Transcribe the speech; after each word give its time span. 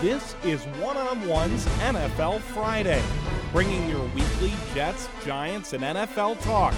This 0.00 0.34
is 0.44 0.60
One 0.80 0.96
on 0.96 1.26
One's 1.28 1.64
NFL 1.78 2.40
Friday, 2.40 3.00
bringing 3.52 3.88
your 3.88 4.04
weekly 4.08 4.52
Jets, 4.74 5.08
Giants, 5.24 5.72
and 5.72 5.84
NFL 5.84 6.42
talk 6.42 6.74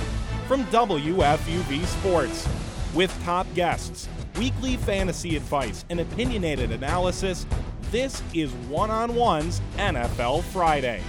from 0.47 0.65
WFUV 0.67 1.87
Sports. 1.87 2.47
With 2.95 3.11
top 3.25 3.47
guests, 3.55 4.07
weekly 4.37 4.77
fantasy 4.77 5.35
advice, 5.35 5.87
and 5.89 6.01
opinionated 6.01 6.71
analysis, 6.71 7.47
this 7.91 8.23
is 8.35 8.53
One 8.69 8.91
on 8.91 9.15
One's 9.15 9.63
NFL 9.79 10.43
Friday. 10.45 11.01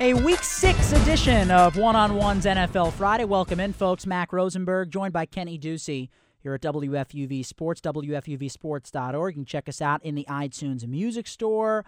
A 0.00 0.14
week 0.14 0.44
six 0.44 0.92
edition 0.92 1.50
of 1.50 1.76
One 1.76 1.96
on 1.96 2.14
One's 2.14 2.46
NFL 2.46 2.92
Friday. 2.92 3.24
Welcome 3.24 3.58
in, 3.58 3.72
folks. 3.72 4.06
Mack 4.06 4.32
Rosenberg, 4.32 4.90
joined 4.92 5.12
by 5.12 5.26
Kenny 5.26 5.58
Ducey 5.58 6.08
here 6.42 6.54
at 6.54 6.60
WFUV 6.62 7.44
Sports, 7.44 7.80
WFUVSports.org. 7.80 9.34
You 9.34 9.38
can 9.38 9.44
check 9.44 9.68
us 9.68 9.80
out 9.80 10.04
in 10.04 10.14
the 10.14 10.26
iTunes 10.28 10.86
Music 10.86 11.26
Store. 11.26 11.84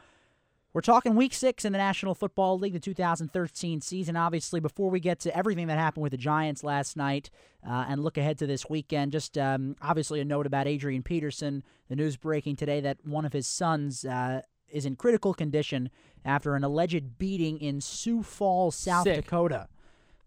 We're 0.72 0.80
talking 0.80 1.14
week 1.14 1.34
six 1.34 1.64
in 1.64 1.72
the 1.72 1.78
National 1.78 2.16
Football 2.16 2.58
League, 2.58 2.72
the 2.72 2.80
2013 2.80 3.80
season. 3.80 4.16
Obviously, 4.16 4.58
before 4.58 4.90
we 4.90 4.98
get 4.98 5.20
to 5.20 5.36
everything 5.36 5.68
that 5.68 5.78
happened 5.78 6.02
with 6.02 6.10
the 6.10 6.16
Giants 6.16 6.64
last 6.64 6.96
night 6.96 7.30
uh, 7.64 7.84
and 7.88 8.02
look 8.02 8.18
ahead 8.18 8.38
to 8.38 8.46
this 8.48 8.68
weekend, 8.68 9.12
just 9.12 9.38
um, 9.38 9.76
obviously 9.80 10.20
a 10.20 10.24
note 10.24 10.46
about 10.46 10.66
Adrian 10.66 11.04
Peterson. 11.04 11.62
The 11.88 11.94
news 11.94 12.16
breaking 12.16 12.56
today 12.56 12.80
that 12.80 12.98
one 13.04 13.24
of 13.24 13.32
his 13.32 13.46
sons 13.46 14.04
uh, 14.04 14.40
is 14.68 14.84
in 14.84 14.96
critical 14.96 15.32
condition 15.32 15.90
after 16.24 16.56
an 16.56 16.64
alleged 16.64 17.18
beating 17.18 17.58
in 17.58 17.80
Sioux 17.80 18.24
Falls, 18.24 18.74
South 18.74 19.04
Sick. 19.04 19.24
Dakota. 19.24 19.68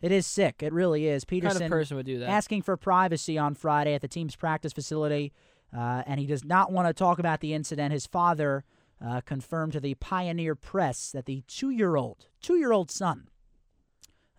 It 0.01 0.11
is 0.11 0.27
sick. 0.27 0.61
It 0.61 0.73
really 0.73 1.07
is. 1.07 1.25
Peterson 1.25 1.59
kind 1.59 1.65
of 1.65 1.71
person 1.71 1.97
would 1.97 2.05
do 2.05 2.19
that? 2.19 2.29
asking 2.29 2.61
for 2.61 2.77
privacy 2.77 3.37
on 3.37 3.55
Friday 3.55 3.93
at 3.93 4.01
the 4.01 4.07
team's 4.07 4.35
practice 4.35 4.73
facility, 4.73 5.33
uh, 5.75 6.03
and 6.05 6.19
he 6.19 6.27
does 6.27 6.43
not 6.45 6.71
want 6.71 6.87
to 6.87 6.93
talk 6.93 7.19
about 7.19 7.39
the 7.39 7.53
incident. 7.53 7.91
His 7.91 8.05
father 8.05 8.63
uh, 9.03 9.21
confirmed 9.21 9.73
to 9.73 9.79
the 9.79 9.95
Pioneer 9.95 10.55
Press 10.55 11.11
that 11.11 11.25
the 11.25 11.43
two-year-old, 11.47 12.27
two-year-old 12.41 12.91
son, 12.91 13.27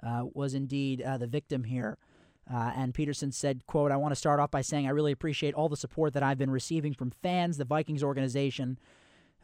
uh, 0.02 0.26
was 0.32 0.54
indeed 0.54 1.02
uh, 1.02 1.18
the 1.18 1.26
victim 1.26 1.64
here. 1.64 1.98
Uh, 2.52 2.72
and 2.76 2.94
Peterson 2.94 3.30
said, 3.30 3.66
"quote 3.66 3.90
I 3.90 3.96
want 3.96 4.12
to 4.12 4.16
start 4.16 4.40
off 4.40 4.50
by 4.50 4.62
saying 4.62 4.86
I 4.86 4.90
really 4.90 5.12
appreciate 5.12 5.54
all 5.54 5.68
the 5.68 5.76
support 5.76 6.14
that 6.14 6.22
I've 6.22 6.38
been 6.38 6.50
receiving 6.50 6.94
from 6.94 7.10
fans, 7.10 7.58
the 7.58 7.64
Vikings 7.64 8.02
organization. 8.02 8.78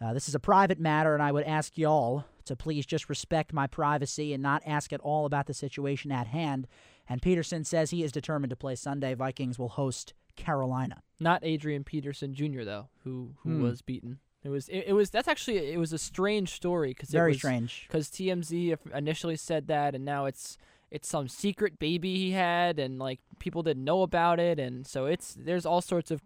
Uh, 0.01 0.15
this 0.15 0.29
is 0.29 0.35
a 0.35 0.41
private 0.41 0.81
matter, 0.81 1.13
and 1.13 1.23
I 1.23 1.33
would 1.33 1.45
ask 1.45 1.77
y'all 1.77 2.25
to 2.45 2.57
please 2.57 2.87
just 2.87 3.09
respect 3.09 3.53
my 3.53 3.67
privacy 3.67 4.33
and 4.33 4.43
not 4.43 4.63
ask 4.67 4.93
at 4.93 5.01
all 5.01 5.27
about 5.27 5.47
the 5.47 5.55
situation 5.55 6.13
at 6.13 6.29
hand." 6.29 6.67
And 7.09 7.21
Peterson 7.21 7.65
says 7.65 7.91
he 7.91 8.03
is 8.03 8.13
determined 8.13 8.51
to 8.51 8.57
play 8.57 8.75
Sunday. 8.77 9.15
Vikings 9.15 9.59
will 9.59 9.69
host 9.71 10.15
Carolina. 10.37 11.03
Not 11.21 11.45
Adrian 11.45 11.85
Peterson 11.85 12.35
Jr. 12.35 12.63
though, 12.65 12.89
who 13.05 13.35
who 13.43 13.51
Hmm. 13.57 13.63
was 13.63 13.83
beaten. 13.83 14.19
It 14.43 14.49
was 14.51 14.69
it, 14.69 14.85
it 14.89 14.93
was 14.93 15.11
that's 15.11 15.29
actually 15.29 15.57
it 15.73 15.79
was 15.79 15.93
a 15.93 15.99
strange 15.99 16.51
story 16.51 16.91
because 16.91 17.11
Very 17.11 17.31
it 17.31 17.35
was, 17.35 17.39
strange. 17.39 17.85
because 17.87 18.09
TMZ 18.11 18.77
initially 18.95 19.37
said 19.37 19.69
that, 19.69 19.95
and 19.95 20.05
now 20.05 20.27
it's 20.27 20.59
it's 20.91 21.09
some 21.09 21.29
secret 21.29 21.79
baby 21.79 22.17
he 22.17 22.33
had, 22.33 22.79
and 22.79 22.99
like 22.99 23.21
people 23.39 23.63
didn't 23.63 23.85
know 23.85 24.03
about 24.03 24.39
it, 24.39 24.59
and 24.59 24.87
so 24.87 25.07
it's 25.07 25.35
there's 25.35 25.65
all 25.67 25.81
sorts 25.81 26.11
of 26.11 26.23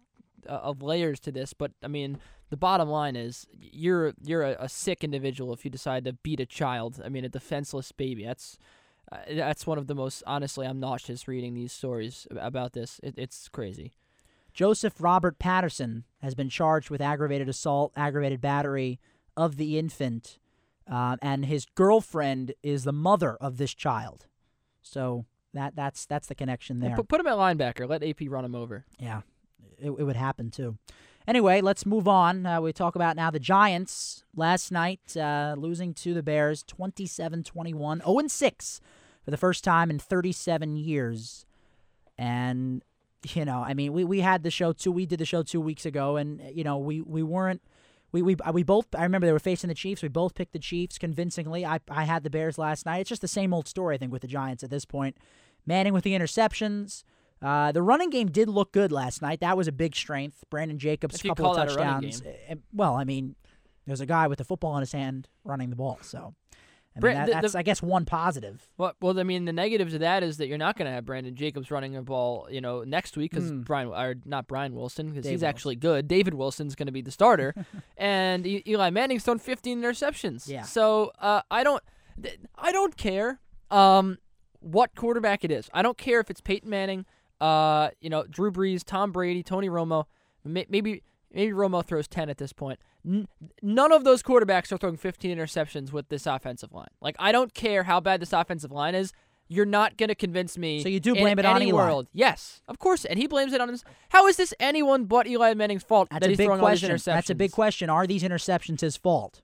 uh, 0.47 0.53
of 0.53 0.83
layers 0.83 1.21
to 1.21 1.33
this. 1.33 1.53
But 1.53 1.73
I 1.83 1.89
mean, 1.89 2.19
the 2.51 2.57
bottom 2.57 2.89
line 2.89 3.17
is 3.17 3.47
you're 3.53 4.15
you're 4.23 4.43
a, 4.43 4.57
a 4.61 4.69
sick 4.69 5.05
individual 5.05 5.53
if 5.53 5.65
you 5.65 5.71
decide 5.71 6.05
to 6.05 6.13
beat 6.13 6.41
a 6.41 6.47
child. 6.47 7.01
I 7.05 7.09
mean, 7.09 7.25
a 7.25 7.29
defenseless 7.29 7.93
baby. 7.93 8.25
That's 8.25 8.59
uh, 9.11 9.19
that's 9.31 9.67
one 9.67 9.79
of 9.79 9.87
the 9.87 9.95
most 9.95 10.23
honestly. 10.27 10.67
I'm 10.67 10.81
nauseous 10.81 11.29
reading 11.29 11.55
these 11.55 11.73
stories 11.73 12.27
about 12.31 12.73
this. 12.73 13.01
It, 13.03 13.15
it's 13.17 13.49
crazy. 13.49 13.93
Joseph 14.53 14.95
Robert 14.99 15.39
Patterson 15.39 16.05
has 16.21 16.35
been 16.35 16.49
charged 16.49 16.91
with 16.91 17.01
aggravated 17.01 17.49
assault, 17.49 17.93
aggravated 17.95 18.41
battery 18.41 18.99
of 19.37 19.57
the 19.57 19.79
infant, 19.79 20.39
uh, 20.91 21.17
and 21.23 21.47
his 21.47 21.65
girlfriend 21.65 22.53
is 22.63 22.85
the 22.85 22.93
mother 22.93 23.37
of 23.41 23.57
this 23.57 23.73
child. 23.73 24.27
So 24.83 25.27
that 25.55 25.77
that's 25.77 26.07
that's 26.07 26.27
the 26.27 26.35
connection 26.35 26.81
there. 26.81 26.97
Put, 26.97 27.09
put 27.09 27.21
him 27.21 27.27
at 27.27 27.37
linebacker. 27.37 27.89
Let 27.89 28.03
AP 28.03 28.23
run 28.29 28.45
him 28.45 28.55
over. 28.55 28.85
Yeah, 28.99 29.23
it, 29.81 29.91
it 29.91 30.05
would 30.05 30.17
happen 30.17 30.51
too. 30.51 30.77
Anyway, 31.29 31.61
let's 31.61 31.85
move 31.85 32.09
on. 32.09 32.47
Uh, 32.47 32.59
we 32.59 32.73
talk 32.73 32.97
about 32.97 33.15
now 33.15 33.31
the 33.31 33.39
Giants 33.39 34.25
last 34.35 34.73
night 34.73 35.15
uh, 35.15 35.55
losing 35.59 35.93
to 35.95 36.15
the 36.15 36.23
Bears 36.23 36.63
27 36.63 37.45
21, 37.45 38.01
0 38.01 38.19
6 38.27 38.81
for 39.23 39.31
the 39.31 39.37
first 39.37 39.63
time 39.63 39.91
in 39.91 39.99
37 39.99 40.77
years. 40.77 41.45
And, 42.17 42.83
you 43.35 43.45
know, 43.45 43.63
I 43.63 43.75
mean, 43.75 43.93
we, 43.93 44.05
we 44.05 44.21
had 44.21 44.43
the 44.43 44.51
show 44.51 44.73
two, 44.73 44.91
we 44.91 45.05
did 45.05 45.21
the 45.21 45.27
show 45.27 45.43
two 45.43 45.61
weeks 45.61 45.85
ago, 45.85 46.17
and, 46.17 46.41
you 46.55 46.65
know, 46.65 46.79
we, 46.79 47.03
we 47.03 47.23
weren't. 47.23 47.61
We, 48.11 48.23
we, 48.23 48.37
we 48.55 48.63
both 48.63 48.87
I 48.97 49.03
remember 49.03 49.27
they 49.27 49.35
were 49.35 49.39
facing 49.39 49.69
the 49.69 49.75
Chiefs. 49.75 50.03
We 50.03 50.09
both 50.09 50.35
picked 50.35 50.55
the 50.55 50.59
Chiefs 50.59 50.97
convincingly. 50.97 51.67
I, 51.67 51.81
I 51.91 52.05
had 52.05 52.23
the 52.23 52.31
Bears 52.31 52.57
last 52.57 52.87
night. 52.87 53.01
It's 53.01 53.11
just 53.11 53.21
the 53.21 53.29
same 53.29 53.53
old 53.53 53.69
story 53.69 53.97
I 53.97 53.99
think 53.99 54.13
with 54.13 54.23
the 54.23 54.29
Giants 54.29 54.65
at 54.65 54.71
this 54.71 54.87
point. 54.87 55.19
Manning 55.67 55.93
with 55.93 56.05
the 56.05 56.19
interceptions. 56.19 57.05
Uh, 57.41 57.73
the 57.73 57.83
running 57.83 58.11
game 58.11 58.29
did 58.31 58.49
look 58.49 58.73
good 58.73 58.91
last 58.93 59.23
night. 59.23 59.41
That 59.41 59.57
was 59.57 59.69
a 59.69 59.73
big 59.73 59.95
strength. 59.95 60.45
Brandon 60.51 60.79
Jacobs, 60.79 61.23
you 61.23 61.31
couple 61.31 61.53
of 61.53 61.57
a 61.57 61.67
touchdowns. 61.67 62.23
Uh, 62.23 62.57
well, 62.73 62.95
I 62.95 63.05
mean, 63.05 63.37
there's 63.87 64.01
a 64.01 64.07
guy 64.07 64.27
with 64.27 64.41
a 64.41 64.45
football 64.45 64.77
in 64.77 64.81
his 64.81 64.93
hand 64.93 65.29
running 65.45 65.71
the 65.71 65.77
ball. 65.77 65.99
So, 66.03 66.35
I 66.97 67.01
mean, 67.01 67.15
that- 67.15 67.27
the- 67.27 67.33
the- 67.35 67.41
that's 67.43 67.55
I 67.55 67.63
guess 67.63 67.81
one 67.81 68.05
positive. 68.05 68.69
Well, 68.77 68.93
well, 69.01 69.19
I 69.21 69.23
mean, 69.23 69.45
the 69.45 69.53
negative 69.53 69.91
to 69.91 69.99
that 70.01 70.25
is 70.25 70.39
that 70.39 70.49
you're 70.49 70.59
not 70.59 70.77
going 70.77 70.87
to 70.87 70.93
have 70.93 71.05
Brandon 71.05 71.37
Jacobs 71.37 71.71
running 71.71 71.93
the 71.93 72.03
ball, 72.03 72.49
you 72.51 72.61
know, 72.61 72.83
next 72.83 73.17
week 73.17 73.31
because 73.31 73.49
Hmm. 73.51 73.61
Brian, 73.61 73.89
or 73.89 74.17
not 74.25 74.49
Brian 74.49 74.75
Wilson, 74.75 75.11
because 75.11 75.25
he's 75.25 75.35
Wilson. 75.43 75.49
actually 75.49 75.77
good. 75.77 76.09
David 76.09 76.35
Wilson's 76.35 76.75
going 76.75 76.87
to 76.87 76.93
be 76.93 77.03
the 77.03 77.13
starter, 77.13 77.55
and 77.97 78.45
Eli 78.47 78.91
Manning's 78.91 79.23
thrown 79.23 79.39
15 79.39 79.81
interceptions. 79.81 80.49
Yeah. 80.49 80.63
So 80.63 81.13
uh, 81.21 81.43
I 81.53 81.63
don't, 81.63 81.83
I 82.57 82.73
don't 82.73 82.97
care 82.97 83.39
um, 83.71 84.19
what 84.59 84.97
quarterback 84.97 85.45
it 85.45 85.53
is. 85.53 85.71
I 85.73 85.83
don't 85.83 85.97
care 85.97 86.19
if 86.19 86.31
it's 86.31 86.41
Peyton 86.41 86.69
Manning, 86.69 87.07
uh, 87.41 87.91
you 88.01 88.11
know, 88.11 88.25
Drew 88.25 88.51
Brees, 88.51 88.83
Tom 88.85 89.13
Brady, 89.13 89.43
Tony 89.43 89.69
Romo. 89.69 90.05
Maybe 90.45 91.03
maybe 91.33 91.53
Romo 91.53 91.85
throws 91.85 92.09
10 92.09 92.31
at 92.31 92.39
this 92.39 92.53
point. 92.53 92.79
N- 93.07 93.29
none 93.63 93.93
of 93.93 94.05
those 94.05 94.23
quarterbacks 94.23 94.73
are 94.73 94.79
throwing 94.79 94.97
15 94.97 95.37
interceptions 95.37 95.93
with 95.93 96.09
this 96.09 96.27
offensive 96.27 96.73
line. 96.73 96.89
Like 97.01 97.17
I 97.19 97.33
don't 97.33 97.53
care 97.55 97.83
how 97.85 98.01
bad 98.01 98.21
this 98.21 98.33
offensive 98.33 98.73
line 98.73 98.95
is. 98.95 99.13
You're 99.51 99.65
not 99.67 99.97
going 99.97 100.09
to 100.11 100.15
convince 100.15 100.59
me. 100.59 100.83
So 100.83 100.91
you 100.91 101.01
do 101.01 101.15
blame 101.15 101.39
it 101.39 101.47
on 101.47 101.57
any 101.57 101.69
Eli? 101.69 101.83
world. 101.87 102.07
Yes, 102.13 102.61
of 102.69 102.79
course, 102.79 103.07
and 103.07 103.19
he 103.19 103.27
blames 103.27 103.53
it 103.55 103.61
on 103.63 103.69
his. 103.71 103.83
How 104.11 104.27
is 104.27 104.37
this 104.37 104.53
anyone 104.61 105.05
but 105.07 105.27
Eli 105.27 105.55
Manning's 105.55 105.83
fault 105.85 106.09
That's 106.11 106.21
that 106.21 106.27
a 106.27 106.31
he's 106.31 106.37
big 106.39 106.47
throwing 106.49 106.61
question. 106.61 106.91
all 106.91 106.93
these 106.95 107.01
interceptions? 107.03 107.05
That's 107.15 107.31
a 107.31 107.35
big 107.35 107.53
question. 107.53 107.89
Are 107.91 108.07
these 108.07 108.23
interceptions 108.23 108.81
his 108.83 108.97
fault? 108.99 109.41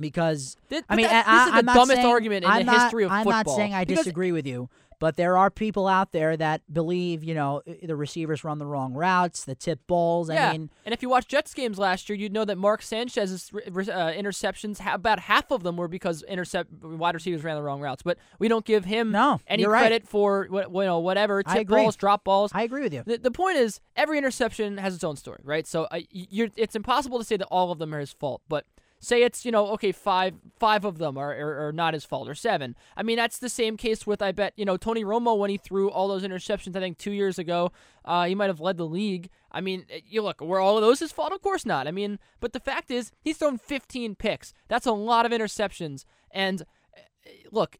Because 0.00 0.56
Th- 0.70 0.84
I 0.88 0.96
mean, 0.96 1.06
that- 1.06 1.26
I, 1.26 1.38
this 1.38 1.46
is 1.48 1.52
I'm 1.58 1.66
the 1.66 1.72
dumbest 1.74 1.96
saying- 1.96 2.06
argument 2.06 2.44
in 2.44 2.50
I'm 2.50 2.64
the 2.66 2.72
not- 2.72 2.82
history 2.82 3.04
of 3.04 3.10
football. 3.10 3.32
I'm 3.32 3.46
not 3.46 3.50
saying 3.56 3.74
I 3.74 3.84
Because- 3.84 4.04
disagree 4.04 4.32
with 4.32 4.46
you, 4.46 4.70
but 4.98 5.16
there 5.16 5.36
are 5.36 5.50
people 5.50 5.86
out 5.86 6.12
there 6.12 6.36
that 6.36 6.62
believe, 6.72 7.22
you 7.22 7.34
know, 7.34 7.62
the 7.82 7.96
receivers 7.96 8.44
run 8.44 8.58
the 8.58 8.66
wrong 8.66 8.94
routes, 8.94 9.44
the 9.44 9.54
tip 9.54 9.86
balls. 9.86 10.30
Yeah, 10.30 10.52
mean, 10.52 10.70
and 10.84 10.92
if 10.92 11.02
you 11.02 11.08
watch 11.08 11.28
Jets 11.28 11.54
games 11.54 11.78
last 11.78 12.08
year, 12.08 12.18
you'd 12.18 12.32
know 12.32 12.44
that 12.44 12.58
Mark 12.58 12.82
Sanchez's 12.82 13.50
uh, 13.54 13.60
interceptions, 14.12 14.80
about 14.92 15.20
half 15.20 15.50
of 15.50 15.62
them 15.62 15.76
were 15.76 15.88
because 15.88 16.22
intercept 16.24 16.72
wide 16.82 17.14
receivers 17.14 17.44
ran 17.44 17.56
the 17.56 17.62
wrong 17.62 17.80
routes. 17.80 18.02
But 18.02 18.18
we 18.38 18.48
don't 18.48 18.64
give 18.64 18.84
him 18.84 19.12
No, 19.12 19.40
any 19.46 19.66
right. 19.66 19.80
credit 19.80 20.08
for 20.08 20.48
you 20.50 20.66
know 20.72 20.98
whatever 20.98 21.42
I 21.46 21.58
tip 21.58 21.68
balls, 21.68 21.96
drop 21.96 22.24
balls. 22.24 22.50
I 22.54 22.62
agree 22.62 22.82
with 22.82 22.92
you. 22.92 23.02
The, 23.06 23.18
the 23.18 23.30
point 23.30 23.56
is, 23.58 23.80
every 23.96 24.18
interception 24.18 24.78
has 24.78 24.94
its 24.94 25.04
own 25.04 25.16
story, 25.16 25.40
right? 25.44 25.66
So 25.66 25.84
uh, 25.84 26.00
you're, 26.10 26.48
it's 26.56 26.74
impossible 26.76 27.18
to 27.18 27.24
say 27.24 27.36
that 27.36 27.46
all 27.50 27.70
of 27.70 27.78
them 27.78 27.94
are 27.94 28.00
his 28.00 28.12
fault, 28.12 28.42
but 28.48 28.64
say 29.00 29.22
it's 29.22 29.44
you 29.44 29.52
know 29.52 29.68
okay 29.68 29.92
five 29.92 30.34
five 30.58 30.84
of 30.84 30.98
them 30.98 31.16
are, 31.16 31.32
are, 31.32 31.68
are 31.68 31.72
not 31.72 31.94
his 31.94 32.04
fault 32.04 32.28
or 32.28 32.34
seven. 32.34 32.74
I 32.96 33.02
mean 33.02 33.16
that's 33.16 33.38
the 33.38 33.48
same 33.48 33.76
case 33.76 34.06
with 34.06 34.22
I 34.22 34.32
bet 34.32 34.52
you 34.56 34.64
know 34.64 34.76
Tony 34.76 35.04
Romo 35.04 35.36
when 35.38 35.50
he 35.50 35.56
threw 35.56 35.90
all 35.90 36.08
those 36.08 36.22
interceptions 36.24 36.76
I 36.76 36.80
think 36.80 36.98
two 36.98 37.12
years 37.12 37.38
ago, 37.38 37.72
uh, 38.04 38.26
he 38.26 38.34
might 38.34 38.48
have 38.48 38.60
led 38.60 38.76
the 38.76 38.86
league. 38.86 39.30
I 39.52 39.60
mean 39.60 39.86
uh, 39.92 39.98
you 40.06 40.22
look 40.22 40.40
were 40.40 40.60
all 40.60 40.76
of 40.76 40.82
those 40.82 41.00
his 41.00 41.12
fault? 41.12 41.32
Of 41.32 41.42
course 41.42 41.64
not. 41.64 41.86
I 41.86 41.90
mean 41.90 42.18
but 42.40 42.52
the 42.52 42.60
fact 42.60 42.90
is 42.90 43.12
he's 43.20 43.38
thrown 43.38 43.58
15 43.58 44.14
picks. 44.16 44.52
That's 44.68 44.86
a 44.86 44.92
lot 44.92 45.26
of 45.26 45.32
interceptions 45.32 46.04
and 46.30 46.62
uh, 46.96 47.30
look 47.50 47.78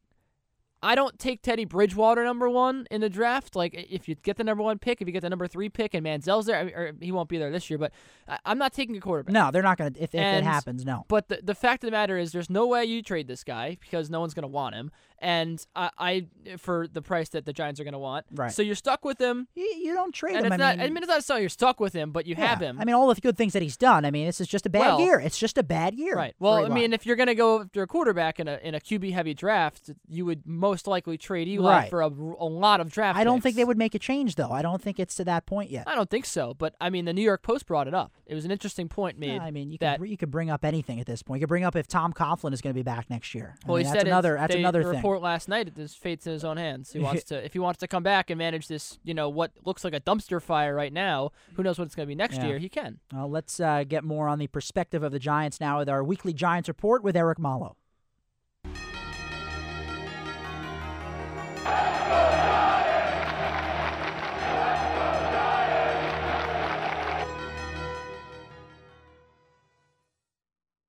I 0.83 0.95
don't 0.95 1.19
take 1.19 1.43
Teddy 1.43 1.65
Bridgewater 1.65 2.23
number 2.23 2.49
one 2.49 2.87
in 2.91 3.01
the 3.01 3.11
draft. 3.11 3.57
Like, 3.57 3.75
if 3.75 4.09
you 4.09 4.15
get 4.15 4.37
the 4.37 4.45
number 4.45 4.63
one 4.63 4.79
pick, 4.79 5.01
if 5.01 5.09
you 5.09 5.13
get 5.13 5.23
the 5.23 5.31
number 5.31 5.49
three 5.49 5.69
pick, 5.69 5.95
and 5.95 6.05
Manziel's 6.05 6.47
there, 6.47 6.57
I 6.57 6.65
mean, 6.65 6.75
or 6.75 6.93
he 7.01 7.11
won't 7.11 7.29
be 7.29 7.39
there 7.39 7.51
this 7.51 7.69
year. 7.69 7.79
But 7.79 7.93
I, 8.29 8.39
I'm 8.45 8.59
not 8.59 8.73
taking 8.73 8.97
a 8.97 9.01
quarterback. 9.01 9.33
No, 9.33 9.51
they're 9.51 9.63
not 9.63 9.77
going 9.77 9.93
to. 9.93 10.01
If, 10.01 10.15
if 10.15 10.21
it 10.21 10.45
happens, 10.45 10.85
no. 10.85 11.05
But 11.09 11.29
the 11.29 11.41
the 11.43 11.55
fact 11.55 11.83
of 11.83 11.89
the 11.89 11.93
matter 11.93 12.17
is, 12.17 12.33
there's 12.33 12.51
no 12.51 12.67
way 12.67 12.85
you 12.85 13.03
trade 13.03 13.27
this 13.27 13.43
guy 13.43 13.77
because 13.81 14.09
no 14.09 14.21
one's 14.21 14.35
going 14.35 14.43
to 14.43 14.49
want 14.49 14.77
him. 14.77 14.93
And 15.21 15.65
I, 15.75 15.91
I 15.99 16.27
for 16.59 16.87
the 16.87 17.03
price 17.03 17.29
that 17.31 17.45
the 17.45 17.53
Giants 17.53 17.81
are 17.81 17.85
going 17.85 17.93
to 17.93 17.99
want. 17.99 18.27
Right. 18.33 18.53
So 18.53 18.63
you're 18.63 18.75
stuck 18.75 19.05
with 19.05 19.21
him, 19.21 19.49
You, 19.55 19.65
you 19.65 19.95
don't 19.95 20.13
trade 20.15 20.37
and 20.37 20.47
him. 20.47 20.53
it's 20.53 20.63
I 20.63 20.65
not. 20.67 20.77
mean, 20.79 20.87
I 20.87 20.91
mean, 20.91 20.97
it's 21.03 21.09
not 21.09 21.25
so 21.25 21.37
you're 21.37 21.49
stuck 21.49 21.81
with 21.81 21.93
him, 21.93 22.11
but 22.13 22.27
you 22.27 22.35
have 22.37 22.61
him. 22.61 22.79
I 22.81 22.85
mean, 22.85 22.95
all 22.95 23.13
the 23.13 23.21
good 23.21 23.37
things 23.37 23.53
that 23.53 23.63
he's 23.63 23.77
done. 23.77 24.05
I 24.05 24.11
mean, 24.11 24.27
this 24.27 24.41
is 24.41 24.49
just 24.49 24.67
a 24.67 24.71
bad 24.71 24.81
Well- 24.81 25.01
year. 25.01 25.19
It's 25.21 25.39
just 25.39 25.59
a 25.59 25.63
bad 25.63 25.95
year. 25.95 26.15
Right. 26.17 26.35
Well, 26.39 26.65
I 26.65 26.69
mean, 26.69 26.93
if 26.93 27.05
you're 27.07 27.17
going 27.17 27.27
to 27.29 27.35
go 27.35 27.63
after 27.63 27.83
a 27.83 27.87
quarterback 27.87 28.39
in 28.41 28.49
a 28.49 28.59
in 28.63 28.75
a 28.75 28.81
QB 28.81 29.13
heavy 29.13 29.35
draft, 29.35 29.91
you 30.09 30.25
would 30.25 30.47
most 30.47 30.87
likely 30.87 31.19
trade 31.19 31.49
Eli 31.49 31.71
Right. 31.81 31.91
for 31.91 32.01
a, 32.03 32.07
a 32.07 32.49
lot 32.49 32.81
of 32.81 32.91
draft. 32.91 33.19
I 33.19 33.25
don't 33.25 33.37
picks. 33.39 33.43
think 33.45 33.57
they 33.57 33.65
would 33.65 33.79
make 33.79 33.95
a 33.95 33.99
change, 33.99 34.35
though. 34.37 34.51
I 34.51 34.63
don't 34.63 34.81
think 34.83 34.99
it's 35.01 35.15
to 35.17 35.25
that 35.25 35.47
point 35.47 35.71
yet. 35.71 35.85
I 35.89 35.95
don't 35.95 36.09
think 36.11 36.25
so, 36.27 36.55
but 36.55 36.75
I 36.81 36.91
mean, 36.91 37.05
the 37.05 37.13
New 37.13 37.23
York 37.23 37.43
Post 37.43 37.67
brought 37.67 37.89
it 37.89 37.95
up. 37.95 38.13
It 38.27 38.35
was 38.35 38.45
an 38.45 38.51
interesting 38.51 38.89
point 38.89 39.19
made. 39.19 39.35
Yeah, 39.35 39.43
I 39.43 39.51
mean, 39.51 39.71
you 39.73 39.79
that 39.79 39.99
can 39.99 40.07
you 40.07 40.17
can 40.17 40.31
bring 40.31 40.51
up 40.51 40.65
anything 40.65 41.01
at 41.01 41.07
this 41.07 41.23
point. 41.23 41.41
You 41.41 41.47
can 41.47 41.49
bring 41.49 41.65
up 41.65 41.75
if 41.77 41.87
Tom 41.87 42.13
Coughlin 42.13 42.53
is 42.53 42.61
going 42.61 42.73
to 42.75 42.79
be 42.79 42.83
back 42.83 43.09
next 43.11 43.35
year. 43.35 43.57
I 43.65 43.69
well, 43.69 43.77
mean, 43.79 43.87
he 43.87 43.91
that's 43.93 44.01
said 44.01 44.07
another 44.07 44.35
that's 44.39 44.53
they, 44.55 44.61
another 44.61 44.85
thing. 44.93 45.01
Report 45.09 45.23
last 45.23 45.49
night. 45.49 45.77
His 45.77 45.95
fate's 45.95 46.27
in 46.27 46.33
his 46.33 46.45
own 46.45 46.57
hands. 46.57 46.93
He 46.93 46.99
wants 46.99 47.25
to 47.29 47.45
if 47.45 47.53
he 47.53 47.59
wants 47.59 47.81
to 47.81 47.89
come 47.89 48.03
back 48.03 48.31
and 48.31 48.39
manage 48.39 48.69
this, 48.69 48.99
you 49.05 49.15
know, 49.15 49.29
what 49.29 49.53
looks 49.65 49.85
like 49.85 49.95
a 49.95 50.01
dumpster 50.01 50.41
fire 50.41 50.75
right 50.75 50.93
now. 50.93 51.33
Who 51.55 51.63
knows 51.63 51.79
what 51.79 51.87
it's 51.87 51.95
going 51.95 52.07
to 52.07 52.11
be 52.11 52.15
next 52.15 52.37
Yeah. 52.37 52.47
year? 52.49 52.59
He 52.59 52.69
can. 52.69 52.99
Well, 53.13 53.31
let's 53.31 53.59
uh, 53.61 53.85
get 53.85 54.05
more 54.05 54.29
on 54.29 54.39
the 54.39 54.47
perspective 54.47 55.03
of 55.03 55.13
the 55.13 55.19
Giants 55.19 55.61
now 55.61 55.79
with 55.79 55.89
our 55.89 56.05
weekly 56.05 56.33
Giants 56.33 56.69
report 56.69 57.03
with 57.03 57.17
Eric 57.17 57.39
Malo. 57.39 57.77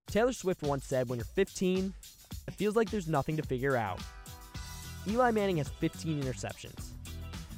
Taylor 0.07 0.33
Swift 0.33 0.63
once 0.63 0.85
said, 0.85 1.07
when 1.07 1.19
you're 1.19 1.25
15, 1.25 1.93
it 2.49 2.55
feels 2.55 2.75
like 2.75 2.89
there's 2.89 3.07
nothing 3.07 3.37
to 3.37 3.43
figure 3.43 3.77
out. 3.77 3.99
Eli 5.07 5.29
Manning 5.29 5.57
has 5.57 5.69
15 5.69 6.23
interceptions. 6.23 6.93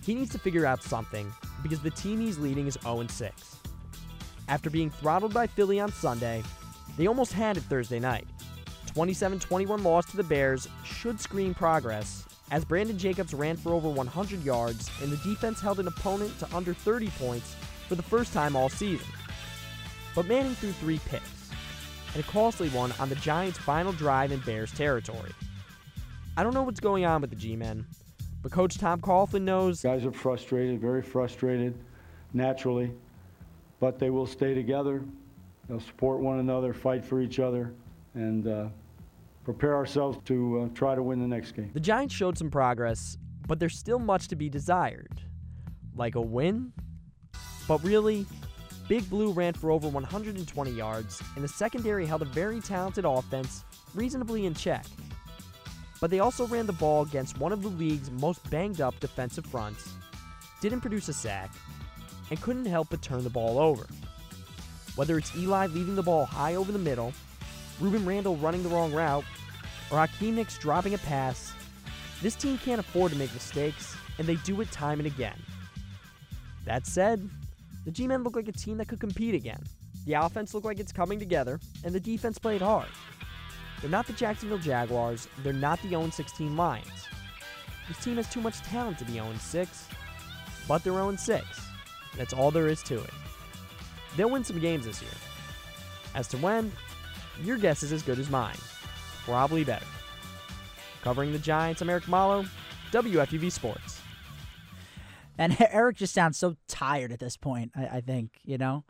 He 0.03 0.13
needs 0.13 0.31
to 0.31 0.37
figure 0.37 0.65
out 0.65 0.83
something 0.83 1.31
because 1.63 1.79
the 1.79 1.91
team 1.91 2.19
he's 2.19 2.37
leading 2.37 2.67
is 2.67 2.77
0 2.83 3.07
6. 3.07 3.55
After 4.49 4.69
being 4.69 4.89
throttled 4.89 5.33
by 5.33 5.47
Philly 5.47 5.79
on 5.79 5.93
Sunday, 5.93 6.43
they 6.97 7.07
almost 7.07 7.31
had 7.31 7.55
it 7.55 7.63
Thursday 7.63 7.99
night. 7.99 8.27
27 8.87 9.39
21 9.39 9.81
loss 9.81 10.11
to 10.11 10.17
the 10.17 10.23
Bears 10.23 10.67
should 10.83 11.21
screen 11.21 11.53
progress, 11.53 12.25
as 12.51 12.65
Brandon 12.65 12.97
Jacobs 12.97 13.33
ran 13.33 13.55
for 13.55 13.71
over 13.71 13.87
100 13.87 14.43
yards 14.43 14.91
and 15.01 15.09
the 15.09 15.29
defense 15.29 15.61
held 15.61 15.79
an 15.79 15.87
opponent 15.87 16.37
to 16.39 16.53
under 16.53 16.73
30 16.73 17.07
points 17.11 17.55
for 17.87 17.95
the 17.95 18.03
first 18.03 18.33
time 18.33 18.57
all 18.57 18.67
season. 18.67 19.07
But 20.13 20.25
Manning 20.25 20.55
threw 20.55 20.73
three 20.73 20.99
picks 21.05 21.40
and 22.13 22.23
a 22.23 22.27
costly 22.27 22.69
one 22.69 22.93
on 22.99 23.09
the 23.09 23.15
Giants' 23.15 23.57
final 23.57 23.91
drive 23.93 24.31
in 24.31 24.39
Bears 24.39 24.71
territory. 24.73 25.31
I 26.37 26.43
don't 26.43 26.53
know 26.53 26.63
what's 26.63 26.79
going 26.79 27.05
on 27.05 27.21
with 27.21 27.29
the 27.29 27.35
G-men, 27.35 27.85
but 28.41 28.51
Coach 28.51 28.77
Tom 28.77 29.01
Coughlin 29.01 29.41
knows 29.43 29.81
Guys 29.81 30.05
are 30.05 30.11
frustrated, 30.11 30.79
very 30.79 31.01
frustrated, 31.01 31.75
naturally, 32.33 32.91
but 33.79 33.99
they 33.99 34.09
will 34.09 34.25
stay 34.25 34.53
together. 34.53 35.03
They'll 35.67 35.79
support 35.79 36.19
one 36.19 36.39
another, 36.39 36.73
fight 36.73 37.05
for 37.05 37.21
each 37.21 37.39
other, 37.39 37.73
and 38.13 38.47
uh, 38.47 38.67
prepare 39.43 39.75
ourselves 39.75 40.17
to 40.25 40.61
uh, 40.61 40.75
try 40.75 40.95
to 40.95 41.03
win 41.03 41.19
the 41.19 41.27
next 41.27 41.51
game. 41.53 41.71
the 41.73 41.79
Giants 41.79 42.13
showed 42.13 42.37
some 42.37 42.49
progress, 42.49 43.17
but 43.47 43.59
there's 43.59 43.77
still 43.77 43.99
much 43.99 44.27
to 44.29 44.35
be 44.35 44.49
desired. 44.49 45.21
Like 45.95 46.15
a 46.15 46.21
win? 46.21 46.73
But 47.67 47.83
really, 47.83 48.25
Big 48.91 49.09
Blue 49.09 49.31
ran 49.31 49.53
for 49.53 49.71
over 49.71 49.87
120 49.87 50.69
yards, 50.69 51.23
and 51.35 51.43
the 51.45 51.47
secondary 51.47 52.05
held 52.05 52.23
a 52.23 52.25
very 52.25 52.59
talented 52.59 53.05
offense 53.05 53.63
reasonably 53.95 54.45
in 54.45 54.53
check. 54.53 54.85
But 56.01 56.11
they 56.11 56.19
also 56.19 56.45
ran 56.45 56.65
the 56.65 56.73
ball 56.73 57.03
against 57.03 57.39
one 57.39 57.53
of 57.53 57.61
the 57.61 57.69
league's 57.69 58.11
most 58.11 58.49
banged 58.49 58.81
up 58.81 58.99
defensive 58.99 59.45
fronts, 59.45 59.93
didn't 60.59 60.81
produce 60.81 61.07
a 61.07 61.13
sack, 61.13 61.51
and 62.29 62.41
couldn't 62.41 62.65
help 62.65 62.89
but 62.89 63.01
turn 63.01 63.23
the 63.23 63.29
ball 63.29 63.59
over. 63.59 63.87
Whether 64.97 65.17
it's 65.17 65.33
Eli 65.37 65.67
leaving 65.67 65.95
the 65.95 66.03
ball 66.03 66.25
high 66.25 66.55
over 66.55 66.73
the 66.73 66.77
middle, 66.77 67.13
Rueben 67.79 68.05
Randle 68.05 68.35
running 68.35 68.61
the 68.61 68.67
wrong 68.67 68.91
route, 68.91 69.23
or 69.89 69.99
Hakeem 69.99 70.35
Nicks 70.35 70.57
dropping 70.57 70.95
a 70.95 70.97
pass, 70.97 71.53
this 72.21 72.35
team 72.35 72.57
can't 72.57 72.81
afford 72.81 73.13
to 73.13 73.17
make 73.17 73.33
mistakes, 73.33 73.95
and 74.17 74.27
they 74.27 74.35
do 74.35 74.59
it 74.59 74.69
time 74.69 74.99
and 74.99 75.07
again. 75.07 75.41
That 76.65 76.85
said, 76.85 77.29
the 77.85 77.91
G 77.91 78.07
Men 78.07 78.23
look 78.23 78.35
like 78.35 78.47
a 78.47 78.51
team 78.51 78.77
that 78.77 78.87
could 78.87 78.99
compete 78.99 79.35
again. 79.35 79.63
The 80.05 80.13
offense 80.13 80.53
looked 80.53 80.65
like 80.65 80.79
it's 80.79 80.91
coming 80.91 81.19
together, 81.19 81.59
and 81.83 81.93
the 81.93 81.99
defense 81.99 82.37
played 82.37 82.61
hard. 82.61 82.87
They're 83.79 83.89
not 83.89 84.07
the 84.07 84.13
Jacksonville 84.13 84.59
Jaguars, 84.59 85.27
they're 85.43 85.53
not 85.53 85.81
the 85.81 85.89
0 85.89 86.09
16 86.09 86.55
Lions. 86.55 87.07
This 87.87 88.03
team 88.03 88.17
has 88.17 88.29
too 88.29 88.41
much 88.41 88.59
talent 88.61 88.99
to 88.99 89.05
be 89.05 89.13
0 89.13 89.33
6, 89.39 89.87
but 90.67 90.83
they're 90.83 90.93
0 90.93 91.15
6. 91.15 91.45
That's 92.17 92.33
all 92.33 92.51
there 92.51 92.67
is 92.67 92.83
to 92.83 92.99
it. 92.99 93.09
They'll 94.15 94.29
win 94.29 94.43
some 94.43 94.59
games 94.59 94.85
this 94.85 95.01
year. 95.01 95.11
As 96.13 96.27
to 96.29 96.37
when, 96.37 96.71
your 97.43 97.57
guess 97.57 97.83
is 97.83 97.91
as 97.91 98.03
good 98.03 98.19
as 98.19 98.29
mine. 98.29 98.57
Probably 99.23 99.63
better. 99.63 99.85
Covering 101.01 101.31
the 101.31 101.39
Giants, 101.39 101.81
I'm 101.81 101.89
Eric 101.89 102.07
Malo, 102.07 102.45
WFUV 102.91 103.51
Sports. 103.51 103.90
And 105.41 105.57
Eric 105.71 105.97
just 105.97 106.13
sounds 106.13 106.37
so 106.37 106.55
tired 106.67 107.11
at 107.11 107.19
this 107.19 107.37
point. 107.37 107.71
I, 107.75 107.97
I 107.97 108.01
think 108.01 108.39
you 108.43 108.57
know. 108.57 108.83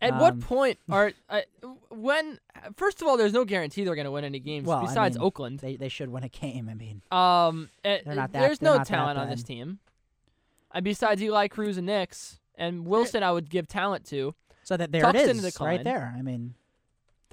At 0.00 0.18
what 0.18 0.32
Um, 0.32 0.40
point 0.40 0.78
are 0.90 1.12
I, 1.30 1.44
when? 1.90 2.40
First 2.76 3.00
of 3.00 3.06
all, 3.06 3.16
there's 3.16 3.32
no 3.32 3.44
guarantee 3.44 3.84
they're 3.84 3.94
going 3.94 4.04
to 4.06 4.10
win 4.10 4.24
any 4.24 4.40
games 4.40 4.66
Well, 4.66 4.78
I 4.78 4.86
besides 4.86 5.16
mean, 5.16 5.24
Oakland. 5.24 5.58
They 5.60 5.76
they 5.76 5.88
should 5.88 6.08
win 6.08 6.24
a 6.24 6.28
game. 6.28 6.68
I 6.68 6.74
mean, 6.74 7.02
Um, 7.12 7.70
eh, 7.84 7.98
They're 8.04 8.14
not 8.16 8.32
that- 8.32 8.40
there's 8.40 8.58
they're 8.58 8.70
no 8.72 8.78
not 8.78 8.88
that 8.88 8.94
talent 8.96 9.18
on 9.18 9.28
this 9.28 9.44
team. 9.44 9.78
And 10.74 10.84
besides 10.84 11.22
Eli 11.22 11.46
Cruz 11.48 11.76
and 11.76 11.86
Nicks 11.86 12.40
and 12.56 12.84
Wilson, 12.86 13.22
I 13.22 13.30
would 13.30 13.48
give 13.50 13.68
talent 13.68 14.04
to. 14.06 14.34
so 14.64 14.76
that 14.76 14.90
there 14.90 15.02
Tuck's 15.02 15.20
it 15.20 15.28
in 15.28 15.64
right 15.64 15.84
there. 15.84 16.14
I 16.18 16.22
mean, 16.22 16.54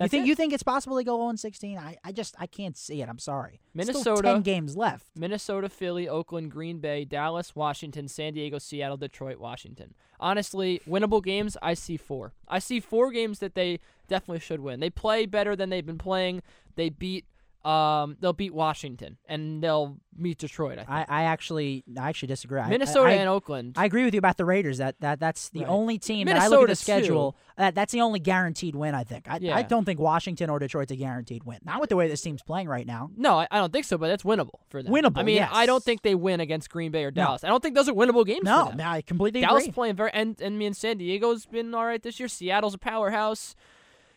you 0.06 0.10
think 0.10 0.25
it. 0.25 0.28
you 0.28 0.36
think 0.36 0.54
it's 0.54 0.63
possible 0.63 0.98
to 0.98 1.04
go 1.04 1.18
0 1.18 1.36
16? 1.36 1.78
I 1.78 1.98
I 2.04 2.12
just 2.12 2.36
I 2.40 2.48
can't 2.48 2.78
see 2.78 3.01
it. 3.01 3.10
I'm 3.10 3.19
sorry. 3.19 3.60
Still 3.78 3.94
Minnesota- 3.94 4.22
ten 4.22 4.42
games 4.42 4.75
left. 4.78 5.07
Minnesota, 5.16 5.69
Philly, 5.69 6.07
Oakland, 6.07 6.51
Green 6.51 6.80
Bay, 6.80 7.06
Dallas, 7.06 7.56
Washington, 7.56 8.07
San 8.07 8.34
Diego, 8.34 8.57
Seattle, 8.60 8.98
Detroit, 8.98 9.40
Washington. 9.40 9.94
Honestly, 10.19 10.81
winnable 10.88 11.24
games, 11.24 11.56
I 11.62 11.74
see 11.74 11.98
four. 11.98 12.34
I 12.48 12.60
see 12.60 12.80
four 12.80 13.12
games 13.12 13.40
that 13.40 13.56
they 13.56 13.80
definitely 14.07 14.40
should 14.40 14.60
win. 14.60 14.80
They 14.80 14.90
play 14.90 15.25
better 15.25 15.56
than 15.56 15.69
they've 15.69 15.86
been 15.86 15.98
playing. 15.98 16.42
They 16.75 16.90
beat 16.90 17.25
um 17.65 18.15
they'll 18.21 18.31
beat 18.33 18.53
Washington 18.53 19.17
and 19.27 19.61
they'll 19.61 19.97
meet 20.15 20.38
Detroit, 20.38 20.73
I 20.79 20.83
think. 20.83 20.89
I, 20.89 21.06
I 21.09 21.23
actually 21.23 21.83
I 22.00 22.07
actually 22.09 22.27
disagree. 22.27 22.59
I- 22.59 22.65
I- 22.65 22.69
Minnesota 22.69 23.09
I, 23.09 23.13
and 23.13 23.27
Oakland. 23.29 23.75
I 23.77 23.85
agree 23.85 24.06
with 24.06 24.13
you 24.13 24.17
about 24.17 24.38
the 24.38 24.45
Raiders. 24.45 24.77
That 24.77 24.95
that 25.01 25.19
that's 25.19 25.50
the 25.50 25.59
Right. 25.61 25.69
only 25.69 25.97
team 25.97 26.27
that 26.27 26.38
I 26.38 26.47
look 26.47 26.53
at 26.53 26.61
the 26.61 26.67
Minnesota, 26.67 26.71
too. 26.71 27.01
schedule. 27.03 27.35
That 27.57 27.75
that's 27.75 27.91
the 27.91 28.00
only 28.01 28.19
guaranteed 28.19 28.75
win. 28.75 28.95
I 28.95 29.03
think. 29.03 29.27
I, 29.29 29.39
I 29.51 29.61
don't 29.63 29.83
think 29.83 30.00
Washington 30.00 30.50
or 30.50 30.59
Detroit's 30.59 30.91
a 30.91 30.95
guaranteed 30.95 31.44
win. 31.44 31.59
Not 31.65 31.81
with 31.81 31.89
the 31.89 31.95
way 31.97 32.07
this 32.07 32.21
team's 32.21 32.41
playing 32.41 32.69
right 32.69 32.88
now. 32.88 33.11
no, 33.17 33.39
I, 33.39 33.47
I 33.51 33.57
don't 33.57 33.73
think 33.73 33.83
so, 33.85 33.97
but 33.97 34.07
that's 34.07 34.23
winnable 34.23 34.59
for 34.69 34.81
them. 34.81 34.94
Winnable, 34.94 35.17
I 35.17 35.23
mean, 35.23 35.45
I 35.51 35.65
don't 35.65 35.83
think 35.83 36.01
they 36.01 36.15
win 36.15 36.39
against 36.39 36.69
Green 36.69 36.91
Bay 36.91 37.03
or 37.03 37.12
No. 37.12 37.23
Dallas. 37.23 37.44
I 37.44 37.50
don't 37.50 37.62
think 37.62 37.75
those 37.75 37.89
are 37.89 37.94
winnable 37.94 38.25
games 38.25 38.44
No, 38.44 38.67
for 38.71 38.77
them. 38.77 38.88
I 38.88 39.01
completely 39.01 39.41
Dallas 39.41 39.63
agree. 39.63 39.74
playing 39.74 39.95
very 39.98 40.12
and 40.13 40.39
and 40.41 40.57
me 40.57 40.65
and 40.65 40.77
San 40.77 40.98
Diego's 40.98 41.45
been 41.45 41.74
all 41.74 41.86
right 41.86 42.01
this 42.01 42.19
year. 42.19 42.29
Seattle's 42.29 42.74
a 42.74 42.77
powerhouse. 42.77 43.55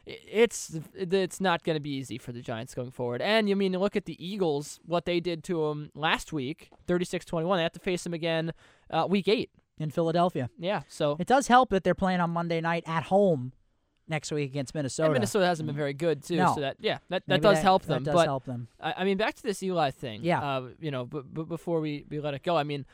It's 0.05 0.79
it's 0.95 1.41
not 1.41 1.63
going 1.63 1.77
to 1.77 1.81
be 1.81 1.91
easy 1.91 2.19
for 2.19 2.33
the 2.33 2.41
Giants 2.41 2.75
going 2.75 2.91
forward. 2.91 3.23
And 3.23 3.49
you 3.49 3.55
mean 3.57 3.73
look 3.73 3.95
at 3.95 4.05
the 4.05 4.17
Eagles, 4.25 4.81
what 4.85 5.05
they 5.05 5.21
did 5.21 5.45
to 5.45 5.69
them 5.69 5.91
last 5.95 6.33
week, 6.33 6.71
36-21. 6.89 7.57
They 7.57 7.63
have 7.63 7.73
to 7.73 7.81
face 7.81 8.03
them 8.03 8.13
again 8.15 8.53
uh, 8.91 9.07
week 9.09 9.29
8. 9.29 9.49
in 9.79 9.91
Philadelphia. 9.91 10.51
Yeah, 10.59 10.83
so 10.89 11.17
It 11.21 11.27
does 11.29 11.47
help 11.47 11.71
that 11.71 11.85
they're 11.85 11.95
playing 11.95 12.21
on 12.21 12.31
Monday 12.31 12.61
night 12.61 12.83
at 12.87 13.05
home 13.05 13.53
next 14.09 14.33
week 14.33 14.51
against 14.51 14.75
Minnesota. 14.75 15.07
and 15.07 15.15
Minnesota 15.15 15.47
hasn't 15.47 15.69
been 15.69 15.77
very 15.77 15.95
good 15.95 16.23
too, 16.25 16.37
No. 16.37 16.53
so 16.55 16.61
that 16.63 16.77
yeah, 16.81 16.99
that, 17.09 17.23
that 17.29 17.41
Maybe 17.41 17.55
does 17.55 17.63
help 17.63 17.85
them. 17.85 18.03
That 18.03 18.11
does 18.11 18.21
but 18.21 18.27
help 18.27 18.45
them. 18.45 18.69
I, 18.81 18.95
I 18.99 19.05
mean, 19.05 19.17
back 19.17 19.35
to 19.37 19.43
this 19.43 19.63
Eli 19.63 19.91
thing. 19.93 20.21
Yeah. 20.25 20.43
Uh, 20.43 20.69
you 20.81 20.91
know, 20.91 21.05
but, 21.07 21.33
but 21.33 21.49
before 21.49 21.81
we, 21.81 22.05
we 22.11 22.19
let 22.19 22.35
it 22.35 22.43
go, 22.43 22.57
I 22.57 22.65
mean, 22.65 22.85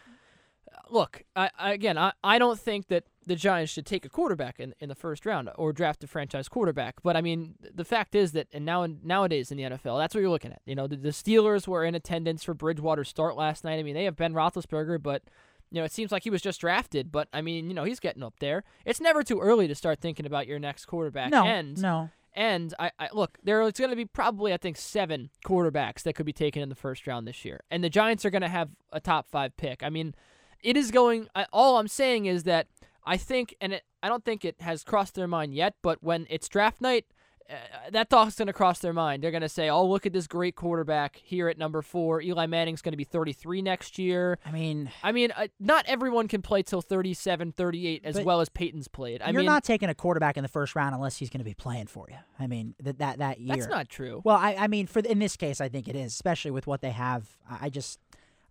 look, 0.90 1.22
I, 1.34 1.50
I 1.58 1.72
again, 1.72 1.96
I, 1.96 2.12
I 2.22 2.38
don't 2.38 2.58
think 2.60 2.88
that 2.88 3.04
the 3.28 3.36
Giants 3.36 3.72
should 3.72 3.86
take 3.86 4.04
a 4.04 4.08
quarterback 4.08 4.58
in, 4.58 4.74
in 4.80 4.88
the 4.88 4.94
first 4.94 5.26
round 5.26 5.50
or 5.56 5.72
draft 5.72 6.02
a 6.02 6.06
franchise 6.06 6.48
quarterback. 6.48 6.96
But 7.02 7.14
I 7.14 7.20
mean, 7.20 7.54
the 7.60 7.84
fact 7.84 8.14
is 8.14 8.32
that, 8.32 8.48
and 8.52 8.64
now 8.64 8.86
nowadays 9.04 9.50
in 9.50 9.58
the 9.58 9.64
NFL, 9.64 9.98
that's 10.00 10.14
what 10.14 10.22
you're 10.22 10.30
looking 10.30 10.50
at. 10.50 10.62
You 10.64 10.74
know, 10.74 10.86
the, 10.86 10.96
the 10.96 11.10
Steelers 11.10 11.68
were 11.68 11.84
in 11.84 11.94
attendance 11.94 12.42
for 12.42 12.54
Bridgewater's 12.54 13.08
start 13.08 13.36
last 13.36 13.64
night. 13.64 13.78
I 13.78 13.82
mean, 13.82 13.94
they 13.94 14.04
have 14.04 14.16
Ben 14.16 14.34
Roethlisberger, 14.34 15.00
but. 15.02 15.22
You 15.70 15.82
know, 15.82 15.84
it 15.84 15.92
seems 15.92 16.10
like 16.10 16.24
he 16.24 16.30
was 16.30 16.40
just 16.40 16.62
drafted, 16.62 17.12
but 17.12 17.28
I 17.30 17.42
mean, 17.42 17.68
you 17.68 17.74
know, 17.74 17.84
he's 17.84 18.00
getting 18.00 18.22
up 18.22 18.38
there. 18.40 18.64
It's 18.86 19.02
never 19.02 19.22
too 19.22 19.38
early 19.38 19.68
to 19.68 19.74
start 19.74 20.00
thinking 20.00 20.24
about 20.24 20.46
your 20.46 20.58
next 20.58 20.86
quarterback. 20.86 21.30
No, 21.30 21.44
and 21.44 21.76
no. 21.76 22.08
and 22.32 22.72
I, 22.78 22.90
I 22.98 23.10
look, 23.12 23.36
there's 23.44 23.72
going 23.72 23.90
to 23.90 23.94
be 23.96 24.06
probably 24.06 24.54
I 24.54 24.56
think 24.56 24.78
seven 24.78 25.28
quarterbacks 25.44 26.04
that 26.04 26.14
could 26.14 26.24
be 26.24 26.32
taken 26.32 26.62
in 26.62 26.70
the 26.70 26.74
first 26.74 27.06
round 27.06 27.28
this 27.28 27.44
year, 27.44 27.60
and 27.70 27.84
the 27.84 27.90
Giants 27.90 28.24
are 28.24 28.30
going 28.30 28.40
to 28.40 28.48
have 28.48 28.70
a 28.94 28.98
top 28.98 29.28
five 29.30 29.58
pick. 29.58 29.82
I 29.82 29.90
mean, 29.90 30.14
it 30.62 30.74
is 30.74 30.90
going. 30.90 31.28
I, 31.34 31.44
all 31.52 31.76
I'm 31.76 31.86
saying 31.86 32.24
is 32.24 32.44
that 32.44 32.68
I 33.08 33.16
think, 33.16 33.56
and 33.60 33.72
it, 33.72 33.84
I 34.02 34.08
don't 34.08 34.24
think 34.24 34.44
it 34.44 34.60
has 34.60 34.84
crossed 34.84 35.14
their 35.14 35.26
mind 35.26 35.54
yet, 35.54 35.74
but 35.82 36.02
when 36.02 36.26
it's 36.28 36.48
draft 36.48 36.80
night, 36.80 37.06
uh, 37.50 37.54
that 37.90 38.10
thought's 38.10 38.36
going 38.36 38.46
to 38.48 38.52
cross 38.52 38.80
their 38.80 38.92
mind. 38.92 39.22
They're 39.22 39.30
going 39.30 39.40
to 39.40 39.48
say, 39.48 39.70
"Oh, 39.70 39.86
look 39.86 40.04
at 40.04 40.12
this 40.12 40.26
great 40.26 40.54
quarterback 40.54 41.16
here 41.16 41.48
at 41.48 41.56
number 41.56 41.80
four. 41.80 42.20
Eli 42.20 42.44
Manning's 42.44 42.82
going 42.82 42.92
to 42.92 42.98
be 42.98 43.04
33 43.04 43.62
next 43.62 43.98
year." 43.98 44.38
I 44.44 44.50
mean, 44.50 44.90
I 45.02 45.12
mean, 45.12 45.30
uh, 45.30 45.48
not 45.58 45.86
everyone 45.88 46.28
can 46.28 46.42
play 46.42 46.62
till 46.62 46.82
37, 46.82 47.52
38 47.52 48.02
as 48.04 48.20
well 48.20 48.42
as 48.42 48.50
Peyton's 48.50 48.86
played. 48.86 49.22
I 49.22 49.30
you're 49.30 49.40
mean, 49.40 49.46
not 49.46 49.64
taking 49.64 49.88
a 49.88 49.94
quarterback 49.94 50.36
in 50.36 50.42
the 50.42 50.48
first 50.48 50.76
round 50.76 50.94
unless 50.94 51.16
he's 51.16 51.30
going 51.30 51.40
to 51.40 51.44
be 51.44 51.54
playing 51.54 51.86
for 51.86 52.06
you. 52.10 52.18
I 52.38 52.46
mean, 52.46 52.74
that 52.80 52.98
that 52.98 53.18
that 53.18 53.40
year. 53.40 53.56
that's 53.56 53.68
not 53.68 53.88
true. 53.88 54.20
Well, 54.24 54.36
I, 54.36 54.54
I 54.56 54.66
mean, 54.66 54.86
for 54.86 54.98
in 54.98 55.18
this 55.18 55.36
case, 55.36 55.62
I 55.62 55.70
think 55.70 55.88
it 55.88 55.96
is, 55.96 56.12
especially 56.12 56.50
with 56.50 56.66
what 56.66 56.82
they 56.82 56.90
have. 56.90 57.38
I, 57.50 57.58
I 57.62 57.70
just, 57.70 57.98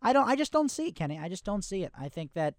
I 0.01 0.11
don't, 0.11 0.27
I 0.27 0.35
just 0.35 0.51
don't 0.51 0.69
see 0.71 0.87
it, 0.87 0.95
Kenny. 0.95 1.19
I 1.19 1.29
just 1.29 1.45
don't 1.45 1.63
see 1.63 1.83
it. 1.83 1.91
I 1.99 2.09
think 2.09 2.33
that 2.33 2.55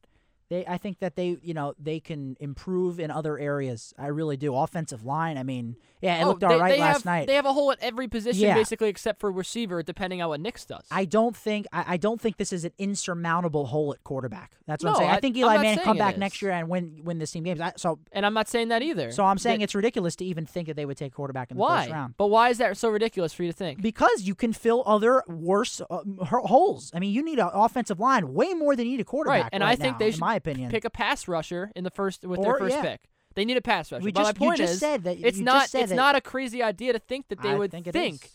they, 0.50 0.64
I 0.66 0.78
think 0.78 1.00
that 1.00 1.14
they, 1.16 1.36
you 1.42 1.52
know, 1.54 1.74
they 1.78 2.00
can 2.00 2.36
improve 2.40 2.98
in 2.98 3.10
other 3.10 3.38
areas. 3.38 3.92
I 3.98 4.06
really 4.06 4.36
do. 4.36 4.54
Offensive 4.56 5.04
line. 5.04 5.36
I 5.36 5.42
mean, 5.42 5.76
yeah, 6.00 6.20
it 6.20 6.24
Oh, 6.24 6.28
looked 6.28 6.44
all 6.44 6.50
they, 6.50 6.58
right 6.60 6.72
they 6.74 6.80
last 6.80 6.96
have, 6.98 7.04
night. 7.04 7.26
They 7.26 7.34
have 7.34 7.44
a 7.44 7.52
hole 7.52 7.70
at 7.72 7.78
every 7.82 8.08
position, 8.08 8.42
Yeah. 8.42 8.54
basically, 8.54 8.88
except 8.88 9.20
for 9.20 9.30
receiver, 9.30 9.82
depending 9.82 10.22
on 10.22 10.28
what 10.30 10.40
Nicks 10.40 10.64
does. 10.64 10.84
I 10.90 11.04
don't 11.04 11.36
think 11.36 11.66
I, 11.72 11.84
I 11.94 11.96
don't 11.98 12.20
think 12.20 12.36
this 12.38 12.52
is 12.52 12.64
an 12.64 12.72
insurmountable 12.78 13.66
hole 13.66 13.92
at 13.92 14.02
quarterback. 14.04 14.52
That's 14.66 14.82
what 14.84 14.90
No, 14.90 14.94
I'm 14.94 15.00
saying. 15.00 15.10
I, 15.10 15.14
I- 15.14 15.20
think 15.20 15.36
Eli 15.36 15.58
Manning 15.58 15.84
come 15.84 15.98
back 15.98 16.14
is. 16.14 16.20
next 16.20 16.40
year 16.42 16.52
and 16.52 16.68
win 16.68 17.00
win 17.04 17.18
this 17.18 17.32
team 17.32 17.44
games. 17.44 17.60
I, 17.60 17.72
so 17.76 17.98
and 18.12 18.24
I'm 18.24 18.34
not 18.34 18.48
saying 18.48 18.68
that 18.68 18.82
either. 18.82 19.10
so 19.10 19.24
I'm 19.24 19.38
saying 19.38 19.60
it's 19.60 19.74
ridiculous 19.74 20.16
to 20.16 20.24
even 20.24 20.46
think 20.46 20.68
that 20.68 20.76
they 20.76 20.86
would 20.86 20.96
take 20.96 21.12
quarterback 21.14 21.50
in 21.50 21.56
the 21.56 21.60
why? 21.60 21.82
first 21.82 21.92
round. 21.92 22.14
But 22.16 22.28
why 22.28 22.48
is 22.50 22.58
that 22.58 22.76
so 22.76 22.88
ridiculous 22.88 23.32
for 23.32 23.42
you 23.42 23.50
to 23.50 23.56
think? 23.56 23.82
Because 23.82 24.22
you 24.22 24.34
can 24.34 24.52
fill 24.52 24.82
other 24.86 25.22
worse 25.28 25.80
uh, 25.90 25.98
holes. 26.24 26.90
I 26.94 27.00
mean, 27.00 27.12
you 27.12 27.22
need 27.24 27.38
an 27.38 27.50
offensive 27.52 27.98
line 28.00 28.32
way 28.32 28.54
more 28.54 28.76
than 28.76 28.86
you 28.86 28.92
need 28.92 29.00
a 29.00 29.04
quarterback. 29.04 29.42
Right, 29.44 29.50
and 29.52 29.64
I 29.64 29.76
think 29.76 29.94
now, 29.94 29.98
they 29.98 30.10
should 30.12 30.20
opinion. 30.38 30.70
Pick 30.70 30.84
a 30.86 30.90
pass 30.90 31.28
rusher 31.28 31.70
in 31.76 31.84
the 31.84 31.90
first 31.90 32.24
with 32.24 32.38
Or- 32.40 32.44
their 32.44 32.58
first 32.58 32.76
yeah. 32.76 32.82
pick. 32.82 33.00
They 33.34 33.44
need 33.44 33.56
a 33.58 33.62
pass 33.62 33.92
rusher. 33.92 34.02
We 34.04 34.10
but 34.12 34.20
just- 34.24 34.40
my 34.40 34.44
you 34.44 34.48
point 34.50 34.58
just 34.58 34.72
is, 34.74 34.80
said 34.80 35.04
that- 35.04 35.18
it's 35.20 35.38
not 35.38 35.64
it's 35.74 35.90
that- 35.90 35.94
not 35.94 36.16
a 36.16 36.20
crazy 36.20 36.62
idea 36.62 36.92
to 36.94 36.98
think 36.98 37.28
that 37.28 37.42
they 37.42 37.50
I 37.50 37.54
would 37.56 37.70
think 37.70 37.86
think. 37.92 38.24
is. 38.24 38.30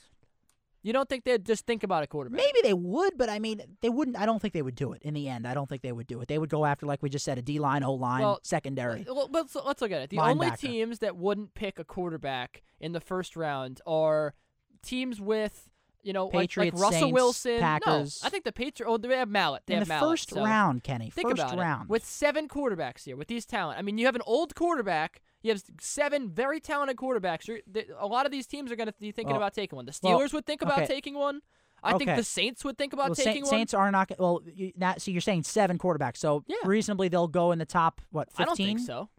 You 0.86 0.92
don't 0.92 1.08
think 1.08 1.24
they'd 1.24 1.46
just 1.46 1.66
think 1.66 1.84
about 1.84 2.04
a 2.04 2.08
quarterback? 2.08 2.36
Maybe 2.38 2.60
they 2.62 2.74
would, 2.74 3.18
but 3.18 3.30
I 3.30 3.40
mean, 3.40 3.62
they 3.82 3.88
wouldn't. 3.90 4.18
I 4.18 4.26
don't 4.26 4.42
think 4.42 4.54
they 4.54 4.62
would 4.62 4.76
do 4.76 4.92
it 4.92 5.02
in 5.02 5.14
the 5.14 5.30
end. 5.30 5.48
I 5.48 5.54
don't 5.54 5.68
think 5.70 5.82
they 5.82 5.94
would 5.94 6.08
do 6.08 6.20
it. 6.20 6.28
They 6.28 6.38
would 6.38 6.50
go 6.50 6.66
after, 6.66 6.86
like 6.86 7.02
we 7.02 7.10
just 7.10 7.24
said, 7.24 7.38
a 7.38 7.42
D 7.42 7.58
line, 7.58 7.84
O 7.84 7.94
line, 7.94 8.22
Well, 8.22 8.40
secondary. 8.44 9.08
Uh, 9.08 9.14
well, 9.14 9.30
Let's, 9.32 9.56
let's 9.56 9.82
look 9.82 9.92
at 9.94 10.02
it. 10.02 10.10
The 10.10 10.20
only 10.20 10.52
teams 10.52 11.00
that 11.00 11.16
wouldn't 11.16 11.54
pick 11.54 11.80
a 11.80 11.86
quarterback 11.86 12.64
in 12.82 12.92
the 12.92 13.00
first 13.00 13.38
round 13.38 13.80
are 13.88 14.34
teams 14.82 15.22
with, 15.22 15.70
you 16.04 16.14
know, 16.14 16.28
like- 16.28 16.56
like, 16.58 16.74
Russell 16.74 16.92
Saints, 16.92 17.14
Wilson. 17.14 17.60
Packers. 17.60 18.22
No, 18.22 18.28
I 18.28 18.30
think 18.30 18.44
the 18.44 18.52
Patriots. 18.52 18.82
Oh, 18.92 18.98
they 18.98 19.18
have 19.18 19.30
Mallett. 19.30 19.64
They 19.66 19.74
in 19.74 19.80
have 19.80 19.88
the 19.88 19.94
Mallett, 19.94 20.12
first 20.12 20.30
so 20.32 20.44
round, 20.44 20.84
Kenny. 20.84 21.10
Think 21.10 21.30
first 21.30 21.42
about 21.42 21.58
round. 21.58 21.84
it. 21.84 21.90
With 21.90 22.06
seven 22.06 22.48
quarterbacks 22.48 23.04
here, 23.06 23.16
with 23.16 23.28
these 23.28 23.46
talent. 23.46 23.80
I 23.80 23.82
mean, 23.82 23.98
you 23.98 24.06
have 24.06 24.16
an 24.16 24.22
old 24.26 24.54
quarterback. 24.56 25.22
You 25.42 25.52
have 25.52 25.62
seven 25.82 26.30
very 26.30 26.60
talented 26.60 26.98
quarterbacks. 26.98 27.48
You're, 27.48 27.60
th- 27.74 27.90
a 28.00 28.08
lot 28.08 28.26
of 28.26 28.32
these 28.32 28.48
teams 28.48 28.72
are 28.72 28.76
going 28.76 28.88
to 28.88 28.94
be 29.00 29.12
thinking 29.12 29.32
Well, 29.32 29.38
about 29.38 29.54
taking 29.54 29.76
one. 29.76 29.86
The 29.86 29.98
well, 30.02 30.20
Steelers 30.20 30.34
would 30.34 30.46
think 30.46 30.62
about 30.62 30.80
okay. 30.80 30.88
taking 30.88 31.16
one. 31.16 31.42
I 31.86 31.98
think 31.98 32.16
the 32.16 32.24
Saints 32.24 32.64
would 32.64 32.78
think 32.78 32.94
about 32.94 33.10
well, 33.10 33.16
Sa- 33.16 33.24
taking 33.24 33.44
one. 33.44 33.50
Saints 33.50 33.74
are 33.74 33.92
not. 33.92 34.10
Well, 34.18 34.42
you, 34.46 34.72
not, 34.78 35.02
so 35.02 35.12
you're 35.12 35.20
saying 35.20 35.44
seven 35.44 35.78
quarterbacks. 35.78 36.16
So 36.18 36.46
Yeah. 36.48 36.56
reasonably, 36.64 37.10
they'll 37.10 37.28
go 37.28 37.52
in 37.52 37.60
the 37.60 37.66
top 37.66 38.00
what? 38.12 38.30
15? 38.30 38.42
I 38.42 38.46
don't 38.46 38.56
think 38.56 38.80
so. 38.80 39.10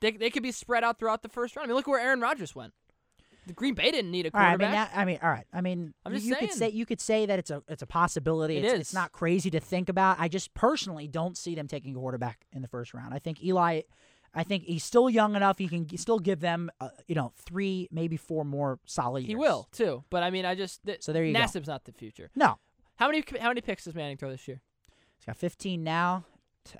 They, 0.00 0.10
they 0.10 0.28
could 0.28 0.42
be 0.42 0.52
spread 0.52 0.84
out 0.84 0.98
throughout 0.98 1.22
the 1.22 1.30
first 1.30 1.56
round. 1.56 1.64
I 1.64 1.68
mean, 1.68 1.76
look 1.76 1.86
where 1.86 1.98
Aaron 2.00 2.20
Rodgers 2.20 2.54
went. 2.54 2.74
The 3.46 3.52
Green 3.52 3.74
Bay 3.74 3.90
didn't 3.90 4.10
need 4.10 4.26
a 4.26 4.36
All 4.36 4.40
right, 4.42 4.54
I 4.54 4.56
mean, 4.56 4.88
I 4.94 5.04
mean, 5.04 5.18
all 5.22 5.28
right. 5.30 5.46
I 5.52 5.60
mean, 5.60 5.94
I'm 6.04 6.12
you, 6.12 6.18
just 6.18 6.28
you 6.28 6.36
could 6.36 6.52
say 6.52 6.68
you 6.70 6.86
could 6.86 7.00
say 7.00 7.26
that 7.26 7.38
it's 7.38 7.50
a 7.50 7.62
it's 7.68 7.82
a 7.82 7.86
possibility. 7.86 8.56
It 8.56 8.64
it's, 8.64 8.74
is. 8.74 8.80
it's 8.80 8.94
not 8.94 9.12
crazy 9.12 9.50
to 9.50 9.60
think 9.60 9.88
about. 9.88 10.18
I 10.18 10.28
just 10.28 10.54
personally 10.54 11.06
don't 11.08 11.36
see 11.36 11.54
them 11.54 11.68
taking 11.68 11.94
a 11.94 11.98
quarterback 11.98 12.46
in 12.52 12.62
the 12.62 12.68
first 12.68 12.94
round. 12.94 13.12
I 13.14 13.18
think 13.18 13.42
Eli. 13.42 13.82
I 14.36 14.42
think 14.42 14.64
he's 14.64 14.82
still 14.82 15.08
young 15.08 15.36
enough. 15.36 15.58
He 15.58 15.68
can 15.68 15.96
still 15.96 16.18
give 16.18 16.40
them, 16.40 16.68
uh, 16.80 16.88
you 17.06 17.14
know, 17.14 17.32
three, 17.36 17.88
maybe 17.92 18.16
four 18.16 18.44
more 18.44 18.80
solid 18.84 19.20
years. 19.20 19.28
he 19.28 19.36
will 19.36 19.68
too. 19.70 20.02
But 20.10 20.24
I 20.24 20.30
mean, 20.30 20.44
I 20.44 20.56
just 20.56 20.82
th- 20.84 21.02
So 21.02 21.12
there 21.12 21.24
you 21.24 21.32
go. 21.32 21.38
Nassib's 21.38 21.68
not 21.68 21.84
the 21.84 21.92
future. 21.92 22.30
No, 22.34 22.58
How 22.96 23.06
many 23.06 23.22
how 23.40 23.48
many 23.48 23.60
picks 23.60 23.84
does 23.84 23.94
Manning 23.94 24.16
throw 24.16 24.30
this 24.30 24.48
year? 24.48 24.60
he's 25.18 25.26
got 25.26 25.36
15 25.36 25.84
now. 25.84 26.24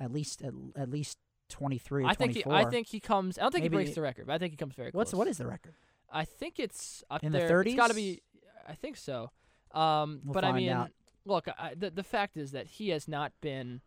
At 0.00 0.10
least 0.12 0.42
at, 0.42 0.52
at 0.76 0.90
least 0.90 1.18
23 1.50 2.04
or 2.04 2.06
I 2.08 2.14
think 2.14 2.32
he, 2.32 2.44
I 2.46 2.64
think 2.64 2.88
he 2.88 2.98
comes. 3.00 3.38
I 3.38 3.42
don't 3.42 3.52
think 3.52 3.64
Maybe- 3.64 3.76
he 3.76 3.82
breaks 3.84 3.94
the 3.94 4.00
record, 4.02 4.26
but 4.26 4.32
I 4.32 4.38
think 4.38 4.52
he 4.52 4.56
comes 4.56 4.74
very 4.74 4.90
What's 4.90 5.10
close. 5.10 5.18
what 5.18 5.28
is 5.28 5.38
the 5.38 5.46
record? 5.46 5.74
I 6.14 6.24
think 6.24 6.58
it's 6.58 7.02
up 7.10 7.22
In 7.24 7.32
the 7.32 7.38
there. 7.38 7.60
It's 7.62 7.74
got 7.74 7.88
to 7.88 7.94
be. 7.94 8.22
I 8.66 8.74
think 8.74 8.96
so. 8.96 9.30
Um, 9.72 10.20
We'll 10.24 10.32
but 10.32 10.44
I 10.44 10.52
mean, 10.52 10.70
out. 10.70 10.90
look, 11.26 11.48
I, 11.58 11.74
the 11.74 11.90
the 11.90 12.04
fact 12.04 12.36
is 12.36 12.52
that 12.52 12.66
he 12.66 12.90
has 12.90 13.08
not 13.08 13.32
been 13.40 13.80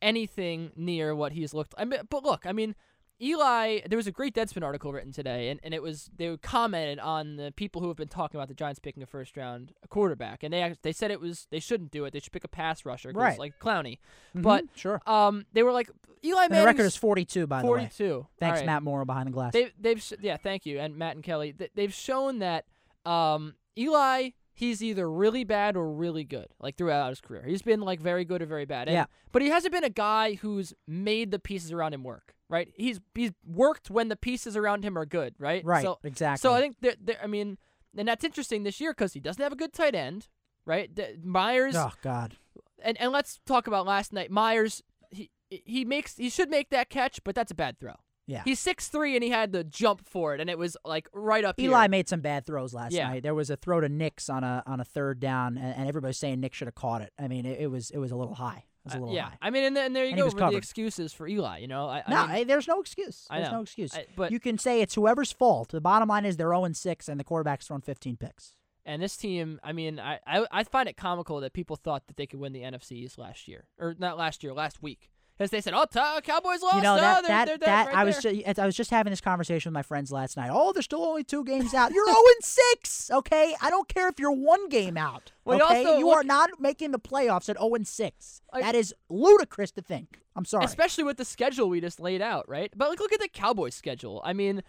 anything 0.00 0.70
near 0.76 1.14
what 1.14 1.32
he's 1.32 1.52
looked. 1.52 1.74
I 1.76 1.84
mean, 1.84 2.00
but 2.08 2.24
look, 2.24 2.46
I 2.46 2.52
mean, 2.52 2.74
Eli. 3.20 3.80
There 3.88 3.96
was 3.96 4.06
a 4.06 4.12
great 4.12 4.34
Deadspin 4.34 4.62
article 4.64 4.92
written 4.92 5.12
today, 5.12 5.48
and, 5.50 5.60
and 5.62 5.74
it 5.74 5.82
was 5.82 6.10
they 6.16 6.36
commented 6.38 6.98
on 6.98 7.36
the 7.36 7.52
people 7.54 7.80
who 7.82 7.88
have 7.88 7.96
been 7.96 8.08
talking 8.08 8.38
about 8.38 8.48
the 8.48 8.54
Giants 8.54 8.78
picking 8.80 9.02
a 9.02 9.06
first 9.06 9.36
round 9.36 9.72
quarterback, 9.88 10.42
and 10.42 10.52
they 10.54 10.74
they 10.82 10.92
said 10.92 11.10
it 11.10 11.20
was 11.20 11.46
they 11.50 11.60
shouldn't 11.60 11.90
do 11.90 12.04
it. 12.04 12.12
They 12.12 12.20
should 12.20 12.32
pick 12.32 12.44
a 12.44 12.48
pass 12.48 12.84
rusher, 12.84 13.12
Right. 13.14 13.38
Like 13.38 13.58
Clowney. 13.58 13.98
Mhm, 14.36 14.42
But 14.42 14.64
sure. 14.74 15.00
um, 15.06 15.46
they 15.52 15.62
were 15.62 15.72
like 15.72 15.90
Eli 16.24 16.44
And 16.44 16.54
the 16.54 16.64
record 16.64 16.84
is 16.84 16.96
42, 16.96 17.46
by 17.46 17.62
the 17.62 17.66
way. 17.68 17.78
42. 17.80 18.26
Thanks, 18.38 18.58
All 18.58 18.60
right. 18.60 18.66
Matt 18.66 18.82
Moro 18.82 19.04
behind 19.04 19.28
the 19.28 19.32
glass. 19.32 19.52
They 19.52 19.70
they've 19.78 20.00
sh- 20.02 20.12
yeah, 20.20 20.36
thank 20.36 20.66
you, 20.66 20.78
and 20.78 20.96
Matt 20.96 21.14
and 21.16 21.24
Kelly. 21.24 21.52
Th- 21.52 21.70
they've 21.74 21.92
shown 21.94 22.40
that 22.40 22.64
um, 23.06 23.54
Eli 23.78 24.30
he's 24.60 24.82
either 24.82 25.10
really 25.10 25.42
bad 25.44 25.76
or 25.76 25.90
really 25.90 26.24
good, 26.24 26.46
like 26.60 26.76
throughout 26.76 27.08
his 27.08 27.20
career. 27.20 27.42
He's 27.46 27.62
been 27.62 27.80
like 27.80 28.00
very 28.00 28.24
good 28.24 28.40
or 28.42 28.46
very 28.46 28.64
bad. 28.66 28.88
And- 28.88 28.94
Yeah. 28.94 29.06
But 29.32 29.42
he 29.42 29.48
hasn't 29.48 29.72
been 29.72 29.84
a 29.84 29.90
guy 29.90 30.34
who's 30.34 30.72
made 30.86 31.30
the 31.30 31.38
pieces 31.38 31.72
around 31.72 31.94
him 31.94 32.04
work. 32.04 32.34
Right. 32.48 32.72
He's 32.76 33.00
he's 33.14 33.32
worked 33.46 33.90
when 33.90 34.08
the 34.08 34.16
pieces 34.16 34.56
around 34.56 34.84
him 34.84 34.96
are 34.98 35.06
good. 35.06 35.34
Right. 35.38 35.64
right, 35.64 35.82
So 35.84 35.98
exactly. 36.04 36.40
so 36.40 36.52
I 36.54 36.60
think 36.60 36.76
that 36.80 36.98
I 37.22 37.26
mean, 37.26 37.58
and 37.96 38.06
that's 38.08 38.24
interesting 38.24 38.62
this 38.64 38.80
year 38.80 38.92
because 38.92 39.12
he 39.12 39.20
doesn't 39.20 39.42
have 39.42 39.52
a 39.52 39.56
good 39.56 39.72
tight 39.72 39.94
end. 39.94 40.28
Right. 40.66 40.94
D- 40.94 41.16
Myers 41.22 41.74
oh 41.76 41.92
God, 42.02 42.36
and 42.82 43.00
and 43.00 43.12
let's 43.12 43.38
talk 43.46 43.66
about 43.66 43.86
last 43.86 44.12
night. 44.12 44.30
Myers 44.30 44.82
he 45.10 45.30
he 45.48 45.84
makes 45.84 46.16
he 46.16 46.28
should 46.28 46.50
make 46.50 46.70
that 46.70 46.90
catch, 46.90 47.22
but 47.24 47.34
that's 47.34 47.50
a 47.52 47.54
bad 47.54 47.78
throw. 47.80 47.94
Yeah. 48.30 48.42
He's 48.44 48.60
six 48.60 48.88
three 48.88 49.16
and 49.16 49.24
he 49.24 49.30
had 49.30 49.52
to 49.54 49.64
jump 49.64 50.06
for 50.08 50.34
it, 50.34 50.40
and 50.40 50.48
it 50.48 50.56
was 50.56 50.76
like 50.84 51.08
right 51.12 51.44
up 51.44 51.58
Eli 51.58 51.80
here. 51.82 51.88
made 51.88 52.08
some 52.08 52.20
bad 52.20 52.46
throws 52.46 52.72
last 52.72 52.92
Yeah. 52.92 53.08
night. 53.08 53.22
There 53.22 53.34
was 53.34 53.50
a 53.50 53.56
throw 53.56 53.80
to 53.80 53.88
Nicks 53.88 54.28
on 54.30 54.44
a 54.44 54.62
on 54.66 54.78
a 54.80 54.84
third 54.84 55.18
down, 55.20 55.58
and, 55.58 55.74
and 55.76 55.88
everybody's 55.88 56.18
saying 56.18 56.40
Nick 56.40 56.54
should 56.54 56.68
have 56.68 56.74
caught 56.76 57.02
it. 57.02 57.12
I 57.18 57.28
mean, 57.28 57.44
it, 57.44 57.60
it 57.60 57.66
was 57.66 57.90
it 57.90 57.98
was 57.98 58.12
a 58.12 58.16
little 58.16 58.34
high. 58.34 58.64
It 58.84 58.84
was 58.84 58.94
a 58.94 58.96
Uh, 58.96 59.00
little 59.00 59.14
yeah, 59.14 59.24
high. 59.30 59.36
I 59.42 59.50
mean, 59.50 59.64
and, 59.64 59.76
and 59.76 59.94
there 59.96 60.04
you 60.04 60.10
And 60.12 60.18
go 60.20 60.24
with 60.26 60.36
the 60.36 60.56
excuses 60.56 61.12
for 61.12 61.26
Eli. 61.28 61.58
You 61.58 61.66
know, 61.68 61.86
I, 61.88 62.02
I 62.06 62.10
no, 62.10 62.20
mean, 62.22 62.36
hey, 62.36 62.44
there's 62.44 62.68
no 62.68 62.80
excuse. 62.80 63.26
I 63.28 63.40
There's 63.40 63.52
no 63.52 63.60
excuse. 63.62 63.94
I- 63.94 64.06
but- 64.16 64.30
you 64.32 64.40
can 64.40 64.56
say 64.58 64.80
it's 64.80 64.94
whoever's 64.94 65.32
fault. 65.32 65.70
The 65.70 65.80
bottom 65.82 66.08
line 66.08 66.24
is 66.24 66.36
they're 66.38 66.48
0 66.54 66.72
6, 66.72 67.08
and 67.08 67.18
the 67.20 67.24
quarterback's 67.24 67.66
thrown 67.66 67.80
15 67.82 68.16
picks. 68.16 68.54
and 68.86 69.02
this 69.02 69.16
team, 69.18 69.60
I 69.62 69.72
mean, 69.72 70.00
I, 70.00 70.18
I 70.26 70.46
I 70.50 70.64
find 70.64 70.88
it 70.88 70.96
comical 70.96 71.40
that 71.40 71.52
people 71.52 71.76
thought 71.76 72.06
that 72.06 72.16
they 72.16 72.26
could 72.26 72.40
win 72.40 72.52
the 72.54 72.62
NFC 72.62 72.92
East 72.92 73.18
last 73.18 73.46
year, 73.48 73.66
or 73.78 73.94
not 73.98 74.16
last 74.16 74.42
year, 74.42 74.54
last 74.54 74.82
week, 74.82 75.10
because 75.40 75.50
they 75.50 75.62
said, 75.62 75.72
"Oh, 75.72 75.86
ta- 75.90 76.20
Cowboys 76.22 76.60
lost." 76.60 76.76
you 76.76 76.82
know 76.82 76.96
oh, 76.96 77.00
that 77.00 77.22
they're, 77.22 77.28
that 77.30 77.46
they're, 77.46 77.58
that 77.58 77.86
right 77.86 77.96
I 77.96 78.04
was 78.04 78.18
there." 78.18 78.34
just, 78.34 78.58
I 78.58 78.66
was 78.66 78.76
just 78.76 78.90
having 78.90 79.10
this 79.10 79.22
conversation 79.22 79.70
with 79.70 79.74
my 79.74 79.82
friends 79.82 80.12
last 80.12 80.36
night. 80.36 80.50
Oh, 80.52 80.74
there's 80.74 80.84
still 80.84 81.02
only 81.02 81.24
two 81.24 81.44
games 81.44 81.72
out. 81.72 81.92
You're 81.92 82.04
0 82.04 82.16
6. 82.42 83.10
Okay, 83.10 83.54
I 83.62 83.70
don't 83.70 83.88
care 83.88 84.08
if 84.08 84.20
you're 84.20 84.32
one 84.32 84.68
game 84.68 84.98
out. 84.98 85.32
Well, 85.46 85.56
you 85.56 85.64
okay, 85.64 85.84
also 85.86 85.98
you 85.98 86.08
look- 86.08 86.16
are 86.16 86.24
not 86.24 86.50
making 86.60 86.90
the 86.90 86.98
playoffs 86.98 87.48
at 87.48 87.56
0 87.58 87.70
6. 87.82 88.42
Like- 88.52 88.62
that 88.62 88.74
is 88.74 88.94
ludicrous 89.08 89.70
to 89.72 89.80
think. 89.80 90.18
I'm 90.36 90.44
sorry. 90.44 90.66
especially 90.66 91.04
with 91.04 91.16
the 91.16 91.24
schedule 91.24 91.70
we 91.70 91.80
just 91.80 92.00
laid 92.00 92.20
out, 92.20 92.46
right? 92.46 92.70
But 92.76 92.90
like, 92.90 93.00
look 93.00 93.12
at 93.14 93.20
the 93.20 93.28
Cowboys' 93.28 93.74
schedule. 93.74 94.20
I 94.22 94.34
mean, 94.34 94.62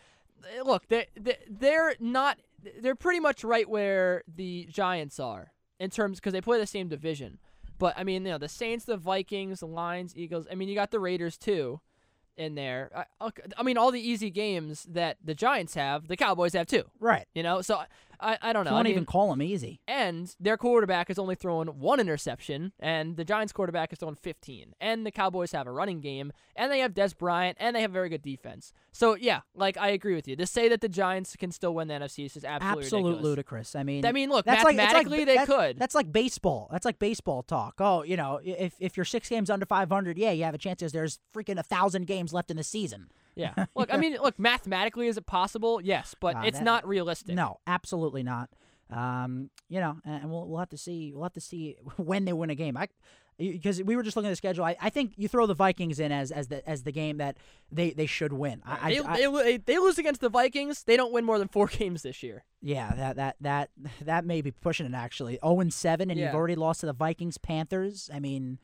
eh, 0.57 0.61
look, 0.63 0.87
they 0.87 1.07
they 1.19 1.37
they're 1.49 1.95
not 1.99 2.39
they're 2.79 2.95
pretty 2.95 3.19
much 3.19 3.43
right 3.43 3.69
where 3.69 4.23
the 4.25 4.67
Giants 4.71 5.19
are 5.19 5.51
in 5.81 5.89
terms 5.89 6.19
because 6.19 6.31
they 6.31 6.41
play 6.41 6.59
the 6.59 6.65
same 6.65 6.87
division. 6.87 7.39
But 7.81 7.95
I 7.97 8.03
mean, 8.03 8.23
you 8.23 8.31
know, 8.31 8.37
the 8.37 8.47
Saints, 8.47 8.85
the 8.85 8.95
Vikings, 8.95 9.61
the 9.61 9.65
Lions, 9.65 10.15
Eagles. 10.15 10.45
I 10.51 10.53
mean, 10.53 10.69
you 10.69 10.75
got 10.75 10.91
the 10.91 10.99
Raiders 10.99 11.35
too 11.35 11.81
in 12.37 12.53
there. 12.53 12.91
I, 13.19 13.31
I 13.57 13.63
mean, 13.63 13.75
all 13.75 13.89
the 13.89 13.99
easy 13.99 14.29
games 14.29 14.85
that 14.91 15.17
the 15.23 15.33
Giants 15.33 15.73
have, 15.73 16.07
the 16.07 16.15
Cowboys 16.15 16.53
have 16.53 16.67
too. 16.67 16.83
right. 16.99 17.25
You 17.33 17.41
know, 17.41 17.63
so 17.63 17.81
I 18.21 18.37
I 18.41 18.53
don't 18.53 18.65
know. 18.65 18.71
You 18.71 18.77
I 18.77 18.83
mean, 18.83 18.91
even 18.91 19.05
call 19.05 19.29
them 19.31 19.41
easy. 19.41 19.81
and 19.87 20.33
their 20.39 20.57
quarterback 20.57 21.07
has 21.07 21.17
only 21.19 21.35
thrown 21.35 21.67
one 21.67 21.99
interception, 21.99 22.71
and 22.79 23.17
the 23.17 23.25
Giants' 23.25 23.51
quarterback 23.51 23.89
has 23.91 23.99
thrown 23.99 24.15
15. 24.15 24.73
And 24.79 25.05
the 25.05 25.11
Cowboys 25.11 25.51
have 25.53 25.67
a 25.67 25.71
running 25.71 26.01
game, 26.01 26.31
and 26.55 26.71
they 26.71 26.79
have 26.79 26.93
Dez 26.93 27.17
Bryant, 27.17 27.57
and 27.59 27.75
they 27.75 27.81
have 27.81 27.91
very 27.91 28.09
good 28.09 28.21
defense. 28.21 28.73
So 28.91 29.15
yeah, 29.15 29.41
like 29.55 29.77
I 29.77 29.89
agree 29.89 30.15
with 30.15 30.27
you. 30.27 30.35
To 30.35 30.45
say 30.45 30.69
that 30.69 30.81
the 30.81 30.89
Giants 30.89 31.35
can 31.35 31.51
still 31.51 31.73
win 31.73 31.87
the 31.87 31.95
NFC 31.95 32.25
is 32.25 32.33
just 32.35 32.45
absolutely 32.45 32.83
Absolute 32.85 32.99
ridiculous. 33.03 33.23
ludicrous. 33.23 33.75
I 33.75 33.83
mean, 33.83 34.05
I 34.05 34.11
mean, 34.11 34.29
look, 34.29 34.45
that's 34.45 34.63
like, 34.63 34.77
it's 34.77 34.93
like- 34.93 35.07
they 35.09 35.25
that's- 35.25 35.47
could. 35.47 35.79
That's 35.79 35.95
like 35.95 36.11
baseball. 36.11 36.67
That's 36.71 36.85
like 36.85 36.99
baseball 36.99 37.43
talk. 37.43 37.75
Oh, 37.79 38.03
you 38.03 38.17
know, 38.17 38.39
if 38.43 38.75
if 38.79 38.97
you're 38.97 39.05
six 39.05 39.29
games 39.29 39.49
under 39.49 39.65
500, 39.65 40.17
yeah, 40.17 40.31
you 40.31 40.43
have 40.43 40.53
a 40.53 40.57
chance. 40.57 40.81
There's 40.91 41.19
freaking 41.35 41.57
a 41.59 41.63
thousand 41.63 42.07
games 42.07 42.33
left 42.33 42.51
in 42.51 42.57
the 42.57 42.63
season. 42.63 43.09
Yeah. 43.35 43.53
Look, 43.75 43.93
I 43.93 43.97
mean, 43.97 44.17
look, 44.21 44.37
mathematically 44.37 45.07
is 45.07 45.17
it 45.17 45.25
possible? 45.25 45.79
Yes, 45.81 46.15
but 46.19 46.33
Nah, 46.35 46.43
it's 46.43 46.59
that- 46.59 46.65
not 46.65 46.87
realistic. 46.87 47.35
No, 47.35 47.59
absolutely 47.65 48.23
not. 48.23 48.49
Um, 48.89 49.49
you 49.69 49.79
know, 49.79 49.97
and 50.03 50.29
we'll 50.29 50.47
we'll 50.49 50.59
have 50.59 50.69
to 50.69 50.77
see. 50.77 51.13
We'll 51.13 51.23
have 51.23 51.33
to 51.33 51.41
see 51.41 51.77
when 51.95 52.25
they 52.25 52.33
win 52.33 52.49
a 52.49 52.55
game. 52.55 52.75
I, 52.75 52.89
because 53.37 53.81
we 53.81 53.95
were 53.95 54.03
just 54.03 54.15
looking 54.17 54.27
at 54.27 54.33
the 54.33 54.35
schedule. 54.35 54.65
I, 54.65 54.75
I 54.81 54.89
think 54.89 55.13
you 55.15 55.27
throw 55.27 55.47
the 55.47 55.53
Vikings 55.55 55.99
in 55.99 56.11
as 56.11 56.29
as 56.31 56.49
the 56.49 56.67
as 56.69 56.83
the 56.83 56.91
game 56.91 57.17
that 57.17 57.37
they, 57.71 57.91
they 57.91 58.05
should 58.05 58.33
win. 58.33 58.61
I, 58.65 58.89
They, 58.93 58.99
I, 58.99 59.15
they, 59.43 59.57
they 59.57 59.77
lose 59.79 59.97
against 59.97 60.19
the 60.21 60.29
Vikings. 60.29 60.83
They 60.83 60.97
don't 60.97 61.11
win 61.13 61.23
more 61.25 61.39
than 61.39 61.47
four 61.47 61.67
games 61.79 62.03
this 62.03 62.21
year. 62.21 62.43
yeah, 62.61 62.93
that 62.95 63.15
that 63.15 63.35
that 63.39 63.69
that 64.01 64.25
may 64.25 64.41
be 64.41 64.51
pushing 64.51 64.85
it 64.85 64.93
actually. 64.93 65.39
Zero 65.41 65.61
and 65.61 65.73
seven, 65.73 66.11
and 66.11 66.19
you've 66.19 66.35
already 66.35 66.55
lost 66.55 66.81
to 66.81 66.85
the 66.85 66.93
Vikings, 66.93 67.37
Panthers. 67.37 68.09
I 68.13 68.19
mean, 68.19 68.59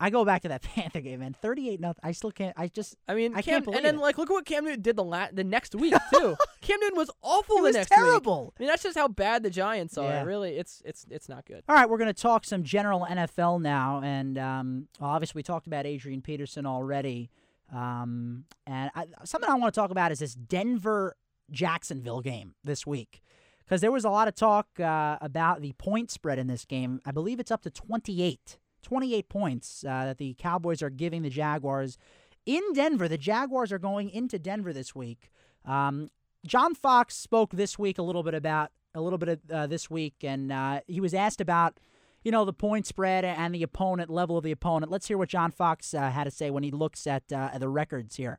I 0.00 0.10
go 0.10 0.24
back 0.24 0.42
to 0.42 0.48
that 0.48 0.62
Panther 0.74 1.00
game, 1.00 1.20
man. 1.20 1.34
Thirty 1.40 1.70
eight 1.70 1.80
nothing. 1.80 2.00
I 2.02 2.12
still 2.12 2.30
can't. 2.32 2.54
I 2.58 2.68
just 2.68 2.96
I 3.08 3.14
mean, 3.14 3.32
I 3.34 3.42
Cam, 3.42 3.52
can't 3.54 3.64
believe 3.64 3.76
and 3.78 3.86
then 3.86 3.94
it. 3.96 4.00
like 4.00 4.18
look 4.18 4.28
at 4.30 4.32
what 4.32 4.44
Cam 4.44 4.64
Newton 4.64 4.82
did 4.82 4.96
the 4.96 5.04
la- 5.04 5.28
the 5.32 5.44
next 5.44 5.74
week 5.76 5.94
too. 6.12 6.36
Cam 6.60 6.80
Newton 6.80 6.96
was 6.98 7.10
awful 7.22 7.56
it 7.56 7.60
the 7.60 7.62
was 7.68 7.76
next 7.76 7.90
week. 7.90 7.98
terrible. 8.00 8.54
I 8.58 8.62
mean, 8.62 8.68
that's 8.68 8.82
just 8.82 8.98
how 8.98 9.08
bad 9.08 9.42
the 9.42 9.50
Giants 9.50 9.96
are. 9.96 10.04
Yeah. 10.08 10.24
Really, 10.24 10.56
it's 10.56 10.82
it's 10.84 11.06
it's 11.10 11.28
not 11.28 11.46
good. 11.46 11.62
All 11.68 11.76
right, 11.76 11.88
we're 11.88 11.98
going 11.98 12.12
to 12.12 12.20
talk 12.22 12.44
some 12.44 12.64
general 12.64 13.06
NFL 13.08 13.60
now, 13.62 14.00
and 14.02 14.36
um, 14.38 14.88
well, 15.00 15.10
obviously 15.10 15.38
we 15.38 15.42
talked 15.44 15.66
about 15.66 15.86
Adrian 15.86 16.20
Peterson 16.22 16.66
already. 16.66 17.30
Um, 17.72 18.44
and 18.66 18.90
I, 18.94 19.06
something 19.24 19.48
I 19.50 19.54
want 19.54 19.72
to 19.74 19.80
talk 19.80 19.90
about 19.90 20.12
is 20.12 20.18
this 20.18 20.34
Denver 20.34 21.16
Jacksonville 21.50 22.20
game 22.20 22.54
this 22.62 22.86
week, 22.86 23.22
because 23.64 23.80
there 23.80 23.90
was 23.92 24.04
a 24.04 24.10
lot 24.10 24.28
of 24.28 24.34
talk 24.34 24.66
uh, 24.78 25.16
about 25.20 25.60
the 25.62 25.72
point 25.72 26.10
spread 26.10 26.38
in 26.38 26.46
this 26.46 26.64
game. 26.64 27.00
I 27.06 27.10
believe 27.10 27.40
it's 27.40 27.50
up 27.50 27.62
to 27.62 27.70
28, 27.70 28.58
28 28.84 29.28
points 29.28 29.84
uh, 29.84 30.04
that 30.04 30.18
the 30.18 30.34
Cowboys 30.38 30.82
are 30.82 30.90
giving 30.90 31.22
the 31.22 31.30
Jaguars 31.30 31.98
in 32.46 32.62
Denver. 32.74 33.08
The 33.08 33.18
Jaguars 33.18 33.72
are 33.72 33.78
going 33.78 34.10
into 34.10 34.38
Denver 34.38 34.72
this 34.72 34.94
week. 34.94 35.30
Um, 35.64 36.10
John 36.46 36.74
Fox 36.74 37.16
spoke 37.16 37.52
this 37.52 37.78
week 37.78 37.98
a 37.98 38.02
little 38.02 38.22
bit 38.22 38.34
about 38.34 38.70
a 38.94 39.00
little 39.00 39.18
bit 39.18 39.28
of, 39.28 39.38
uh, 39.50 39.66
this 39.66 39.90
week, 39.90 40.14
and 40.22 40.52
uh, 40.52 40.80
he 40.86 41.00
was 41.00 41.14
asked 41.14 41.40
about 41.40 41.80
you 42.22 42.30
know 42.30 42.44
the 42.44 42.52
point 42.52 42.86
spread 42.86 43.24
and 43.24 43.54
the 43.54 43.62
opponent 43.62 44.10
level 44.10 44.36
of 44.36 44.44
the 44.44 44.52
opponent. 44.52 44.92
Let's 44.92 45.08
hear 45.08 45.18
what 45.18 45.28
John 45.28 45.50
Fox 45.50 45.94
uh, 45.94 46.10
had 46.10 46.24
to 46.24 46.30
say 46.30 46.50
when 46.50 46.62
he 46.62 46.70
looks 46.70 47.06
at 47.06 47.24
uh, 47.32 47.56
the 47.58 47.68
records 47.68 48.16
here. 48.16 48.38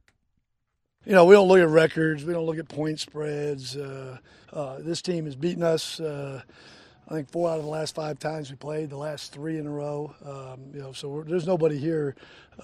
You 1.06 1.14
know, 1.14 1.26
we 1.26 1.36
don't 1.36 1.48
look 1.48 1.60
at 1.60 1.68
records. 1.68 2.24
We 2.24 2.34
don't 2.34 2.46
look 2.46 2.58
at 2.58 2.68
point 2.68 3.00
spreads. 3.00 3.76
Uh, 3.76 4.18
this 4.80 5.02
team 5.02 5.26
has 5.26 5.36
beaten 5.36 5.62
us. 5.62 6.00
I 7.08 7.14
think 7.14 7.30
four 7.30 7.50
out 7.50 7.60
of 7.60 7.64
the 7.64 7.70
last 7.70 7.94
five 7.94 8.18
times 8.18 8.50
we 8.50 8.56
played, 8.56 8.90
the 8.90 8.98
last 8.98 9.32
three 9.32 9.60
in 9.60 9.68
a 9.68 9.72
row. 9.72 10.16
Um, 10.26 10.60
you 10.74 10.82
know, 10.82 10.92
so 10.92 11.10
we're, 11.10 11.24
there's 11.24 11.46
nobody 11.46 11.78
here 11.78 12.16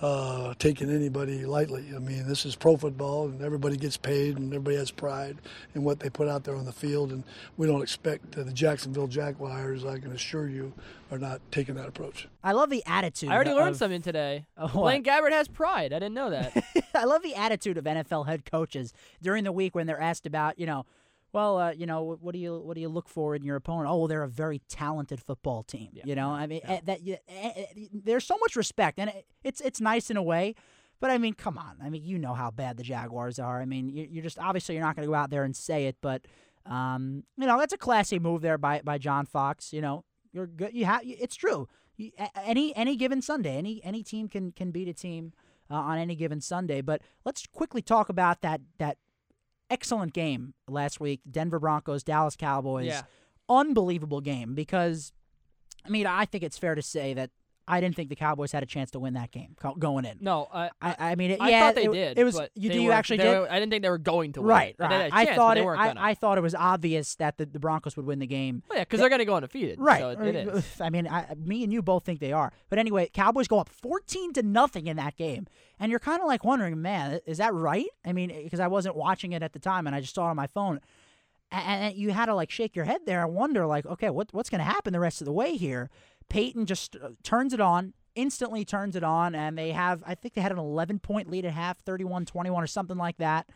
uh, 0.01 0.55
taking 0.57 0.89
anybody 0.89 1.45
lightly. 1.45 1.91
I 1.95 1.99
mean, 1.99 2.27
this 2.27 2.43
is 2.45 2.55
pro 2.55 2.75
football, 2.75 3.25
and 3.27 3.43
everybody 3.43 3.77
gets 3.77 3.97
paid, 3.97 4.37
and 4.37 4.51
everybody 4.51 4.77
has 4.77 4.89
pride 4.89 5.37
in 5.75 5.83
what 5.83 5.99
they 5.99 6.09
put 6.09 6.27
out 6.27 6.43
there 6.43 6.55
on 6.55 6.65
the 6.65 6.71
field. 6.71 7.11
And 7.11 7.23
we 7.55 7.67
don't 7.67 7.83
expect 7.83 8.35
uh, 8.35 8.43
the 8.43 8.53
Jacksonville 8.53 9.07
Jaguars, 9.07 9.85
I 9.85 9.99
can 9.99 10.11
assure 10.11 10.49
you, 10.49 10.73
are 11.11 11.19
not 11.19 11.39
taking 11.51 11.75
that 11.75 11.87
approach. 11.87 12.27
I 12.43 12.53
love 12.53 12.71
the 12.71 12.83
attitude. 12.87 13.29
I 13.29 13.35
already 13.35 13.53
learned 13.53 13.71
of- 13.71 13.77
something 13.77 14.01
today. 14.01 14.45
of 14.57 14.73
Blaine? 14.73 15.03
Gabbert 15.03 15.33
has 15.33 15.47
pride. 15.47 15.93
I 15.93 15.99
didn't 15.99 16.15
know 16.15 16.31
that. 16.31 16.63
I 16.95 17.03
love 17.03 17.21
the 17.21 17.35
attitude 17.35 17.77
of 17.77 17.83
NFL 17.83 18.25
head 18.25 18.49
coaches 18.49 18.91
during 19.21 19.43
the 19.43 19.51
week 19.51 19.75
when 19.75 19.85
they're 19.85 20.01
asked 20.01 20.25
about, 20.25 20.57
you 20.57 20.65
know, 20.65 20.85
well, 21.33 21.57
uh, 21.59 21.71
you 21.71 21.85
know, 21.85 22.17
what 22.21 22.33
do 22.33 22.39
you 22.39 22.59
what 22.59 22.75
do 22.75 22.81
you 22.81 22.89
look 22.89 23.07
for 23.07 23.35
in 23.35 23.43
your 23.43 23.55
opponent? 23.55 23.87
Oh, 23.89 23.97
well, 23.99 24.07
they're 24.07 24.23
a 24.23 24.27
very 24.29 24.59
talented 24.69 25.21
football 25.21 25.63
team. 25.63 25.89
You 26.03 26.15
know, 26.15 26.29
I 26.31 26.47
mean, 26.47 26.61
eh, 26.63 26.81
that 26.85 27.03
you, 27.03 27.17
eh, 27.29 27.51
eh, 27.55 27.65
there's 27.93 28.25
so 28.25 28.37
much 28.39 28.55
respect, 28.55 28.99
and 28.99 29.09
it, 29.09 29.25
it's 29.43 29.61
it's 29.61 29.79
nice 29.81 30.09
in 30.09 30.17
a 30.17 30.23
way. 30.23 30.55
But 30.99 31.09
I 31.09 31.17
mean, 31.17 31.33
come 31.33 31.57
on. 31.57 31.77
I 31.81 31.89
mean, 31.89 32.03
you 32.03 32.19
know 32.19 32.33
how 32.33 32.51
bad 32.51 32.77
the 32.77 32.83
Jaguars 32.83 33.39
are. 33.39 33.59
I 33.61 33.65
mean, 33.65 33.89
you- 33.89 34.07
you're 34.11 34.23
just 34.23 34.37
obviously 34.37 34.75
you're 34.75 34.83
not 34.83 34.95
going 34.95 35.05
to 35.07 35.09
go 35.11 35.15
out 35.15 35.29
there 35.31 35.43
and 35.43 35.55
say 35.55 35.85
it, 35.87 35.97
but 36.01 36.25
um, 36.65 37.23
you 37.37 37.47
know 37.47 37.57
that's 37.57 37.73
a 37.73 37.77
classy 37.77 38.19
move 38.19 38.41
there 38.41 38.57
by 38.57 38.81
by 38.83 38.97
John 38.97 39.25
Fox. 39.25 39.73
You 39.73 39.81
know, 39.81 40.03
you're 40.31 40.47
good. 40.47 40.73
You 40.73 40.85
have 40.85 41.01
it's 41.03 41.35
true. 41.35 41.67
You, 41.97 42.11
any 42.35 42.75
any 42.75 42.95
given 42.95 43.21
Sunday, 43.21 43.57
any 43.57 43.81
any 43.83 44.03
team 44.03 44.27
can 44.27 44.51
can 44.51 44.71
beat 44.71 44.87
a 44.87 44.93
team 44.93 45.33
uh, 45.69 45.75
on 45.75 45.97
any 45.97 46.15
given 46.15 46.39
Sunday. 46.41 46.81
But 46.81 47.01
let's 47.25 47.47
quickly 47.47 47.81
talk 47.81 48.09
about 48.09 48.41
that 48.41 48.61
that 48.77 48.97
excellent 49.71 50.13
game 50.13 50.53
last 50.67 50.99
week: 50.99 51.21
Denver 51.29 51.59
Broncos, 51.59 52.03
Dallas 52.03 52.35
Cowboys. 52.35 52.87
Yeah. 52.87 53.01
Unbelievable 53.49 54.21
game 54.21 54.53
because, 54.53 55.11
I 55.83 55.89
mean, 55.89 56.05
I 56.05 56.25
think 56.25 56.43
it's 56.43 56.57
fair 56.57 56.75
to 56.75 56.81
say 56.81 57.13
that 57.15 57.31
I 57.67 57.79
didn't 57.79 57.95
think 57.95 58.09
the 58.09 58.15
Cowboys 58.15 58.51
had 58.51 58.63
a 58.63 58.65
chance 58.65 58.91
to 58.91 58.99
win 58.99 59.13
that 59.13 59.31
game 59.31 59.55
going 59.79 60.03
in. 60.03 60.17
No, 60.19 60.47
I 60.53 60.71
I, 60.81 60.95
I 60.99 61.15
mean, 61.15 61.31
it, 61.31 61.41
I 61.41 61.49
yeah, 61.51 61.59
thought 61.61 61.75
they 61.75 61.85
it, 61.85 61.91
did. 61.93 62.17
It 62.19 62.23
was 62.23 62.39
you. 62.55 62.69
they 62.69 62.75
Do 62.75 62.81
you 62.81 62.91
actually 62.91 63.17
did? 63.17 63.27
were- 63.39 63.47
I 63.51 63.59
didn't 63.59 63.71
think 63.71 63.83
they 63.83 63.89
were 63.89 63.97
going 63.97 64.33
to 64.33 64.41
win. 64.41 64.49
Right, 64.49 64.75
They 64.77 64.85
right. 64.85 65.09
I 65.13 65.25
chance, 65.25 65.37
thought 65.37 65.55
they 65.55 65.61
it. 65.61 65.67
I. 65.67 65.93
I 66.09 66.13
thought 66.15 66.37
it 66.37 66.41
was 66.41 66.55
obvious 66.55 67.15
that 67.15 67.37
the, 67.37 67.45
the 67.45 67.59
Broncos 67.59 67.95
would 67.95 68.05
win 68.05 68.19
the 68.19 68.27
game. 68.27 68.63
Well, 68.67 68.79
yeah, 68.79 68.83
because 68.83 68.99
they're 68.99 69.09
going 69.09 69.19
to 69.19 69.25
go 69.25 69.35
undefeated. 69.35 69.79
Right. 69.79 69.99
So 70.01 70.09
it, 70.09 70.35
it 70.35 70.47
is. 70.47 70.81
I 70.81 70.89
mean, 70.89 71.07
I, 71.07 71.33
me 71.37 71.63
and 71.63 71.71
you 71.71 71.81
both 71.81 72.03
think 72.03 72.19
they 72.19 72.33
are. 72.33 72.51
But 72.69 72.79
anyway, 72.79 73.09
Cowboys 73.13 73.47
go 73.47 73.59
up 73.59 73.69
14 73.69 74.33
to 74.33 74.43
nothing 74.43 74.87
in 74.87 74.97
that 74.97 75.15
game. 75.15 75.45
And 75.79 75.89
you're 75.91 75.99
kind 75.99 76.21
of 76.21 76.27
like 76.27 76.43
wondering, 76.43 76.81
man, 76.81 77.19
is 77.25 77.37
that 77.37 77.53
right? 77.53 77.87
I 78.05 78.11
mean, 78.13 78.31
eh, 78.31 78.41
because 78.43 78.59
I 78.59 78.67
wasn't 78.67 78.95
watching 78.95 79.31
it 79.33 79.41
at 79.43 79.53
the 79.53 79.59
time 79.59 79.87
and 79.87 79.95
I 79.95 80.01
just 80.01 80.13
saw 80.15 80.27
it 80.27 80.31
on 80.31 80.35
my 80.35 80.47
phone. 80.47 80.79
A- 81.51 81.55
And 81.55 81.95
you 81.95 82.11
had 82.11 82.27
to 82.27 82.35
like 82.35 82.51
shake 82.51 82.75
your 82.75 82.85
head 82.85 83.01
there 83.05 83.23
and 83.25 83.33
wonder, 83.33 83.65
like, 83.65 83.85
okay, 83.85 84.09
what, 84.09 84.29
what's 84.33 84.49
going 84.49 84.59
to 84.59 84.65
happen 84.65 84.93
the 84.93 84.99
rest 84.99 85.21
of 85.21 85.25
the 85.25 85.31
way 85.33 85.55
here? 85.57 85.89
Peyton 86.31 86.65
just 86.65 86.95
uh, 86.95 87.09
turns 87.23 87.53
it 87.53 87.59
on, 87.59 87.93
instantly 88.15 88.63
turns 88.63 88.95
it 88.95 89.03
on, 89.03 89.35
and 89.35 89.57
they 89.57 89.71
have, 89.71 90.01
I 90.07 90.15
think 90.15 90.33
they 90.33 90.41
had 90.41 90.53
an 90.53 90.57
11 90.57 90.99
point 90.99 91.29
lead 91.29 91.45
at 91.45 91.51
half, 91.51 91.79
31 91.79 92.25
21 92.25 92.63
or 92.63 92.67
something 92.67 92.97
like 92.97 93.17
that. 93.17 93.49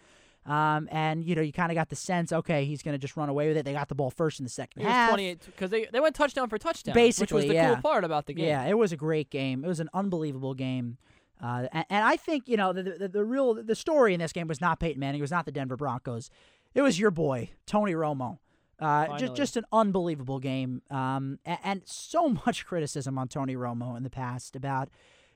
Um, 0.46 0.88
and, 0.92 1.24
you 1.24 1.36
know, 1.36 1.42
you 1.42 1.54
kind 1.54 1.72
of 1.72 1.76
got 1.76 1.90
the 1.90 1.96
sense, 1.96 2.32
okay, 2.32 2.66
he's 2.66 2.84
going 2.84 2.94
to 2.94 3.00
just 3.00 3.18
run 3.18 3.30
away 3.30 3.48
with 3.48 3.58
it. 3.58 3.66
They 3.66 3.74
got 3.74 3.88
the 3.88 3.96
ball 3.96 4.12
first 4.12 4.40
in 4.40 4.44
the 4.44 4.50
second 4.50 4.84
It 4.84 4.88
half. 4.88 5.10
28 5.10 5.40
because 5.46 5.72
they 5.72 5.86
they 5.86 6.00
went 6.00 6.16
touchdown 6.16 6.50
for 6.50 6.58
touchdown. 6.58 6.94
basically, 6.94 7.24
which 7.24 7.46
was 7.46 7.46
the 7.48 7.54
yeah. 7.56 7.74
cool 7.74 7.82
part 7.82 8.04
about 8.04 8.28
the 8.28 8.34
game. 8.34 8.46
Yeah, 8.46 8.66
it 8.66 8.78
was 8.78 8.92
a 8.92 8.98
great 8.98 9.30
game. 9.32 9.64
It 9.64 9.68
was 9.68 9.80
an 9.80 9.90
unbelievable 9.94 10.54
game. 10.54 10.98
Uh, 11.42 11.68
and, 11.72 11.86
and 11.90 12.06
I 12.06 12.16
think 12.16 12.48
you 12.48 12.58
know 12.58 12.74
the, 12.74 12.84
the 12.84 13.08
the 13.08 13.24
real 13.24 13.56
the 13.56 13.76
story 13.76 14.14
in 14.14 14.20
this 14.20 14.34
game 14.34 14.48
was 14.48 14.62
not 14.62 14.80
Peyton 14.80 15.00
Manning. 15.00 15.20
It 15.20 15.24
was 15.24 15.32
not 15.32 15.46
the 15.46 15.52
Denver 15.52 15.78
Broncos. 15.78 16.30
It 16.76 16.82
was 16.82 17.00
your 17.00 17.12
boy 17.12 17.50
Tony 17.66 17.94
Romo. 17.94 18.38
Uh, 18.80 19.18
just 19.18 19.36
just 19.36 19.58
an 19.58 19.66
unbelievable 19.72 20.40
game. 20.40 20.82
Um, 20.90 21.40
and, 21.46 21.60
and 21.64 21.82
so 21.86 22.30
much 22.46 22.66
criticism 22.66 23.18
on 23.18 23.28
Tony 23.28 23.56
Romo 23.56 23.96
in 23.98 24.04
the 24.04 24.10
past 24.10 24.56
about, 24.56 24.90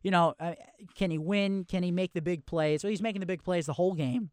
you 0.04 0.12
know, 0.12 0.34
uh, 0.40 0.54
can 0.96 1.12
he 1.12 1.18
win? 1.18 1.64
Can 1.66 1.84
he 1.84 1.92
make 1.92 2.14
the 2.14 2.22
big 2.22 2.46
plays? 2.46 2.82
So 2.82 2.88
he's 2.90 3.02
making 3.02 3.20
the 3.22 3.26
big 3.26 3.44
plays 3.44 3.66
the 3.66 3.74
whole 3.74 3.94
game. 3.94 4.32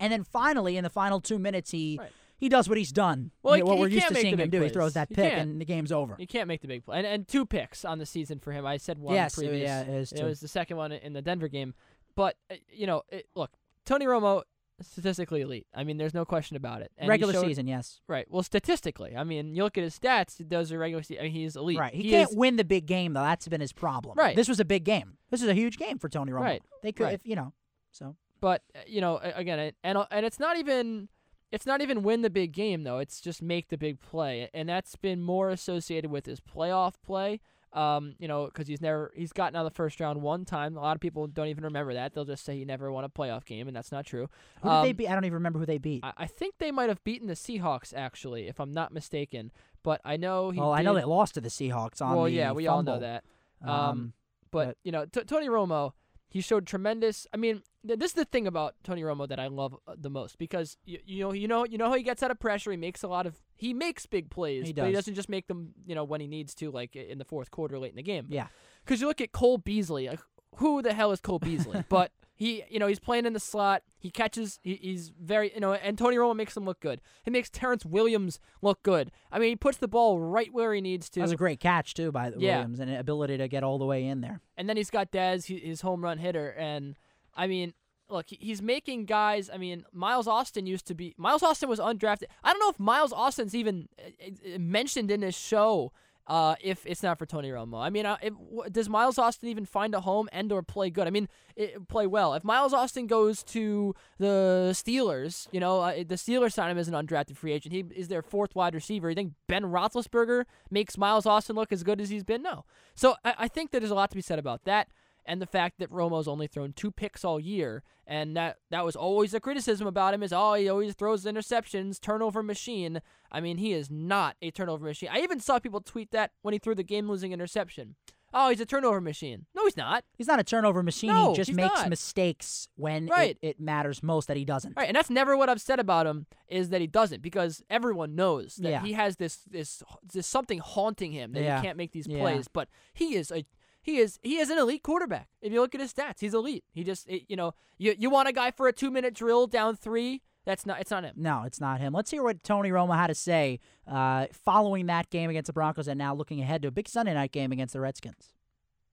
And 0.00 0.12
then 0.12 0.24
finally, 0.24 0.76
in 0.76 0.84
the 0.84 0.90
final 0.90 1.20
two 1.20 1.38
minutes, 1.38 1.70
he 1.70 1.96
Right. 1.98 2.12
he 2.36 2.50
does 2.50 2.68
what 2.68 2.76
he's 2.76 2.92
done. 2.92 3.30
Well, 3.42 3.54
he 3.54 3.62
what 3.62 3.78
we're 3.78 3.88
used 3.88 4.08
to 4.08 4.14
seeing 4.14 4.36
him 4.36 4.50
do. 4.50 4.60
He 4.60 4.68
throws 4.68 4.92
that 4.92 5.08
pick, 5.08 5.32
and 5.32 5.58
the 5.58 5.64
game's 5.64 5.90
over. 5.90 6.16
You 6.18 6.26
can't 6.26 6.48
make 6.48 6.60
the 6.60 6.68
big 6.68 6.84
play. 6.84 6.98
And, 6.98 7.06
and 7.06 7.26
two 7.26 7.46
picks 7.46 7.82
on 7.84 7.98
the 7.98 8.04
season 8.04 8.38
for 8.38 8.52
him. 8.52 8.66
I 8.66 8.76
said 8.76 8.98
one 8.98 9.14
Yes, 9.14 9.36
previous. 9.36 9.62
yeah, 9.62 9.80
it 9.80 9.88
is 9.88 10.12
It 10.12 10.18
two. 10.18 10.26
was 10.26 10.40
the 10.40 10.48
second 10.48 10.76
one 10.76 10.92
in 10.92 11.14
the 11.14 11.22
Denver 11.22 11.48
game. 11.48 11.72
But, 12.14 12.36
uh, 12.50 12.56
you 12.70 12.86
know, 12.86 13.02
it, 13.08 13.26
look, 13.34 13.52
Tony 13.86 14.04
Romo, 14.04 14.42
statistically 14.80 15.40
elite. 15.40 15.66
I 15.74 15.84
mean, 15.84 15.96
there's 15.96 16.14
no 16.14 16.24
question 16.24 16.56
about 16.56 16.82
it. 16.82 16.92
And 16.98 17.08
Regular 17.08 17.32
showed- 17.32 17.46
season, 17.46 17.66
yes. 17.66 18.00
Right. 18.08 18.26
Well, 18.30 18.42
statistically, 18.42 19.16
I 19.16 19.24
mean, 19.24 19.54
you 19.54 19.62
look 19.64 19.78
at 19.78 19.84
his 19.84 19.98
stats, 19.98 20.36
those 20.48 20.70
are 20.72 20.78
regular 20.78 21.02
season. 21.02 21.20
I 21.22 21.24
mean, 21.24 21.32
he's 21.32 21.56
elite. 21.56 21.78
Right. 21.78 21.94
He, 21.94 22.02
He 22.04 22.10
can't 22.10 22.30
is- 22.30 22.36
win 22.36 22.56
the 22.56 22.64
big 22.64 22.86
game 22.86 23.12
though. 23.14 23.22
That's 23.22 23.48
been 23.48 23.60
his 23.60 23.72
problem. 23.72 24.16
Right. 24.18 24.36
This 24.36 24.48
was 24.48 24.60
a 24.60 24.64
big 24.64 24.84
game. 24.84 25.18
This 25.30 25.42
is 25.42 25.48
a 25.48 25.54
huge 25.54 25.76
game 25.78 25.98
for 25.98 26.08
Tony 26.08 26.32
Romo. 26.32 26.40
Right. 26.40 26.62
They 26.82 26.92
could, 26.92 27.04
Right. 27.04 27.14
if 27.14 27.26
you 27.26 27.36
know. 27.36 27.52
So 27.92 28.16
But 28.40 28.62
uh, 28.74 28.80
you 28.86 29.00
know, 29.00 29.18
again, 29.22 29.72
and 29.82 29.98
uh, 29.98 30.06
and 30.10 30.26
it's 30.26 30.38
not 30.38 30.56
even 30.58 31.08
it's 31.52 31.64
not 31.64 31.80
even 31.80 32.02
win 32.02 32.22
the 32.22 32.30
big 32.30 32.52
game 32.52 32.82
though. 32.82 32.98
It's 32.98 33.20
just 33.20 33.40
make 33.42 33.68
the 33.68 33.78
big 33.78 34.00
play, 34.00 34.50
and 34.52 34.68
that's 34.68 34.96
been 34.96 35.22
more 35.22 35.48
associated 35.50 36.10
with 36.10 36.26
his 36.26 36.40
playoff 36.40 36.94
play. 37.04 37.40
Um, 37.76 38.14
you 38.18 38.26
know, 38.26 38.46
because 38.46 38.66
he's 38.66 38.80
never 38.80 39.12
he's 39.14 39.32
gotten 39.32 39.54
out 39.54 39.66
of 39.66 39.70
the 39.72 39.76
first 39.76 40.00
round 40.00 40.22
one 40.22 40.44
time. 40.46 40.76
A 40.76 40.80
lot 40.80 40.96
of 40.96 41.00
people 41.00 41.26
don't 41.26 41.48
even 41.48 41.62
remember 41.64 41.92
that. 41.94 42.14
They'll 42.14 42.24
just 42.24 42.44
say 42.44 42.56
he 42.56 42.64
never 42.64 42.90
won 42.90 43.04
a 43.04 43.08
playoff 43.10 43.44
game, 43.44 43.68
and 43.68 43.76
that's 43.76 43.92
not 43.92 44.06
true. 44.06 44.28
who 44.62 44.68
did 44.70 44.82
they 44.84 44.90
Um, 44.90 44.96
beat? 44.96 45.08
I 45.08 45.14
don't 45.14 45.24
even 45.26 45.34
remember 45.34 45.58
who 45.58 45.66
they 45.66 45.76
beat. 45.78 46.02
I, 46.02 46.12
I 46.16 46.26
think 46.26 46.54
they 46.58 46.70
might 46.70 46.88
have 46.88 47.04
beaten 47.04 47.26
the 47.28 47.34
Seahawks 47.34 47.92
actually, 47.94 48.48
if 48.48 48.58
I'm 48.60 48.72
not 48.72 48.92
mistaken. 48.92 49.52
But 49.82 50.00
I 50.04 50.16
know 50.16 50.50
he. 50.50 50.58
well, 50.58 50.72
I 50.72 50.80
know 50.82 50.94
they 50.94 51.04
lost 51.04 51.34
to 51.34 51.40
the 51.42 51.48
Seahawks 51.50 52.00
on 52.00 52.16
Well, 52.16 52.28
yeah, 52.28 52.52
we 52.52 52.66
all 52.66 52.82
know 52.82 52.98
that. 52.98 53.24
Um, 53.62 53.70
Um, 53.70 54.12
But, 54.50 54.66
But- 54.68 54.76
you 54.84 54.92
know, 54.92 55.04
t- 55.04 55.24
Tony 55.24 55.48
Romo, 55.48 55.92
he 56.28 56.40
showed 56.40 56.66
tremendous. 56.66 57.26
I 57.32 57.36
mean, 57.36 57.62
th- 57.86 57.98
this 57.98 58.10
is 58.10 58.14
the 58.14 58.24
thing 58.24 58.46
about 58.46 58.74
Tony 58.84 59.02
Romo 59.02 59.28
that 59.28 59.38
I 59.38 59.46
love 59.46 59.76
uh, 59.86 59.94
the 59.98 60.10
most 60.10 60.38
because 60.38 60.76
you, 60.84 60.98
you 61.06 61.20
know 61.20 61.32
you 61.32 61.48
know 61.48 61.64
you 61.64 61.78
know 61.78 61.86
how 61.88 61.94
he 61.94 62.02
gets 62.02 62.22
out 62.22 62.30
of 62.30 62.38
pressure. 62.40 62.70
He 62.70 62.76
makes 62.76 63.02
a 63.02 63.08
lot 63.08 63.26
of 63.26 63.36
he 63.54 63.72
makes 63.72 64.06
big 64.06 64.30
plays, 64.30 64.66
He 64.66 64.72
but 64.72 64.86
he 64.86 64.92
does. 64.92 65.04
doesn't 65.04 65.14
just 65.14 65.28
make 65.28 65.46
them 65.46 65.72
you 65.86 65.94
know 65.94 66.04
when 66.04 66.20
he 66.20 66.26
needs 66.26 66.54
to, 66.56 66.70
like 66.70 66.96
in 66.96 67.18
the 67.18 67.24
fourth 67.24 67.50
quarter, 67.50 67.78
late 67.78 67.90
in 67.90 67.96
the 67.96 68.02
game. 68.02 68.26
yeah. 68.28 68.48
Because 68.84 69.00
you 69.00 69.06
look 69.08 69.20
at 69.20 69.32
Cole 69.32 69.58
Beasley, 69.58 70.08
like, 70.08 70.20
who 70.56 70.80
the 70.82 70.92
hell 70.94 71.10
is 71.12 71.20
Cole 71.20 71.38
Beasley? 71.40 71.84
but 71.88 72.12
he, 72.36 72.62
you 72.68 72.78
know, 72.78 72.86
he's 72.86 73.00
playing 73.00 73.24
in 73.26 73.32
the 73.32 73.40
slot. 73.40 73.82
He 73.98 74.10
catches. 74.10 74.60
He, 74.62 74.74
he's 74.76 75.10
very, 75.20 75.52
you 75.54 75.60
know, 75.60 75.72
and 75.72 75.96
Tony 75.98 76.16
Romo 76.16 76.36
makes 76.36 76.56
him 76.56 76.64
look 76.64 76.78
good. 76.80 77.00
He 77.24 77.30
makes 77.30 77.48
Terrence 77.50 77.84
Williams 77.84 78.38
look 78.62 78.82
good. 78.82 79.10
I 79.32 79.38
mean, 79.38 79.48
he 79.50 79.56
puts 79.56 79.78
the 79.78 79.88
ball 79.88 80.20
right 80.20 80.52
where 80.52 80.72
he 80.74 80.80
needs 80.80 81.08
to. 81.10 81.20
That 81.20 81.24
was 81.24 81.32
a 81.32 81.36
great 81.36 81.60
catch 81.60 81.94
too 81.94 82.12
by 82.12 82.32
Yeah. 82.36 82.58
Williams 82.58 82.78
and 82.80 82.90
ability 82.90 83.38
to 83.38 83.48
get 83.48 83.64
all 83.64 83.78
the 83.78 83.86
way 83.86 84.04
in 84.06 84.20
there. 84.20 84.40
And 84.56 84.68
then 84.68 84.76
he's 84.76 84.90
got 84.90 85.10
Dez, 85.10 85.46
he- 85.46 85.58
his 85.60 85.80
home 85.80 86.04
run 86.04 86.18
hitter, 86.18 86.50
and 86.58 86.94
I 87.34 87.46
mean, 87.46 87.72
look, 88.08 88.26
he's 88.28 88.62
making 88.62 89.06
guys. 89.06 89.50
I 89.52 89.56
mean, 89.56 89.84
Miles 89.92 90.28
Austin 90.28 90.66
used 90.66 90.86
to 90.86 90.94
be. 90.94 91.14
Miles 91.18 91.42
Austin 91.42 91.68
was 91.68 91.80
undrafted. 91.80 92.24
I 92.44 92.52
don't 92.52 92.60
know 92.60 92.70
if 92.70 92.78
Miles 92.78 93.12
Austin's 93.12 93.54
even 93.54 93.88
uh, 93.98 94.54
uh, 94.54 94.58
mentioned 94.58 95.10
in 95.10 95.20
this 95.20 95.36
show 95.36 95.92
uh, 96.26 96.56
if 96.60 96.84
it's 96.86 97.02
not 97.02 97.18
for 97.18 97.26
Tony 97.26 97.50
Romo. 97.50 97.80
I 97.80 97.90
mean, 97.90 98.06
uh, 98.06 98.16
if, 98.20 98.34
does 98.72 98.88
Miles 98.88 99.18
Austin 99.18 99.48
even 99.48 99.64
find 99.64 99.94
a 99.94 100.00
home 100.00 100.28
and 100.32 100.50
or 100.50 100.62
play 100.62 100.90
good? 100.90 101.06
I 101.06 101.10
mean, 101.10 101.28
it, 101.54 101.88
play 101.88 102.06
well. 102.06 102.34
If 102.34 102.42
Miles 102.42 102.72
Austin 102.72 103.06
goes 103.06 103.42
to 103.44 103.94
the 104.18 104.70
Steelers, 104.72 105.48
you 105.52 105.60
know, 105.60 105.80
uh, 105.80 105.96
the 105.96 106.16
Steelers 106.16 106.52
sign 106.52 106.70
him 106.70 106.78
as 106.78 106.88
an 106.88 106.94
undrafted 106.94 107.36
free 107.36 107.52
agent. 107.52 107.72
He 107.72 107.84
is 107.94 108.08
their 108.08 108.22
fourth 108.22 108.54
wide 108.54 108.74
receiver. 108.74 109.08
You 109.08 109.14
think 109.14 109.34
Ben 109.46 109.64
Roethlisberger 109.64 110.44
makes 110.70 110.98
Miles 110.98 111.26
Austin 111.26 111.54
look 111.54 111.72
as 111.72 111.82
good 111.82 112.00
as 112.00 112.08
he's 112.08 112.24
been? 112.24 112.42
No. 112.42 112.64
So 112.94 113.14
I, 113.24 113.34
I 113.40 113.48
think 113.48 113.70
that 113.70 113.80
there's 113.80 113.90
a 113.90 113.94
lot 113.94 114.10
to 114.10 114.16
be 114.16 114.22
said 114.22 114.38
about 114.38 114.64
that 114.64 114.88
and 115.26 115.40
the 115.42 115.46
fact 115.46 115.78
that 115.78 115.90
Romo's 115.90 116.28
only 116.28 116.46
thrown 116.46 116.72
two 116.72 116.90
picks 116.90 117.24
all 117.24 117.38
year, 117.40 117.82
and 118.06 118.36
that 118.36 118.58
that 118.70 118.84
was 118.84 118.96
always 118.96 119.34
a 119.34 119.40
criticism 119.40 119.86
about 119.86 120.14
him 120.14 120.22
is 120.22 120.32
oh 120.32 120.54
he 120.54 120.68
always 120.68 120.94
throws 120.94 121.24
interceptions, 121.24 122.00
turnover 122.00 122.42
machine. 122.42 123.00
I 123.30 123.40
mean 123.40 123.58
he 123.58 123.72
is 123.72 123.90
not 123.90 124.36
a 124.42 124.50
turnover 124.50 124.84
machine. 124.86 125.08
I 125.12 125.18
even 125.18 125.40
saw 125.40 125.58
people 125.58 125.80
tweet 125.80 126.10
that 126.12 126.32
when 126.42 126.52
he 126.52 126.58
threw 126.58 126.74
the 126.74 126.82
game-losing 126.82 127.32
interception. 127.32 127.96
Oh, 128.38 128.50
he's 128.50 128.60
a 128.60 128.66
turnover 128.66 129.00
machine. 129.00 129.46
No, 129.54 129.64
he's 129.64 129.76
not. 129.76 130.04
He's 130.18 130.26
not 130.26 130.38
a 130.40 130.44
turnover 130.44 130.82
machine. 130.82 131.10
No, 131.10 131.30
he 131.30 131.36
just 131.36 131.52
makes 131.54 131.74
not. 131.74 131.88
mistakes 131.88 132.68
when 132.74 133.06
Right. 133.06 133.38
it, 133.40 133.50
it 133.50 133.60
matters 133.60 134.02
most 134.02 134.26
that 134.28 134.36
he 134.36 134.44
doesn't. 134.44 134.76
Right, 134.76 134.88
and 134.88 134.96
that's 134.96 135.08
never 135.08 135.36
what 135.36 135.48
I've 135.48 135.60
said 135.60 135.78
about 135.78 136.06
him 136.06 136.26
is 136.48 136.68
that 136.70 136.80
he 136.82 136.86
doesn't 136.86 137.22
because 137.22 137.62
everyone 137.70 138.14
knows 138.14 138.56
that 138.56 138.68
Yeah. 138.68 138.82
he 138.82 138.92
has 138.92 139.16
this 139.16 139.36
this 139.50 139.82
this 140.12 140.26
something 140.26 140.58
haunting 140.58 141.12
him 141.12 141.32
that 141.32 141.42
Yeah. 141.42 141.60
he 141.60 141.66
can't 141.66 141.78
make 141.78 141.92
these 141.92 142.06
Yeah. 142.08 142.18
plays. 142.18 142.48
But 142.48 142.68
he 142.92 143.14
is 143.14 143.30
a 143.30 143.46
he 143.86 143.98
is 143.98 144.18
he 144.22 144.38
is 144.38 144.50
an 144.50 144.58
elite 144.58 144.82
quarterback. 144.82 145.28
If 145.40 145.52
you 145.52 145.60
look 145.60 145.74
at 145.74 145.80
his 145.80 145.94
stats, 145.94 146.20
he's 146.20 146.34
elite. 146.34 146.64
He 146.72 146.84
just 146.84 147.08
it, 147.08 147.22
you 147.28 147.36
know 147.36 147.54
you 147.78 147.94
you 147.96 148.10
want 148.10 148.28
a 148.28 148.32
guy 148.32 148.50
for 148.50 148.68
a 148.68 148.72
two 148.72 148.90
minute 148.90 149.14
drill 149.14 149.46
down 149.46 149.76
three. 149.76 150.22
That's 150.44 150.66
not 150.66 150.80
it's 150.80 150.90
not 150.90 151.04
him. 151.04 151.14
No, 151.16 151.44
it's 151.46 151.60
not 151.60 151.80
him. 151.80 151.92
Let's 151.92 152.10
hear 152.10 152.22
what 152.22 152.42
Tony 152.42 152.70
Romo 152.70 152.94
had 152.94 153.06
to 153.06 153.14
say 153.14 153.60
uh, 153.86 154.26
following 154.32 154.86
that 154.86 155.08
game 155.10 155.30
against 155.30 155.46
the 155.46 155.52
Broncos 155.52 155.88
and 155.88 155.98
now 155.98 156.14
looking 156.14 156.40
ahead 156.40 156.62
to 156.62 156.68
a 156.68 156.70
big 156.70 156.88
Sunday 156.88 157.14
night 157.14 157.32
game 157.32 157.52
against 157.52 157.72
the 157.72 157.80
Redskins. 157.80 158.34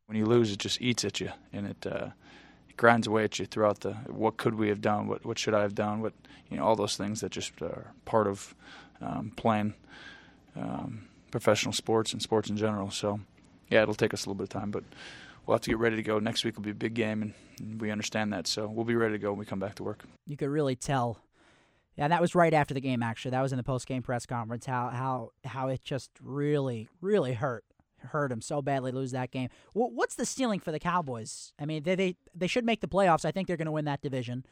when 0.06 0.18
you 0.18 0.26
lose, 0.26 0.52
it 0.52 0.60
just 0.60 0.82
eats 0.82 1.04
at 1.06 1.20
you, 1.20 1.32
and 1.52 1.68
it, 1.68 1.86
uh, 1.86 2.10
it 2.70 2.78
grinds 2.78 3.08
away 3.08 3.24
at 3.24 3.40
you 3.40 3.46
throughout 3.46 3.82
the. 3.82 3.94
What 4.08 4.38
could 4.38 4.56
we 4.56 4.70
have 4.70 4.82
done? 4.82 5.08
What 5.08 5.26
what 5.26 5.40
should 5.40 5.54
I 5.54 5.62
have 5.62 5.76
done? 5.76 6.02
What 6.02 6.14
you 6.50 6.58
know, 6.58 6.64
all 6.64 6.76
those 6.76 6.98
things 6.98 7.22
that 7.22 7.32
just 7.32 7.62
are 7.62 7.94
part 8.06 8.28
of 8.28 8.56
um, 9.02 9.32
playing 9.36 9.74
um, 10.56 11.08
professional 11.32 11.74
sports 11.74 12.14
and 12.14 12.22
sports 12.22 12.50
in 12.50 12.58
general. 12.58 12.92
So, 12.92 13.20
yeah, 13.69 13.82
it'll 13.84 13.95
take 13.95 14.13
us 14.13 14.26
a 14.26 14.30
little 14.30 14.36
bit 14.36 14.43
of 14.43 14.49
time, 14.49 14.71
but 14.71 14.84
we'll 15.45 15.56
have 15.56 15.62
to 15.62 15.69
get 15.69 15.80
ready 15.80 15.95
to 15.95 16.04
go. 16.04 16.19
Next 16.19 16.43
week 16.43 16.56
will 16.56 16.63
be 16.63 16.71
a 16.71 16.76
big 16.76 16.93
game, 16.93 17.21
and, 17.60 17.80
we 17.80 17.91
understand 17.91 18.34
that. 18.34 18.47
So 18.47 18.67
we'll 18.67 18.86
be 18.86 18.95
ready 18.95 19.13
to 19.13 19.19
go 19.19 19.30
when 19.32 19.39
we 19.39 19.45
come 19.45 19.60
back 19.60 19.76
to 19.76 19.84
work. 19.84 20.04
You 20.26 20.36
could 20.38 20.49
really 20.49 20.76
tell. 20.76 21.19
Yeah, 21.95 22.08
that 22.08 22.19
was 22.19 22.34
right 22.34 22.54
after 22.54 22.73
the 22.73 22.82
game. 22.82 23.04
Actually, 23.04 23.32
that 23.32 23.41
was 23.41 23.54
in 23.54 23.58
the 23.58 23.63
post 23.63 23.86
game 23.88 24.02
press 24.02 24.26
conference. 24.26 24.65
How 24.65 24.89
how 24.89 25.32
how 25.45 25.67
it 25.67 25.84
just 25.84 26.10
really 26.21 26.89
really 27.02 27.34
hurt 27.34 27.63
hurt 27.99 28.32
him 28.32 28.41
so 28.41 28.62
badly 28.62 28.91
lose 28.91 29.12
that 29.12 29.32
game. 29.32 29.49
Wh- 29.73 29.93
What's 29.93 30.15
the 30.15 30.26
ceiling 30.26 30.60
for 30.60 30.71
the 30.71 30.80
Cowboys? 30.80 31.54
I 31.60 31.65
mean, 31.65 31.84
they 31.84 31.95
they 31.95 32.15
they 32.34 32.47
should 32.47 32.65
make 32.65 32.82
the 32.82 32.88
playoffs. 32.88 33.26
I 33.26 33.32
think 33.32 33.47
they're 33.47 33.58
going 33.58 33.67
to 33.67 33.71
win 33.71 33.86
that 33.86 34.02
division. 34.02 34.45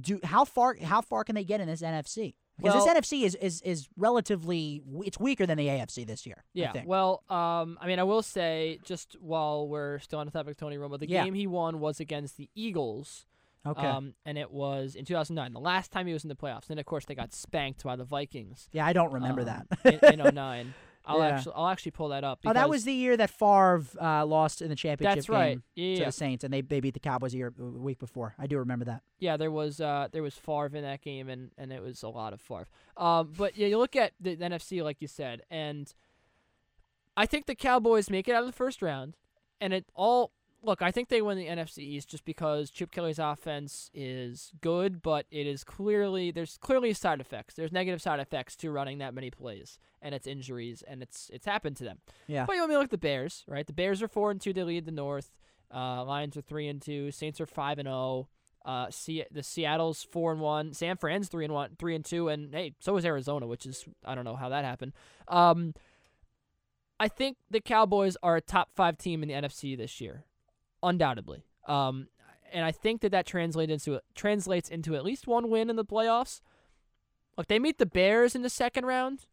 Do 0.00 0.20
how 0.24 0.44
far 0.46 0.76
how 0.82 1.02
far 1.02 1.24
can 1.24 1.34
they 1.34 1.44
get 1.44 1.60
in 1.60 1.68
this 1.68 1.82
NFC? 1.82 2.34
Because 2.62 2.84
Well- 2.84 2.94
this 2.94 3.08
NFC 3.10 3.24
is, 3.24 3.34
is 3.36 3.62
is 3.62 3.88
relatively 3.96 4.82
it's 5.04 5.18
weaker 5.18 5.46
than 5.46 5.58
the 5.58 5.66
AFC 5.68 6.04
this 6.06 6.26
year. 6.26 6.36
I 6.38 6.42
Yeah. 6.54 6.72
think. 6.72 6.88
Well, 6.88 7.22
um, 7.28 7.78
I 7.80 7.86
mean, 7.86 7.98
I 7.98 8.02
will 8.04 8.22
say 8.22 8.78
just 8.84 9.16
while 9.20 9.66
we're 9.68 9.98
still 10.00 10.18
on 10.18 10.26
the 10.26 10.32
topic 10.32 10.52
of 10.52 10.56
Tony 10.58 10.76
Romo, 10.76 10.98
the 10.98 11.08
Yeah. 11.08 11.24
game 11.24 11.34
he 11.34 11.46
won 11.46 11.80
was 11.80 12.00
against 12.00 12.36
the 12.36 12.48
Eagles. 12.54 13.26
okay. 13.66 13.86
Um, 13.86 14.14
and 14.24 14.38
it 14.38 14.50
was 14.50 14.94
in 14.94 15.04
2009, 15.04 15.52
the 15.52 15.60
last 15.60 15.92
time 15.92 16.06
he 16.06 16.14
was 16.14 16.24
in 16.24 16.28
the 16.28 16.34
playoffs. 16.34 16.70
And 16.70 16.80
of 16.80 16.86
course, 16.86 17.04
they 17.04 17.14
got 17.14 17.34
spanked 17.34 17.82
by 17.84 17.94
the 17.94 18.04
Vikings. 18.04 18.68
yeah, 18.72 18.86
I 18.86 18.94
don't 18.94 19.12
remember 19.12 19.42
um, 19.42 19.66
that. 19.84 20.02
in, 20.14 20.20
in 20.20 20.34
09. 20.34 20.74
I'll 21.06 21.18
Yeah. 21.18 21.28
actually 21.36 21.52
I'll 21.56 21.68
actually 21.68 21.92
pull 21.92 22.08
that 22.10 22.24
up. 22.24 22.40
oh, 22.44 22.52
that 22.52 22.68
was 22.68 22.84
the 22.84 22.92
year 22.92 23.16
that 23.16 23.30
Favre 23.30 23.82
uh, 24.00 24.24
lost 24.26 24.60
in 24.62 24.68
the 24.68 24.76
championship 24.76 25.16
that's 25.16 25.28
right. 25.28 25.54
game 25.54 25.62
Yeah, 25.74 25.94
to 25.94 26.00
yeah. 26.00 26.06
the 26.06 26.12
Saints, 26.12 26.44
and 26.44 26.52
they, 26.52 26.60
they 26.60 26.80
beat 26.80 26.94
the 26.94 27.00
Cowboys 27.00 27.32
a 27.34 27.38
year 27.38 27.52
a 27.58 27.62
week 27.62 27.98
before. 27.98 28.34
I 28.38 28.46
do 28.46 28.58
remember 28.58 28.84
that. 28.84 29.02
yeah. 29.18 29.36
There 29.36 29.50
was 29.50 29.80
uh 29.80 30.08
there 30.12 30.22
was 30.22 30.34
Favre 30.34 30.66
in 30.76 30.82
that 30.82 31.00
game, 31.02 31.28
and 31.28 31.50
and 31.56 31.72
it 31.72 31.82
was 31.82 32.02
a 32.02 32.08
lot 32.08 32.32
of 32.32 32.40
Favre. 32.40 32.68
Um, 32.96 33.32
but 33.36 33.56
yeah, 33.56 33.66
you 33.66 33.78
look 33.78 33.96
at 33.96 34.12
the 34.20 34.36
NFC 34.36 34.82
like 34.84 34.98
you 35.00 35.08
said, 35.08 35.42
and 35.50 35.92
I 37.16 37.26
think 37.26 37.46
the 37.46 37.54
Cowboys 37.54 38.08
make 38.10 38.28
it 38.28 38.34
out 38.34 38.42
of 38.42 38.46
the 38.46 38.52
first 38.52 38.82
round, 38.82 39.16
and 39.60 39.72
it 39.72 39.86
all. 39.94 40.32
Look, 40.62 40.82
I 40.82 40.90
think 40.90 41.08
they 41.08 41.22
win 41.22 41.38
the 41.38 41.46
NFC 41.46 41.78
East 41.78 42.10
just 42.10 42.24
because 42.24 42.70
Chip 42.70 42.90
Kelly's 42.90 43.18
offense 43.18 43.90
is 43.94 44.52
good, 44.60 45.00
but 45.00 45.24
it 45.30 45.46
is 45.46 45.64
clearly 45.64 46.30
there's 46.30 46.58
clearly 46.58 46.92
side 46.92 47.20
effects. 47.20 47.54
There's 47.54 47.72
negative 47.72 48.02
side 48.02 48.20
effects 48.20 48.56
to 48.56 48.70
running 48.70 48.98
that 48.98 49.14
many 49.14 49.30
plays, 49.30 49.78
and 50.02 50.14
it's 50.14 50.26
injuries, 50.26 50.82
and 50.86 51.02
it's 51.02 51.30
it's 51.32 51.46
happened 51.46 51.76
to 51.76 51.84
them. 51.84 51.98
Yeah. 52.26 52.44
But 52.46 52.54
you 52.54 52.60
want 52.60 52.70
me 52.70 52.74
to 52.74 52.78
look 52.80 52.86
at 52.86 52.90
the 52.90 52.98
Bears, 52.98 53.44
right? 53.48 53.66
The 53.66 53.72
Bears 53.72 54.02
are 54.02 54.08
four 54.08 54.30
and 54.30 54.40
two. 54.40 54.52
They 54.52 54.62
lead 54.64 54.84
the 54.84 54.92
North. 54.92 55.30
Uh, 55.74 56.04
Lions 56.04 56.36
are 56.36 56.42
three 56.42 56.68
and 56.68 56.82
two. 56.82 57.10
Saints 57.10 57.40
are 57.40 57.46
five 57.46 57.78
and 57.78 57.86
zero. 57.86 58.28
Uh, 58.62 58.90
Se- 58.90 59.26
the 59.30 59.42
Seattle's 59.42 60.02
four 60.12 60.32
and 60.32 60.40
one. 60.42 60.74
San 60.74 60.98
Fran's 60.98 61.28
three 61.28 61.44
and 61.46 61.54
one, 61.54 61.76
three 61.78 61.94
and 61.94 62.04
two, 62.04 62.28
and 62.28 62.52
hey, 62.52 62.74
so 62.80 62.96
is 62.98 63.06
Arizona, 63.06 63.46
which 63.46 63.64
is 63.64 63.86
I 64.04 64.14
don't 64.14 64.24
know 64.24 64.36
how 64.36 64.50
that 64.50 64.64
happened. 64.66 64.92
Um, 65.28 65.72
I 66.98 67.08
think 67.08 67.38
the 67.50 67.62
Cowboys 67.62 68.18
are 68.22 68.36
a 68.36 68.42
top 68.42 68.68
five 68.74 68.98
team 68.98 69.22
in 69.22 69.28
the 69.30 69.34
NFC 69.34 69.74
this 69.74 70.02
year, 70.02 70.24
undoubtedly. 70.82 71.44
Um, 71.66 72.08
and 72.52 72.64
I 72.64 72.72
think 72.72 73.00
that 73.02 73.12
that 73.12 73.26
translates 73.26 73.70
into 73.70 74.00
translates 74.14 74.68
into 74.68 74.96
at 74.96 75.04
least 75.04 75.26
one 75.26 75.50
win 75.50 75.70
in 75.70 75.76
the 75.76 75.84
playoffs. 75.84 76.40
Look, 77.36 77.46
they 77.46 77.58
meet 77.58 77.78
the 77.78 77.86
Bears 77.86 78.34
in 78.34 78.42
the 78.42 78.50
second 78.50 78.86
round. 78.86 79.26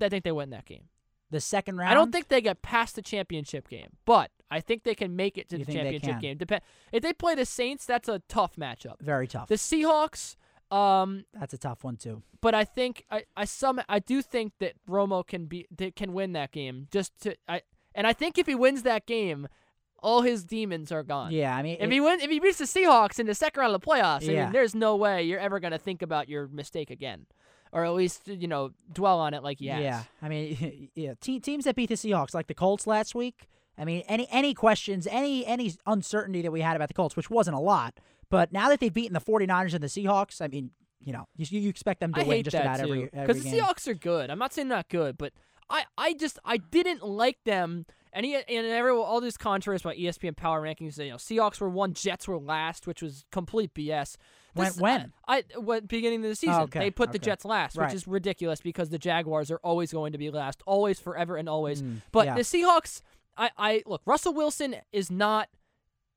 I 0.00 0.08
think 0.08 0.24
they 0.24 0.32
win 0.32 0.50
that 0.50 0.64
game. 0.64 0.84
The 1.30 1.40
second 1.40 1.76
round. 1.76 1.90
I 1.90 1.94
don't 1.94 2.10
think 2.10 2.28
they 2.28 2.40
get 2.40 2.62
past 2.62 2.96
the 2.96 3.02
championship 3.02 3.68
game, 3.68 3.90
but 4.04 4.30
I 4.50 4.60
think 4.60 4.82
they 4.82 4.94
can 4.96 5.14
make 5.14 5.38
it 5.38 5.48
to 5.50 5.58
You 5.58 5.64
the 5.64 5.72
championship 5.72 6.18
game. 6.20 6.38
Dep- 6.38 6.62
if 6.92 7.02
they 7.02 7.12
play 7.12 7.34
the 7.36 7.44
Saints, 7.46 7.86
that's 7.86 8.08
a 8.08 8.20
tough 8.28 8.56
matchup. 8.56 9.00
very 9.00 9.28
tough. 9.28 9.48
The 9.48 9.54
Seahawks, 9.54 10.34
um, 10.72 11.24
That's 11.32 11.54
a 11.54 11.58
tough 11.58 11.84
one 11.84 11.96
too. 11.96 12.22
but 12.40 12.54
I 12.54 12.64
think 12.64 13.04
I, 13.10 13.24
I 13.36 13.44
some 13.44 13.80
I 13.88 13.98
do 14.00 14.22
think 14.22 14.54
that 14.58 14.74
Romo 14.88 15.24
can 15.26 15.44
be 15.46 15.66
that 15.76 15.94
can 15.94 16.12
win 16.14 16.32
that 16.32 16.50
game. 16.52 16.88
Just 16.90 17.20
to 17.22 17.36
I 17.48 17.62
and 17.94 18.06
I 18.06 18.12
think 18.12 18.38
if 18.38 18.46
he 18.46 18.54
wins 18.56 18.82
that 18.82 19.06
game, 19.06 19.46
all 20.02 20.22
his 20.22 20.44
demons 20.44 20.90
are 20.92 21.02
gone. 21.02 21.30
Yeah, 21.32 21.56
I 21.56 21.62
mean, 21.62 21.76
If 21.80 21.84
it- 21.84 21.92
he 21.92 22.00
win, 22.00 22.20
if 22.20 22.30
he 22.30 22.40
beats 22.40 22.58
the 22.58 22.64
Seahawks 22.64 23.18
in 23.18 23.26
the 23.26 23.34
second 23.34 23.60
round 23.60 23.74
of 23.74 23.80
the 23.80 23.86
playoffs, 23.86 24.28
I 24.28 24.32
Yeah. 24.32 24.44
mean, 24.44 24.52
there's 24.52 24.74
no 24.74 24.96
way 24.96 25.22
you're 25.22 25.40
ever 25.40 25.60
gonna 25.60 25.78
think 25.78 26.02
about 26.02 26.28
your 26.28 26.48
mistake 26.48 26.90
again, 26.90 27.26
or 27.72 27.84
at 27.84 27.92
least 27.92 28.26
you 28.28 28.48
know 28.48 28.70
dwell 28.92 29.18
on 29.18 29.34
it 29.34 29.42
like 29.42 29.58
he 29.58 29.66
has. 29.68 29.82
yeah, 29.82 30.02
I 30.22 30.28
mean, 30.28 30.88
yeah, 30.94 31.14
te- 31.20 31.40
teams 31.40 31.64
that 31.64 31.76
beat 31.76 31.88
the 31.88 31.94
Seahawks, 31.96 32.34
like 32.34 32.46
the 32.46 32.54
Colts 32.54 32.86
last 32.86 33.14
week. 33.14 33.46
I 33.78 33.84
mean, 33.84 34.02
any 34.08 34.26
any 34.30 34.52
questions, 34.54 35.06
any 35.06 35.46
any 35.46 35.72
uncertainty 35.86 36.42
that 36.42 36.50
we 36.50 36.60
had 36.60 36.76
about 36.76 36.88
the 36.88 36.94
Colts, 36.94 37.16
which 37.16 37.30
wasn't 37.30 37.56
a 37.56 37.60
lot, 37.60 37.94
but 38.28 38.52
now 38.52 38.68
that 38.68 38.80
they've 38.80 38.92
beaten 38.92 39.14
the 39.14 39.20
49ers 39.20 39.72
and 39.74 39.82
the 39.82 39.86
Seahawks, 39.88 40.42
I 40.42 40.48
mean, 40.48 40.70
you 41.02 41.14
know, 41.14 41.26
you, 41.36 41.60
you 41.60 41.68
expect 41.70 42.00
them 42.00 42.12
to 42.12 42.20
I 42.20 42.24
win 42.24 42.42
just 42.42 42.54
about 42.54 42.76
too. 42.76 42.82
every 42.82 43.10
every 43.14 43.40
the. 43.40 43.50
Seahawks 43.58 43.88
are 43.88 43.94
good. 43.94 44.28
I'm 44.30 44.38
not 44.38 44.52
saying 44.52 44.68
not 44.68 44.88
good, 44.90 45.16
but 45.16 45.32
I, 45.70 45.84
I 45.96 46.12
just 46.12 46.38
I 46.44 46.58
didn't 46.58 47.02
like 47.02 47.38
them. 47.44 47.86
And 48.12 48.26
he, 48.26 48.34
and 48.34 48.66
every, 48.66 48.90
all 48.90 49.20
these 49.20 49.36
controversies 49.36 49.84
about 49.84 49.96
ESPN 49.96 50.36
power 50.36 50.60
rankings, 50.60 50.98
you 50.98 51.10
know, 51.10 51.16
Seahawks 51.16 51.60
were 51.60 51.68
one, 51.68 51.92
Jets 51.94 52.26
were 52.26 52.38
last, 52.38 52.86
which 52.86 53.02
was 53.02 53.24
complete 53.30 53.72
BS. 53.74 54.16
When- 54.54 54.66
This- 54.66 54.78
when? 54.80 55.12
I, 55.28 55.44
I 55.54 55.58
what 55.58 55.86
beginning 55.86 56.24
of 56.24 56.28
the 56.30 56.34
season 56.34 56.62
okay, 56.62 56.80
they 56.80 56.90
put 56.90 57.12
the. 57.12 57.20
Jets 57.20 57.44
last, 57.44 57.76
Right. 57.76 57.86
which 57.86 57.94
is 57.94 58.08
ridiculous 58.08 58.60
because 58.60 58.88
the 58.88 58.98
Jaguars 58.98 59.50
are 59.52 59.60
always 59.62 59.92
going 59.92 60.10
to 60.12 60.18
be 60.18 60.28
last, 60.30 60.60
always, 60.66 60.98
forever, 60.98 61.36
and 61.36 61.48
always. 61.48 61.82
Mm, 61.82 62.02
But 62.10 62.26
yeah. 62.26 62.34
the 62.34 62.40
Seahawks, 62.40 63.02
I, 63.36 63.50
I 63.56 63.82
look, 63.86 64.02
Russell 64.06 64.34
Wilson 64.34 64.74
is 64.92 65.08
not. 65.10 65.48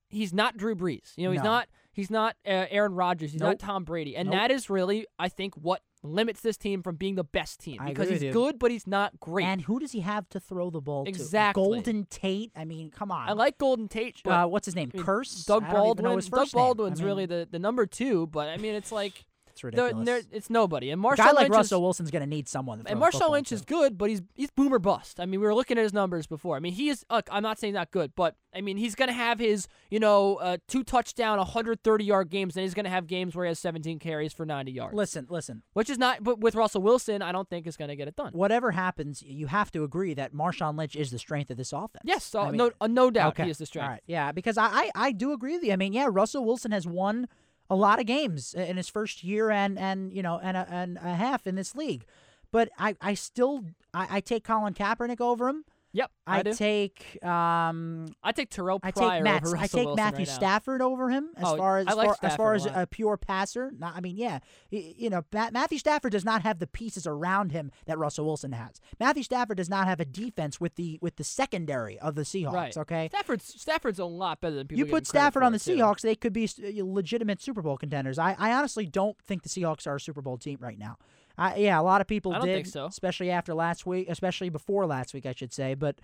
He's 0.10 0.34
not 0.34 0.58
Drew 0.58 0.76
Brees. 0.76 1.12
You 1.16 1.26
know, 1.26 1.32
he's 1.32 1.40
No. 1.44 1.50
not. 1.52 1.68
He's 1.92 2.10
not 2.10 2.36
uh, 2.46 2.66
Aaron 2.72 2.96
Rodgers. 2.96 3.34
He's 3.34 3.40
Nope. 3.42 3.50
not 3.52 3.60
Tom 3.60 3.84
Brady, 3.84 4.16
and 4.16 4.30
Nope. 4.30 4.40
that 4.40 4.52
is 4.52 4.68
really, 4.70 5.06
I 5.20 5.30
think, 5.30 5.54
what 5.56 5.82
limits 6.04 6.42
this 6.42 6.58
team 6.58 6.84
from 6.84 6.96
being 6.98 7.16
the 7.16 7.24
best 7.24 7.60
team 7.62 7.80
I 7.82 7.88
because 7.90 8.08
agree 8.08 8.16
he's 8.16 8.24
with 8.26 8.28
you. 8.28 8.34
good, 8.34 8.60
but 8.60 8.72
he's 8.72 8.86
not 8.86 9.20
great. 9.20 9.46
And 9.46 9.62
who 9.62 9.80
does 9.80 9.94
he 9.94 10.02
have 10.02 10.28
to 10.30 10.40
throw 10.40 10.70
the 10.70 10.82
ball 10.82 11.06
Exactly. 11.08 11.64
to? 11.64 11.70
Golden 11.70 12.06
Tate. 12.06 12.52
I 12.56 12.66
mean, 12.66 12.92
come 12.92 13.12
on. 13.12 13.30
I 13.30 13.34
like 13.34 13.58
Golden 13.58 13.88
Tate, 13.88 14.22
but 14.24 14.32
uh, 14.32 14.48
what's 14.48 14.66
his 14.66 14.76
name? 14.76 14.92
I 14.94 14.98
mean, 14.98 15.06
Kearse. 15.06 15.46
Doug 15.46 15.64
I 15.64 15.72
don't 15.74 15.76
even 15.76 15.80
know 15.80 15.84
Baldwin. 16.10 16.16
his 16.18 16.30
Doug 16.30 16.40
first 16.42 16.56
name. 16.56 16.62
I 16.62 16.66
Baldwin's 16.66 17.00
mean, 17.00 17.08
really 17.08 17.26
the, 17.26 17.48
the 17.50 17.60
number 17.60 17.86
two, 17.86 18.28
but 18.28 18.50
I 18.50 18.58
mean, 18.58 18.76
it's 18.76 18.92
like 18.92 19.26
it's 19.56 19.62
they're- 19.76 19.94
they're- 19.94 20.22
it's 20.32 20.50
nobody. 20.50 20.90
And 20.90 21.04
a 21.04 21.08
Marshawn 21.08 21.18
guy 21.18 21.32
like 21.32 21.38
Lynch 21.44 21.52
Russell 21.54 21.80
is, 21.80 21.84
Wilson's 21.84 22.12
going 22.12 22.22
to 22.24 22.30
need 22.30 22.48
someone. 22.48 22.84
To 22.84 22.90
and 22.92 23.00
Marshawn 23.00 23.30
Lynch 23.30 23.50
to. 23.50 23.56
is 23.56 23.62
good, 23.62 23.98
but 23.98 24.10
he's 24.10 24.22
he's 24.36 24.50
boomer 24.52 24.80
bust. 24.80 25.20
I 25.20 25.26
mean, 25.26 25.40
we 25.40 25.46
were 25.46 25.56
looking 25.56 25.78
at 25.78 25.84
his 25.84 25.94
numbers 25.94 26.28
before. 26.28 26.56
I 26.56 26.60
mean, 26.60 26.74
he 26.74 26.90
is. 26.90 27.06
Look, 27.12 27.28
I'm 27.32 27.44
not 27.44 27.60
saying 27.60 27.74
not 27.74 27.92
good, 27.92 28.14
but 28.16 28.36
I 28.56 28.62
mean, 28.62 28.78
he's 28.78 28.96
gonna 28.96 29.14
have 29.14 29.40
his 29.40 29.68
you 29.90 30.00
know 30.00 30.36
uh, 30.38 30.58
two 30.68 30.84
touchdown, 30.84 31.38
130 31.38 32.04
yard 32.06 32.30
games, 32.30 32.56
and 32.56 32.64
he's 32.64 32.74
gonna 32.74 32.90
have 32.90 33.08
games 33.08 33.36
where 33.36 33.46
he 33.46 33.50
has 33.50 33.60
17 33.60 34.00
carries 34.00 34.34
for 34.34 34.46
90 34.46 34.72
yards. 34.72 34.96
Listen, 34.96 35.28
listen. 35.30 35.64
which 35.74 35.90
is 35.90 35.98
not. 35.98 36.24
But 36.24 36.40
with 36.40 36.56
Russell 36.56 36.82
Wilson, 36.82 37.22
I 37.22 37.32
don't 37.32 37.50
think 37.50 37.68
is 37.68 37.78
gonna 37.78 37.96
get 37.96 38.08
it 38.08 38.16
done. 38.16 38.32
Whatever 38.34 38.72
happens, 38.72 39.22
you 39.22 39.48
have 39.48 39.72
to 39.72 39.84
agree 39.84 40.14
that 40.14 40.34
Marshawn 40.34 40.78
Lynch 40.78 40.96
is 40.96 41.12
the 41.12 41.20
strength 41.20 41.50
of 41.52 41.58
this 41.58 41.74
offense. 41.74 42.04
Yes, 42.04 42.24
so 42.24 42.42
I 42.42 42.48
mean- 42.52 42.58
no, 42.58 42.72
uh, 42.82 42.88
no 42.88 43.10
doubt 43.12 43.34
okay. 43.34 43.46
he 43.46 43.50
is 43.50 43.58
the 43.58 43.66
strength. 43.66 43.86
All 43.86 43.92
right. 43.92 44.04
Yeah, 44.06 44.32
because 44.32 44.58
I, 44.58 44.68
I, 44.68 44.92
I 44.96 45.12
do 45.12 45.32
agree 45.34 45.54
with 45.56 45.64
you. 45.64 45.74
I 45.74 45.76
mean, 45.76 45.94
yeah, 45.94 46.08
Russell 46.10 46.46
Wilson 46.46 46.72
has 46.72 46.86
won 46.88 47.28
a 47.70 47.76
lot 47.76 48.00
of 48.00 48.06
games 48.06 48.54
in 48.54 48.78
his 48.78 48.90
first 48.90 49.24
year 49.24 49.50
and 49.50 49.78
and 49.80 50.14
you 50.14 50.22
know 50.22 50.40
and 50.42 50.58
a, 50.58 50.68
and 50.70 50.98
a 50.98 51.16
half 51.16 51.48
in 51.48 51.56
this 51.56 51.76
league, 51.76 52.06
but 52.52 52.70
I, 52.78 52.96
I 53.02 53.14
still 53.14 53.66
I, 53.94 54.18
I 54.18 54.20
take 54.22 54.44
Colin 54.44 54.74
Kaepernick 54.74 55.22
over 55.22 55.50
him. 55.50 55.66
Yep, 55.96 56.12
I, 56.26 56.40
I 56.40 56.44
take 56.44 57.24
um 57.24 58.08
I 58.24 58.32
take 58.32 58.50
Terrell 58.50 58.80
I 58.82 58.92
Pryor 58.92 59.12
take 59.18 59.24
Matt, 59.24 59.46
over 59.46 59.56
I 59.56 59.62
Russell 59.62 59.78
take 59.80 59.86
Wilson 59.86 60.04
Matthew 60.04 60.26
right. 60.26 60.28
Stafford 60.28 60.82
over 60.82 61.10
him 61.12 61.30
as 61.38 61.44
Oh, 61.46 61.58
far 61.58 61.78
as 61.78 61.86
like 61.86 61.96
far, 62.08 62.18
as 62.24 62.36
far 62.36 62.54
a 62.54 62.56
as 62.56 62.66
a 62.66 62.88
pure 62.88 63.16
passer. 63.16 63.72
Not, 63.78 63.96
I 63.96 64.02
mean, 64.02 64.18
yeah, 64.18 64.40
you 64.72 65.10
know, 65.12 65.24
Matthew 65.32 65.78
Stafford 65.78 66.12
does 66.12 66.26
not 66.26 66.42
have 66.42 66.58
the 66.58 66.66
pieces 66.66 67.06
around 67.06 67.52
him 67.52 67.70
that 67.86 68.00
Russell 68.00 68.26
Wilson 68.26 68.54
has. 68.54 68.82
Matthew 69.00 69.22
Stafford 69.24 69.58
does 69.58 69.70
not 69.70 69.86
have 69.88 70.00
a 70.00 70.06
defense 70.06 70.60
with 70.60 70.76
the 70.76 70.98
with 71.02 71.18
the 71.18 71.24
secondary 71.24 72.00
of 72.00 72.16
the 72.16 72.24
Seahawks. 72.24 72.54
Right. 72.54 72.78
Okay, 72.78 73.10
Stafford's 73.10 73.62
Stafford's 73.62 74.00
a 74.00 74.06
lot 74.06 74.42
better 74.42 74.56
than 74.56 74.68
people. 74.68 74.80
you 74.86 74.92
put 74.92 75.06
Stafford 75.06 75.44
on 75.44 75.52
the 75.52 75.60
too. 75.60 75.76
Seahawks, 75.76 76.02
they 76.02 76.16
could 76.16 76.34
be 76.34 76.46
uh, 76.46 76.84
legitimate 76.84 77.40
Super 77.42 77.62
Bowl 77.62 77.78
contenders. 77.78 78.18
I, 78.18 78.36
I 78.40 78.52
honestly 78.54 78.88
don't 78.88 79.18
think 79.22 79.44
the 79.44 79.50
Seahawks 79.50 79.86
are 79.86 79.98
a 79.98 80.00
Super 80.00 80.22
Bowl 80.24 80.38
team 80.40 80.58
right 80.60 80.80
now. 80.80 80.98
I, 81.38 81.56
yeah, 81.58 81.80
a 81.80 81.82
lot 81.82 82.02
of 82.02 82.08
people 82.08 82.34
I 82.34 82.38
don't 82.38 82.48
did, 82.48 82.56
think 82.56 82.68
so. 82.68 82.86
especially 82.86 83.32
after 83.32 83.54
last 83.54 83.86
week, 83.86 84.08
especially 84.10 84.50
before 84.50 84.86
last 84.86 85.14
week, 85.14 85.26
I 85.26 85.34
should 85.34 85.52
say. 85.54 85.74
But 85.74 85.96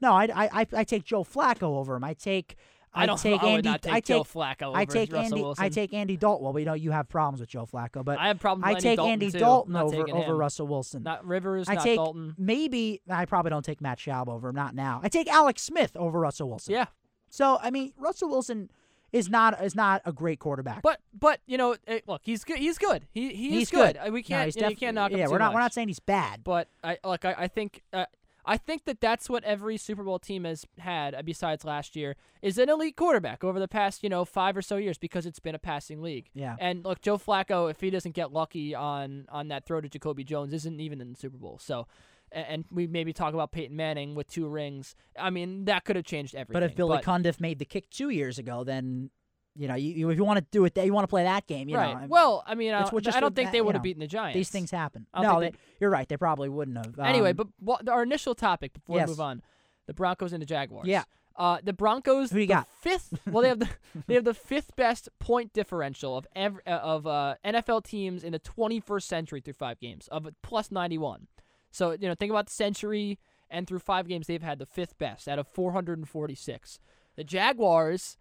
no, 0.00 0.12
I, 0.12 0.24
I, 0.34 0.48
I, 0.60 0.66
I 0.72 0.84
take 0.84 1.04
Joe 1.04 1.24
Flacco 1.24 1.62
over 1.78 1.96
him. 1.96 2.04
I 2.04 2.14
take. 2.14 2.56
I 2.94 3.04
don't. 3.04 3.18
take 3.20 3.42
I 3.42 3.44
would 3.46 3.54
Andy. 3.56 3.68
not 3.68 3.82
take 3.82 3.92
I 3.92 4.00
Joe 4.00 4.22
take. 4.22 4.32
Flacco 4.32 4.62
over 4.68 4.78
I 4.78 4.84
take 4.84 5.12
Russell 5.12 5.24
Andy. 5.34 5.42
Wilson. 5.42 5.64
I 5.64 5.68
take 5.68 5.92
Andy 5.92 6.16
Dalton. 6.16 6.44
Well, 6.44 6.52
we 6.52 6.64
know 6.64 6.74
you 6.74 6.92
have 6.92 7.08
problems 7.08 7.40
with 7.40 7.48
Joe 7.50 7.66
Flacco, 7.66 8.04
but 8.04 8.18
I 8.18 8.28
have 8.28 8.38
problems. 8.38 8.64
I 8.74 8.78
take 8.78 8.96
Dalton 8.96 9.12
Andy 9.12 9.30
too. 9.32 9.38
Dalton 9.40 9.72
Not 9.72 9.84
over 9.86 10.08
over 10.10 10.32
him. 10.32 10.38
Russell 10.38 10.66
Wilson. 10.68 11.02
Not 11.02 11.26
Rivers. 11.26 11.68
I 11.68 11.74
not 11.74 11.82
take 11.82 11.96
Dalton. 11.96 12.34
maybe 12.38 13.02
I 13.10 13.24
probably 13.24 13.50
don't 13.50 13.64
take 13.64 13.80
Matt 13.80 13.98
Schaub 13.98 14.28
over 14.28 14.48
him. 14.50 14.54
Not 14.54 14.74
now. 14.74 15.00
I 15.02 15.08
take 15.08 15.28
Alex 15.28 15.62
Smith 15.62 15.96
over 15.96 16.20
Russell 16.20 16.48
Wilson. 16.48 16.72
Yeah, 16.74 16.86
So 17.28 17.58
I 17.60 17.70
mean, 17.70 17.92
Russell 17.98 18.28
Wilson 18.30 18.70
is 19.16 19.28
not 19.30 19.62
is 19.64 19.74
not 19.74 20.02
a 20.04 20.12
great 20.12 20.38
quarterback. 20.38 20.82
but 20.82 21.00
but 21.18 21.40
you 21.46 21.56
know, 21.58 21.76
eh, 21.86 22.00
look, 22.06 22.22
he's 22.24 22.44
good. 22.44 22.58
He's 22.58 22.78
good. 22.78 23.06
He 23.12 23.34
he 23.34 23.50
he's 23.50 23.62
is 23.64 23.70
good. 23.70 23.96
Uh, 23.96 24.10
We 24.10 24.22
can't. 24.22 24.46
he's 24.46 24.56
you, 24.56 24.62
know, 24.62 24.68
you 24.68 24.76
can't 24.76 24.94
knock 24.94 25.10
him 25.10 25.18
Yeah, 25.18 25.28
we're 25.28 25.38
not 25.38 25.54
we're 25.54 25.60
not 25.60 25.74
saying 25.74 25.88
he's 25.88 26.00
bad. 26.00 26.44
But 26.44 26.68
I 26.84 26.98
look. 27.04 27.24
I, 27.24 27.34
I 27.38 27.48
think. 27.48 27.82
Uh, 27.92 28.06
I 28.48 28.56
think 28.58 28.84
that 28.84 29.00
that's 29.00 29.28
what 29.28 29.42
every 29.42 29.76
Super 29.76 30.04
Bowl 30.04 30.20
team 30.20 30.44
has 30.44 30.64
had, 30.78 31.16
uh, 31.16 31.22
besides 31.22 31.64
last 31.64 31.96
year, 31.96 32.14
is 32.42 32.58
an 32.58 32.70
elite 32.70 32.94
quarterback 32.94 33.42
over 33.42 33.58
the 33.58 33.66
past, 33.66 34.04
you 34.04 34.08
know, 34.08 34.24
five 34.24 34.56
or 34.56 34.62
so 34.62 34.76
years 34.76 34.98
because 34.98 35.26
it's 35.26 35.40
been 35.40 35.56
a 35.56 35.58
passing 35.58 36.00
league. 36.00 36.30
Yeah. 36.32 36.54
And 36.60 36.84
look, 36.84 37.00
Joe 37.00 37.18
Flacco, 37.18 37.68
if 37.68 37.80
he 37.80 37.90
doesn't 37.90 38.14
get 38.14 38.32
lucky 38.32 38.72
on 38.72 39.26
on 39.30 39.48
that 39.48 39.66
throw 39.66 39.80
to 39.80 39.88
Jacoby 39.88 40.22
Jones, 40.22 40.52
isn't 40.52 40.78
even 40.78 41.00
in 41.00 41.10
the 41.10 41.16
Super 41.16 41.36
Bowl. 41.36 41.58
So, 41.60 41.88
and 42.36 42.64
we 42.70 42.86
maybe 42.86 43.12
talk 43.12 43.34
about 43.34 43.52
Peyton 43.52 43.76
Manning 43.76 44.14
with 44.14 44.28
two 44.28 44.46
rings. 44.46 44.94
I 45.18 45.30
mean, 45.30 45.64
that 45.64 45.84
could 45.84 45.96
have 45.96 46.04
changed 46.04 46.34
everything. 46.34 46.52
But 46.52 46.62
if 46.62 46.76
Billy 46.76 46.98
Cundiff 46.98 47.40
made 47.40 47.58
the 47.58 47.64
kick 47.64 47.90
two 47.90 48.10
years 48.10 48.38
ago, 48.38 48.64
then 48.64 49.10
you 49.54 49.68
know, 49.68 49.74
you, 49.74 49.92
you 49.92 50.10
if 50.10 50.18
you 50.18 50.24
want 50.24 50.38
to 50.38 50.46
do 50.50 50.64
it, 50.64 50.76
you 50.76 50.92
want 50.92 51.04
to 51.04 51.08
play 51.08 51.24
that 51.24 51.46
game. 51.46 51.68
You 51.68 51.76
right. 51.76 52.02
know, 52.02 52.06
well, 52.08 52.44
I 52.46 52.54
mean, 52.54 52.74
I 52.74 52.82
don't, 52.82 53.02
just 53.02 53.16
I 53.16 53.20
don't 53.20 53.34
think 53.34 53.52
they 53.52 53.62
would 53.62 53.74
have 53.74 53.82
beaten 53.82 54.00
the 54.00 54.06
Giants. 54.06 54.36
these 54.36 54.50
things 54.50 54.70
happen. 54.70 55.06
No, 55.18 55.40
they, 55.40 55.52
you're 55.80 55.90
right. 55.90 56.08
They 56.08 56.16
probably 56.16 56.48
wouldn't 56.48 56.76
have. 56.76 56.98
anyway, 56.98 57.30
Um, 57.30 57.36
but 57.36 57.46
what, 57.58 57.88
our 57.88 58.02
initial 58.02 58.34
topic 58.34 58.74
before 58.74 58.98
yes. 58.98 59.08
we 59.08 59.12
move 59.12 59.20
on, 59.20 59.42
the 59.86 59.94
Broncos 59.94 60.32
and 60.32 60.42
the 60.42 60.46
Jaguars. 60.46 60.86
Yeah. 60.86 61.04
Uh, 61.36 61.58
the 61.62 61.72
Broncos. 61.72 62.30
Who 62.30 62.38
you 62.38 62.46
got? 62.46 62.66
Fifth. 62.80 63.18
Well, 63.26 63.42
they 63.42 63.48
have 63.48 63.58
the 63.58 63.68
they 64.06 64.14
have 64.14 64.24
the 64.24 64.34
fifth 64.34 64.74
best 64.76 65.08
point 65.18 65.52
differential 65.52 66.16
of 66.16 66.26
ev- 66.34 66.60
uh, 66.66 66.70
of 66.70 67.06
uh, 67.06 67.34
NFL 67.44 67.84
teams 67.84 68.24
in 68.24 68.32
the 68.32 68.40
21st 68.40 69.02
century 69.02 69.40
through 69.40 69.54
five 69.54 69.78
games 69.78 70.08
of 70.08 70.28
plus 70.42 70.70
91. 70.70 71.26
So 71.76 71.92
you 71.92 72.08
know, 72.08 72.14
think 72.14 72.30
about 72.30 72.46
the 72.46 72.52
century 72.52 73.18
and 73.50 73.66
through 73.66 73.80
five 73.80 74.08
games, 74.08 74.26
they've 74.26 74.42
had 74.42 74.58
the 74.58 74.66
fifth 74.66 74.98
best 74.98 75.28
out 75.28 75.38
of 75.38 75.46
446. 75.48 76.80
The 77.16 77.24
Jaguars. 77.24 78.16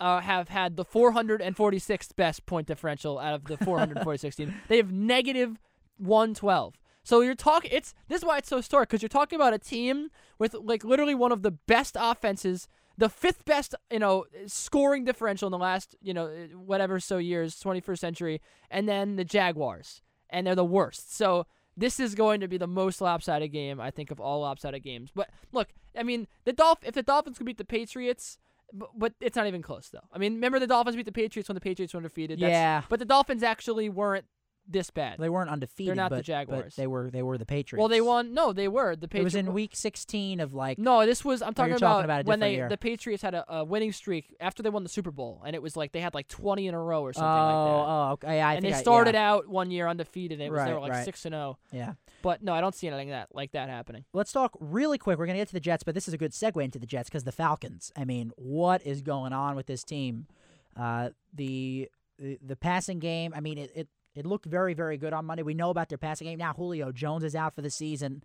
Uh, 0.00 0.20
have 0.20 0.48
had 0.48 0.76
the 0.76 0.84
446th 0.84 2.16
best 2.16 2.44
point 2.46 2.66
differential 2.66 3.16
out 3.16 3.32
of 3.32 3.44
the 3.44 3.56
446 3.56 4.36
teams. 4.36 4.52
They 4.66 4.76
have 4.76 4.90
negative 4.90 5.60
112. 5.98 6.74
So 7.04 7.20
you're 7.20 7.34
talking. 7.34 7.70
It's 7.72 7.94
this 8.08 8.18
is 8.18 8.24
why 8.24 8.38
it's 8.38 8.48
so 8.48 8.56
historic 8.56 8.88
because 8.88 9.02
you're 9.02 9.08
talking 9.08 9.36
about 9.36 9.54
a 9.54 9.58
team 9.58 10.10
with 10.38 10.54
like 10.54 10.82
literally 10.84 11.14
one 11.14 11.32
of 11.32 11.42
the 11.42 11.52
best 11.52 11.96
offenses, 11.98 12.66
the 12.98 13.08
fifth 13.08 13.44
best, 13.44 13.74
you 13.90 13.98
know, 13.98 14.24
scoring 14.46 15.04
differential 15.04 15.46
in 15.46 15.52
the 15.52 15.58
last, 15.58 15.94
you 16.02 16.12
know, 16.12 16.28
whatever 16.54 16.98
so 16.98 17.18
years, 17.18 17.60
21st 17.62 17.98
century, 17.98 18.40
and 18.70 18.88
then 18.88 19.16
the 19.16 19.24
Jaguars, 19.24 20.02
and 20.30 20.46
they're 20.46 20.54
the 20.54 20.64
worst. 20.64 21.14
So 21.14 21.46
this 21.76 21.98
is 22.00 22.14
going 22.14 22.40
to 22.40 22.48
be 22.48 22.56
the 22.56 22.66
most 22.66 23.00
lopsided 23.00 23.52
game 23.52 23.80
I 23.80 23.90
think 23.90 24.10
of 24.10 24.20
all 24.20 24.40
lopsided 24.40 24.82
games. 24.82 25.10
But 25.14 25.30
look, 25.52 25.68
I 25.98 26.02
mean, 26.02 26.26
the 26.44 26.52
Dolph 26.52 26.78
if 26.82 26.94
the 26.94 27.02
Dolphins 27.02 27.38
could 27.38 27.46
beat 27.46 27.58
the 27.58 27.64
Patriots. 27.64 28.38
But, 28.72 28.88
but 28.96 29.12
it's 29.20 29.36
not 29.36 29.46
even 29.46 29.62
close 29.62 29.88
though. 29.88 30.00
I 30.12 30.18
mean, 30.18 30.34
remember 30.34 30.58
the 30.58 30.66
Dolphins 30.66 30.96
beat 30.96 31.04
the 31.06 31.12
Patriots 31.12 31.48
when 31.48 31.54
the 31.54 31.60
Patriots 31.60 31.94
were 31.94 31.98
undefeated. 31.98 32.40
That's- 32.40 32.52
Yeah. 32.52 32.82
But 32.88 32.98
the 32.98 33.04
Dolphins 33.04 33.42
actually 33.42 33.88
weren't 33.88 34.24
this 34.66 34.90
bad. 34.90 35.18
they 35.18 35.28
weren't 35.28 35.50
undefeated. 35.50 35.90
They're 35.90 35.94
not 35.94 36.08
the 36.10 36.16
but, 36.16 36.18
but 36.20 36.24
Jaguars. 36.24 36.76
they 36.76 36.86
were. 36.86 37.10
They 37.10 37.22
were 37.22 37.36
the 37.36 37.44
Patriots. 37.46 37.80
Well, 37.80 37.88
they 37.88 38.00
won. 38.00 38.32
No, 38.34 38.52
they 38.52 38.68
were 38.68 38.96
the 38.96 39.08
Patriots. 39.08 39.34
It 39.34 39.38
was 39.38 39.46
in 39.48 39.52
week 39.52 39.76
16 39.76 40.40
of 40.40 40.54
like. 40.54 40.78
No, 40.78 41.04
this 41.04 41.24
was. 41.24 41.42
I'm 41.42 41.48
Oh, 41.50 41.52
talking, 41.52 41.70
you're 41.70 41.78
talking 41.78 42.04
about 42.04 42.24
when 42.24 42.40
they 42.40 42.54
year. 42.54 42.68
the 42.68 42.76
Patriots 42.78 43.22
had 43.22 43.34
a, 43.34 43.44
a 43.56 43.64
winning 43.64 43.92
streak 43.92 44.34
after 44.40 44.62
they 44.62 44.70
won 44.70 44.82
the 44.82 44.88
Super 44.88 45.10
Bowl, 45.10 45.42
and 45.46 45.54
it 45.54 45.60
was 45.62 45.76
like 45.76 45.92
they 45.92 46.00
had 46.00 46.14
like 46.14 46.28
20 46.28 46.66
in 46.66 46.74
a 46.74 46.80
row 46.80 47.02
or 47.02 47.10
Oh, 47.10 47.12
something 47.12 47.24
like 47.24 47.36
that. 47.50 47.88
oh, 47.88 48.10
okay. 48.14 48.40
I 48.40 48.54
and 48.54 48.62
think 48.62 48.72
they 48.74 48.78
I- 48.78 48.82
started 48.82 49.14
yeah, 49.14 49.30
out 49.32 49.48
one 49.48 49.70
year 49.70 49.86
undefeated. 49.86 50.40
And 50.40 50.46
it 50.48 50.50
was 50.52 50.64
they 50.64 50.72
were 50.72 50.80
like 50.80 50.92
right. 50.92 51.04
six 51.04 51.24
and 51.26 51.34
zero. 51.34 51.58
Yeah. 51.70 51.92
But 52.22 52.42
no, 52.42 52.54
I 52.54 52.60
don't 52.62 52.74
see 52.74 52.88
anything 52.88 53.10
that 53.10 53.34
like 53.34 53.52
that 53.52 53.68
happening. 53.68 54.04
Let's 54.14 54.32
talk 54.32 54.56
really 54.58 54.96
quick. 54.96 55.18
We're 55.18 55.26
going 55.26 55.36
to 55.36 55.40
get 55.42 55.48
to 55.48 55.54
the 55.54 55.60
Jets, 55.60 55.82
but 55.84 55.94
this 55.94 56.08
is 56.08 56.14
a 56.14 56.18
good 56.18 56.32
segue 56.32 56.62
into 56.64 56.78
the 56.78 56.86
Jets 56.86 57.10
because 57.10 57.24
the 57.24 57.32
Falcons. 57.32 57.92
I 57.96 58.04
mean, 58.06 58.32
what 58.36 58.80
is 58.86 59.02
going 59.02 59.32
on 59.34 59.56
with 59.56 59.66
this 59.66 59.84
team? 59.84 60.26
Uh, 60.74 61.10
the, 61.34 61.88
the 62.18 62.38
the 62.44 62.56
passing 62.56 62.98
game. 62.98 63.32
I 63.36 63.40
mean, 63.40 63.58
it, 63.58 63.70
it 63.74 63.88
it 64.14 64.26
looked 64.26 64.46
very 64.46 64.74
very 64.74 64.96
good 64.96 65.12
on 65.12 65.26
Monday. 65.26 65.42
We 65.42 65.54
know 65.54 65.70
about 65.70 65.88
their 65.88 65.98
passing 65.98 66.26
game 66.26 66.38
now. 66.38 66.52
Julio 66.54 66.92
Jones 66.92 67.24
is 67.24 67.34
out 67.34 67.54
for 67.54 67.62
the 67.62 67.70
season. 67.70 68.22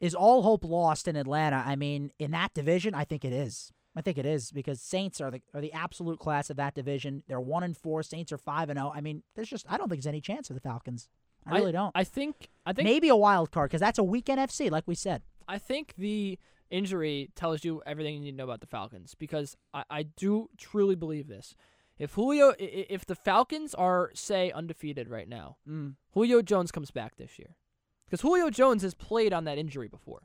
Is 0.00 0.14
all 0.14 0.42
hope 0.42 0.64
lost 0.64 1.08
in 1.08 1.16
Atlanta? 1.16 1.62
I 1.64 1.74
mean, 1.74 2.12
in 2.18 2.30
that 2.32 2.52
division, 2.52 2.94
I 2.94 3.04
think 3.04 3.24
it 3.24 3.32
is. 3.32 3.72
I 3.96 4.02
think 4.02 4.18
it 4.18 4.26
is 4.26 4.52
because 4.52 4.80
Saints 4.80 5.22
are 5.22 5.30
the 5.30 5.40
are 5.54 5.60
the 5.60 5.72
absolute 5.72 6.18
class 6.18 6.50
of 6.50 6.56
that 6.56 6.74
division. 6.74 7.22
They're 7.28 7.40
one 7.40 7.62
and 7.62 7.74
four. 7.76 8.02
Saints 8.02 8.30
are 8.30 8.38
five 8.38 8.68
and 8.68 8.78
zero. 8.78 8.92
I 8.94 9.00
mean, 9.00 9.22
there's 9.34 9.48
just 9.48 9.64
I 9.68 9.78
don't 9.78 9.88
think 9.88 10.02
there's 10.02 10.06
any 10.06 10.20
chance 10.20 10.48
for 10.48 10.54
the 10.54 10.60
Falcons. 10.60 11.08
I 11.46 11.58
really 11.58 11.72
don't. 11.72 11.92
I 11.94 12.04
think. 12.04 12.50
I 12.66 12.72
think. 12.72 12.84
Maybe 12.84 13.08
a 13.08 13.16
wild 13.16 13.50
card 13.52 13.70
because 13.70 13.80
that's 13.80 13.98
a 13.98 14.04
weak 14.04 14.26
NFC, 14.26 14.70
like 14.70 14.84
we 14.86 14.94
said. 14.94 15.22
I 15.48 15.58
think 15.58 15.94
the 15.96 16.38
injury 16.70 17.30
tells 17.36 17.64
you 17.64 17.82
everything 17.86 18.14
you 18.14 18.20
need 18.20 18.32
to 18.32 18.36
know 18.36 18.44
about 18.44 18.60
the 18.60 18.66
Falcons 18.66 19.14
because 19.14 19.56
I, 19.72 19.84
I 19.88 20.02
do 20.02 20.50
truly 20.58 20.96
believe 20.96 21.28
this. 21.28 21.54
If 21.98 22.14
Julio, 22.14 22.54
if 22.58 23.06
the 23.06 23.14
Falcons 23.14 23.74
are 23.74 24.10
say 24.14 24.50
undefeated 24.52 25.08
right 25.08 25.28
now, 25.28 25.56
Mm. 25.68 25.94
Julio 26.12 26.42
Jones 26.42 26.70
comes 26.70 26.90
back 26.90 27.16
this 27.16 27.38
year 27.38 27.56
because 28.04 28.20
Julio 28.20 28.50
Jones 28.50 28.82
has 28.82 28.94
played 28.94 29.32
on 29.32 29.44
that 29.44 29.58
injury 29.58 29.88
before. 29.88 30.22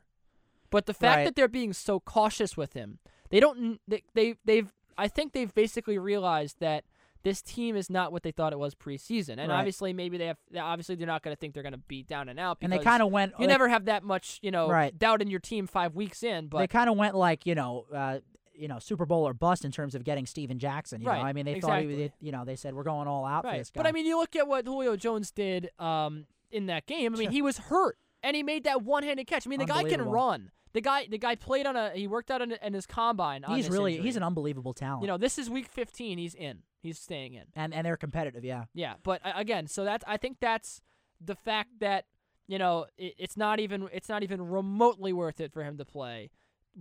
But 0.70 0.86
the 0.86 0.94
fact 0.94 1.16
Right. 1.18 1.24
that 1.26 1.36
they're 1.36 1.48
being 1.48 1.72
so 1.72 2.00
cautious 2.00 2.56
with 2.56 2.72
him, 2.74 2.98
they 3.30 3.40
don't. 3.40 3.80
They, 3.88 4.02
they 4.14 4.34
they've. 4.44 4.72
I 4.98 5.08
think 5.08 5.32
they've 5.32 5.52
basically 5.54 5.98
realized 5.98 6.60
that 6.60 6.84
this 7.22 7.40
team 7.40 7.76
is 7.76 7.88
not 7.88 8.10
what 8.10 8.22
they 8.24 8.32
thought 8.32 8.52
it 8.52 8.58
was 8.58 8.74
preseason, 8.74 9.38
and 9.38 9.48
Right. 9.50 9.58
obviously 9.58 9.92
maybe 9.92 10.18
they 10.18 10.26
have. 10.26 10.38
Obviously 10.58 10.94
they're 10.96 11.06
not 11.06 11.22
going 11.22 11.34
to 11.34 11.38
think 11.40 11.54
they're 11.54 11.62
going 11.62 11.72
to 11.72 11.78
be 11.78 12.02
down 12.02 12.28
and 12.28 12.38
out. 12.40 12.58
And 12.62 12.72
they 12.72 12.78
kind 12.78 13.02
of 13.02 13.10
went. 13.12 13.32
You 13.38 13.46
they, 13.46 13.52
never 13.52 13.68
have 13.68 13.84
that 13.86 14.02
much, 14.02 14.38
you 14.42 14.50
know, 14.50 14.68
Right. 14.68 14.98
doubt 14.98 15.22
in 15.22 15.28
your 15.28 15.40
team 15.40 15.66
five 15.66 15.94
weeks 15.94 16.22
in. 16.22 16.48
But 16.48 16.58
They 16.58 16.66
kind 16.66 16.90
of 16.90 16.96
went 16.96 17.14
like 17.14 17.46
you 17.46 17.54
know, 17.54 17.86
uh, 17.94 18.18
you 18.54 18.68
know, 18.68 18.78
Super 18.78 19.06
Bowl 19.06 19.26
or 19.26 19.34
bust 19.34 19.64
in 19.64 19.72
terms 19.72 19.94
of 19.94 20.04
getting 20.04 20.26
Steven 20.26 20.58
Jackson. 20.58 21.00
You 21.00 21.08
Right, 21.08 21.20
know, 21.20 21.26
I 21.26 21.32
mean, 21.32 21.44
they 21.46 21.60
thought 21.60 21.80
he, 21.82 21.86
they, 21.94 22.12
you 22.20 22.32
know, 22.32 22.44
they 22.44 22.56
said 22.56 22.74
we're 22.74 22.82
going 22.82 23.08
all 23.08 23.24
out 23.24 23.44
for 23.44 23.56
this 23.56 23.70
guy. 23.70 23.80
But 23.82 23.86
I 23.88 23.92
mean, 23.92 24.06
you 24.06 24.18
look 24.18 24.36
at 24.36 24.46
what 24.46 24.66
Julio 24.66 24.96
Jones 24.96 25.30
did 25.30 25.70
um, 25.78 26.26
in 26.50 26.66
that 26.66 26.86
game. 26.86 27.14
I 27.14 27.18
mean, 27.18 27.30
he 27.30 27.42
was 27.42 27.58
hurt, 27.58 27.96
and 28.22 28.36
he 28.36 28.42
made 28.42 28.64
that 28.64 28.82
one-handed 28.82 29.26
catch. 29.26 29.46
I 29.46 29.50
mean, 29.50 29.58
the 29.58 29.66
guy 29.66 29.84
can 29.84 30.02
run. 30.02 30.50
The 30.74 30.80
guy, 30.80 31.06
the 31.10 31.18
guy 31.18 31.34
played 31.34 31.66
on 31.66 31.76
a. 31.76 31.90
He 31.90 32.06
worked 32.06 32.30
out 32.30 32.40
in, 32.40 32.52
in 32.52 32.72
his 32.72 32.86
combine. 32.86 33.42
he's 33.46 33.68
really 33.68 33.92
injury. 33.92 34.06
he's 34.06 34.16
an 34.16 34.22
unbelievable 34.22 34.72
talent. 34.72 35.02
You 35.02 35.08
know, 35.08 35.18
this 35.18 35.38
is 35.38 35.50
week 35.50 35.66
15. 35.68 36.16
He's 36.18 36.34
in. 36.34 36.60
He's 36.82 36.98
staying 36.98 37.34
in. 37.34 37.44
and 37.54 37.72
and 37.74 37.86
they're 37.86 37.96
competitive. 37.98 38.42
Yeah. 38.44 38.64
Yeah, 38.74 38.94
but 39.02 39.20
uh, 39.24 39.32
again, 39.36 39.66
so 39.66 39.84
that's 39.84 40.02
I 40.08 40.16
think 40.16 40.38
that's 40.40 40.80
the 41.20 41.34
fact 41.36 41.78
that 41.80 42.06
you 42.48 42.58
know 42.58 42.86
it, 42.96 43.14
it's 43.18 43.36
not 43.36 43.60
even 43.60 43.88
it's 43.92 44.08
not 44.08 44.22
even 44.22 44.40
remotely 44.42 45.12
worth 45.12 45.40
it 45.40 45.52
for 45.52 45.62
him 45.62 45.76
to 45.78 45.84
play. 45.84 46.30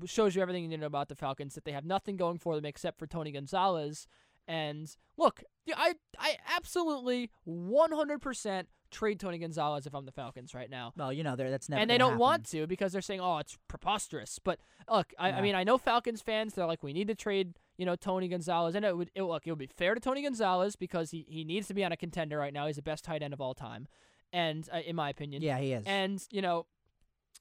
Shows 0.06 0.36
you 0.36 0.42
everything 0.42 0.64
you 0.64 0.70
need 0.70 0.76
to 0.78 0.82
know 0.82 0.88
about 0.88 1.10
the 1.10 1.16
Falcons 1.16 1.54
that 1.56 1.66
they 1.66 1.72
have 1.74 1.86
nothing 1.86 2.16
going 2.18 2.38
for 2.38 2.56
them 2.56 2.66
except 2.66 2.98
for 3.00 3.08
Tony 3.08 3.32
Gonzalez. 3.32 4.08
And 4.48 4.94
look, 5.18 5.44
yeah, 5.66 5.76
I 5.78 5.96
I 6.18 6.38
absolutely 6.56 7.30
100% 7.48 8.66
trade 8.90 9.20
Tony 9.20 9.38
Gonzalez 9.38 9.86
if 9.88 9.94
I'm 9.96 10.06
the 10.06 10.12
Falcons 10.12 10.54
right 10.54 10.70
now. 10.70 10.94
Well, 10.98 11.14
you 11.14 11.24
know, 11.24 11.36
they're, 11.36 11.50
that's 11.50 11.70
never. 11.70 11.82
and 11.82 11.90
they 11.90 11.98
don't 11.98 12.12
happen. 12.12 12.20
want 12.20 12.46
to 12.52 12.68
because 12.68 12.92
they're 12.92 13.02
saying, 13.02 13.22
"Oh, 13.22 13.38
it's 13.38 13.58
preposterous." 13.68 14.40
But 14.44 14.60
look, 14.90 15.14
I, 15.18 15.32
I 15.34 15.42
mean, 15.42 15.56
I 15.56 15.64
know 15.64 15.78
Falcons 15.78 16.22
fans. 16.22 16.54
They're 16.54 16.66
like, 16.66 16.84
"We 16.84 16.94
need 16.94 17.08
to 17.08 17.16
trade, 17.16 17.54
you 17.78 17.86
know, 17.86 17.96
Tony 17.96 18.28
Gonzalez." 18.28 18.76
And 18.76 18.84
it 18.86 18.96
would, 18.98 19.12
it, 19.16 19.24
look, 19.24 19.48
it 19.48 19.52
would 19.52 19.60
be 19.60 19.68
fair 19.68 19.94
to 19.96 20.02
Tony 20.02 20.24
Gonzalez 20.24 20.76
because 20.76 21.12
he, 21.12 21.26
he 21.30 21.44
needs 21.44 21.68
to 21.68 21.74
be 21.74 21.84
on 21.86 21.92
a 21.92 21.98
contender 21.98 22.38
right 22.38 22.54
now. 22.54 22.68
He's 22.68 22.76
the 22.78 22.82
best 22.82 23.04
tight 23.06 23.22
end 23.24 23.34
of 23.34 23.40
all 23.42 23.54
time, 23.54 23.88
and 24.34 24.68
uh, 24.74 24.80
in 24.86 24.96
my 24.96 25.10
opinion, 25.10 25.42
Yeah, 25.42 25.58
he 25.60 25.74
is. 25.74 25.84
and 25.86 26.22
you 26.32 26.42
know, 26.42 26.66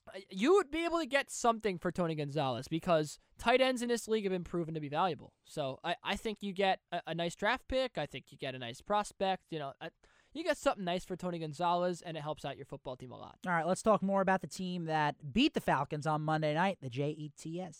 Uh, 0.08 0.20
you 0.30 0.54
would 0.54 0.70
be 0.70 0.84
able 0.84 0.98
to 0.98 1.06
get 1.06 1.30
something 1.30 1.78
for 1.78 1.92
Tony 1.92 2.14
Gonzalez 2.14 2.68
because 2.68 3.18
tight 3.38 3.60
ends 3.60 3.82
in 3.82 3.88
this 3.88 4.08
league 4.08 4.24
have 4.24 4.32
been 4.32 4.44
proven 4.44 4.74
to 4.74 4.80
be 4.80 4.88
valuable. 4.88 5.32
So 5.44 5.78
I, 5.84 5.96
I 6.02 6.16
think 6.16 6.38
you 6.40 6.52
get 6.52 6.80
a, 6.92 7.00
a 7.08 7.14
nice 7.14 7.34
draft 7.34 7.68
pick. 7.68 7.98
I 7.98 8.06
think 8.06 8.26
you 8.30 8.38
get 8.38 8.54
a 8.54 8.58
nice 8.58 8.80
prospect. 8.80 9.44
You 9.50 9.58
know, 9.58 9.72
I, 9.80 9.90
you 10.32 10.44
get 10.44 10.56
something 10.56 10.84
nice 10.84 11.04
for 11.04 11.16
Tony 11.16 11.38
Gonzalez, 11.38 12.02
and 12.02 12.16
it 12.16 12.22
helps 12.22 12.44
out 12.44 12.56
your 12.56 12.66
football 12.66 12.96
team 12.96 13.10
a 13.10 13.18
lot. 13.18 13.36
All 13.46 13.52
right, 13.52 13.66
let's 13.66 13.82
talk 13.82 14.02
more 14.02 14.20
about 14.20 14.40
the 14.42 14.46
team 14.46 14.84
that 14.84 15.16
beat 15.32 15.54
the 15.54 15.60
Falcons 15.60 16.06
on 16.06 16.22
Monday 16.22 16.54
night, 16.54 16.78
the 16.80 16.88
JETS. 16.88 17.78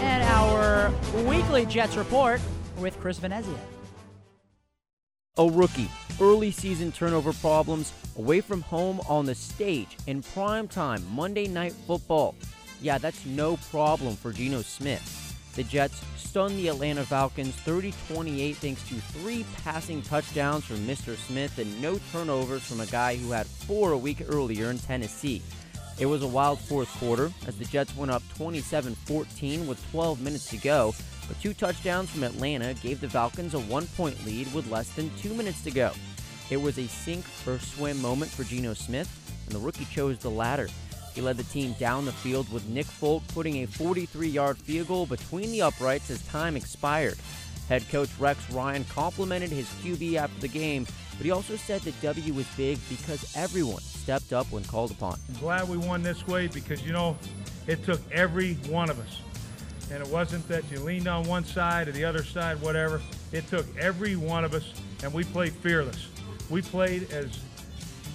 And 0.00 0.22
our 0.24 0.90
weekly 1.26 1.66
Jets 1.66 1.96
report 1.96 2.40
with 2.78 2.98
Chris 3.00 3.18
Venezia. 3.18 3.58
A 5.38 5.48
rookie, 5.48 5.88
early 6.20 6.50
season 6.50 6.90
turnover 6.90 7.32
problems, 7.32 7.92
away 8.16 8.40
from 8.40 8.60
home 8.60 9.00
on 9.08 9.24
the 9.24 9.36
stage 9.36 9.96
in 10.08 10.20
prime 10.20 10.66
time 10.66 11.04
Monday 11.14 11.46
Night 11.46 11.74
Football. 11.86 12.34
Yeah, 12.82 12.98
that's 12.98 13.24
no 13.24 13.56
problem 13.70 14.16
for 14.16 14.32
Geno 14.32 14.62
Smith. 14.62 15.52
The 15.54 15.62
Jets 15.62 16.02
stunned 16.16 16.58
the 16.58 16.66
Atlanta 16.66 17.04
Falcons 17.04 17.54
30 17.54 17.94
28 18.08 18.56
thanks 18.56 18.88
to 18.88 18.94
three 18.94 19.46
passing 19.62 20.02
touchdowns 20.02 20.64
from 20.64 20.78
Mr. 20.78 21.16
Smith 21.16 21.58
and 21.58 21.80
no 21.80 22.00
turnovers 22.10 22.62
from 22.62 22.80
a 22.80 22.86
guy 22.86 23.14
who 23.14 23.30
had 23.30 23.46
four 23.46 23.92
a 23.92 23.98
week 23.98 24.22
earlier 24.28 24.72
in 24.72 24.78
Tennessee. 24.78 25.40
It 26.00 26.06
was 26.06 26.24
a 26.24 26.28
wild 26.28 26.58
fourth 26.58 26.88
quarter 26.98 27.30
as 27.46 27.56
the 27.56 27.64
Jets 27.64 27.96
went 27.96 28.10
up 28.10 28.24
27 28.36 28.96
14 29.06 29.68
with 29.68 29.90
12 29.92 30.20
minutes 30.20 30.50
to 30.50 30.56
go, 30.56 30.94
but 31.28 31.40
two 31.40 31.54
touchdowns 31.54 32.10
from 32.10 32.24
Atlanta 32.24 32.74
gave 32.74 33.00
the 33.00 33.08
Falcons 33.08 33.54
a 33.54 33.60
one 33.60 33.86
point 33.88 34.24
lead 34.24 34.52
with 34.52 34.70
less 34.70 34.88
than 34.90 35.10
two 35.18 35.34
minutes 35.34 35.62
to 35.62 35.70
go. 35.70 35.92
It 36.50 36.56
was 36.56 36.78
a 36.78 36.88
sink 36.88 37.24
or 37.46 37.58
swim 37.58 38.00
moment 38.00 38.30
for 38.30 38.42
Geno 38.42 38.74
Smith, 38.74 39.08
and 39.46 39.54
the 39.54 39.60
rookie 39.60 39.84
chose 39.84 40.18
the 40.18 40.30
latter. 40.30 40.68
He 41.14 41.20
led 41.20 41.36
the 41.36 41.44
team 41.44 41.74
down 41.80 42.04
the 42.04 42.12
field 42.12 42.50
with 42.52 42.68
Nick 42.68 42.86
Folk 42.86 43.22
putting 43.28 43.62
a 43.62 43.66
43 43.66 44.28
yard 44.28 44.56
field 44.56 44.88
goal 44.88 45.06
between 45.06 45.52
the 45.52 45.62
uprights 45.62 46.10
as 46.10 46.26
time 46.28 46.56
expired. 46.56 47.18
Head 47.68 47.86
coach 47.90 48.08
Rex 48.18 48.50
Ryan 48.50 48.84
complimented 48.84 49.50
his 49.50 49.66
QB 49.82 50.14
after 50.14 50.40
the 50.40 50.48
game, 50.48 50.86
but 51.18 51.26
he 51.26 51.30
also 51.30 51.56
said 51.56 51.82
the 51.82 51.92
W 52.00 52.32
was 52.32 52.46
big 52.56 52.78
because 52.88 53.36
everyone 53.36 53.82
stepped 53.82 54.32
up 54.32 54.50
when 54.50 54.64
called 54.64 54.90
upon. 54.90 55.18
I'm 55.28 55.40
glad 55.40 55.68
we 55.68 55.76
won 55.76 56.02
this 56.02 56.26
way 56.26 56.46
because, 56.46 56.82
you 56.86 56.92
know, 56.92 57.18
it 57.66 57.84
took 57.84 58.00
every 58.10 58.54
one 58.68 58.88
of 58.88 58.98
us. 59.00 59.20
And 59.90 60.02
it 60.02 60.08
wasn't 60.08 60.46
that 60.48 60.70
you 60.70 60.80
leaned 60.80 61.08
on 61.08 61.26
one 61.26 61.44
side 61.44 61.88
or 61.88 61.92
the 61.92 62.04
other 62.04 62.22
side, 62.22 62.60
whatever. 62.60 63.00
It 63.32 63.46
took 63.48 63.66
every 63.78 64.16
one 64.16 64.44
of 64.44 64.54
us, 64.54 64.72
and 65.02 65.12
we 65.12 65.24
played 65.24 65.52
fearless. 65.54 66.08
We 66.50 66.62
played 66.62 67.10
as, 67.10 67.38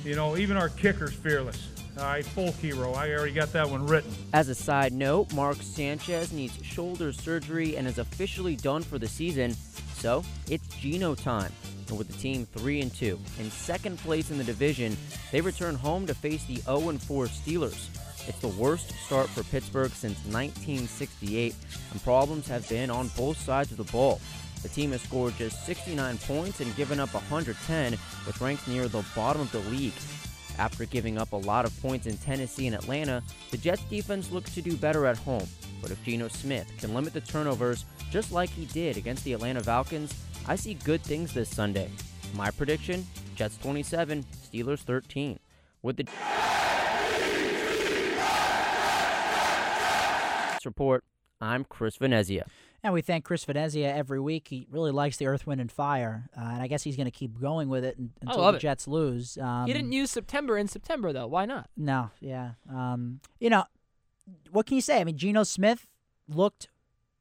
you 0.04 0.16
know, 0.16 0.38
even 0.38 0.58
our 0.58 0.70
kicker's 0.70 1.14
fearless. 1.14 1.70
All 1.98 2.06
right, 2.06 2.26
Folk 2.26 2.56
hero. 2.56 2.94
I 2.94 3.12
already 3.12 3.34
got 3.34 3.54
that 3.54 3.70
one 3.70 3.86
written. 3.86 4.12
As 4.34 4.50
a 4.50 4.56
side 4.56 4.94
note, 4.94 5.32
Mark 5.34 5.58
Sanchez 5.62 6.32
needs 6.32 6.58
shoulder 6.64 7.14
surgery 7.14 7.78
and 7.78 7.88
is 7.88 8.00
officially 8.00 8.56
done 8.56 8.82
for 8.82 8.98
the 8.98 9.08
season. 9.08 9.54
So 9.98 10.24
it's 10.50 10.68
Geno 10.76 11.14
time. 11.14 11.52
And 11.90 11.98
with 11.98 12.08
the 12.08 12.18
team 12.18 12.48
3 12.56 12.82
and 12.82 12.94
2 12.94 13.20
in 13.40 13.52
second 13.52 14.00
place 14.00 14.32
in 14.32 14.40
the 14.40 14.44
division, 14.44 14.98
they 15.32 15.42
return 15.42 15.76
home 15.76 16.08
to 16.08 16.16
face 16.16 16.44
the 16.46 16.56
0 16.56 16.90
and 16.90 17.02
4 17.02 17.26
Steelers. 17.28 17.90
It's 18.28 18.40
the 18.40 18.48
worst 18.48 18.94
start 19.06 19.30
for 19.30 19.44
Pittsburgh 19.44 19.92
since 19.92 20.18
1968, 20.26 21.56
and 21.92 22.04
problems 22.04 22.48
have 22.48 22.68
been 22.70 22.90
on 22.90 23.10
both 23.18 23.38
sides 23.38 23.72
of 23.72 23.78
the 23.78 23.92
ball. 23.92 24.22
The 24.62 24.70
team 24.70 24.92
has 24.92 25.02
scored 25.02 25.36
just 25.38 25.66
69 25.66 26.18
points 26.20 26.62
and 26.62 26.76
given 26.78 27.00
up 27.00 27.14
110, 27.14 27.94
which 28.26 28.40
ranks 28.40 28.66
near 28.68 28.88
the 28.88 29.06
bottom 29.14 29.42
of 29.42 29.52
the 29.52 29.60
league. 29.60 29.94
After 30.58 30.86
giving 30.86 31.18
up 31.18 31.34
a 31.34 31.38
lot 31.38 31.66
of 31.66 31.82
points 31.82 32.08
in 32.08 32.18
Tennessee 32.18 32.68
and 32.68 32.76
Atlanta, 32.76 33.22
the 33.52 33.58
Jets 33.58 33.84
defense 33.86 34.32
looks 34.32 34.54
to 34.54 34.62
do 34.62 34.78
better 34.78 35.06
at 35.06 35.18
home. 35.18 35.48
But 35.82 35.92
if 35.92 36.02
Geno 36.04 36.30
Smith 36.30 36.72
can 36.78 36.94
limit 36.94 37.12
the 37.12 37.22
turnovers 37.22 37.84
just 38.10 38.32
like 38.32 38.50
he 38.50 38.66
did 38.68 38.96
against 38.96 39.26
the 39.26 39.34
Atlanta 39.34 39.62
Falcons, 39.62 40.14
I 40.48 40.56
see 40.56 40.76
good 40.76 41.02
things 41.02 41.34
this 41.34 41.50
Sunday. 41.50 41.90
My 42.34 42.52
prediction 42.52 43.06
Jets 43.36 43.58
27, 43.58 44.24
Steelers 44.24 44.80
13. 44.80 45.40
With 45.82 45.98
the 45.98 46.08
report, 50.66 51.04
I'm 51.42 51.66
Chris 51.66 51.98
Venezia. 51.98 52.46
And 52.84 52.94
we 52.94 53.02
thank 53.02 53.24
Chris 53.24 53.46
Venezia 53.46 53.94
every 53.94 54.20
week. 54.20 54.50
He 54.50 54.68
really 54.70 54.92
likes 54.92 55.18
the 55.18 55.28
Earth, 55.28 55.48
Wind, 55.48 55.62
and 55.62 55.72
Fire, 55.72 56.30
uh, 56.38 56.42
and 56.42 56.62
I 56.62 56.68
guess 56.68 56.84
he's 56.84 56.98
going 56.98 57.06
to 57.06 57.12
keep 57.12 57.40
going 57.40 57.70
with 57.70 57.86
it 57.86 57.98
until 58.22 58.42
love 58.42 58.54
the 58.54 58.58
it. 58.58 58.62
Jets 58.62 58.88
lose. 58.88 59.38
Um, 59.38 59.68
he 59.68 59.74
didn't 59.74 59.94
use 59.94 60.12
September 60.12 60.58
in 60.58 60.68
September 60.68 61.14
though. 61.14 61.28
Why 61.28 61.46
not? 61.46 61.70
No, 61.78 62.12
yeah. 62.20 62.52
Um, 62.70 63.22
you 63.40 63.50
know, 63.50 63.64
what 64.52 64.66
can 64.66 64.76
you 64.76 64.82
say? 64.82 65.00
I 65.00 65.04
mean, 65.06 65.18
Geno 65.18 65.44
Smith 65.44 65.88
looked 66.28 66.68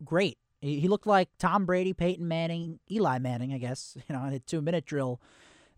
great. 0.04 0.38
He, 0.60 0.80
he 0.80 0.88
looked 0.88 1.06
like 1.06 1.28
Tom 1.38 1.64
Brady, 1.64 1.92
Peyton 1.92 2.26
Manning, 2.26 2.80
Eli 2.90 3.18
Manning, 3.18 3.52
I 3.52 3.58
guess. 3.58 3.96
You 4.08 4.16
know, 4.16 4.24
in 4.24 4.32
a 4.32 4.40
two-minute 4.40 4.84
drill 4.84 5.20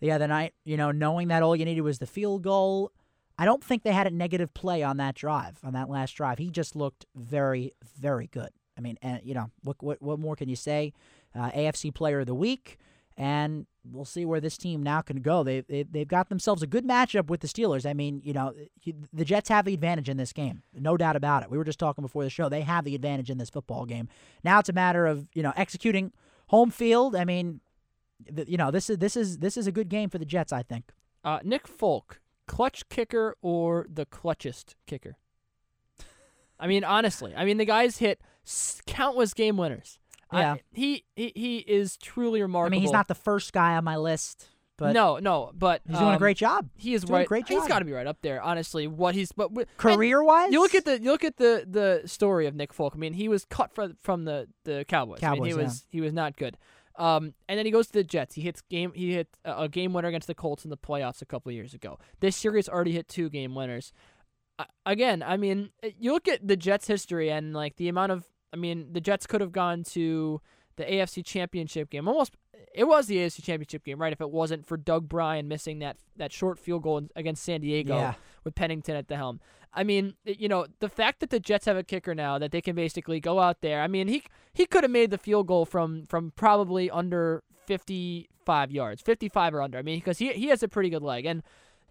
the 0.01 0.13
other 0.13 0.27
night. 0.27 0.55
You 0.65 0.79
know, 0.79 0.93
knowing 0.93 1.29
that 1.29 1.43
all 1.43 1.55
you 1.55 1.65
needed 1.65 1.83
was 1.83 1.99
the 1.99 2.07
field 2.07 2.43
goal. 2.43 2.91
I 3.39 3.45
don't 3.45 3.63
think 3.63 3.83
they 3.83 3.93
had 3.93 4.07
a 4.07 4.11
negative 4.11 4.55
play 4.55 4.83
on 4.83 4.97
that 4.99 5.15
drive, 5.15 5.59
on 5.65 5.73
that 5.73 5.91
last 5.91 6.13
drive. 6.13 6.39
He 6.39 6.51
just 6.51 6.77
looked 6.77 7.07
very, 7.15 7.73
very 7.99 8.29
good. 8.29 8.51
I 8.77 8.81
mean, 8.81 8.99
and 9.03 9.21
you 9.25 9.35
know, 9.35 9.51
what 9.63 9.83
what 9.83 10.03
what 10.03 10.19
more 10.19 10.37
can 10.37 10.49
you 10.49 10.57
say? 10.57 10.93
Uh, 11.35 11.51
AFC 11.51 11.93
Player 11.95 12.21
of 12.21 12.27
the 12.27 12.35
Week, 12.35 12.79
and 13.17 13.67
we'll 13.85 14.05
see 14.05 14.25
where 14.25 14.41
this 14.41 14.57
team 14.57 14.83
now 14.83 15.01
can 15.01 15.21
go. 15.21 15.43
They, 15.43 15.61
they 15.61 15.83
they've 15.85 16.09
got 16.09 16.29
themselves 16.29 16.63
a 16.63 16.67
good 16.67 16.87
matchup 16.87 17.29
with 17.29 17.41
the 17.41 17.49
Steelers. 17.49 17.89
I 17.89 17.93
mean, 17.93 18.21
you 18.25 18.33
know, 18.33 18.53
the 19.13 19.25
Jets 19.25 19.49
have 19.49 19.65
the 19.65 19.75
advantage 19.75 20.09
in 20.09 20.17
this 20.17 20.33
game, 20.33 20.63
no 20.73 20.97
doubt 20.97 21.17
about 21.17 21.43
it. 21.43 21.51
We 21.51 21.59
were 21.59 21.65
just 21.65 21.79
talking 21.79 22.03
before 22.03 22.25
the 22.25 22.31
show; 22.31 22.49
they 22.49 22.63
have 22.63 22.85
the 22.85 22.95
advantage 22.95 23.31
in 23.31 23.39
this 23.39 23.51
football 23.51 23.85
game. 23.85 24.09
Now 24.43 24.59
it's 24.59 24.69
a 24.69 24.73
matter 24.73 25.07
of 25.07 25.29
you 25.35 25.43
know 25.43 25.53
executing 25.57 26.13
home 26.49 26.71
field. 26.71 27.15
I 27.15 27.25
mean, 27.25 27.61
you 28.47 28.57
know, 28.57 28.71
this 28.71 28.91
is 28.91 28.99
this 28.99 29.17
is 29.17 29.39
this 29.39 29.57
is 29.57 29.67
a 29.67 29.73
good 29.73 29.89
game 29.89 30.11
for 30.11 30.19
the 30.19 30.27
Jets. 30.27 30.53
I 30.53 30.63
think. 30.63 30.91
Uh, 31.25 31.39
Nick 31.43 31.67
Folk, 31.67 32.21
clutch 32.47 32.89
kicker 32.89 33.37
or 33.43 33.87
the 33.93 34.07
clutchest 34.07 34.75
kicker? 34.87 35.17
I 36.59 36.67
mean, 36.67 36.85
honestly, 36.85 37.35
I 37.37 37.45
mean 37.45 37.59
the 37.59 37.65
guy's 37.65 37.99
hit 37.99 38.21
countless 38.87 39.35
game 39.35 39.57
winners. 39.57 39.99
I- 40.31 40.41
Yeah. 40.41 40.57
he, 40.73 41.05
he 41.17 41.33
he 41.35 41.59
is 41.59 41.97
truly 41.97 42.43
remarkable. 42.43 42.75
I 42.75 42.77
mean, 42.77 42.81
he's 42.83 42.93
not 42.93 43.09
the 43.09 43.15
first 43.15 43.53
guy 43.53 43.77
on 43.77 43.85
my 43.85 43.97
list, 43.97 44.49
but 44.77 44.93
no, 44.93 45.19
no, 45.19 45.53
but 45.55 45.83
he's 45.87 45.97
doing 45.97 46.11
a 46.11 46.13
um, 46.15 46.19
great 46.19 46.37
job. 46.37 46.69
He 46.77 46.95
is 46.95 47.03
doing 47.03 47.15
a 47.15 47.19
right. 47.19 47.29
great 47.29 47.49
He's 47.49 47.69
got 47.69 47.79
to 47.79 47.85
be 47.85 47.93
right 47.93 48.07
up 48.07 48.19
there. 48.23 48.43
Honestly, 48.43 48.89
what 48.89 49.15
he's 49.15 49.31
but 49.31 49.51
Career 49.77 50.23
wise, 50.25 50.53
You 50.53 50.61
look 50.61 50.75
at 50.75 50.85
the 50.85 51.01
you 51.01 51.13
look 51.13 51.23
at 51.23 51.37
the 51.37 51.65
the 51.69 52.09
story 52.09 52.47
of 52.47 52.57
Nick 52.57 52.73
Folk. 52.73 52.95
I 52.97 52.99
mean, 52.99 53.13
he 53.13 53.29
was 53.29 53.45
cut 53.45 53.73
from 53.75 53.97
from 54.01 54.25
the 54.25 54.49
the 54.65 54.85
Cowboys. 54.89 55.23
I 55.23 55.35
mean, 55.35 55.45
he 55.45 55.51
yeah. 55.51 55.57
was 55.57 55.87
he 55.91 56.01
was 56.01 56.13
not 56.13 56.37
good. 56.37 56.57
Um, 56.97 57.35
and 57.49 57.59
then 57.59 57.67
he 57.67 57.73
goes 57.73 57.87
to 57.89 57.93
the 57.95 58.05
Jets. 58.05 58.35
He 58.37 58.43
hits 58.43 58.61
game. 58.63 58.93
He 58.95 59.13
hit 59.15 59.29
a 59.45 59.69
game 59.69 59.93
winner 59.93 60.09
against 60.09 60.27
the 60.29 60.35
Colts 60.35 60.65
in 60.65 60.71
the 60.71 60.77
playoffs 60.77 61.21
a 61.23 61.27
couple 61.27 61.51
of 61.51 61.55
years 61.57 61.75
ago. 61.75 61.99
This 62.21 62.37
series 62.37 62.69
already 62.69 62.93
hit 62.93 63.09
two 63.09 63.29
game 63.29 63.55
winners. 63.55 63.93
I, 64.59 64.67
again, 64.87 65.23
I 65.23 65.37
mean, 65.37 65.71
uh, 65.85 65.89
you 65.99 66.13
look 66.13 66.29
at 66.29 66.47
the 66.47 66.57
Jets' 66.57 66.87
history 66.87 67.31
and 67.31 67.53
like 67.53 67.77
the 67.77 67.89
amount 67.89 68.13
of. 68.13 68.25
I 68.53 68.57
mean, 68.57 68.93
the 68.93 69.01
Jets 69.01 69.27
could 69.27 69.41
have 69.41 69.51
gone 69.51 69.83
to 69.91 70.41
the 70.77 70.85
AFC 70.85 71.25
Championship 71.25 71.91
game. 71.91 72.07
Almost, 72.07 72.37
it 72.73 72.85
was 72.85 73.09
the 73.09 73.17
AFC 73.17 73.43
Championship 73.43 73.83
game, 73.85 74.01
right? 74.01 74.13
If 74.13 74.21
it 74.21 74.31
wasn't 74.31 74.65
for 74.65 74.77
Doug 74.77 75.09
Brien 75.09 75.49
missing 75.49 75.81
that 75.81 75.97
that 76.17 76.33
short 76.33 76.61
field 76.61 76.85
goal 76.85 77.03
against 77.17 77.43
San 77.43 77.63
Diego 77.63 77.97
Yeah. 77.97 78.15
with 78.45 78.55
Pennington 78.55 78.95
at 78.95 79.09
the 79.09 79.17
helm. 79.17 79.41
I 79.75 79.85
mean, 79.85 80.15
you 80.25 80.49
know, 80.49 80.67
the 80.81 80.89
fact 80.89 81.21
that 81.21 81.31
the 81.31 81.41
Jets 81.41 81.67
have 81.67 81.77
a 81.77 81.83
kicker 81.83 82.15
now 82.15 82.39
that 82.39 82.53
they 82.53 82.61
can 82.61 82.77
basically 82.77 83.21
go 83.21 83.41
out 83.41 83.61
there. 83.61 83.83
I 83.83 83.89
mean, 83.89 84.09
he 84.09 84.23
he 84.53 84.67
could 84.67 84.85
have 84.85 84.91
made 84.91 85.11
the 85.11 85.19
field 85.19 85.49
goal 85.49 85.65
from 85.65 86.07
from 86.07 86.33
probably 86.37 86.91
under 86.91 87.43
55 87.67 88.71
yards, 88.71 89.03
55 89.03 89.55
or 89.55 89.63
under. 89.63 89.79
I 89.79 89.83
mean, 89.83 89.99
because 89.99 90.19
he 90.19 90.33
he 90.33 90.49
has 90.49 90.63
a 90.63 90.69
pretty 90.69 90.91
good 90.91 91.03
leg, 91.03 91.27
and 91.27 91.43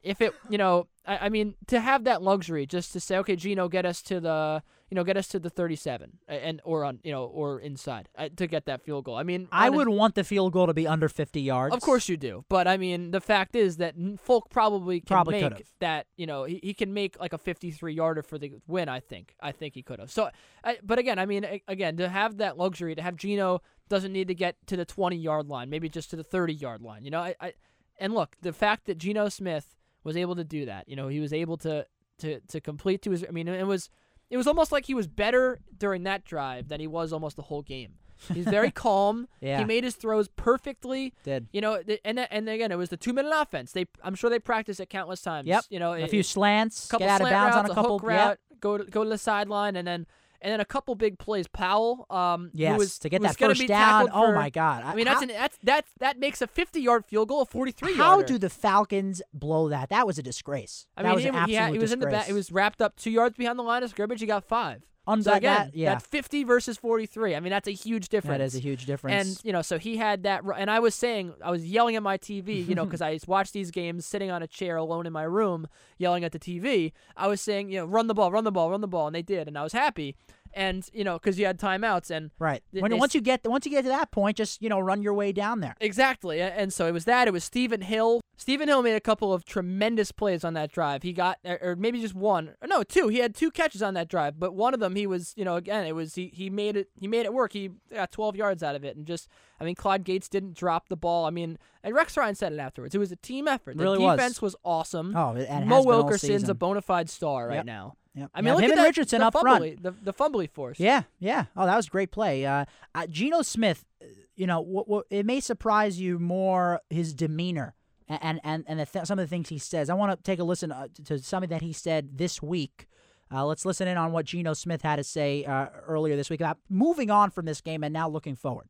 if 0.03 0.21
it, 0.21 0.33
you 0.49 0.57
know, 0.57 0.87
I, 1.05 1.17
I 1.25 1.29
mean, 1.29 1.55
to 1.67 1.79
have 1.79 2.03
that 2.03 2.21
luxury 2.21 2.65
just 2.65 2.93
to 2.93 2.99
say, 2.99 3.17
okay, 3.17 3.35
Geno, 3.35 3.67
get 3.67 3.85
us 3.85 4.01
to 4.03 4.19
the, 4.19 4.61
you 4.89 4.95
know, 4.95 5.03
get 5.03 5.17
us 5.17 5.27
to 5.29 5.39
the 5.39 5.49
37, 5.49 6.19
and 6.27 6.61
or 6.63 6.83
on, 6.83 6.99
you 7.03 7.11
know, 7.11 7.23
or 7.25 7.59
inside 7.59 8.09
uh, 8.17 8.29
to 8.35 8.45
get 8.45 8.65
that 8.65 8.81
field 8.83 9.05
goal. 9.05 9.15
I 9.15 9.23
mean, 9.23 9.47
I 9.51 9.67
honest- 9.67 9.77
would 9.77 9.89
want 9.89 10.15
the 10.15 10.23
field 10.23 10.53
goal 10.53 10.67
to 10.67 10.73
be 10.73 10.85
under 10.85 11.09
50 11.09 11.41
yards. 11.41 11.73
of 11.73 11.81
course 11.81 12.07
you 12.09 12.17
do, 12.17 12.45
but 12.49 12.67
I 12.67 12.77
mean 12.77 13.11
the 13.11 13.21
fact 13.21 13.55
is 13.55 13.77
that 13.77 13.95
Folk 14.19 14.49
probably 14.49 14.99
can 14.99 15.07
Probably 15.07 15.41
make 15.41 15.51
could've. 15.53 15.73
that. 15.79 16.07
You 16.15 16.27
know, 16.27 16.43
he, 16.43 16.59
he 16.61 16.73
can 16.73 16.93
make 16.93 17.19
like 17.19 17.33
a 17.33 17.37
53 17.37 17.93
yarder 17.93 18.21
for 18.21 18.37
the 18.37 18.53
win. 18.67 18.87
I 18.89 18.99
think. 18.99 19.35
I 19.41 19.51
think 19.51 19.73
he 19.73 19.81
could 19.81 19.99
have. 19.99 20.11
So, 20.11 20.29
I, 20.63 20.77
but 20.83 20.99
again, 20.99 21.17
I 21.17 21.25
mean, 21.25 21.61
again, 21.67 21.97
to 21.97 22.07
have 22.09 22.37
that 22.37 22.57
luxury, 22.57 22.93
to 22.95 23.01
have 23.01 23.15
Geno 23.15 23.61
doesn't 23.89 24.13
need 24.13 24.27
to 24.27 24.35
get 24.35 24.55
to 24.67 24.77
the 24.77 24.85
20 24.85 25.15
yard 25.15 25.47
line, 25.47 25.69
maybe 25.69 25.89
just 25.89 26.09
to 26.11 26.15
the 26.15 26.23
30 26.23 26.53
yard 26.53 26.81
line. 26.81 27.03
You 27.03 27.11
know, 27.11 27.21
I, 27.21 27.35
I 27.39 27.53
and 27.99 28.13
look, 28.13 28.35
the 28.41 28.53
fact 28.53 28.85
that 28.85 28.97
Geno 28.97 29.29
Smith 29.29 29.75
was 30.03 30.17
able 30.17 30.35
to 30.35 30.43
do 30.43 30.65
that, 30.65 30.87
you 30.89 30.95
know, 30.95 31.07
he 31.07 31.19
was 31.19 31.33
able 31.33 31.57
to 31.57 31.85
to 32.19 32.39
to 32.41 32.61
complete 32.61 33.01
to 33.03 33.11
his. 33.11 33.25
I 33.27 33.31
mean, 33.31 33.47
it 33.47 33.67
was 33.67 33.89
it 34.29 34.37
was 34.37 34.47
almost 34.47 34.71
like 34.71 34.85
he 34.85 34.93
was 34.93 35.07
better 35.07 35.59
during 35.77 36.03
that 36.03 36.23
drive 36.25 36.67
than 36.69 36.79
he 36.79 36.87
was 36.87 37.13
almost 37.13 37.35
the 37.35 37.43
whole 37.43 37.61
game. 37.61 37.93
He's 38.33 38.45
very 38.45 38.71
calm. 38.85 39.27
Yeah. 39.41 39.59
He 39.59 39.65
made 39.65 39.83
his 39.83 39.95
throws 39.95 40.27
perfectly. 40.29 41.13
Did. 41.23 41.47
You 41.51 41.61
know, 41.61 41.81
and 42.05 42.19
and 42.19 42.47
again, 42.49 42.71
it 42.71 42.77
was 42.77 42.89
the 42.89 42.97
two 42.97 43.13
minute 43.13 43.33
offense. 43.35 43.71
They, 43.73 43.85
I'm 44.03 44.15
sure 44.15 44.29
they 44.29 44.39
practiced 44.39 44.79
it 44.79 44.89
countless 44.89 45.21
times. 45.21 45.47
Yep. 45.47 45.65
You 45.69 45.79
know, 45.79 45.93
a 45.93 45.99
it- 46.01 46.09
few 46.09 46.23
slants, 46.23 46.87
couple 46.87 47.07
get 47.07 47.13
out 47.15 47.21
of 47.21 47.29
bounds 47.29 47.55
routes, 47.55 47.69
on 47.69 47.71
a 47.71 47.75
couple. 47.75 47.99
hook 47.99 48.07
route, 48.07 48.39
go 48.59 48.77
to 48.77 48.85
go 48.85 49.03
to 49.03 49.09
the 49.09 49.17
sideline, 49.17 49.75
and 49.75 49.87
then 49.87 50.05
and 50.43 50.51
then 50.51 50.59
a 50.59 50.65
couple 50.65 50.93
big 50.95 51.17
plays. 51.17 51.47
Powell, 51.47 52.05
um, 52.09 52.51
who 52.53 52.59
Yes, 52.59 52.77
was, 52.77 52.99
to 52.99 53.09
get 53.09 53.21
that 53.23 53.37
first 53.37 53.59
be 53.61 53.67
down. 53.67 54.05
tackled 54.05 54.11
Oh 54.13 54.33
my 54.33 54.49
God! 54.49 54.83
I 54.83 54.93
mean, 54.93 55.05
that's 55.05 55.17
How- 55.17 55.21
an 55.23 55.27
that's 55.29 55.57
that's 55.63 55.89
that 55.99 56.19
makes 56.19 56.41
a 56.41 56.47
50-yard 56.47 57.05
field 57.05 57.29
goal, 57.29 57.41
a 57.41 57.45
43 57.45 57.95
How 57.95 58.21
do 58.21 58.37
the 58.37 58.49
Falcons 58.49 59.21
blow 59.33 59.69
that? 59.69 59.89
That 59.89 60.05
was 60.05 60.19
a 60.19 60.23
disgrace. 60.23 60.85
I 60.95 61.01
that 61.03 61.07
mean, 61.09 61.15
was 61.15 61.25
an 61.25 61.33
he, 61.33 61.39
absolute 61.39 61.57
had, 61.57 61.73
he 61.73 61.79
was 61.79 61.91
in 61.91 61.99
the 61.99 62.07
back. 62.07 62.29
It 62.29 62.33
was 62.33 62.51
wrapped 62.51 62.81
up 62.81 62.95
two 62.97 63.09
yards 63.11 63.35
behind 63.37 63.57
the 63.57 63.63
line 63.63 63.81
of 63.83 63.89
scrimmage. 63.89 64.19
He 64.19 64.27
got 64.27 64.43
five. 64.43 64.83
Un- 65.05 65.21
so 65.21 65.31
that- 65.31 65.37
again, 65.37 65.55
that- 65.67 65.75
yeah. 65.75 65.93
that's 65.93 66.05
50 66.07 66.43
versus 66.45 66.77
43. 66.77 67.35
I 67.35 67.39
mean, 67.41 67.51
that's 67.51 67.67
a 67.67 67.71
huge 67.71 68.09
difference. 68.09 68.37
That 68.37 68.43
is 68.43 68.55
a 68.55 68.59
huge 68.59 68.85
difference. 68.85 69.27
And 69.27 69.45
you 69.45 69.51
know, 69.51 69.61
so 69.61 69.77
he 69.77 69.97
had 69.97 70.23
that, 70.23 70.43
and 70.57 70.71
I 70.71 70.79
was 70.79 70.95
saying, 70.95 71.33
I 71.43 71.51
was 71.51 71.65
yelling 71.65 71.95
at 71.95 72.03
my 72.03 72.17
TV, 72.17 72.65
you 72.67 72.73
know, 72.75 72.85
because 72.85 73.01
I 73.01 73.19
watched 73.27 73.53
these 73.53 73.69
games 73.71 74.05
sitting 74.05 74.31
on 74.31 74.41
a 74.41 74.47
chair 74.47 74.77
alone 74.77 75.05
in 75.05 75.11
my 75.13 75.23
room, 75.23 75.67
yelling 75.97 76.23
at 76.23 76.31
the 76.31 76.39
TV. 76.39 76.93
I 77.17 77.27
was 77.27 77.41
saying, 77.41 77.69
you 77.69 77.79
know, 77.79 77.85
run 77.85 78.07
the 78.07 78.13
ball, 78.13 78.31
run 78.31 78.43
the 78.45 78.51
ball, 78.51 78.71
run 78.71 78.81
the 78.81 78.87
ball, 78.87 79.07
and 79.07 79.15
they 79.15 79.21
did, 79.21 79.47
and 79.47 79.57
I 79.57 79.63
was 79.63 79.73
happy. 79.73 80.15
And 80.55 80.87
you 80.93 81.03
know, 81.03 81.13
because 81.17 81.39
you 81.39 81.45
had 81.45 81.59
timeouts, 81.59 82.11
and 82.11 82.31
right. 82.39 82.61
When, 82.71 82.91
they 82.91 82.97
once 82.97 83.15
you 83.15 83.21
get 83.21 83.41
once 83.45 83.65
you 83.65 83.71
get 83.71 83.83
to 83.83 83.89
that 83.89 84.11
point, 84.11 84.37
just 84.37 84.61
you 84.61 84.69
know 84.69 84.79
run 84.79 85.01
your 85.01 85.13
way 85.13 85.31
down 85.31 85.61
there. 85.61 85.75
Exactly. 85.81 86.41
And 86.41 86.71
so 86.71 86.87
it 86.87 86.91
was 86.91 87.05
that. 87.05 87.27
It 87.27 87.31
was 87.31 87.43
Stephen 87.43 87.81
Hill. 87.81 88.21
Stephen 88.35 88.67
Hill 88.67 88.81
made 88.83 88.95
a 88.95 88.99
couple 88.99 89.31
of 89.33 89.45
tremendous 89.45 90.11
plays 90.11 90.43
on 90.43 90.53
that 90.55 90.71
drive. 90.71 91.03
He 91.03 91.13
got, 91.13 91.37
or 91.45 91.57
or 91.61 91.75
maybe 91.75 92.01
just 92.01 92.15
one. 92.15 92.49
or 92.61 92.67
No, 92.67 92.83
two. 92.83 93.07
He 93.07 93.19
had 93.19 93.35
two 93.35 93.51
catches 93.51 93.81
on 93.81 93.93
that 93.95 94.07
drive, 94.09 94.39
but 94.39 94.53
one 94.53 94.73
of 94.73 94.79
them 94.79 94.95
he 94.95 95.07
was, 95.07 95.33
you 95.35 95.45
know, 95.45 95.55
again, 95.55 95.85
it 95.85 95.95
was 95.95 96.15
he 96.15 96.31
he 96.33 96.49
made 96.49 96.75
it 96.77 96.89
he 96.99 97.07
made 97.07 97.25
it 97.25 97.33
work. 97.33 97.53
He 97.53 97.71
got 97.93 98.11
12 98.11 98.35
yards 98.35 98.63
out 98.63 98.75
of 98.75 98.83
it, 98.83 98.95
and 98.95 99.05
just, 99.05 99.27
I 99.59 99.63
mean, 99.63 99.75
Clyde 99.75 100.03
Gates 100.03 100.27
didn't 100.29 100.55
drop 100.55 100.89
the 100.89 100.97
ball. 100.97 101.25
I 101.25 101.29
mean, 101.29 101.57
and 101.83 101.93
Rex 101.95 102.15
Ryan 102.17 102.35
said 102.35 102.53
it 102.53 102.59
afterwards. 102.59 102.93
It 102.95 102.99
was 102.99 103.11
a 103.11 103.15
team 103.17 103.47
effort. 103.47 103.77
The 103.77 103.83
Really 103.83 103.99
was. 103.99 104.17
defense 104.17 104.41
was, 104.41 104.55
awesome. 104.63 105.15
Oh, 105.15 105.31
and 105.35 105.37
Mo 105.67 105.75
has 105.77 105.85
been 105.85 105.93
all 105.93 106.03
Wilkerson's 106.03 106.49
a 106.49 106.53
bona 106.53 106.81
fide 106.81 107.09
star 107.09 107.47
right 107.47 107.55
Yep. 107.57 107.65
now. 107.65 107.95
Yep. 108.15 108.29
I 108.33 108.41
mean, 108.41 108.45
Yeah, 108.47 108.53
look 108.53 108.63
him 108.63 108.65
at 108.65 108.71
and 108.71 108.79
that, 108.79 108.87
Richardson 108.87 109.19
the 109.21 109.27
up 109.27 109.33
front. 109.39 109.81
The 109.83 109.91
the 109.91 110.13
fumbly 110.13 110.49
force. 110.49 110.79
Yeah, 110.79 111.03
yeah. 111.19 111.45
Oh, 111.57 111.65
that 111.65 111.75
was 111.75 111.87
a 111.87 111.89
great 111.89 112.11
play. 112.11 112.45
Uh, 112.45 112.65
uh, 112.93 113.07
Geno 113.07 113.41
Smith, 113.41 113.85
uh, 114.01 114.05
you 114.35 114.45
know, 114.45 114.61
what, 114.61 114.87
what, 114.87 115.05
it 115.09 115.25
may 115.25 115.39
surprise 115.39 115.99
you 115.99 116.19
more 116.19 116.81
his 116.89 117.13
demeanor 117.13 117.73
and 118.07 118.19
and 118.21 118.41
and, 118.43 118.63
and 118.67 118.79
the 118.79 118.85
th- 118.85 119.05
some 119.05 119.17
of 119.17 119.23
the 119.23 119.29
things 119.29 119.49
he 119.49 119.57
says. 119.57 119.89
I 119.89 119.95
want 119.95 120.11
to 120.17 120.23
take 120.23 120.39
a 120.39 120.43
listen 120.43 120.71
uh, 120.71 120.87
to 121.05 121.17
something 121.19 121.49
that 121.49 121.61
he 121.61 121.73
said 121.73 122.17
this 122.17 122.41
week. 122.41 122.87
Uh, 123.31 123.43
let's 123.45 123.65
listen 123.65 123.87
in 123.87 123.97
on 123.97 124.11
what 124.11 124.25
Geno 124.25 124.53
Smith 124.53 124.83
had 124.83 124.97
to 124.97 125.03
say 125.03 125.43
uh, 125.45 125.67
earlier 125.87 126.15
this 126.15 126.29
week 126.29 126.39
about 126.39 126.59
moving 126.69 127.09
on 127.09 127.31
from 127.31 127.45
this 127.45 127.61
game 127.61 127.83
and 127.83 127.91
now 127.91 128.07
looking 128.07 128.35
forward. 128.35 128.67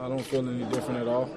I 0.00 0.08
don't 0.08 0.22
feel 0.22 0.48
any 0.48 0.64
different 0.72 1.00
at 1.00 1.08
all. 1.08 1.28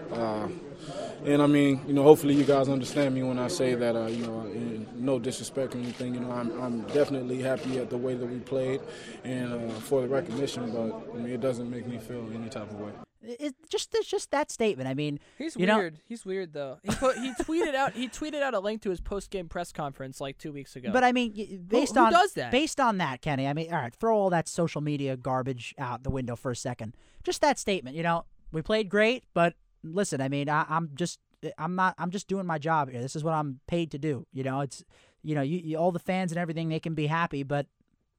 And 1.23 1.41
I 1.41 1.47
mean, 1.47 1.81
you 1.87 1.93
know, 1.93 2.03
hopefully 2.03 2.35
you 2.35 2.43
guys 2.43 2.69
understand 2.69 3.15
me 3.15 3.23
when 3.23 3.39
I 3.39 3.47
say 3.47 3.73
that, 3.75 3.95
uh, 3.95 4.07
you 4.07 4.25
know, 4.27 4.41
in 4.41 4.87
no 4.95 5.17
disrespect 5.19 5.73
or 5.75 5.79
anything, 5.79 6.13
you 6.13 6.19
know, 6.19 6.31
I'm, 6.31 6.51
I'm 6.61 6.81
definitely 6.93 7.41
happy 7.41 7.77
at 7.79 7.89
the 7.89 7.97
way 7.97 8.15
that 8.15 8.25
we 8.25 8.39
played 8.39 8.81
and 9.23 9.53
uh, 9.71 9.73
for 9.75 10.01
the 10.01 10.07
recognition, 10.07 10.71
but 10.71 11.13
I 11.13 11.17
mean, 11.17 11.33
it 11.33 11.41
doesn't 11.41 11.69
make 11.69 11.87
me 11.87 11.97
feel 11.97 12.27
any 12.33 12.49
type 12.49 12.69
of 12.69 12.79
way. 12.79 12.91
It, 13.27 13.55
just 13.69 13.89
it's 13.95 14.07
just 14.07 14.29
that 14.31 14.51
statement. 14.51 14.87
I 14.87 14.93
mean, 14.93 15.19
He's 15.39 15.55
you 15.55 15.65
know, 15.65 15.79
weird. 15.79 15.97
He's 16.05 16.23
weird 16.25 16.53
though. 16.53 16.77
He 16.83 16.91
put 16.91 17.17
he 17.17 17.33
tweeted 17.33 17.73
out 17.73 17.93
he 17.93 18.07
tweeted 18.07 18.43
out 18.43 18.53
a 18.53 18.59
link 18.59 18.83
to 18.83 18.91
his 18.91 19.01
post 19.01 19.31
game 19.31 19.49
press 19.49 19.71
conference 19.71 20.21
like 20.21 20.37
two 20.37 20.53
weeks 20.53 20.75
ago. 20.75 20.91
But 20.93 21.03
I 21.03 21.11
mean, 21.11 21.33
y- 21.35 21.57
based 21.67 21.95
who 21.95 22.01
on 22.01 22.11
does 22.11 22.33
that? 22.33 22.51
based 22.51 22.79
on 22.79 22.99
that, 22.99 23.23
Kenny. 23.23 23.47
I 23.47 23.53
mean, 23.53 23.73
all 23.73 23.79
right, 23.79 23.93
throw 23.95 24.15
all 24.15 24.29
that 24.29 24.47
social 24.47 24.79
media 24.79 25.17
garbage 25.17 25.73
out 25.79 26.03
the 26.03 26.11
window 26.11 26.35
for 26.35 26.51
a 26.51 26.55
second. 26.55 26.93
Just 27.23 27.41
that 27.41 27.57
statement. 27.57 27.95
You 27.95 28.03
know, 28.03 28.25
we 28.51 28.61
played 28.61 28.89
great, 28.89 29.23
but 29.33 29.55
listen, 29.93 30.21
I 30.21 30.29
mean, 30.29 30.49
I, 30.49 30.65
I'm 30.69 30.89
just 30.95 31.19
I'm 31.57 31.75
not 31.75 31.95
I'm 31.97 32.11
just 32.11 32.27
doing 32.27 32.45
my 32.45 32.57
job 32.57 32.89
here. 32.89 33.01
This 33.01 33.15
is 33.15 33.23
what 33.23 33.33
I'm 33.33 33.59
paid 33.67 33.91
to 33.91 33.97
do. 33.97 34.25
You 34.33 34.43
know, 34.43 34.61
it's 34.61 34.83
you 35.23 35.35
know, 35.35 35.41
you, 35.41 35.59
you 35.63 35.77
all 35.77 35.91
the 35.91 35.99
fans 35.99 36.31
and 36.31 36.39
everything 36.39 36.69
they 36.69 36.79
can 36.79 36.93
be 36.93 37.07
happy, 37.07 37.43
but 37.43 37.67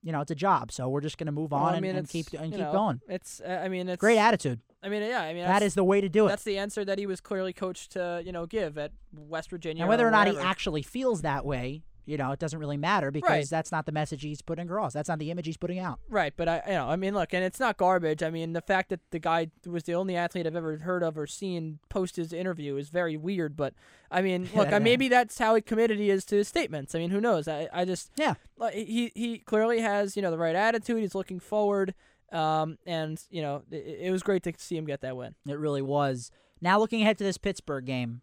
you 0.02 0.12
know, 0.12 0.20
it's 0.20 0.30
a 0.30 0.36
job, 0.36 0.70
so 0.70 0.88
we're 0.88 1.00
just 1.00 1.18
gonna 1.18 1.32
move 1.32 1.50
Well, 1.50 1.62
on 1.62 1.72
I 1.72 1.76
and, 1.76 1.82
mean, 1.82 1.90
and 1.96 2.04
it's, 2.04 2.12
keep 2.12 2.32
and 2.40 2.52
keep 2.52 2.60
know, 2.60 2.72
going. 2.72 3.00
It's 3.08 3.40
uh, 3.40 3.60
I 3.64 3.68
mean 3.68 3.88
it's 3.88 4.00
Great 4.00 4.18
attitude. 4.18 4.60
I 4.82 4.88
mean 4.88 5.02
yeah 5.02 5.22
I 5.22 5.32
mean 5.32 5.44
that 5.44 5.62
is 5.62 5.74
the 5.74 5.84
way 5.84 6.00
to 6.00 6.08
do 6.08 6.26
it. 6.26 6.28
That's 6.28 6.44
the 6.44 6.58
answer 6.58 6.84
that 6.84 6.98
he 6.98 7.06
was 7.06 7.20
clearly 7.20 7.52
coached 7.52 7.92
to 7.92 8.22
you 8.24 8.32
know 8.32 8.46
give 8.46 8.78
at 8.78 8.92
West 9.12 9.50
Virginia. 9.50 9.82
And 9.82 9.88
whether 9.88 10.06
or 10.06 10.10
not 10.10 10.28
he 10.28 10.38
actually 10.38 10.82
feels 10.82 11.22
that 11.22 11.44
way, 11.44 11.82
you 12.06 12.16
know, 12.16 12.30
it 12.30 12.38
doesn't 12.38 12.58
really 12.58 12.76
matter 12.76 13.10
because 13.10 13.28
Right. 13.28 13.48
that's 13.50 13.72
not 13.72 13.84
the 13.84 13.92
message 13.92 14.22
he's 14.22 14.40
putting 14.40 14.66
across. 14.66 14.92
That's 14.92 15.08
not 15.08 15.18
the 15.18 15.30
image 15.30 15.46
he's 15.46 15.56
putting 15.56 15.78
out. 15.80 15.98
Right, 16.08 16.32
but 16.36 16.48
I, 16.48 16.62
you 16.66 16.72
know, 16.74 16.88
I 16.88 16.96
mean, 16.96 17.14
look, 17.14 17.34
and 17.34 17.42
it's 17.44 17.58
not 17.60 17.76
garbage. 17.76 18.22
I 18.22 18.30
mean, 18.30 18.52
the 18.52 18.60
fact 18.60 18.88
that 18.90 19.00
the 19.10 19.18
guy 19.18 19.48
was 19.66 19.82
the 19.84 19.94
only 19.94 20.16
athlete 20.16 20.46
I've 20.46 20.56
ever 20.56 20.78
heard 20.78 21.02
of 21.02 21.18
or 21.18 21.26
seen 21.26 21.80
post 21.88 22.16
his 22.16 22.32
interview 22.32 22.76
is 22.76 22.88
very 22.88 23.16
weird. 23.16 23.56
But 23.56 23.74
I 24.10 24.22
mean, 24.22 24.48
look, 24.54 24.72
I, 24.72 24.78
maybe 24.78 25.08
that's 25.08 25.38
how 25.38 25.58
committed 25.60 25.98
he 25.98 26.08
is 26.10 26.24
to 26.26 26.36
his 26.36 26.48
statements. 26.48 26.94
I 26.94 26.98
mean, 26.98 27.10
who 27.10 27.20
knows? 27.20 27.48
I, 27.48 27.68
I 27.72 27.84
just, 27.84 28.10
yeah, 28.16 28.34
he 28.72 29.10
he 29.14 29.38
clearly 29.38 29.80
has 29.80 30.16
you 30.16 30.22
know 30.22 30.30
the 30.30 30.38
right 30.38 30.56
attitude. 30.56 31.00
He's 31.00 31.14
looking 31.14 31.40
forward, 31.40 31.94
um, 32.32 32.78
and 32.86 33.20
you 33.30 33.42
know, 33.42 33.62
it, 33.70 33.98
it 34.02 34.10
was 34.12 34.22
great 34.22 34.42
to 34.44 34.52
see 34.56 34.76
him 34.76 34.84
get 34.86 35.00
that 35.00 35.16
win. 35.16 35.34
It 35.48 35.58
really 35.58 35.82
was. 35.82 36.30
Now 36.60 36.78
looking 36.78 37.02
ahead 37.02 37.18
to 37.18 37.24
this 37.24 37.36
Pittsburgh 37.36 37.84
game, 37.84 38.22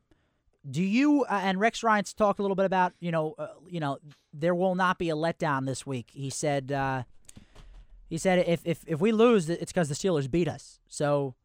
do 0.69 0.81
you 0.81 1.23
uh, 1.23 1.41
and 1.43 1.59
Rex 1.59 1.83
Ryan's 1.83 2.13
talked 2.13 2.39
a 2.39 2.41
little 2.41 2.55
bit 2.55 2.65
about 2.65 2.93
you 2.99 3.11
know 3.11 3.35
uh, 3.37 3.47
you 3.67 3.79
know 3.79 3.97
there 4.33 4.55
will 4.55 4.75
not 4.75 4.97
be 4.97 5.09
a 5.09 5.15
letdown 5.15 5.65
this 5.65 5.85
week. 5.85 6.09
He 6.13 6.29
said 6.29 6.71
uh, 6.71 7.03
he 8.09 8.17
said 8.17 8.39
if 8.47 8.61
if 8.65 8.83
if 8.87 8.99
we 8.99 9.11
lose, 9.11 9.49
it's 9.49 9.71
because 9.71 9.89
the 9.89 9.95
Steelers 9.95 10.29
beat 10.29 10.47
us. 10.47 10.79
So. 10.87 11.35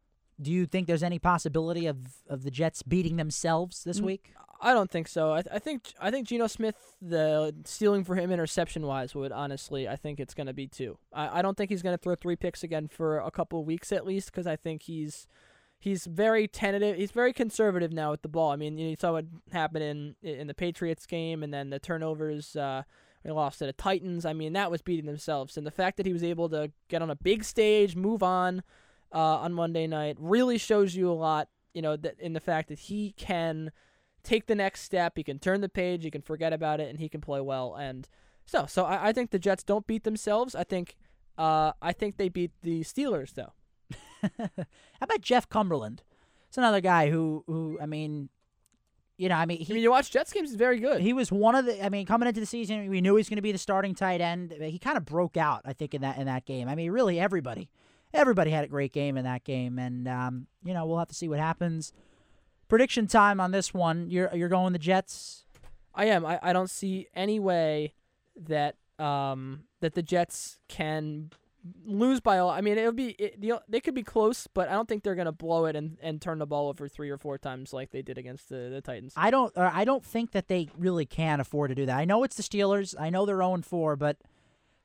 Do 0.41 0.53
you 0.53 0.65
think 0.65 0.87
there's 0.87 1.03
any 1.03 1.19
possibility 1.19 1.85
of, 1.85 1.97
of 2.29 2.43
the 2.43 2.49
Jets 2.49 2.81
beating 2.81 3.17
themselves 3.17 3.83
this 3.83 3.99
week? 3.99 4.33
I 4.61 4.73
don't 4.73 4.91
think 4.91 5.07
so. 5.07 5.31
I, 5.31 5.41
th- 5.41 5.53
I 5.53 5.59
think 5.59 5.93
I 5.99 6.11
think 6.11 6.27
Geno 6.27 6.47
Smith 6.47 6.75
the 7.01 7.55
stealing 7.63 8.03
for 8.03 8.15
him 8.15 8.31
interception 8.31 8.85
wise 8.85 9.15
would 9.15 9.31
honestly 9.31 9.87
I 9.87 9.95
think 9.95 10.19
it's 10.19 10.33
going 10.33 10.47
to 10.47 10.53
be 10.53 10.67
two. 10.67 10.97
I, 11.13 11.39
I 11.39 11.41
don't 11.41 11.55
think 11.55 11.69
he's 11.69 11.81
going 11.81 11.93
to 11.93 12.01
throw 12.01 12.15
three 12.15 12.35
picks 12.35 12.63
again 12.63 12.87
for 12.87 13.19
a 13.19 13.31
couple 13.31 13.59
of 13.59 13.65
weeks 13.65 13.91
at 13.91 14.05
least 14.05 14.31
because 14.31 14.47
I 14.47 14.55
think 14.55 14.83
he's 14.83 15.27
he's 15.79 16.05
very 16.05 16.47
tentative. 16.47 16.97
He's 16.97 17.11
very 17.11 17.33
conservative 17.33 17.91
now 17.91 18.11
with 18.11 18.21
the 18.21 18.27
ball. 18.27 18.51
I 18.51 18.55
mean 18.55 18.77
you, 18.77 18.95
saw 18.95 19.13
what 19.13 19.25
happened 19.51 19.83
in 19.83 20.15
in 20.21 20.47
the 20.47 20.53
Patriots 20.53 21.05
game 21.05 21.43
and 21.43 21.53
then 21.53 21.69
the 21.69 21.79
turnovers. 21.79 22.55
Uh, 22.55 22.83
they 23.23 23.31
lost 23.31 23.59
to 23.59 23.65
the 23.65 23.73
Titans. 23.73 24.25
I 24.25 24.33
mean 24.33 24.53
that 24.53 24.71
was 24.71 24.81
beating 24.81 25.05
themselves, 25.05 25.57
and 25.57 25.65
the 25.65 25.71
fact 25.71 25.97
that 25.97 26.05
he 26.05 26.13
was 26.13 26.23
able 26.23 26.49
to 26.49 26.71
get 26.87 27.01
on 27.01 27.09
a 27.09 27.15
big 27.15 27.43
stage, 27.43 27.95
move 27.95 28.23
on 28.23 28.63
uh, 29.13 29.37
on 29.37 29.53
Monday 29.53 29.87
night 29.87 30.17
really 30.19 30.57
shows 30.57 30.95
you 30.95 31.11
a 31.11 31.13
lot. 31.13 31.49
You 31.73 31.81
know 31.81 31.95
that 31.97 32.19
in 32.19 32.33
the 32.33 32.39
fact 32.39 32.69
that 32.69 32.79
he 32.79 33.13
can 33.17 33.71
take 34.23 34.47
the 34.47 34.55
next 34.55 34.81
step. 34.81 35.13
He 35.15 35.23
can 35.23 35.39
turn 35.39 35.61
the 35.61 35.69
page. 35.69 36.03
He 36.03 36.11
can 36.11 36.21
forget 36.21 36.53
about 36.53 36.79
it, 36.79 36.89
and 36.89 36.99
he 36.99 37.09
can 37.09 37.21
play 37.21 37.41
well. 37.41 37.75
And 37.75 38.07
so, 38.45 38.65
so 38.65 38.85
I, 38.85 39.09
I 39.09 39.13
think 39.13 39.31
the 39.31 39.39
Jets 39.39 39.63
don't 39.63 39.87
beat 39.87 40.03
themselves. 40.03 40.55
I 40.55 40.63
think, 40.63 40.95
uh, 41.37 41.73
I 41.81 41.93
think 41.93 42.17
they 42.17 42.29
beat 42.29 42.51
the 42.61 42.81
Steelers 42.81 43.33
though. 43.33 43.53
How 44.37 44.65
about 45.01 45.21
Jeff 45.21 45.47
Cumberland? 45.49 46.03
It's 46.47 46.57
another 46.57 46.81
guy 46.81 47.09
who 47.09 47.43
who 47.47 47.77
I 47.81 47.85
mean, 47.85 48.29
you 49.17 49.29
know, 49.29 49.35
I 49.35 49.45
mean, 49.45 49.59
he, 49.59 49.71
I 49.71 49.75
mean, 49.75 49.83
you 49.83 49.91
watch 49.91 50.11
Jets 50.11 50.31
games; 50.31 50.49
he's 50.49 50.55
very 50.55 50.79
good. 50.79 51.01
He 51.01 51.13
was 51.13 51.31
one 51.31 51.53
of 51.53 51.65
the. 51.65 51.83
I 51.83 51.89
mean, 51.89 52.05
coming 52.05 52.27
into 52.27 52.39
the 52.39 52.45
season, 52.45 52.89
we 52.89 53.01
knew 53.01 53.15
he 53.15 53.19
was 53.19 53.29
going 53.29 53.35
to 53.35 53.41
be 53.41 53.51
the 53.51 53.57
starting 53.57 53.93
tight 53.93 54.21
end. 54.21 54.55
He 54.59 54.79
kind 54.79 54.97
of 54.97 55.05
broke 55.05 55.37
out, 55.37 55.61
I 55.65 55.73
think, 55.73 55.93
in 55.93 56.01
that 56.01 56.17
in 56.17 56.25
that 56.25 56.45
game. 56.45 56.69
I 56.69 56.75
mean, 56.75 56.91
really, 56.91 57.19
everybody, 57.19 57.69
everybody 58.13 58.51
had 58.51 58.63
a 58.63 58.67
great 58.67 58.93
game 58.93 59.17
in 59.17 59.25
that 59.25 59.43
game, 59.43 59.77
and 59.77 60.07
um, 60.07 60.47
you 60.63 60.73
know, 60.73 60.85
we'll 60.85 60.99
have 60.99 61.09
to 61.09 61.15
see 61.15 61.27
what 61.27 61.39
happens. 61.39 61.91
Prediction 62.69 63.07
time 63.07 63.41
on 63.41 63.51
this 63.51 63.73
one. 63.73 64.09
You're 64.09 64.33
you're 64.33 64.49
going 64.49 64.73
the 64.73 64.79
Jets. 64.79 65.43
I 65.93 66.05
am. 66.05 66.25
I, 66.25 66.39
I 66.41 66.53
don't 66.53 66.69
see 66.69 67.07
any 67.13 67.39
way 67.39 67.93
that 68.37 68.77
um 68.99 69.63
that 69.81 69.95
the 69.95 70.01
Jets 70.01 70.59
can 70.67 71.31
lose 71.85 72.19
by 72.19 72.35
a 72.37 72.45
lot. 72.45 72.57
I 72.57 72.61
mean, 72.61 72.77
it 72.77 72.85
would 72.85 72.95
be 72.95 73.09
it, 73.11 73.41
the, 73.41 73.61
they 73.67 73.79
could 73.79 73.95
be 73.95 74.03
close, 74.03 74.47
but 74.47 74.69
I 74.69 74.73
don't 74.73 74.87
think 74.87 75.03
they're 75.03 75.15
gonna 75.15 75.31
blow 75.31 75.65
it 75.65 75.75
and, 75.75 75.97
and 76.01 76.21
turn 76.21 76.39
the 76.39 76.45
ball 76.45 76.69
over 76.69 76.87
three 76.87 77.09
or 77.09 77.17
four 77.17 77.37
times 77.37 77.73
like 77.73 77.91
they 77.91 78.01
did 78.01 78.17
against 78.17 78.49
the, 78.49 78.69
the 78.69 78.81
Titans. 78.81 79.13
I 79.15 79.31
don't. 79.31 79.51
Or 79.55 79.65
I 79.65 79.85
don't 79.85 80.05
think 80.05 80.31
that 80.31 80.47
they 80.47 80.69
really 80.77 81.05
can 81.05 81.39
afford 81.39 81.69
to 81.69 81.75
do 81.75 81.85
that. 81.85 81.97
I 81.97 82.05
know 82.05 82.23
it's 82.23 82.35
the 82.35 82.43
Steelers. 82.43 82.95
I 82.99 83.09
know 83.09 83.25
they're 83.25 83.37
0 83.37 83.61
4, 83.63 83.95
but 83.95 84.17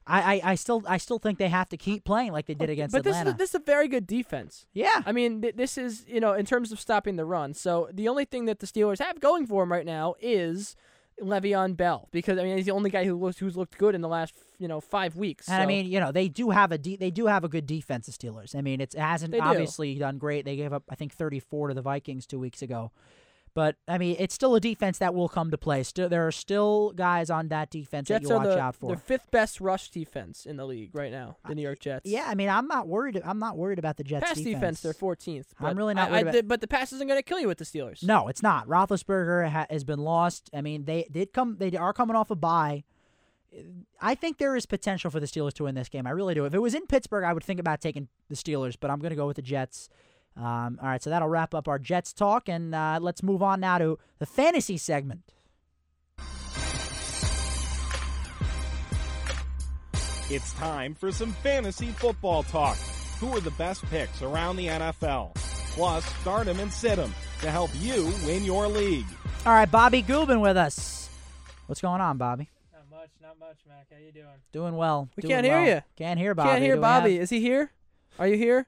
I, 0.06 0.36
I, 0.36 0.40
I 0.50 0.54
still 0.54 0.82
I 0.86 0.98
still 0.98 1.18
think 1.18 1.38
they 1.38 1.48
have 1.48 1.68
to 1.70 1.76
keep 1.76 2.04
playing 2.04 2.32
like 2.32 2.46
they 2.46 2.54
did 2.54 2.68
against 2.68 2.92
but 2.92 3.04
this 3.04 3.16
Atlanta. 3.16 3.30
is 3.30 3.34
a, 3.34 3.38
this 3.38 3.48
is 3.50 3.54
a 3.54 3.60
very 3.60 3.88
good 3.88 4.06
defense. 4.06 4.66
Yeah. 4.72 5.02
I 5.06 5.12
mean, 5.12 5.42
th- 5.42 5.56
this 5.56 5.78
is 5.78 6.04
you 6.06 6.20
know 6.20 6.34
in 6.34 6.44
terms 6.44 6.72
of 6.72 6.80
stopping 6.80 7.16
the 7.16 7.24
run. 7.24 7.54
So 7.54 7.88
the 7.92 8.08
only 8.08 8.24
thing 8.24 8.44
that 8.46 8.58
the 8.58 8.66
Steelers 8.66 8.98
have 8.98 9.20
going 9.20 9.46
for 9.46 9.62
them 9.62 9.72
right 9.72 9.86
now 9.86 10.14
is 10.20 10.76
Le'Veon 11.20 11.76
Bell 11.76 12.08
because 12.12 12.38
I 12.38 12.42
mean 12.42 12.56
he's 12.56 12.66
the 12.66 12.72
only 12.72 12.90
guy 12.90 13.04
who 13.04 13.16
looks 13.16 13.38
who's 13.38 13.56
looked 13.56 13.78
good 13.78 13.94
in 13.94 14.00
the 14.00 14.08
last 14.08 14.34
you 14.58 14.68
know 14.68 14.80
five 14.80 15.16
weeks. 15.16 15.48
And 15.48 15.62
I 15.62 15.66
mean, 15.66 15.86
you 15.86 16.00
know, 16.00 16.12
they 16.12 16.28
do 16.28 16.50
have 16.50 16.72
a 16.72 16.78
de- 16.78 16.96
they 16.96 17.10
do 17.10 17.26
have 17.26 17.44
a 17.44 17.48
good 17.48 17.66
defense. 17.66 18.06
The 18.06 18.12
Steelers. 18.12 18.54
I 18.56 18.60
mean, 18.60 18.80
it's, 18.80 18.94
it 18.94 19.00
hasn't 19.00 19.34
obviously 19.40 19.94
done 19.96 20.18
great. 20.18 20.44
They 20.44 20.56
gave 20.56 20.72
up, 20.72 20.84
I 20.90 20.94
think, 20.94 21.12
34 21.12 21.68
to 21.68 21.74
the 21.74 21.82
Vikings 21.82 22.26
two 22.26 22.38
weeks 22.38 22.62
ago. 22.62 22.90
But 23.54 23.76
I 23.86 23.98
mean, 23.98 24.16
it's 24.18 24.34
still 24.34 24.56
a 24.56 24.60
defense 24.60 24.98
that 24.98 25.14
will 25.14 25.28
come 25.28 25.52
to 25.52 25.56
play. 25.58 25.84
Still, 25.84 26.08
there 26.08 26.26
are 26.26 26.32
still 26.32 26.90
guys 26.90 27.30
on 27.30 27.48
that 27.48 27.70
defense 27.70 28.08
Jets 28.08 28.24
that 28.24 28.28
you 28.28 28.34
are 28.34 28.38
watch 28.44 28.48
the, 28.56 28.60
out 28.60 28.74
for. 28.74 28.90
the 28.90 28.96
fifth 29.00 29.30
best 29.30 29.60
rush 29.60 29.90
defense 29.90 30.44
in 30.44 30.56
the 30.56 30.66
league 30.66 30.90
right 30.92 31.12
now. 31.12 31.36
The 31.48 31.54
New 31.54 31.62
York 31.62 31.78
Jets. 31.78 32.04
yeah, 32.10 32.24
I 32.26 32.34
mean, 32.34 32.48
I'm 32.48 32.66
not 32.66 32.88
worried. 32.88 33.22
I'm 33.24 33.38
not 33.38 33.56
worried 33.56 33.78
about 33.78 33.96
the 33.96 34.02
Jets 34.02 34.26
Pass 34.26 34.40
defense, 34.40 34.80
they're 34.80 34.92
14th. 34.92 35.46
I'm 35.60 35.76
really 35.78 35.94
not 35.94 36.10
I- 36.10 36.22
worried 36.24 36.36
I- 36.36 36.42
but 36.42 36.60
the 36.60 36.66
pass 36.66 36.92
isn't 36.92 37.06
going 37.06 37.18
to 37.18 37.22
kill 37.22 37.38
you 37.38 37.46
with 37.46 37.58
the 37.58 37.64
Steelers. 37.64 38.02
No, 38.02 38.26
it's 38.26 38.42
not. 38.42 38.66
Roethlisberger 38.66 39.48
ha- 39.48 39.66
has 39.70 39.84
been 39.84 40.00
lost. 40.00 40.50
I 40.52 40.60
mean, 40.60 40.84
they 40.84 41.06
did 41.10 41.32
come. 41.32 41.56
They 41.58 41.76
are 41.76 41.92
coming 41.92 42.16
off 42.16 42.30
a 42.32 42.36
bye. 42.36 42.82
I 44.00 44.16
think 44.16 44.38
there 44.38 44.56
is 44.56 44.66
potential 44.66 45.12
for 45.12 45.20
the 45.20 45.26
Steelers 45.26 45.52
to 45.54 45.64
win 45.64 45.76
this 45.76 45.88
game. 45.88 46.08
I 46.08 46.10
really 46.10 46.34
do. 46.34 46.44
If 46.44 46.54
it 46.54 46.58
was 46.58 46.74
in 46.74 46.86
Pittsburgh, 46.88 47.22
I 47.24 47.32
would 47.32 47.44
think 47.44 47.60
about 47.60 47.80
taking 47.80 48.08
the 48.28 48.34
Steelers, 48.34 48.76
but 48.78 48.90
I'm 48.90 48.98
going 48.98 49.10
to 49.10 49.16
go 49.16 49.28
with 49.28 49.36
the 49.36 49.42
Jets. 49.42 49.88
Um, 50.36 50.78
all 50.82 50.88
right, 50.88 51.02
so 51.02 51.10
that'll 51.10 51.28
wrap 51.28 51.54
up 51.54 51.68
our 51.68 51.78
Jets 51.78 52.12
talk, 52.12 52.48
and 52.48 52.74
uh, 52.74 52.98
let's 53.00 53.22
move 53.22 53.42
on 53.42 53.60
now 53.60 53.78
to 53.78 53.98
the 54.18 54.26
fantasy 54.26 54.76
segment. 54.76 55.20
It's 60.30 60.52
time 60.54 60.94
for 60.94 61.12
some 61.12 61.32
fantasy 61.34 61.88
football 61.88 62.42
talk. 62.44 62.76
Who 63.20 63.28
are 63.36 63.40
the 63.40 63.50
best 63.52 63.84
picks 63.86 64.22
around 64.22 64.56
the 64.56 64.66
NFL? 64.68 65.34
Plus, 65.74 66.04
start 66.04 66.20
start 66.20 66.48
'em 66.48 66.58
and 66.60 66.72
sit 66.72 66.92
sit 66.92 66.98
'em 66.98 67.14
to 67.40 67.50
help 67.50 67.70
you 67.80 68.12
win 68.24 68.42
your 68.44 68.66
league. 68.68 69.06
All 69.44 69.52
right, 69.52 69.70
Bobby 69.70 70.02
Gubin 70.02 70.40
with 70.40 70.56
us. 70.56 71.08
What's 71.66 71.80
going 71.80 72.00
on, 72.00 72.16
Bobby? 72.16 72.48
Not 72.72 72.90
much, 72.90 73.10
not 73.20 73.38
much, 73.38 73.58
Mack. 73.68 73.86
How 73.92 73.98
you 73.98 74.12
doing? 74.12 74.26
Doing 74.52 74.76
well. 74.76 75.08
We 75.16 75.20
doing 75.22 75.34
can't 75.34 75.46
hear 75.46 75.60
you. 75.76 75.82
Can't 75.96 76.18
hear 76.18 76.34
Bobby. 76.34 76.48
Can't 76.50 76.62
hear 76.62 76.74
Do 76.76 76.80
Bobby. 76.80 77.14
have- 77.14 77.22
Is 77.22 77.30
he 77.30 77.40
here? 77.40 77.70
Are 78.18 78.26
you 78.26 78.36
here? 78.36 78.66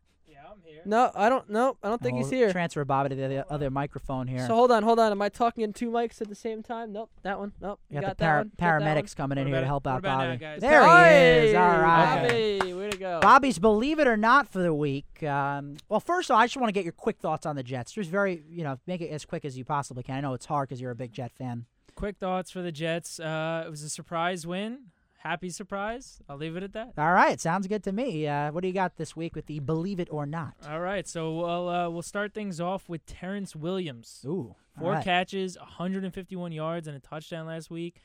Yeah, 0.77 0.83
I'm 0.85 0.91
here. 0.91 0.99
No, 0.99 1.11
I 1.14 1.29
don't. 1.29 1.49
No, 1.51 1.77
I 1.83 1.89
don't 1.89 2.03
think 2.03 2.14
We'll 2.14 2.24
he's 2.24 2.31
here. 2.31 2.53
Transfer 2.53 2.85
Bobby 2.85 3.11
to 3.11 3.14
the 3.14 3.24
other- 3.24 3.45
other 3.51 3.70
microphone 3.70 4.27
here. 4.29 4.47
So 4.47 4.55
hold 4.55 4.70
on, 4.70 4.83
hold 4.83 4.99
on. 4.99 5.11
Am 5.12 5.20
I 5.22 5.29
talking 5.29 5.64
in 5.64 5.72
two 5.72 5.91
mics 5.91 6.20
at 6.20 6.29
the 6.29 6.35
same 6.35 6.62
time? 6.62 6.93
Nope. 6.93 7.11
That 7.22 7.39
one. 7.39 7.53
Nope. 7.61 7.81
you 7.89 7.97
You 7.97 8.01
got, 8.03 8.07
got 8.09 8.18
the 8.18 8.24
that 8.24 8.37
one. 8.37 8.49
Got 8.49 8.57
that 8.59 8.83
paramedics 9.05 9.16
coming 9.16 9.39
in 9.39 9.47
here 9.47 9.61
to 9.61 9.66
help 9.66 9.87
out 9.87 9.99
about 10.01 10.18
now, 10.18 10.24
Bobby. 10.27 10.37
guys? 10.39 10.61
There 10.61 10.83
he 10.83 11.49
is. 11.49 11.55
All 11.55 11.62
right. 11.81 12.22
Bobby, 12.61 12.72
way 12.74 12.91
to 12.91 12.97
go. 12.99 13.20
Bobby's 13.20 13.59
Believe 13.59 13.99
It 13.99 14.07
or 14.07 14.16
Not 14.16 14.49
for 14.49 14.61
the 14.61 14.74
week. 14.74 15.22
Um, 15.22 15.77
well, 15.89 16.01
first 16.01 16.31
of 16.31 16.35
all, 16.35 16.41
I 16.43 16.47
just 16.47 16.57
want 16.57 16.68
to 16.68 16.72
get 16.72 16.85
your 16.85 16.93
quick 16.93 17.18
thoughts 17.18 17.47
on 17.47 17.57
the 17.57 17.62
Jets. 17.62 17.93
Just 17.93 18.11
very, 18.11 18.43
you 18.51 18.64
know, 18.64 18.79
make 18.87 19.01
it 19.01 19.09
as 19.11 19.24
quick 19.24 19.45
as 19.45 19.57
you 19.57 19.64
possibly 19.64 20.03
can. 20.03 20.16
I 20.16 20.20
know 20.20 20.35
it's 20.35 20.47
hard 20.47 20.68
because 20.68 20.81
you're 20.81 20.91
a 20.91 20.97
big 20.97 21.12
Jet 21.12 21.33
fan. 21.33 21.66
Quick 21.95 22.16
thoughts 22.18 22.51
for 22.51 22.61
the 22.61 22.70
Jets. 22.72 23.18
Uh, 23.18 23.64
it 23.66 23.70
was 23.70 23.83
a 23.83 23.89
surprise 23.89 24.47
win. 24.47 24.79
Happy 25.27 25.51
surprise. 25.51 26.20
I'll 26.29 26.37
leave 26.37 26.57
it 26.57 26.62
at 26.62 26.72
that. 26.74 26.93
All 26.97 27.12
right, 27.12 27.41
sounds 27.41 27.66
good 27.66 27.83
to 27.83 27.91
me. 27.91 28.29
Uh, 28.29 28.53
what 28.53 28.61
do 28.61 28.68
you 28.68 28.72
got 28.74 28.95
this 28.97 29.16
week 29.16 29.35
with 29.35 29.47
the 29.47 29.59
Believe 29.59 29.99
It 29.99 30.07
or 30.09 30.24
Not? 30.24 30.55
All 30.70 30.79
right, 30.79 31.05
so 31.09 31.35
we'll 31.35 31.68
uh, 31.68 31.91
we'll 31.91 32.03
start 32.03 32.33
things 32.33 32.61
off 32.61 32.89
with 32.89 33.05
Terrance 33.07 33.57
Williams. 33.57 34.24
Ooh, 34.24 34.55
Four 34.79 34.93
right. 34.93 35.05
catches, 35.05 35.59
151 35.59 36.53
yards, 36.53 36.87
and 36.87 36.97
a 36.97 37.01
touchdown 37.01 37.47
last 37.47 37.72
week. 37.72 38.01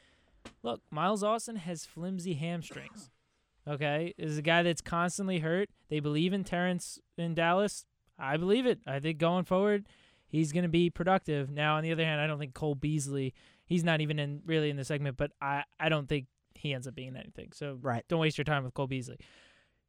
Look, 0.64 0.82
Miles 0.90 1.22
Austin 1.22 1.58
has 1.58 1.86
flimsy 1.86 2.34
hamstrings. 2.34 3.10
Okay, 3.68 4.16
is 4.18 4.40
a 4.40 4.42
guy 4.42 4.64
that's 4.64 4.82
constantly 4.82 5.38
hurt. 5.38 5.70
They 5.88 6.00
believe 6.00 6.34
in 6.34 6.44
Terrance 6.44 6.98
in 7.16 7.36
Dallas. 7.36 7.86
I 8.18 8.36
believe 8.36 8.66
it. 8.66 8.80
I 8.88 9.00
think 9.00 9.20
going 9.20 9.44
forward, 9.46 9.86
he's 10.28 10.52
going 10.52 10.64
to 10.64 10.70
be 10.70 10.90
productive. 10.90 11.52
Now, 11.52 11.76
on 11.76 11.84
the 11.84 11.92
other 11.92 12.04
hand, 12.04 12.20
I 12.20 12.26
don't 12.26 12.40
think 12.40 12.56
Cole 12.56 12.74
Beasley. 12.74 13.36
He's 13.64 13.84
not 13.84 14.02
even 14.02 14.18
in 14.18 14.42
really 14.48 14.72
in 14.72 14.78
the 14.78 14.84
segment, 14.84 15.16
but 15.16 15.30
I 15.40 15.66
I 15.80 15.90
don't 15.90 16.10
think 16.10 16.26
he 16.62 16.74
ends 16.74 16.88
up 16.88 16.96
being 16.96 17.16
anything. 17.16 17.52
So 17.54 17.78
Right. 17.82 18.04
don't 18.08 18.20
waste 18.20 18.38
your 18.38 18.46
time 18.46 18.64
with 18.64 18.74
Cole 18.74 18.88
Beasley. 18.88 19.18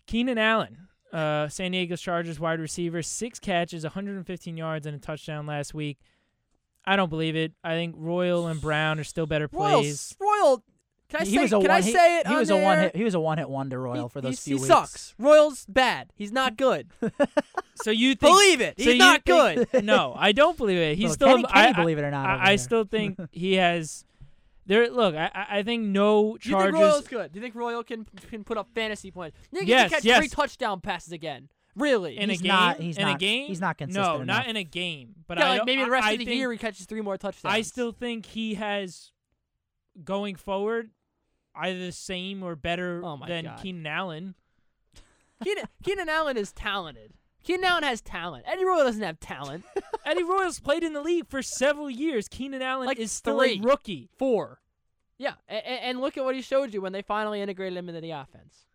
Keenan 0.06 0.38
Allen, 0.38 0.88
uh, 1.12 1.48
San 1.48 1.70
Diego 1.72 1.96
Chargers 1.96 2.40
wide 2.40 2.60
receiver, 2.60 3.02
six 3.02 3.38
catches, 3.38 3.84
115 3.84 4.56
yards, 4.56 4.86
and 4.86 4.96
a 4.96 4.98
touchdown 4.98 5.46
last 5.46 5.74
week. 5.74 5.98
I 6.84 6.96
don't 6.96 7.08
believe 7.10 7.36
it. 7.36 7.52
I 7.62 7.74
think 7.74 7.94
Royal 7.96 8.48
and 8.48 8.60
Brown 8.60 8.98
are 8.98 9.04
still 9.04 9.26
better 9.26 9.46
plays. 9.46 10.16
Royal, 10.18 10.40
Royal. 10.44 10.64
Can 11.08 11.20
I 11.20 11.24
he 11.26 11.36
say? 11.36 11.42
was 11.42 11.52
a 11.52 11.56
can 11.56 11.60
one, 11.62 11.70
I 11.70 11.80
say 11.82 12.18
it? 12.20 12.26
He 12.26 12.32
on 12.32 12.38
was 12.40 12.48
a 12.50 12.56
one. 12.56 12.78
Hit, 12.78 12.96
He 12.96 13.04
was 13.04 13.14
a 13.14 13.20
one 13.20 13.36
hit 13.36 13.48
wonder 13.50 13.78
Royal 13.80 14.08
He- 14.08 14.12
for 14.12 14.20
those 14.22 14.40
few 14.40 14.56
he 14.56 14.62
weeks. 14.62 14.64
He 14.68 14.72
sucks. 14.74 15.14
Royal's 15.18 15.66
bad. 15.66 16.10
He's 16.16 16.32
not 16.32 16.56
good. 16.56 16.88
So 17.74 17.90
you 17.90 18.14
think, 18.14 18.32
Believe 18.32 18.60
it. 18.60 18.74
He's 18.76 18.86
you 18.86 18.98
not 18.98 19.24
think- 19.24 19.70
good. 19.72 19.84
no, 19.84 20.14
I 20.16 20.30
don't 20.32 20.56
believe 20.56 20.76
it. 20.78 20.96
He's 20.96 21.16
Well, 21.18 21.38
still. 21.38 21.44
I, 21.50 21.72
believe 21.72 21.98
it 21.98 22.02
or 22.04 22.10
not 22.12 22.26
I, 22.28 22.52
I 22.52 22.56
still 22.56 22.84
think 22.84 23.18
he 23.32 23.54
has. 23.54 24.04
There. 24.66 24.88
Look, 24.90 25.14
I, 25.14 25.30
I 25.34 25.58
I 25.58 25.62
think 25.62 25.84
no 25.86 26.36
charges. 26.36 26.42
Do 26.44 26.50
you 26.50 26.62
think 26.62 26.74
Royal's 26.92 27.08
good? 27.08 27.32
Do 27.32 27.38
you 27.38 27.42
think 27.42 27.54
Royal 27.54 27.82
can 27.84 28.04
can 28.30 28.44
put 28.44 28.56
up 28.58 28.68
fantasy 28.74 29.10
points? 29.10 29.36
You 29.50 29.58
think 29.58 29.66
he 29.68 29.70
Yes, 29.72 29.90
can 29.90 29.96
catch 29.98 30.04
yes. 30.04 30.18
three 30.18 30.28
touchdown 30.28 30.80
passes 30.80 31.12
again? 31.12 31.48
Really? 31.74 32.18
in 32.18 32.28
He's 32.28 32.40
a 32.40 32.42
game, 32.42 32.48
not- 32.52 32.80
he's 32.80 32.98
in 32.98 33.04
a 33.08 33.12
not- 33.12 33.18
game, 33.18 33.46
he's 33.48 33.60
not 33.60 33.78
consistent 33.78 34.06
No, 34.06 34.14
enough. 34.22 34.26
not 34.26 34.46
in 34.46 34.56
a 34.56 34.64
game. 34.64 35.14
But 35.26 35.38
yeah, 35.38 35.46
I 35.46 35.48
like 35.58 35.66
maybe 35.66 35.82
the 35.84 35.90
rest 35.90 36.06
I 36.06 36.12
of 36.12 36.18
the 36.18 36.24
think- 36.26 36.36
year 36.36 36.52
he 36.52 36.58
catches 36.58 36.84
three 36.86 37.00
more 37.00 37.16
touchdowns. 37.16 37.54
I 37.54 37.62
still 37.62 37.92
think 37.92 38.26
he 38.26 38.54
has 38.54 39.10
going 40.04 40.36
forward 40.36 40.90
either 41.54 41.78
the 41.78 41.92
same 41.92 42.42
or 42.42 42.56
better 42.56 43.00
Oh 43.04 43.18
than 43.26 43.44
God. 43.46 43.60
Keenan 43.62 43.86
Allen. 43.86 44.34
Keenan, 45.42 45.64
Keenan 45.82 46.08
Allen 46.08 46.36
is 46.36 46.52
talented. 46.52 47.14
Keenan 47.42 47.64
Allen 47.64 47.82
has 47.82 48.00
talent. 48.00 48.44
Eddie 48.46 48.64
Royal 48.64 48.84
doesn't 48.84 49.02
have 49.02 49.18
talent. 49.20 49.64
Eddie 50.06 50.22
Royals 50.24 50.60
played 50.60 50.82
in 50.82 50.92
the 50.92 51.00
league 51.02 51.26
for 51.28 51.42
several 51.42 51.90
years. 51.90 52.28
Keenan 52.28 52.62
Allen 52.62 52.86
Like 52.86 52.98
is 52.98 53.10
still 53.12 53.38
three. 53.38 53.58
a 53.58 53.62
rookie. 53.62 54.08
Four. 54.18 54.60
Yeah, 55.18 55.34
and, 55.48 55.62
and 55.66 56.00
look 56.00 56.16
at 56.16 56.24
what 56.24 56.34
he 56.34 56.42
showed 56.42 56.74
you 56.74 56.80
when 56.80 56.92
they 56.92 57.02
finally 57.02 57.40
integrated 57.40 57.76
him 57.78 57.88
into 57.88 58.00
the 58.00 58.10
offense. 58.12 58.66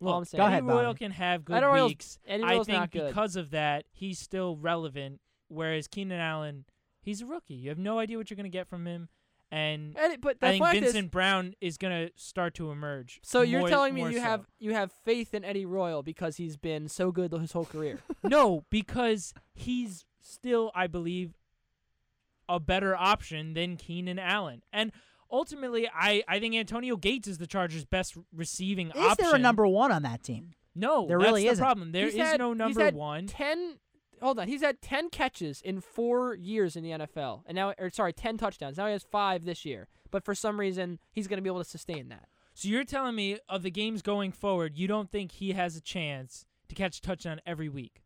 All 0.00 0.18
I'm 0.18 0.24
saying. 0.24 0.38
go 0.40 0.44
Eddie 0.46 0.52
ahead, 0.54 0.64
Royal 0.66 0.84
Bobby. 0.90 0.98
can 0.98 1.10
have 1.12 1.44
good 1.44 1.56
Eddie 1.56 1.66
Royal's- 1.66 1.90
weeks. 1.90 2.18
Eddie 2.26 2.44
I 2.44 2.62
think 2.64 2.90
because 2.92 3.36
of 3.36 3.50
that, 3.50 3.84
he's 3.92 4.18
still 4.18 4.56
relevant. 4.56 5.20
Whereas 5.48 5.88
Keenan 5.88 6.20
Allen, 6.20 6.64
he's 7.00 7.22
a 7.22 7.26
rookie. 7.26 7.54
You 7.54 7.70
have 7.70 7.78
no 7.78 7.98
idea 7.98 8.16
what 8.18 8.28
you're 8.30 8.36
going 8.36 8.44
to 8.44 8.50
get 8.50 8.68
from 8.68 8.86
him. 8.86 9.08
And 9.50 9.96
Eddie, 9.96 10.16
but 10.18 10.40
the 10.40 10.46
I 10.46 10.50
think 10.50 10.64
fact 10.64 10.76
is- 10.76 10.82
Vincent 10.92 11.10
Brown 11.10 11.54
is 11.60 11.78
going 11.78 12.06
to 12.06 12.12
start 12.16 12.54
to 12.56 12.70
emerge. 12.70 13.18
So 13.22 13.40
you're 13.40 13.60
more- 13.60 13.68
telling 13.70 13.94
me 13.94 14.02
you 14.02 14.16
so. 14.16 14.20
have 14.20 14.46
you 14.58 14.74
have 14.74 14.92
faith 15.04 15.32
in 15.32 15.42
Eddie 15.44 15.64
Royal 15.64 16.02
because 16.02 16.36
he's 16.36 16.56
been 16.58 16.88
so 16.88 17.10
good 17.12 17.32
his 17.32 17.52
whole 17.52 17.64
career. 17.64 17.98
no, 18.22 18.64
because 18.68 19.32
he's 19.54 20.04
still, 20.20 20.70
I 20.74 20.86
believe, 20.86 21.32
a 22.48 22.60
better 22.60 22.94
option 22.96 23.54
than 23.54 23.76
Keenan 23.76 24.18
Allen. 24.18 24.62
And 24.72 24.92
ultimately, 25.30 25.88
I, 25.94 26.22
I 26.28 26.40
think 26.40 26.54
Antonio 26.54 26.96
Gates 26.96 27.26
is 27.28 27.38
the 27.38 27.46
Chargers' 27.46 27.84
best 27.84 28.16
receiving 28.34 28.90
Is 28.90 28.96
option. 28.96 29.16
there 29.26 29.34
a 29.34 29.38
number 29.38 29.66
one 29.66 29.92
on 29.92 30.02
that 30.02 30.22
team? 30.22 30.52
No, 30.74 31.06
There 31.06 31.18
that's 31.18 31.26
really 31.28 31.46
isn't. 31.46 31.62
problem. 31.62 31.92
There 31.92 32.06
is 32.06 32.14
He's 32.14 32.22
had- 32.22 32.38
no 32.38 32.50
he's 32.50 32.58
number 32.58 32.84
had 32.84 32.94
one. 32.94 33.26
Ten. 33.26 33.78
Hold 34.22 34.38
on, 34.38 34.48
he's 34.48 34.62
had 34.62 34.80
ten 34.82 35.10
catches 35.10 35.60
in 35.62 35.80
four 35.80 36.34
years 36.34 36.76
in 36.76 36.82
the 36.82 36.90
NFL, 36.90 37.42
and 37.46 37.54
now, 37.56 37.74
or 37.78 37.90
sorry, 37.90 38.12
ten 38.12 38.36
touchdowns. 38.36 38.76
Now 38.76 38.86
he 38.86 38.92
has 38.92 39.02
five 39.04 39.44
this 39.44 39.64
year. 39.64 39.88
But 40.10 40.24
for 40.24 40.34
some 40.34 40.58
reason, 40.58 40.98
he's 41.12 41.26
going 41.28 41.36
to 41.38 41.42
be 41.42 41.50
able 41.50 41.62
to 41.62 41.68
sustain 41.68 42.08
that. 42.08 42.28
So 42.54 42.66
you're 42.68 42.84
telling 42.84 43.14
me 43.14 43.38
of 43.48 43.62
the 43.62 43.70
games 43.70 44.02
going 44.02 44.32
forward, 44.32 44.76
you 44.76 44.88
don't 44.88 45.10
think 45.10 45.32
he 45.32 45.52
has 45.52 45.76
a 45.76 45.80
chance 45.80 46.46
to 46.68 46.74
catch 46.74 46.98
a 46.98 47.02
touchdown 47.02 47.40
every 47.46 47.68
week? 47.68 48.02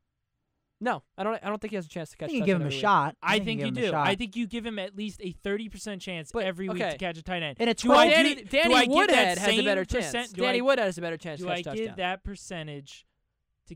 No, 0.80 1.04
I 1.16 1.22
don't. 1.22 1.38
I 1.42 1.48
don't 1.48 1.60
think 1.60 1.70
he 1.70 1.76
has 1.76 1.86
a 1.86 1.88
chance 1.88 2.10
to 2.10 2.16
I 2.16 2.18
catch. 2.18 2.28
think 2.30 2.40
you 2.40 2.44
give 2.46 2.56
him 2.60 2.66
a 2.66 2.70
touchdown 2.70 2.76
week. 2.76 2.80
shot. 2.80 3.16
I, 3.22 3.32
think 3.34 3.44
think 3.44 3.60
you 3.60 3.66
you 3.66 3.72
give 3.72 3.84
him 3.84 3.88
a 3.88 3.92
do. 3.92 4.10
I 4.10 4.14
think 4.16 4.36
you 4.36 4.46
give 4.48 4.66
him 4.66 4.78
at 4.80 4.96
least 4.96 5.20
a 5.22 5.30
thirty 5.30 5.68
percent 5.68 6.02
chance 6.02 6.32
But, 6.32 6.44
every 6.44 6.68
week 6.68 6.78
to 6.82 6.98
catch 6.98 7.16
a 7.18 7.22
tight 7.22 7.44
end. 7.44 7.58
In 7.60 7.68
a 7.68 7.74
Do 7.74 7.92
I 7.92 8.08
12 8.08 8.10
Danny, 8.10 8.34
give- 8.34 8.48
Danny 8.50 8.68
do 8.68 8.74
I 8.74 8.86
Woodhead 8.96 9.38
has 9.38 9.38
a 9.38 9.50
same 9.50 9.64
better 9.64 9.84
percent- 9.84 10.12
chance. 10.12 10.32
Danny 10.32 10.58
I- 10.58 10.60
Woodhead 10.62 10.86
has 10.86 10.98
a 10.98 11.00
better 11.00 11.16
chance 11.16 11.38
Do 11.40 11.46
to 11.46 11.52
I 11.52 11.56
give 11.58 11.64
touchdown. 11.66 11.94
that 11.98 12.24
percentage 12.24 13.06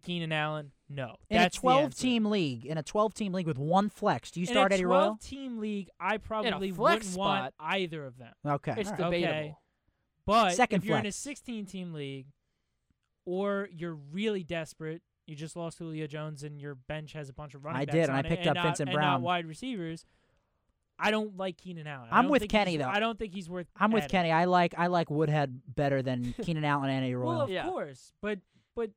to 0.01 0.07
Keenan 0.07 0.33
Allen? 0.33 0.73
No. 0.89 1.17
in 1.31 1.39
That's 1.39 1.57
a 1.57 1.61
12 1.61 1.95
team 1.97 2.27
league, 2.27 2.65
in 2.65 2.79
a 2.79 2.83
12 2.83 3.13
team 3.15 3.33
league 3.33 3.47
with 3.47 3.59
one 3.59 3.89
flex, 3.89 4.31
do 4.31 4.41
you 4.41 4.47
In 4.47 4.53
start 4.53 4.73
a 4.73 4.75
Eddie 4.77 4.85
12 4.85 5.03
Royal? 5.05 5.19
team 5.23 5.59
league, 5.59 5.89
I 5.99 6.19
probably 6.19 6.71
wouldn't 6.73 7.17
want 7.17 7.55
either 7.59 8.05
of 8.07 8.17
them. 8.19 8.33
Okay. 8.47 8.75
It's 8.79 8.89
all 8.91 8.97
right. 8.97 9.05
debatable. 9.11 9.33
Okay. 9.39 9.55
But 10.27 10.55
Second 10.55 10.83
if 10.83 10.85
you're 10.85 10.99
in 10.99 11.07
a 11.07 11.13
16 11.13 11.67
team 11.67 11.93
league 11.93 12.27
or 13.25 13.69
you're 13.73 13.95
really 14.13 14.43
desperate, 14.45 15.03
you 15.27 15.35
just 15.35 15.57
lost 15.57 15.79
Julio 15.79 16.07
Jones 16.07 16.43
and 16.45 16.61
your 16.61 16.75
bench 16.77 17.13
has 17.15 17.29
a 17.29 17.33
bunch 17.33 17.55
of 17.55 17.65
running 17.65 17.83
I 17.83 17.85
backs 17.85 17.95
did, 17.95 18.03
and 18.05 18.11
on 18.13 18.17
I 18.17 18.21
it 18.21 18.27
picked 18.29 18.41
and 18.43 18.51
up 18.51 18.55
not- 18.57 18.65
Vincent 18.65 18.89
and 18.91 18.95
Brown. 18.95 19.11
not 19.13 19.21
wide 19.23 19.47
receivers. 19.47 20.05
I 20.99 21.11
don't 21.11 21.37
like 21.37 21.59
Keenan 21.59 21.87
Allen. 21.87 22.09
I 22.11 22.19
I'm 22.19 22.29
with 22.29 22.49
Kenny, 22.49 22.77
though. 22.79 22.89
I 22.89 23.01
don't 23.01 23.19
think 23.19 23.35
he's 23.35 23.51
worth. 23.51 23.67
I'm 23.77 23.91
with. 23.93 24.09
Kenny. 24.09 24.31
I 24.33 24.47
like 24.47 24.75
I 24.79 24.87
like 24.87 25.11
Woodhead 25.11 25.61
better 25.75 26.01
than 26.01 26.33
Keenan 26.43 26.65
Allen 26.65 26.89
and 26.89 27.05
Eddie 27.05 27.15
Royal. 27.17 27.29
Well, 27.29 27.41
of 27.43 27.51
Yeah. 27.51 27.67
course, 27.67 28.13
but 28.23 28.39
but 28.75 28.91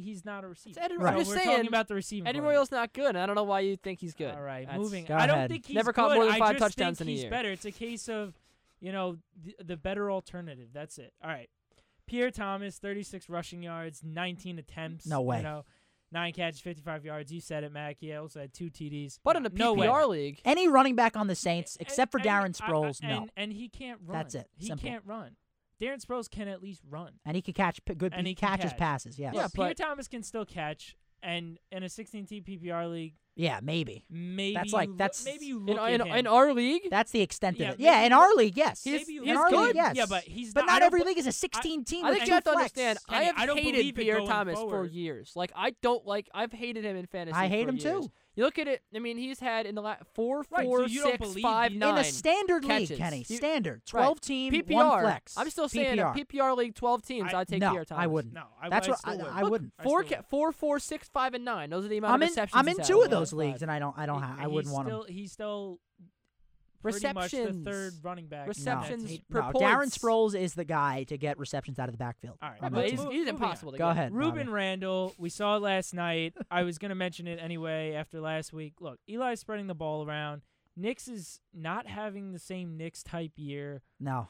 he's 0.00 0.24
not 0.24 0.44
a 0.44 0.48
receiver. 0.48 0.80
Eddie 0.80 0.94
So 0.98 1.06
I'm 1.06 1.14
we're 1.14 1.20
just 1.20 1.30
talking 1.34 1.46
saying, 1.50 1.66
about 1.68 1.88
the 1.88 1.94
receiving. 1.94 2.26
Eddie 2.26 2.40
part. 2.40 2.50
Royal's 2.52 2.70
not 2.70 2.92
good. 2.92 3.16
I 3.16 3.26
don't 3.26 3.34
know 3.36 3.44
why 3.44 3.60
you 3.60 3.76
think 3.76 4.00
he's 4.00 4.14
good. 4.14 4.34
All 4.34 4.40
right, 4.42 4.66
That's- 4.66 4.78
moving. 4.80 5.04
Go 5.04 5.14
I 5.14 5.26
don't 5.26 5.36
ahead. 5.36 5.50
think 5.50 5.66
he's 5.66 5.74
Never 5.76 5.92
caught 5.92 6.10
good. 6.10 6.16
more 6.16 6.26
than 6.26 6.38
five 6.38 6.58
touchdowns 6.58 7.00
in 7.00 7.08
a 7.08 7.10
year. 7.10 7.22
he's 7.22 7.30
better. 7.30 7.50
It's 7.50 7.64
a 7.64 7.70
case 7.72 8.08
of, 8.08 8.34
you 8.80 8.92
know, 8.92 9.18
the, 9.42 9.54
the 9.64 9.76
better 9.76 10.10
alternative. 10.10 10.68
That's 10.72 10.98
it. 10.98 11.12
All 11.22 11.30
right. 11.30 11.48
Pierre 12.06 12.30
Thomas, 12.30 12.78
36 12.78 13.28
rushing 13.28 13.62
yards, 13.62 14.02
19 14.04 14.58
attempts. 14.58 15.06
No 15.06 15.20
way. 15.20 15.36
You 15.38 15.42
know, 15.44 15.64
nine 16.10 16.32
catches, 16.32 16.60
55 16.60 17.04
yards. 17.04 17.32
You 17.32 17.40
said 17.40 17.62
it, 17.62 17.72
Mack. 17.72 17.98
He 18.00 18.12
also 18.14 18.40
had 18.40 18.52
two 18.52 18.68
TDs. 18.68 19.18
But 19.22 19.36
in 19.36 19.46
a 19.46 19.48
no 19.50 19.74
way. 19.74 19.86
PPR 19.86 20.08
league, 20.08 20.40
Any 20.44 20.66
running 20.66 20.96
back 20.96 21.16
on 21.16 21.28
the 21.28 21.36
Saints, 21.36 21.76
And- 21.76 21.86
except 21.86 22.10
for 22.10 22.18
and- 22.18 22.26
Darren 22.26 22.60
I- 22.60 22.66
I- 22.66 22.68
Sproles, 22.70 23.02
no. 23.02 23.08
And, 23.22 23.30
and 23.36 23.52
he 23.52 23.68
can't 23.68 24.00
run. 24.04 24.18
That's 24.18 24.34
it. 24.34 24.48
He 24.56 24.66
Simple. 24.66 24.88
can't 24.88 25.04
run. 25.06 25.36
Darren 25.80 26.04
Sproles 26.04 26.30
can 26.30 26.48
at 26.48 26.62
least 26.62 26.82
run. 26.88 27.12
And 27.24 27.34
he 27.36 27.42
can 27.42 27.54
catch 27.54 27.84
p- 27.84 27.94
good. 27.94 28.12
And 28.14 28.26
he, 28.26 28.32
he 28.32 28.34
catches 28.34 28.70
catch. 28.72 28.78
passes. 28.78 29.18
Yes. 29.18 29.32
Yeah, 29.34 29.44
Look, 29.44 29.54
Pierre 29.54 29.68
but- 29.68 29.76
Thomas 29.78 30.08
can 30.08 30.22
still 30.22 30.44
catch. 30.44 30.96
And 31.22 31.58
in 31.70 31.82
a 31.82 31.88
16 31.90 32.24
team 32.26 32.42
PPR 32.44 32.90
league, 32.90 33.12
Yeah, 33.36 33.60
maybe. 33.62 34.04
maybe 34.08 34.54
That's 34.54 34.72
like- 34.72 34.88
look- 34.88 34.96
that's- 34.98 35.22
maybe 35.24 35.44
you 35.44 35.58
in, 35.58 35.66
look 35.66 35.76
in, 35.88 36.00
at 36.00 36.06
him. 36.06 36.14
in 36.14 36.26
our 36.26 36.54
league, 36.54 36.88
That's 36.90 37.10
the 37.10 37.20
extent 37.20 37.58
Yeah, 37.58 37.68
of 37.72 37.74
it. 37.74 37.80
Yeah, 37.80 38.00
in 38.02 38.12
our 38.14 38.32
league, 38.34 38.56
yes. 38.56 38.82
He's- 38.84 39.00
Maybe 39.02 39.12
you 39.14 39.22
in 39.24 39.36
our 39.36 39.50
good. 39.50 39.66
league, 39.66 39.74
yes. 39.76 39.96
Yeah, 39.96 40.06
but 40.08 40.24
he's 40.24 40.54
But 40.54 40.62
not, 40.62 40.66
not 40.80 40.82
every 40.82 41.02
league 41.02 41.18
is 41.18 41.26
a 41.26 41.32
16 41.32 41.84
team 41.84 42.06
I 42.06 42.12
think 42.14 42.26
you 42.26 42.32
have 42.32 42.44
to 42.44 42.50
understand. 42.52 42.98
Kenny, 43.08 43.20
I 43.20 43.24
have 43.24 43.50
I 43.50 43.54
hated 43.60 43.94
Pierre 43.96 44.16
going 44.16 44.28
Thomas 44.28 44.58
for 44.58 44.86
years. 44.86 45.32
Like 45.36 45.52
I 45.54 45.72
don't 45.82 46.06
like. 46.06 46.28
I've 46.32 46.52
hated 46.52 46.84
him 46.84 46.96
in 46.96 47.04
fantasy. 47.06 47.36
I 47.36 47.48
hate 47.48 47.64
for 47.64 47.68
him 47.70 47.76
years. 47.76 48.06
too. 48.06 48.12
You 48.36 48.44
look 48.44 48.58
at 48.60 48.68
it. 48.68 48.82
I 48.94 49.00
mean, 49.00 49.16
he's 49.18 49.40
had 49.40 49.66
in 49.66 49.74
the 49.74 49.82
last 49.82 50.02
four, 50.14 50.44
Right, 50.50 50.62
so 50.62 50.64
four, 50.64 50.86
you 50.86 51.00
don't 51.02 51.10
six, 51.12 51.18
believe 51.28 51.42
five, 51.42 51.70
he- 51.72 51.74
in 51.76 51.80
nine 51.80 51.98
a 51.98 52.04
standard 52.04 52.62
catches. 52.64 52.90
league, 52.90 52.98
Kenny. 53.00 53.24
You- 53.28 53.36
standard. 53.36 53.82
right. 53.92 54.02
12 54.02 54.20
team, 54.20 54.52
PPR. 54.52 54.74
one 54.74 55.00
flex. 55.02 55.36
I'm 55.36 55.50
still 55.50 55.68
saying 55.68 55.96
PPR. 55.98 56.10
a 56.12 56.14
PPR 56.14 56.56
league, 56.56 56.74
12 56.74 57.02
teams. 57.02 57.34
I- 57.34 57.40
I'd 57.40 57.48
take 57.48 57.60
no, 57.60 57.72
Pierre 57.72 57.84
Thomas. 57.84 58.02
I 58.02 58.06
wouldn't. 58.06 58.32
No, 58.34 58.44
I, 58.62 58.68
That's 58.68 58.86
I 58.86 58.90
what 58.90 58.98
still 59.00 59.12
I, 59.12 59.16
would. 59.16 59.26
I 59.26 59.42
wouldn't. 59.44 59.72
I 59.78 59.82
Four, 59.82 60.02
still 60.04 60.10
ca- 60.10 60.16
would. 60.20 60.26
four, 60.26 60.52
four, 60.52 60.78
six, 60.78 61.08
five, 61.08 61.34
and 61.34 61.44
nine. 61.44 61.70
Those 61.70 61.84
are 61.84 61.88
the 61.88 61.98
amount 61.98 62.14
I'm 62.14 62.22
of 62.22 62.28
in. 62.28 62.28
receptions. 62.30 62.58
I'm 62.58 62.68
in 62.68 62.76
he's 62.78 62.86
two 62.86 62.98
had. 63.00 63.04
of 63.06 63.10
those 63.10 63.30
Five. 63.30 63.38
leagues, 63.38 63.62
and 63.62 63.70
I 63.70 63.78
don't. 63.80 63.98
I 63.98 64.06
don't. 64.06 64.16
He- 64.22 64.28
ha- 64.28 64.36
I 64.38 64.42
he's 64.44 64.50
wouldn't 64.52 64.74
want 64.74 64.86
still, 64.88 65.02
him. 65.04 65.14
He's 65.14 65.32
still 65.32 65.80
pretty 66.82 67.12
much 67.12 67.30
the 67.32 67.38
Receptions. 67.38 67.64
third 67.64 67.92
running 68.02 68.26
back. 68.26 68.40
in 68.40 68.44
that 68.46 68.48
Receptions 68.48 69.04
team. 69.10 69.20
per 69.30 69.40
no, 69.40 69.52
points. 69.52 69.60
Darren 69.60 69.98
Sproles 69.98 70.38
is 70.38 70.54
the 70.54 70.64
guy 70.64 71.04
to 71.04 71.16
get 71.18 71.38
receptions 71.38 71.78
out 71.78 71.88
of 71.88 71.92
the 71.92 71.98
backfield. 71.98 72.36
All 72.42 72.50
right, 72.50 72.62
Right, 72.62 72.72
but 72.72 72.90
he's, 72.90 73.02
he's 73.04 73.28
impossible 73.28 73.72
to 73.72 73.78
Go 73.78 73.88
get. 73.88 73.92
ahead. 73.92 74.14
Ruben 74.14 74.46
Bobby. 74.46 74.48
Randall, 74.50 75.14
we 75.18 75.28
saw 75.28 75.56
it 75.56 75.62
last 75.62 75.94
night. 75.94 76.34
I 76.50 76.62
was 76.62 76.78
going 76.78 76.90
to 76.90 76.94
mention 76.94 77.26
it 77.26 77.38
anyway 77.42 77.92
after 77.94 78.20
last 78.20 78.52
week. 78.52 78.74
Look, 78.80 78.98
Eli's 79.08 79.40
spreading 79.40 79.66
the 79.66 79.74
ball 79.74 80.04
around. 80.06 80.42
Nicks 80.76 81.08
is 81.08 81.40
not 81.52 81.86
having 81.86 82.32
the 82.32 82.38
same 82.38 82.76
Nicks 82.76 83.02
type 83.02 83.32
year. 83.36 83.82
No. 83.98 84.28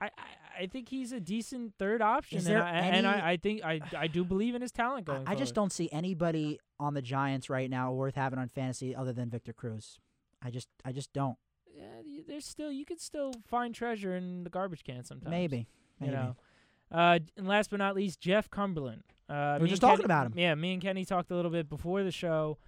I, 0.00 0.06
I, 0.06 0.62
I 0.62 0.66
think 0.66 0.88
he's 0.88 1.12
a 1.12 1.20
decent 1.20 1.74
third 1.78 2.02
option, 2.02 2.38
Is 2.38 2.46
and, 2.46 2.56
there 2.56 2.62
I, 2.64 2.70
and 2.72 3.06
I, 3.06 3.30
I 3.30 3.36
think 3.36 3.64
I, 3.64 3.80
I 3.96 4.08
do 4.08 4.24
believe 4.24 4.54
in 4.56 4.60
his 4.60 4.72
talent 4.72 5.06
going. 5.06 5.22
I 5.26 5.34
just 5.36 5.54
don't 5.54 5.72
see 5.72 5.88
anybody 5.92 6.58
on 6.80 6.94
the 6.94 7.00
Giants 7.00 7.48
right 7.48 7.70
now 7.70 7.92
worth 7.92 8.16
having 8.16 8.38
on 8.40 8.48
fantasy 8.48 8.94
other 8.94 9.12
than 9.12 9.30
Victor 9.30 9.52
Cruz. 9.52 9.98
I 10.42 10.50
just, 10.50 10.66
I 10.84 10.90
just 10.92 11.12
don't. 11.12 11.38
Yeah, 11.76 12.20
there's 12.28 12.44
still 12.44 12.70
you 12.70 12.84
could 12.84 13.00
still 13.00 13.32
find 13.46 13.74
treasure 13.74 14.14
in 14.16 14.44
the 14.44 14.50
garbage 14.50 14.84
can 14.84 15.04
sometimes. 15.04 15.30
Maybe. 15.30 15.66
Maybe. 16.00 16.10
You 16.12 16.16
know. 16.18 16.36
Uh, 16.90 17.18
and 17.36 17.48
last 17.48 17.70
but 17.70 17.78
not 17.78 17.94
least, 17.94 18.20
Jeff 18.20 18.50
Cumberland. 18.50 19.02
Uh, 19.28 19.54
We 19.56 19.60
were 19.60 19.64
me 19.64 19.70
just 19.70 19.80
talking 19.80 19.96
Kenny- 19.98 20.04
about 20.04 20.26
him. 20.26 20.32
Yeah, 20.36 20.54
me 20.54 20.74
and 20.74 20.82
Kenny 20.82 21.04
talked 21.04 21.30
a 21.30 21.34
little 21.34 21.50
bit 21.50 21.68
before 21.68 22.02
the 22.02 22.10
show. 22.10 22.58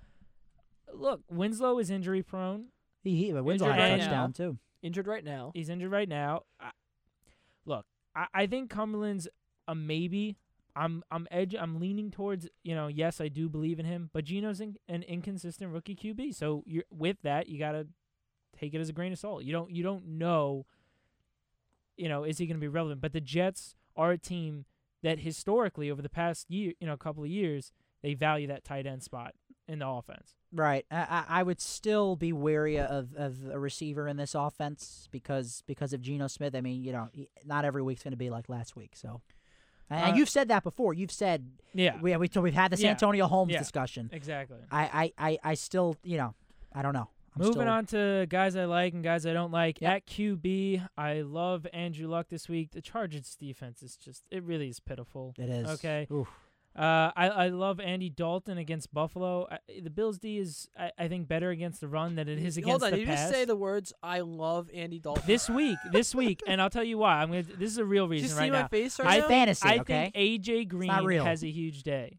Look, 0.92 1.20
Winslow 1.30 1.78
is 1.78 1.90
injury 1.90 2.22
prone. 2.22 2.66
He, 3.02 3.16
he 3.16 3.32
but 3.32 3.44
Winslow 3.44 3.70
had 3.70 3.78
a 3.80 3.82
Injured 3.82 3.98
right 3.98 4.04
touchdown 4.06 4.28
now. 4.30 4.32
too. 4.52 4.58
Injured 4.82 5.06
right 5.06 5.24
now. 5.24 5.50
He's 5.54 5.68
injured 5.68 5.90
right 5.90 6.08
now. 6.08 6.42
I, 6.60 6.70
look, 7.66 7.84
I, 8.14 8.26
I 8.32 8.46
think 8.46 8.70
Cumberland's 8.70 9.28
a 9.68 9.74
maybe. 9.74 10.36
I'm 10.76 11.02
I'm 11.10 11.28
edge. 11.30 11.54
I'm 11.58 11.78
leaning 11.78 12.10
towards 12.10 12.48
you 12.62 12.74
know. 12.74 12.88
Yes, 12.88 13.20
I 13.20 13.28
do 13.28 13.48
believe 13.48 13.78
in 13.78 13.86
him, 13.86 14.10
but 14.12 14.24
Geno's 14.24 14.60
in, 14.60 14.76
an 14.88 15.02
inconsistent 15.04 15.70
rookie 15.72 15.94
QB. 15.94 16.34
So 16.34 16.62
you're 16.66 16.84
with 16.90 17.18
that, 17.22 17.48
you 17.48 17.58
gotta 17.58 17.86
take 18.64 18.74
it 18.74 18.80
as 18.80 18.88
a 18.88 18.92
grain 18.92 19.12
of 19.12 19.18
salt. 19.18 19.44
You 19.44 19.52
don't 19.52 19.70
you 19.70 19.82
don't 19.82 20.06
know. 20.06 20.66
You 21.96 22.08
know, 22.08 22.24
is 22.24 22.38
he 22.38 22.46
going 22.46 22.56
to 22.56 22.60
be 22.60 22.68
relevant? 22.68 23.00
But 23.00 23.12
the 23.12 23.20
Jets 23.20 23.76
are 23.96 24.10
a 24.12 24.18
team 24.18 24.64
that 25.02 25.20
historically, 25.20 25.90
over 25.90 26.02
the 26.02 26.08
past 26.08 26.50
year, 26.50 26.72
you 26.80 26.86
know, 26.86 26.92
a 26.94 26.98
couple 26.98 27.22
of 27.22 27.30
years, 27.30 27.72
they 28.02 28.14
value 28.14 28.48
that 28.48 28.64
tight 28.64 28.86
end 28.86 29.02
spot 29.02 29.34
in 29.68 29.78
the 29.78 29.86
offense. 29.88 30.34
Right. 30.52 30.84
I, 30.90 30.96
I 30.96 31.24
I 31.40 31.42
would 31.42 31.60
still 31.60 32.16
be 32.16 32.32
wary 32.32 32.78
of, 32.80 33.14
of 33.16 33.36
a 33.50 33.58
receiver 33.58 34.08
in 34.08 34.16
this 34.16 34.34
offense 34.34 35.08
because 35.12 35.62
because 35.66 35.92
of 35.92 36.00
Geno 36.00 36.26
Smith. 36.26 36.54
I 36.56 36.60
mean, 36.60 36.82
you 36.82 36.92
know, 36.92 37.08
not 37.44 37.64
every 37.64 37.82
week's 37.82 38.02
going 38.02 38.12
to 38.12 38.16
be 38.18 38.30
like 38.30 38.48
last 38.48 38.74
week. 38.76 38.92
So, 38.96 39.20
and 39.88 40.14
Uh, 40.14 40.16
you've 40.16 40.28
said 40.30 40.48
that 40.48 40.64
before. 40.64 40.94
You've 40.94 41.12
said 41.12 41.48
Yeah, 41.74 42.00
we 42.00 42.16
we 42.16 42.28
we've 42.40 42.54
had 42.54 42.72
the 42.72 42.76
Yeah. 42.76 42.90
Santonio 42.90 43.26
Holmes 43.28 43.52
Yeah. 43.52 43.58
discussion. 43.58 44.10
exactly. 44.12 44.58
I, 44.70 45.12
I, 45.18 45.28
I, 45.30 45.38
I 45.50 45.54
still 45.54 45.96
you 46.02 46.16
know 46.16 46.34
I 46.72 46.82
don't 46.82 46.94
know. 46.94 47.08
I'm 47.36 47.42
Moving 47.42 47.62
still, 47.62 47.68
on 47.68 47.86
to 47.86 48.26
guys 48.28 48.54
I 48.54 48.64
like 48.66 48.94
and 48.94 49.02
guys 49.02 49.26
I 49.26 49.32
don't 49.32 49.50
like. 49.50 49.80
Yep. 49.80 49.92
At 49.92 50.06
QB, 50.06 50.88
I 50.96 51.22
love 51.22 51.66
Andrew 51.72 52.06
Luck 52.06 52.28
this 52.28 52.48
week. 52.48 52.70
The 52.72 52.80
Chargers 52.80 53.36
defense 53.38 53.82
is 53.82 53.96
just 53.96 54.24
it 54.30 54.42
really 54.44 54.68
is 54.68 54.78
pitiful. 54.80 55.34
It 55.36 55.48
is 55.48 55.68
Okay. 55.68 56.06
Oof. 56.12 56.28
Uh, 56.76 57.12
I 57.14 57.28
I 57.28 57.48
love 57.48 57.78
Andy 57.78 58.10
Dalton 58.10 58.58
against 58.58 58.92
Buffalo. 58.92 59.46
I, 59.48 59.58
the 59.80 59.90
Bills 59.90 60.18
D 60.18 60.38
is 60.38 60.68
I, 60.76 60.90
I 60.98 61.06
think 61.08 61.28
better 61.28 61.50
against 61.50 61.80
the 61.80 61.86
run 61.86 62.16
than 62.16 62.28
it 62.28 62.38
is 62.38 62.56
against 62.56 62.70
Hold 62.70 62.82
on, 62.82 62.90
the 62.90 62.96
did 62.96 63.02
you 63.02 63.06
pass. 63.06 63.20
just 63.20 63.32
say 63.32 63.44
the 63.44 63.54
words 63.54 63.92
"I 64.02 64.20
love 64.20 64.68
Andy 64.74 64.98
Dalton"? 64.98 65.22
this 65.24 65.48
week, 65.48 65.78
this 65.92 66.16
week, 66.16 66.42
and 66.48 66.60
I'll 66.60 66.70
tell 66.70 66.82
you 66.82 66.98
why. 66.98 67.22
I'm 67.22 67.28
gonna. 67.28 67.44
This 67.44 67.70
is 67.70 67.78
a 67.78 67.84
real 67.84 68.04
you 68.06 68.10
reason 68.10 68.30
see 68.30 68.36
right 68.36 68.52
my 68.52 68.62
now. 68.62 68.68
face 68.68 68.98
right 68.98 69.08
I 69.08 69.18
now? 69.18 69.28
fantasy. 69.28 69.68
I 69.68 69.78
okay, 69.78 70.10
think 70.12 70.42
AJ 70.44 70.68
Green 70.68 70.90
has 71.20 71.44
a 71.44 71.48
huge 71.48 71.84
day 71.84 72.18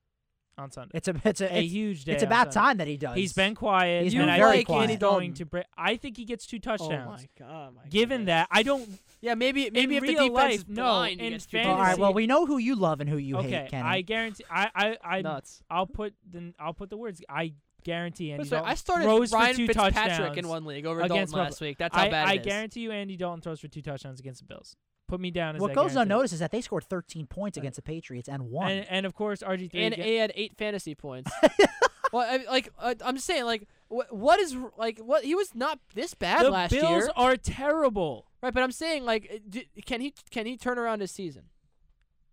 on 0.58 0.72
Sunday. 0.72 0.92
it's 0.94 1.08
a 1.08 1.16
it's 1.24 1.42
a 1.42 1.54
a 1.54 1.60
it's, 1.60 1.72
huge 1.74 2.06
day. 2.06 2.14
it's 2.14 2.24
on 2.24 2.28
about 2.28 2.54
Sunday. 2.54 2.68
time 2.68 2.78
that 2.78 2.88
he 2.88 2.98
does. 2.98 3.16
He's 3.16 3.34
been 3.34 3.56
quiet. 3.56 4.04
He's 4.04 4.14
and 4.14 4.24
been 4.24 4.30
I 4.30 4.38
very 4.38 4.58
think 4.58 4.68
quiet. 4.68 4.90
he's 4.90 5.00
going 5.00 5.30
um, 5.32 5.36
to 5.36 5.46
break. 5.46 5.66
I 5.78 5.98
think 5.98 6.18
he 6.18 6.26
gets 6.26 6.46
two 6.46 6.58
oh 6.58 6.60
touchdowns. 6.60 7.28
Oh 7.40 7.44
my 7.44 7.48
god! 7.48 7.76
My 7.76 7.90
Given 7.90 8.22
goodness. 8.22 8.28
that, 8.28 8.48
I 8.52 8.64
don't. 8.64 8.90
yeah, 9.22 9.36
maybe 9.36 9.70
maybe 9.72 9.98
in 9.98 10.04
if 10.04 10.08
the 10.08 10.14
defense 10.16 10.34
life, 10.34 10.56
is 10.56 10.68
no, 10.68 10.84
blind, 10.84 11.20
in 11.20 11.26
you 11.26 11.32
get 11.32 11.42
two 11.42 11.58
fantasy- 11.58 11.70
All 11.70 11.78
right. 11.78 11.98
Well, 11.98 12.14
we 12.14 12.28
know 12.28 12.46
who 12.46 12.58
you 12.58 12.76
love 12.76 13.02
and 13.02 13.10
who 13.10 13.18
you 13.18 13.38
okay, 13.38 13.50
hate, 13.50 13.70
Kenny. 13.72 13.88
I 13.88 14.02
guarantee. 14.02 14.46
I 14.50 14.70
I 14.76 14.98
I 15.04 15.22
nuts. 15.22 15.62
I'll 15.70 15.88
put 15.88 16.14
the 16.30 16.54
I'll 16.60 16.74
put 16.74 16.90
the 16.90 16.98
words. 16.98 17.22
I 17.30 17.54
guarantee 17.84 18.32
Andy 18.32 18.44
Listen, 18.44 18.58
Dalton 18.58 18.72
I 18.72 18.76
started 18.76 19.04
throws 19.04 19.32
Ryan 19.32 19.52
for 19.52 19.58
two 19.58 19.68
Fitzpatrick 19.68 19.94
touchdowns. 19.96 20.38
in 20.38 20.48
one 20.48 20.66
league 20.66 20.86
over 20.86 21.02
against 21.02 21.34
Dalton 21.34 21.46
last 21.52 21.62
week. 21.62 21.78
That's 21.78 21.96
how 21.96 22.04
I, 22.04 22.10
bad 22.10 22.28
I 22.28 22.34
it 22.34 22.40
is. 22.40 22.46
guarantee 22.46 22.80
you, 22.82 22.92
Andy 22.92 23.16
Dalton 23.16 23.42
throws 23.42 23.60
for 23.60 23.68
two 23.68 23.82
touchdowns 23.82 24.20
against 24.20 24.42
the 24.42 24.48
Bills. 24.48 24.76
Put 25.08 25.20
me 25.20 25.30
down 25.30 25.56
as 25.56 25.62
what 25.62 25.74
goes 25.76 25.94
guarantee. 25.94 26.02
unnoticed 26.02 26.34
is 26.34 26.40
that 26.40 26.52
they 26.52 26.62
scored 26.62 26.84
13 26.84 27.28
points 27.28 27.58
against 27.58 27.76
the 27.76 27.84
Patriots 27.84 28.28
and 28.28 28.50
won. 28.50 28.72
And, 28.72 28.88
and 28.90 29.06
of 29.06 29.14
course, 29.14 29.42
RG 29.44 29.70
three. 29.70 29.84
and 29.84 29.94
he 29.94 30.16
had 30.16 30.32
eight 30.36 30.58
fantasy 30.58 30.96
points. 30.96 31.32
well, 32.12 32.28
I, 32.28 32.44
like 32.50 32.70
uh, 32.80 32.96
I'm 33.04 33.16
just 33.16 33.28
saying, 33.28 33.46
like 33.46 33.68
wh- 33.88 34.12
what 34.12 34.40
is 34.40 34.56
like 34.78 34.98
what 35.00 35.24
he 35.24 35.36
was 35.36 35.54
not 35.54 35.80
this 35.94 36.16
bad 36.16 36.44
the 36.44 36.50
last 36.50 36.72
Bills 36.72 36.90
year, 36.90 37.10
are 37.16 37.36
terrible. 37.38 38.26
right? 38.42 38.54
But 38.54 38.64
I'm 38.64 38.72
saying, 38.72 39.06
like, 39.06 39.30
uh, 39.32 39.38
d- 39.48 39.68
can 39.86 40.02
he 40.02 40.14
can 40.32 40.48
he 40.48 40.58
turn 40.58 40.80
around 40.80 41.02
his 41.02 41.12
season? 41.12 41.44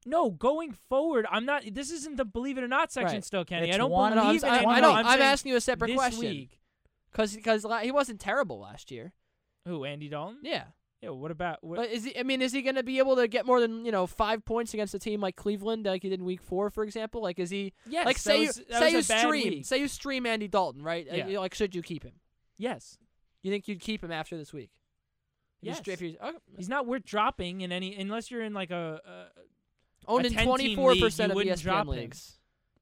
No, 0.04 0.30
going 0.30 0.72
forward, 0.72 1.26
I'm 1.30 1.44
not. 1.44 1.62
This 1.72 1.90
isn't 1.90 2.16
the 2.16 2.24
believe 2.24 2.58
it 2.58 2.64
or 2.64 2.68
not 2.68 2.90
section 2.90 3.16
Right. 3.16 3.24
still, 3.24 3.44
Kenny. 3.44 3.68
It's 3.68 3.74
I 3.74 3.78
don't 3.78 3.90
one- 3.90 4.14
No, 4.14 4.22
I'm, 4.22 4.26
believe 4.28 4.44
I, 4.44 4.64
I 4.64 4.80
know. 4.80 4.92
I'm, 4.92 5.06
I'm, 5.06 5.22
asking 5.22 5.50
you 5.50 5.56
a 5.56 5.60
separate 5.60 5.88
this 5.88 5.96
question 5.96 6.48
because 7.12 7.36
because 7.36 7.66
he 7.82 7.92
wasn't 7.92 8.18
terrible 8.18 8.60
last 8.60 8.90
year. 8.90 9.12
Who? 9.66 9.84
Andy 9.84 10.08
Dalton? 10.08 10.38
Yeah. 10.42 10.64
Yeah. 11.02 11.10
What 11.10 11.30
about? 11.30 11.62
What, 11.62 11.76
But 11.76 11.90
is 11.90 12.04
he? 12.04 12.16
I 12.18 12.22
mean, 12.22 12.40
is 12.40 12.52
he 12.52 12.62
going 12.62 12.76
to 12.76 12.82
be 12.82 12.98
able 12.98 13.16
to 13.16 13.26
get 13.26 13.44
more 13.44 13.60
than 13.60 13.84
you 13.84 13.92
know 13.92 14.06
five 14.06 14.44
points 14.44 14.72
against 14.72 14.94
a 14.94 14.98
team 14.98 15.20
like 15.20 15.36
Cleveland, 15.36 15.86
like 15.86 16.02
he 16.02 16.08
did 16.08 16.20
in 16.20 16.24
Week 16.24 16.40
Four, 16.40 16.70
for 16.70 16.84
example? 16.84 17.22
Like, 17.22 17.38
is 17.38 17.50
he? 17.50 17.72
yes. 17.86 18.06
like, 18.06 18.18
say 18.18 18.46
was, 18.46 18.58
you 18.58 18.64
say 18.70 18.90
you 18.90 19.02
stream, 19.02 19.50
week. 19.50 19.66
say 19.66 19.78
you 19.78 19.88
stream 19.88 20.26
Andy 20.26 20.48
Dalton, 20.48 20.82
right? 20.82 21.06
Yeah. 21.10 21.40
like, 21.40 21.54
should 21.54 21.74
you 21.74 21.82
keep 21.82 22.04
him? 22.04 22.14
Yes. 22.56 22.98
You 23.42 23.50
think 23.50 23.66
you'd 23.66 23.80
keep 23.80 24.04
him 24.04 24.12
after 24.12 24.36
this 24.36 24.52
week? 24.52 24.70
Yes. 25.60 25.80
if 25.86 26.00
you-. 26.00 26.16
He's 26.56 26.68
not 26.68 26.86
worth 26.86 27.04
dropping 27.04 27.62
in 27.62 27.72
any 27.72 27.96
unless 27.96 28.30
you're 28.30 28.42
in 28.42 28.54
like 28.54 28.70
a. 28.70 29.00
a 29.04 29.24
owned 30.08 30.26
in 30.26 30.32
10-team 30.32 30.46
twenty 30.46 30.76
four 30.76 30.94
percent 30.96 31.32
of 31.32 31.38
ESPN 31.38 31.62
drop 31.62 31.86
him. 31.92 32.10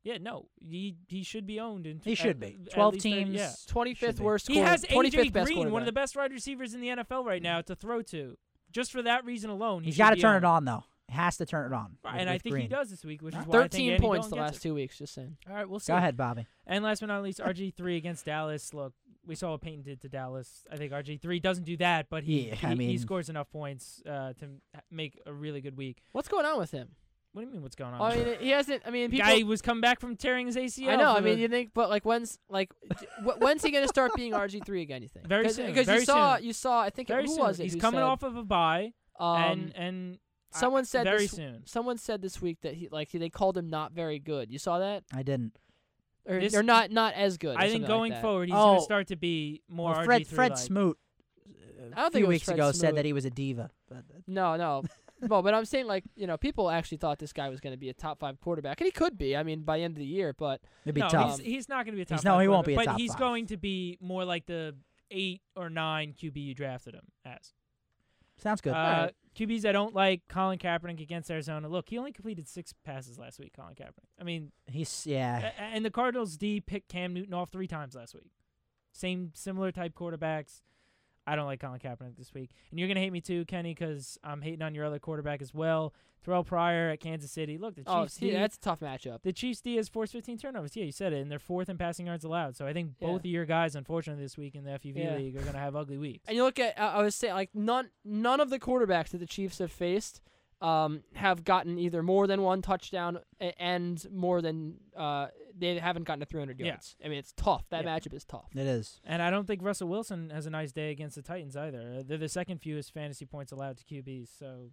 Leagues. 0.05 0.19
yeah, 0.21 0.23
no. 0.23 0.47
He 0.61 0.97
he 1.09 1.23
should 1.23 1.47
be 1.47 1.61
owned 1.61 1.87
in. 1.87 2.01
he 2.05 2.13
at- 2.13 2.19
should 2.19 2.41
be. 2.41 2.59
12 2.73 2.95
least 2.95 3.05
30 3.07 3.15
teams. 3.25 3.35
yeah. 3.35 3.53
Twenty 3.67 3.95
Should 3.95 4.07
fifth 4.07 4.19
be. 4.19 4.25
worst. 4.25 4.49
He 4.49 4.59
has 4.59 4.83
25th 4.85 5.31
AJ 5.33 5.45
Green, 5.45 5.71
one 5.71 5.83
of 5.83 5.87
the 5.87 5.93
best 5.93 6.17
wide 6.17 6.33
receivers 6.33 6.75
in 6.75 6.81
the 6.81 6.89
NFL 6.89 7.25
right 7.25 7.43
now, 7.43 7.61
to 7.63 7.75
throw 7.75 8.03
to. 8.03 8.37
Just 8.73 8.93
for 8.93 9.03
that 9.03 9.25
reason 9.25 9.51
alone, 9.51 9.83
he 9.83 9.87
He's 9.87 9.95
should 9.97 9.99
got 10.03 10.11
to 10.11 10.17
turn 10.21 10.37
owned. 10.37 10.45
it 10.45 10.49
on 10.49 10.65
though. 10.65 10.85
Has 11.09 11.39
to 11.39 11.47
turn 11.47 11.73
it 11.73 11.75
on. 11.75 11.97
Right, 12.05 12.13
with- 12.13 12.21
and 12.21 12.31
I 12.31 12.35
with 12.35 12.43
think 12.43 12.57
he 12.59 12.69
does 12.69 12.89
this 12.89 13.05
week, 13.05 13.21
which 13.21 13.35
is 13.35 13.39
why 13.39 13.41
I 13.41 13.45
think 13.63 13.73
Thirteen 13.73 13.91
Andy 13.95 14.07
points 14.07 14.29
the 14.29 14.37
last 14.37 14.63
two 14.63 14.75
weeks. 14.75 14.97
Just 14.97 15.13
saying. 15.15 15.37
All 15.49 15.55
right, 15.57 15.69
we'll 15.69 15.81
see. 15.81 15.93
Go 15.93 15.97
ahead, 15.97 16.17
Bobby. 16.17 16.47
And 16.69 16.85
last 16.85 17.01
but 17.01 17.07
not 17.09 17.23
least, 17.25 17.41
RG 17.41 17.75
three 17.75 17.97
against 17.97 18.25
Dallas. 18.27 18.73
Look, 18.73 18.93
we 19.27 19.35
saw 19.35 19.51
what 19.51 19.61
Peyton 19.61 19.83
did 19.83 20.01
to 20.03 20.09
Dallas. 20.09 20.65
I 20.71 20.77
think 20.77 20.93
RG 20.93 21.21
three 21.21 21.41
doesn't 21.41 21.65
do 21.65 21.77
that, 21.79 22.07
but 22.11 22.23
he 22.23 22.49
Yeah, 22.51 22.55
he, 22.55 22.67
I 22.69 22.75
he 22.77 22.97
scores 22.97 23.29
enough 23.29 23.51
points 23.51 24.01
uh, 24.09 24.35
to 24.35 24.51
make 24.89 25.19
a 25.27 25.33
really 25.33 25.61
good 25.61 25.77
week. 25.77 25.99
What's 26.13 26.29
going 26.29 26.47
on 26.47 26.59
with 26.61 26.71
him? 26.71 26.91
What 27.33 27.43
do 27.43 27.47
you 27.47 27.53
mean? 27.53 27.63
What's 27.63 27.77
going 27.77 27.95
on? 27.95 28.01
I 28.13 28.17
mean, 28.17 28.37
he 28.41 28.51
hasn't. 28.51 28.83
I 28.85 28.91
mean, 28.91 29.09
the 29.11 29.19
people. 29.19 29.31
guy 29.33 29.43
was 29.45 29.63
coming 29.63 29.81
back 29.81 30.01
from 30.01 30.17
tearing 30.17 30.47
his 30.47 30.57
ACL. 30.57 30.89
I 30.89 30.97
know. 30.97 31.13
I 31.15 31.21
mean, 31.21 31.37
the- 31.37 31.43
you 31.43 31.49
think, 31.49 31.71
but 31.73 31.89
like, 31.89 32.05
when's 32.05 32.39
like, 32.49 32.73
when's 33.39 33.63
he 33.63 33.71
gonna 33.71 33.87
start 33.89 34.13
being 34.17 34.33
RG 34.33 34.65
three 34.67 34.83
again? 34.83 35.03
You 35.03 35.09
think? 35.09 35.27
Very 35.29 35.45
Cause, 35.45 35.55
soon, 35.55 35.67
Because 35.67 35.87
you 35.87 36.01
saw, 36.05 36.37
soon. 36.37 36.47
you 36.47 36.53
saw. 36.53 36.81
I 36.81 36.91
think 36.91 37.07
very 37.09 37.23
who 37.27 37.29
soon. 37.35 37.39
was 37.45 37.61
it? 37.61 37.65
He's 37.65 37.75
who 37.75 37.81
coming 37.81 37.99
said, 38.01 38.05
off 38.05 38.23
of 38.25 38.37
a 38.37 38.43
bye, 38.43 38.93
Um, 39.21 39.37
and 39.43 39.77
and 39.77 40.19
I- 40.53 40.59
someone 40.59 40.85
said 40.85 41.05
very 41.05 41.19
this, 41.23 41.31
soon. 41.31 41.63
Someone 41.67 41.99
said 41.99 42.21
this 42.21 42.43
week 42.43 42.59
that 42.63 42.75
he 42.75 42.89
like 42.91 43.11
he, 43.11 43.19
they 43.19 43.31
called 43.31 43.57
him 43.57 43.69
not 43.71 43.93
very 43.93 44.19
good. 44.19 44.51
You 44.51 44.59
saw 44.59 44.81
that, 44.81 45.05
I 45.15 45.23
didn't. 45.23 45.57
or, 46.27 46.41
This- 46.41 46.55
or 46.57 46.65
not 46.65 46.91
not 46.91 47.15
as 47.15 47.39
good. 47.39 47.57
I 47.57 47.69
think 47.69 47.83
something 47.83 47.83
like 47.83 47.89
going 48.11 48.23
forward, 48.23 48.49
he's 48.49 48.57
Oh. 48.59 48.65
going 48.71 48.79
to 48.79 48.85
start 48.85 49.07
to 49.07 49.17
be 49.17 49.63
more 49.69 49.93
Well, 49.93 50.05
Fred 50.05 50.23
RG3 50.23 50.27
Fred 50.27 50.51
like. 50.51 50.59
Smoot. 50.59 50.99
I 51.47 51.83
don't 51.83 51.93
a 51.93 52.11
think 52.11 52.15
few 52.25 52.27
weeks 52.27 52.45
Fred 52.47 52.55
ago 52.59 52.73
said 52.73 52.97
that 52.97 53.05
he 53.05 53.13
was 53.13 53.25
a 53.25 53.31
diva. 53.31 53.71
But 53.89 54.03
No, 54.27 54.57
no. 54.57 54.83
Well, 55.29 55.43
but 55.43 55.55
I'm 55.55 55.65
saying 55.65 55.87
like 55.87 56.05
you 56.17 56.27
know 56.27 56.37
people 56.37 56.71
actually 56.71 56.99
thought 56.99 57.19
this 57.19 57.33
guy 57.33 57.49
was 57.49 57.61
going 57.61 57.73
to 57.73 57.79
be 57.79 57.89
a 57.89 57.95
top 57.95 58.19
five 58.21 58.41
quarterback, 58.41 58.81
and 58.81 58.87
he 58.87 58.91
could 58.91 59.19
be. 59.19 59.37
I 59.37 59.43
mean, 59.43 59.63
by 59.63 59.81
end 59.81 59.93
of 59.95 59.99
the 59.99 60.07
year, 60.07 60.35
but 60.37 60.61
it'd 60.85 60.97
no, 60.97 61.09
tough. 61.09 61.39
He's, 61.39 61.47
he's 61.47 61.69
not 61.69 61.85
going 61.85 61.93
to 61.95 61.97
be 61.97 62.03
a 62.03 62.05
top. 62.05 62.19
He's- 62.19 62.25
no, 62.25 62.39
he 62.39 62.49
won't 62.49 62.67
be 62.67 62.73
a 62.73 62.77
quarterback, 62.77 62.87
top 62.93 62.95
But 62.97 63.01
he's 63.01 63.13
five. 63.13 63.19
going 63.21 63.47
to 63.47 63.57
be 63.57 63.99
more 64.01 64.25
like 64.25 64.47
the 64.47 64.77
eight 65.11 65.43
or 65.57 65.69
nine 65.71 66.15
QB 66.19 66.37
you 66.37 66.55
drafted 66.55 66.95
him 66.95 67.07
as. 67.25 67.53
Sounds 68.39 68.61
good. 68.61 68.73
Uh, 68.73 69.11
QBs 69.37 69.67
I 69.67 69.73
don't 69.73 69.95
like 69.95 70.23
Colin 70.29 70.59
Kaepernick 70.59 71.01
against 71.01 71.31
Arizona. 71.31 71.69
Look, 71.69 71.89
he 71.91 71.99
only 71.99 72.13
completed 72.13 72.49
six 72.49 72.73
passes 72.85 73.19
last 73.19 73.39
week. 73.39 73.53
Colin 73.55 73.75
Kaepernick. 73.75 74.09
I 74.19 74.25
mean, 74.25 74.51
He's 74.67 75.07
yeah. 75.07 75.51
and 75.59 75.85
the 75.85 75.91
Cardinals 75.91 76.37
D 76.37 76.61
picked 76.61 76.89
Cam 76.89 77.13
Newton 77.13 77.35
off 77.35 77.51
three 77.51 77.67
times 77.69 77.95
last 77.95 78.15
week. 78.15 78.31
Same 78.93 79.31
similar 79.35 79.71
type 79.73 79.95
quarterbacks. 79.95 80.63
I 81.31 81.37
don't 81.37 81.47
like 81.47 81.61
Colin 81.61 81.79
Kaepernick 81.79 82.17
this 82.19 82.35
week. 82.35 82.51
And 82.71 82.79
you're 82.79 82.89
gonna 82.89 83.01
hate 83.01 83.13
me 83.13 83.21
too, 83.21 83.45
Kenny, 83.45 83.73
because 83.73 84.19
I'm 84.25 84.43
hating 84.43 84.63
on 84.63 84.75
your 84.75 84.85
other 84.85 84.99
quarterback 84.99 85.41
as 85.43 85.55
well. 85.55 85.95
Terrell 86.25 86.45
Pryor 86.45 86.91
at 86.91 87.01
Kansas 87.01 87.31
City. 87.31 87.57
Look, 87.57 87.77
the 87.77 87.83
Oh, 87.87 88.03
Chiefs. 88.03 88.15
see, 88.15 88.27
D, 88.31 88.33
that's 88.33 88.57
a 88.57 88.61
tough 88.61 88.81
matchup. 88.81 89.23
the 89.23 89.33
Chiefs 89.33 89.61
D 89.63 89.77
has 89.77 89.89
forced 89.89 90.13
15 90.13 90.37
turnovers. 90.37 90.77
Yeah, 90.77 90.85
you 90.85 90.93
said 90.93 91.13
it, 91.15 91.21
and 91.23 91.31
they're 91.31 91.39
fourth 91.39 91.69
in 91.71 91.79
passing 91.79 92.07
yards 92.09 92.25
allowed. 92.25 92.57
So 92.57 92.67
I 92.67 92.73
think 92.75 92.93
Yeah. 93.01 93.07
both 93.09 93.21
of 93.21 93.27
your 93.27 93.47
guys, 93.47 93.75
unfortunately, 93.75 94.23
this 94.23 94.37
week 94.37 94.55
in 94.55 94.65
the 94.65 94.73
FUV 94.73 95.01
Yeah. 95.01 95.17
league 95.17 95.37
are 95.37 95.43
gonna 95.43 95.59
have 95.59 95.75
ugly 95.77 95.97
weeks. 95.97 96.27
And 96.29 96.37
you 96.37 96.43
look 96.43 96.59
at, 96.59 96.79
I 96.79 96.95
I 96.99 97.03
was 97.03 97.15
saying, 97.15 97.33
like 97.35 97.55
none 97.55 97.91
none 98.05 98.41
of 98.41 98.51
the 98.51 98.59
quarterbacks 98.59 99.11
that 99.11 99.19
the 99.19 99.27
Chiefs 99.27 99.59
have 99.61 99.73
faced 99.73 100.21
um, 100.61 101.03
have 101.15 101.43
gotten 101.45 101.79
either 101.79 102.03
more 102.03 102.27
than 102.27 102.43
one 102.43 102.61
touchdown 102.63 103.19
and 103.59 104.07
more 104.13 104.43
than 104.43 104.77
uh, 104.97 105.29
they 105.57 105.79
haven't 105.79 106.05
gotten 106.05 106.21
to 106.21 106.27
300 106.27 106.59
Yeah. 106.61 106.67
yards. 106.67 106.97
I 107.05 107.09
mean, 107.09 107.19
it's 107.19 107.33
tough. 107.35 107.65
That 107.71 107.85
Yeah. 107.85 107.99
matchup 107.99 108.13
is 108.15 108.25
tough. 108.25 108.51
It 108.55 108.67
is. 108.67 109.01
And 109.05 109.23
I 109.23 109.31
don't 109.31 109.47
think 109.47 109.63
Russell 109.63 109.89
Wilson 109.89 110.31
has 110.31 110.45
a 110.47 110.51
nice 110.51 110.73
day 110.73 110.91
against 110.91 111.17
the 111.17 111.23
Titans 111.23 111.57
either. 111.57 111.97
Uh, 111.99 112.03
They're 112.07 112.19
the 112.19 112.29
second 112.29 112.59
fewest 112.59 112.93
fantasy 112.93 113.25
points 113.25 113.53
allowed 113.53 113.79
to 113.79 113.85
QBs. 113.85 114.29
So, 114.39 114.71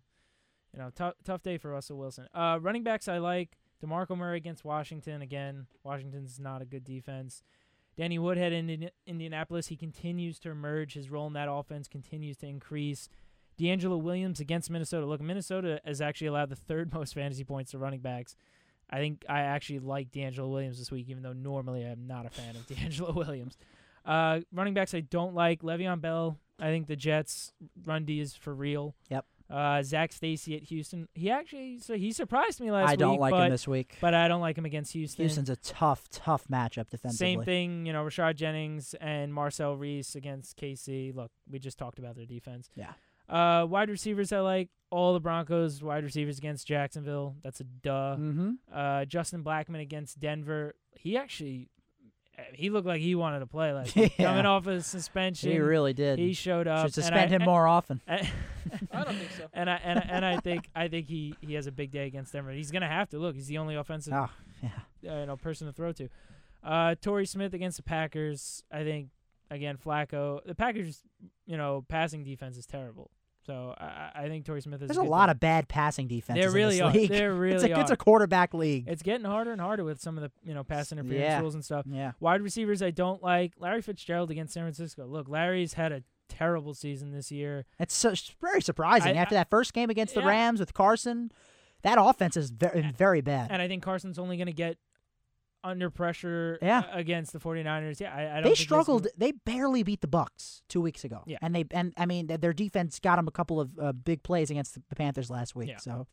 you 0.73 0.79
know, 0.79 0.89
tough 0.93 1.13
tough 1.23 1.41
day 1.43 1.57
for 1.57 1.71
Russell 1.71 1.97
Wilson. 1.97 2.27
Uh, 2.33 2.59
running 2.61 2.83
backs 2.83 3.07
I 3.07 3.19
like 3.19 3.57
Demarco 3.83 4.17
Murray 4.17 4.37
against 4.37 4.65
Washington. 4.65 5.21
Again, 5.21 5.67
Washington's 5.83 6.39
not 6.39 6.61
a 6.61 6.65
good 6.65 6.83
defense. 6.83 7.43
Danny 7.95 8.19
Woodhead 8.19 8.53
in 8.53 8.69
Indi- 8.69 8.89
Indianapolis, 9.07 9.67
he 9.67 9.75
continues 9.77 10.37
to 10.41 10.51
emerge. 10.51 10.93
His 10.93 11.09
role 11.09 11.25
in 11.27 11.33
that 11.33 11.49
offense 11.49 11.87
continues 11.87 12.37
to 12.37 12.45
increase. 12.47 13.09
DeAngelo 13.59 14.01
Williams 14.01 14.39
against 14.39 14.69
Minnesota. 14.69 15.05
Look, 15.05 15.21
Minnesota 15.21 15.81
has 15.85 16.01
actually 16.01 16.27
allowed 16.27 16.49
the 16.49 16.55
third 16.55 16.93
most 16.93 17.13
fantasy 17.13 17.43
points 17.43 17.71
to 17.71 17.77
running 17.77 18.01
backs. 18.01 18.35
I 18.89 18.97
think 18.97 19.25
I 19.27 19.41
actually 19.41 19.79
like 19.79 20.11
DeAngelo 20.11 20.49
Williams 20.49 20.79
this 20.79 20.91
week, 20.91 21.09
even 21.09 21.23
though 21.23 21.33
normally 21.33 21.83
I'm 21.83 22.07
not 22.07 22.25
a 22.25 22.29
fan 22.29 22.55
of 22.55 22.67
DeAngelo 22.67 23.13
Williams. 23.13 23.57
Uh, 24.05 24.39
running 24.53 24.73
backs 24.73 24.93
I 24.93 25.01
don't 25.01 25.35
like. 25.35 25.61
Le'Veon 25.61 25.99
Bell. 25.99 26.37
I 26.59 26.67
think 26.67 26.87
the 26.87 26.95
Jets 26.95 27.53
run 27.85 28.05
D 28.05 28.19
is 28.19 28.33
for 28.33 28.53
real. 28.53 28.95
Yep. 29.09 29.25
Uh, 29.49 29.81
Zac 29.81 30.11
Stacy 30.11 30.55
at 30.57 30.63
Houston. 30.63 31.07
He 31.13 31.29
actually 31.29 31.79
so 31.79 31.95
he 31.95 32.11
surprised 32.11 32.59
me 32.59 32.69
last 32.69 32.87
week. 32.87 32.91
I 32.91 32.95
don't 32.97 33.19
like 33.19 33.31
but, 33.31 33.45
him 33.45 33.51
this 33.51 33.67
week. 33.67 33.97
but 34.01 34.13
I 34.13 34.27
don't 34.27 34.41
like 34.41 34.57
him 34.57 34.65
against 34.65 34.91
Houston. 34.91 35.23
Houston's 35.23 35.49
a 35.49 35.55
tough, 35.57 36.09
tough 36.09 36.47
matchup 36.51 36.89
defensively. 36.89 37.33
Same 37.35 37.43
thing, 37.43 37.85
you 37.85 37.93
know, 37.93 38.03
Rashad 38.03 38.35
Jennings 38.35 38.93
and 38.99 39.33
Marcel 39.33 39.77
Reece 39.77 40.15
against 40.15 40.57
KC. 40.57 41.15
Look, 41.15 41.31
we 41.49 41.59
just 41.59 41.77
talked 41.77 41.97
about 41.97 42.17
their 42.17 42.25
defense. 42.25 42.69
Yeah. 42.75 42.91
Uh, 43.29 43.65
wide 43.69 43.89
receivers 43.89 44.31
I 44.31 44.39
like 44.39 44.69
all 44.89 45.13
the 45.13 45.19
Broncos 45.19 45.83
wide 45.83 46.03
receivers 46.03 46.37
against 46.37 46.65
Jacksonville. 46.67 47.35
That's 47.43 47.59
a 47.59 47.65
duh. 47.65 48.15
Mm-hmm. 48.17 48.51
Uh, 48.73 49.05
Justin 49.05 49.43
Blackmon 49.43 49.81
against 49.81 50.19
Denver. 50.19 50.75
He 50.95 51.17
actually, 51.17 51.67
he 52.53 52.69
looked 52.69 52.87
like 52.87 53.01
he 53.01 53.13
wanted 53.15 53.39
to 53.39 53.47
play 53.47 53.73
last 53.73 53.95
week. 53.97 54.13
Yeah. 54.17 54.27
Coming 54.27 54.45
off 54.45 54.65
a 54.67 54.81
suspension, 54.81 55.51
He 55.51 55.59
really 55.59 55.93
did. 55.93 56.19
He 56.19 56.31
showed 56.33 56.67
up. 56.67 56.79
Should 56.79 56.85
and 56.85 56.93
suspend 56.93 57.33
I- 57.33 57.35
him 57.35 57.43
more 57.43 57.67
often. 57.67 58.01
and- 58.07 58.29
I 58.91 59.03
don't 59.03 59.15
think 59.17 59.31
so. 59.31 59.47
And 59.53 59.69
I 59.69 59.75
and 59.83 59.97
I, 59.99 60.05
and 60.09 60.25
I 60.25 60.37
think 60.41 60.67
I 60.75 60.87
think 60.89 61.07
he 61.07 61.33
he 61.39 61.53
has 61.53 61.67
a 61.67 61.71
big 61.71 61.89
day 61.91 62.05
against 62.05 62.33
Denver. 62.33 62.51
He's 62.51 62.69
gonna 62.71 62.87
have 62.87 63.09
to 63.11 63.17
look. 63.17 63.35
He's 63.35 63.47
the 63.47 63.57
only 63.59 63.75
offensive 63.75 64.11
Oh, 64.13 64.29
yeah. 64.61 64.69
uh, 65.09 65.19
you 65.21 65.25
know 65.25 65.37
person 65.37 65.67
to 65.67 65.73
throw 65.73 65.93
to. 65.93 66.09
Uh, 66.63 66.95
Torrey 67.01 67.25
Smith 67.25 67.53
against 67.53 67.77
the 67.77 67.83
Packers. 67.83 68.63
I 68.69 68.83
think 68.83 69.07
again 69.49 69.77
Flacco. 69.77 70.41
The 70.45 70.53
Packers, 70.53 71.01
you 71.45 71.55
know, 71.55 71.85
passing 71.87 72.25
defense 72.25 72.57
is 72.57 72.65
terrible. 72.65 73.09
So 73.47 73.73
I, 73.77 73.83
I 73.85 74.11
I 74.23 74.27
think 74.27 74.45
Torrey 74.45 74.61
Smith 74.61 74.81
is. 74.81 74.87
There's 74.89 74.97
a 74.97 75.03
lot 75.03 75.29
of 75.29 75.39
bad 75.39 75.67
passing 75.67 76.07
defenses. 76.07 76.43
There 76.43 76.51
really 76.53 76.77
in 76.79 76.83
are. 76.85 76.91
this 76.91 77.01
league. 77.01 77.09
There 77.09 77.33
really 77.45 77.55
it's 77.55 77.63
a, 77.63 77.79
It's 77.79 77.91
a 77.91 77.97
quarterback 77.97 78.53
league. 78.53 78.85
It's 78.87 79.01
getting 79.01 79.25
harder 79.25 79.51
and 79.51 79.61
harder 79.61 79.83
with 79.83 79.99
some 80.01 80.17
of 80.17 80.21
the 80.23 80.31
you 80.43 80.53
know 80.53 80.63
pass 80.63 80.91
interference 80.91 81.21
Yeah. 81.21 81.39
rules 81.39 81.55
and 81.55 81.65
stuff. 81.65 81.85
Yeah. 81.89 82.11
Wide 82.19 82.41
receivers 82.41 82.81
I 82.83 82.91
don't 82.91 83.23
like. 83.23 83.53
Larry 83.59 83.81
Fitzgerald 83.81 84.29
against 84.29 84.53
San 84.53 84.63
Francisco. 84.63 85.05
Look, 85.07 85.27
Larry's 85.29 85.73
had 85.73 85.91
a 85.91 86.03
terrible 86.29 86.73
season 86.73 87.13
this 87.13 87.31
year. 87.31 87.65
It's 87.79 87.95
so, 87.95 88.13
very 88.41 88.61
surprising. 88.61 89.17
I- 89.17 89.21
After 89.21 89.35
that 89.35 89.49
first 89.49 89.73
game 89.73 89.89
against 89.89 90.13
the 90.13 90.19
Yeah. 90.21 90.27
Rams 90.27 90.59
with 90.59 90.73
Carson, 90.73 91.31
that 91.83 91.97
offense 91.99 92.35
is 92.35 92.49
very, 92.49 92.91
very 92.97 93.21
bad. 93.21 93.49
And 93.51 93.61
I 93.61 93.67
think 93.69 93.81
Carson's 93.81 94.19
only 94.19 94.35
going 94.35 94.47
to 94.47 94.53
get 94.53 94.77
under 95.67 95.89
pressure 95.89 96.57
Yeah. 96.61 96.79
uh, 96.79 96.97
against 96.97 97.33
the 97.33 97.39
49ers. 97.39 97.99
Yeah, 97.99 98.13
I, 98.15 98.21
I 98.21 98.33
don't 98.35 98.43
they 98.43 98.49
think 98.49 98.57
struggled. 98.57 99.03
gonna- 99.03 99.13
They 99.17 99.31
barely 99.33 99.83
beat 99.83 100.01
the 100.01 100.07
Bucks 100.07 100.61
two 100.69 100.81
weeks 100.81 101.03
ago. 101.03 101.23
Yeah. 101.25 101.37
and 101.41 101.53
they 101.55 101.65
and 101.71 101.93
I 101.97 102.05
mean 102.05 102.27
their 102.27 102.53
defense 102.53 102.99
got 102.99 103.17
them 103.17 103.27
a 103.27 103.31
couple 103.31 103.59
of 103.59 103.69
uh, 103.79 103.91
big 103.91 104.23
plays 104.23 104.49
against 104.49 104.75
the 104.89 104.95
Panthers 104.95 105.29
last 105.29 105.55
week. 105.55 105.69
Yeah. 105.69 105.77
So 105.77 106.07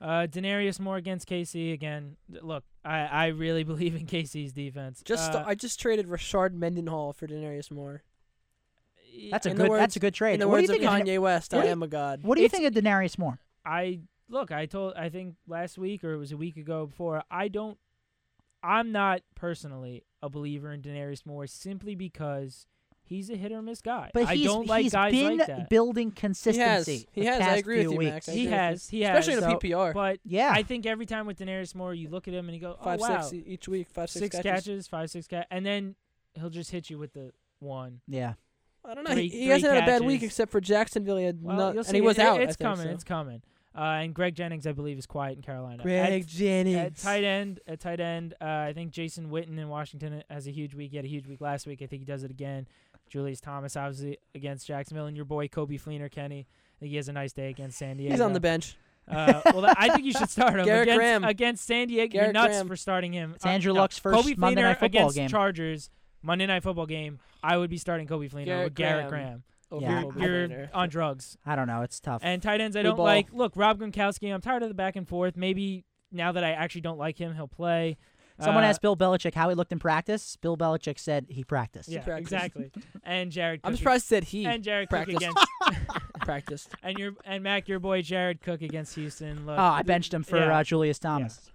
Uh, 0.00 0.26
Denarius 0.26 0.78
Moore 0.80 0.96
against 0.96 1.26
KC 1.28 1.72
again. 1.72 2.16
Look, 2.28 2.64
I, 2.84 2.98
I 3.06 3.26
really 3.28 3.64
believe 3.72 3.94
in 3.94 4.06
KC's 4.06 4.52
defense. 4.52 5.02
Just 5.04 5.32
uh, 5.32 5.44
I 5.46 5.54
just 5.54 5.80
traded 5.80 6.08
Rashard 6.08 6.52
Mendenhall 6.52 7.12
for 7.14 7.26
Denarius 7.26 7.70
Moore. 7.70 8.02
that's 9.30 9.46
a 9.46 9.50
In 9.50 9.56
good. 9.56 9.68
words- 9.70 9.80
that's 9.80 9.96
a 9.96 10.00
good 10.00 10.12
trade. 10.14 10.34
In 10.34 10.40
the 10.40 10.48
what 10.48 10.56
do 10.56 10.62
words 10.62 10.68
you 10.80 10.86
of 10.88 10.92
think? 10.94 11.06
Kanye 11.08 11.18
West, 11.20 11.54
I 11.54 11.64
you- 11.64 11.70
am 11.70 11.82
a 11.82 11.88
god. 11.88 12.22
What 12.22 12.34
do 12.34 12.40
you 12.42 12.46
It's- 12.46 12.58
think 12.60 12.66
of 12.68 12.74
Denarius 12.74 13.16
Moore? 13.18 13.38
I 13.64 14.00
look. 14.28 14.50
I 14.50 14.66
told. 14.66 14.94
I 14.94 15.08
think 15.08 15.36
last 15.46 15.78
week 15.78 16.02
or 16.04 16.12
it 16.12 16.18
was 16.18 16.32
a 16.32 16.36
week 16.36 16.56
ago 16.56 16.86
before. 16.86 17.22
I 17.30 17.48
don't. 17.48 17.78
I'm 18.64 18.92
not 18.92 19.20
personally 19.34 20.04
a 20.22 20.28
believer 20.30 20.72
in 20.72 20.80
Denarius 20.80 21.26
Moore 21.26 21.46
simply 21.46 21.94
because 21.94 22.66
he's 23.02 23.28
a 23.30 23.36
hit 23.36 23.52
or 23.52 23.60
miss 23.62 23.80
guy. 23.82 24.10
But 24.14 24.26
I 24.28 24.34
he's, 24.36 24.46
don't 24.46 24.66
like 24.66 24.84
he's 24.84 24.92
guys 24.92 25.12
been 25.12 25.36
like 25.38 25.46
that. 25.46 25.68
building 25.70 26.08
He 26.08 26.12
has. 26.14 26.20
consistency. 26.20 27.08
He 27.12 27.24
has. 27.26 27.40
I 27.42 27.56
agree 27.56 27.86
with 27.86 27.92
you, 27.92 27.98
Max. 28.00 28.26
weeks. 28.26 28.28
I 28.28 28.32
he 28.32 28.46
has. 28.46 28.88
He 28.88 29.02
has. 29.02 29.18
Especially 29.18 29.44
in 29.46 29.52
a 29.52 29.56
PPR. 29.58 29.92
But 29.92 30.20
Yeah. 30.24 30.50
I 30.52 30.62
think 30.62 30.86
every 30.86 31.06
time 31.06 31.26
with 31.26 31.36
Denarius 31.38 31.74
Moore, 31.74 31.92
you 31.94 32.08
look 32.08 32.26
at 32.28 32.34
him 32.34 32.48
and 32.48 32.54
you 32.54 32.60
go, 32.60 32.76
"Oh 32.80 32.84
five 32.84 33.00
wow, 33.00 33.20
six 33.20 33.44
each 33.46 33.68
week, 33.68 33.88
five 33.90 34.08
six, 34.10 34.22
six 34.24 34.36
catches. 34.36 34.64
catches, 34.64 34.86
five 34.88 35.10
six 35.10 35.26
catch, 35.26 35.46
and 35.50 35.66
then 35.66 35.94
he'll 36.34 36.50
just 36.50 36.70
hit 36.70 36.88
you 36.90 36.98
with 36.98 37.12
the 37.12 37.32
one. 37.60 38.00
yeah. 38.08 38.34
I 38.86 38.92
don't 38.94 39.04
know. 39.04 39.12
Three- 39.14 39.28
he, 39.28 39.28
he 39.28 39.38
three 39.44 39.46
hasn't 39.48 39.72
had 39.72 39.82
a 39.82 39.86
bad 39.86 40.02
week 40.02 40.22
except 40.22 40.52
for 40.52 40.60
Jacksonville. 40.60 41.16
He 41.16 41.24
had 41.24 41.42
Well, 41.42 41.56
not, 41.74 41.86
and 41.86 41.94
he 41.94 42.02
was 42.02 42.18
It- 42.18 42.22
out. 42.26 42.38
I 42.40 42.42
It's 42.42 42.56
think, 42.56 42.68
coming. 42.70 42.86
so. 42.86 42.92
It's 42.92 43.04
coming. 43.04 43.42
Uh, 43.76 43.80
and 44.02 44.14
Greg 44.14 44.36
Jennings, 44.36 44.66
I 44.68 44.72
believe, 44.72 44.98
is 44.98 45.06
quiet 45.06 45.36
in 45.36 45.42
Carolina. 45.42 45.82
Greg 45.82 46.22
at, 46.22 46.28
Jennings. 46.28 46.76
at 46.76 46.96
tight 46.96 47.24
end, 47.24 47.58
at 47.66 47.80
tight 47.80 47.98
end, 47.98 48.34
uh, 48.40 48.44
I 48.44 48.72
think 48.72 48.92
Jason 48.92 49.30
Witten 49.30 49.58
in 49.58 49.68
Washington 49.68 50.22
has 50.30 50.46
a 50.46 50.52
huge 50.52 50.74
week. 50.74 50.92
He 50.92 50.96
had 50.96 51.04
a 51.04 51.08
huge 51.08 51.26
week 51.26 51.40
last 51.40 51.66
week. 51.66 51.82
I 51.82 51.86
think 51.86 52.02
he 52.02 52.06
does 52.06 52.22
it 52.22 52.30
again. 52.30 52.68
Julius 53.08 53.40
Thomas, 53.40 53.76
obviously, 53.76 54.18
against 54.34 54.66
Jacksonville, 54.66 55.06
and 55.06 55.16
your 55.16 55.26
boy 55.26 55.48
Coby 55.48 55.80
Fleener, 55.80 56.10
Kenny. 56.10 56.46
I 56.48 56.74
think 56.80 56.90
he 56.90 56.96
has 56.96 57.08
a 57.08 57.12
nice 57.12 57.32
day 57.32 57.50
against 57.50 57.78
San 57.78 57.96
Diego. 57.96 58.12
He's 58.12 58.20
on 58.20 58.32
the 58.32 58.40
bench. 58.40 58.76
Uh, 59.08 59.40
well, 59.46 59.62
that- 59.62 59.76
I 59.78 59.88
think 59.90 60.04
you 60.06 60.12
should 60.12 60.30
start 60.30 60.54
him 60.58 60.64
Garrett 60.64 60.82
against, 60.84 60.98
Graham. 60.98 61.24
against 61.24 61.66
San 61.66 61.88
Diego. 61.88 62.16
You're 62.18 62.32
nuts 62.32 62.48
Graham. 62.54 62.68
for 62.68 62.76
starting 62.76 63.12
him. 63.12 63.32
It's 63.34 63.44
Andrew 63.44 63.72
no, 63.74 63.80
Luck's 63.80 63.98
first 63.98 64.18
Coby 64.18 64.36
Monday 64.38 64.60
Fleener 64.60 64.64
Night 64.64 64.78
Football 64.80 65.00
against 65.02 65.16
game. 65.16 65.28
Chargers 65.28 65.90
Monday 66.22 66.46
Night 66.46 66.62
Football 66.62 66.86
game. 66.86 67.18
I 67.42 67.56
would 67.56 67.70
be 67.70 67.76
starting 67.78 68.06
Coby 68.06 68.30
Fleener 68.30 68.44
Garrett 68.46 68.60
over 68.66 68.70
Garrett 68.70 69.08
Graham. 69.08 69.24
Graham. 69.28 69.42
Over 69.70 69.84
Yeah, 69.86 70.02
Coby 70.02 70.20
You're 70.22 70.48
Fleener. 70.48 70.68
on 70.74 70.88
drugs. 70.88 71.36
I 71.46 71.56
don't 71.56 71.66
know. 71.66 71.82
It's 71.82 72.00
tough. 72.00 72.20
And 72.24 72.42
tight 72.42 72.60
ends, 72.60 72.76
I 72.76 72.82
Blue 72.82 72.90
don't 72.90 72.96
ball. 72.98 73.06
like. 73.06 73.32
Look, 73.32 73.52
Rob 73.56 73.78
Gronkowski. 73.80 74.32
I'm 74.32 74.40
tired 74.40 74.62
of 74.62 74.68
the 74.68 74.74
back 74.74 74.96
and 74.96 75.08
forth. 75.08 75.36
Maybe 75.36 75.84
now 76.12 76.32
that 76.32 76.44
I 76.44 76.52
actually 76.52 76.82
don't 76.82 76.98
like 76.98 77.18
him, 77.18 77.34
he'll 77.34 77.48
play. 77.48 77.96
Someone 78.40 78.64
Uh, 78.64 78.66
asked 78.66 78.82
Bill 78.82 78.96
Belichick 78.96 79.34
how 79.34 79.48
he 79.48 79.54
looked 79.54 79.70
in 79.70 79.78
practice. 79.78 80.34
Bill 80.36 80.56
Belichick 80.56 80.98
said 80.98 81.26
he 81.28 81.44
practiced. 81.44 81.88
Yeah, 81.88 82.02
practiced. 82.02 82.32
exactly. 82.32 82.72
And 83.04 83.30
Jared. 83.30 83.60
I'm 83.62 83.76
surprised 83.76 84.04
he 84.06 84.08
said 84.08 84.24
he 84.24 84.44
And 84.44 84.64
Jared 84.64 84.88
Cook 84.88 85.06
practiced. 85.06 85.16
against 85.18 85.46
practiced. 86.22 86.68
and 86.82 86.98
your 86.98 87.12
and 87.24 87.42
Mack, 87.44 87.68
your 87.68 87.78
boy 87.78 88.02
Jared 88.02 88.40
Cook 88.42 88.60
against 88.62 88.94
Houston. 88.96 89.46
Look, 89.46 89.56
Oh, 89.58 89.62
I 89.62 89.82
benched 89.82 90.12
him 90.12 90.24
for 90.24 90.38
yeah. 90.38 90.58
uh, 90.58 90.64
Julius 90.64 90.98
Thomas. 90.98 91.50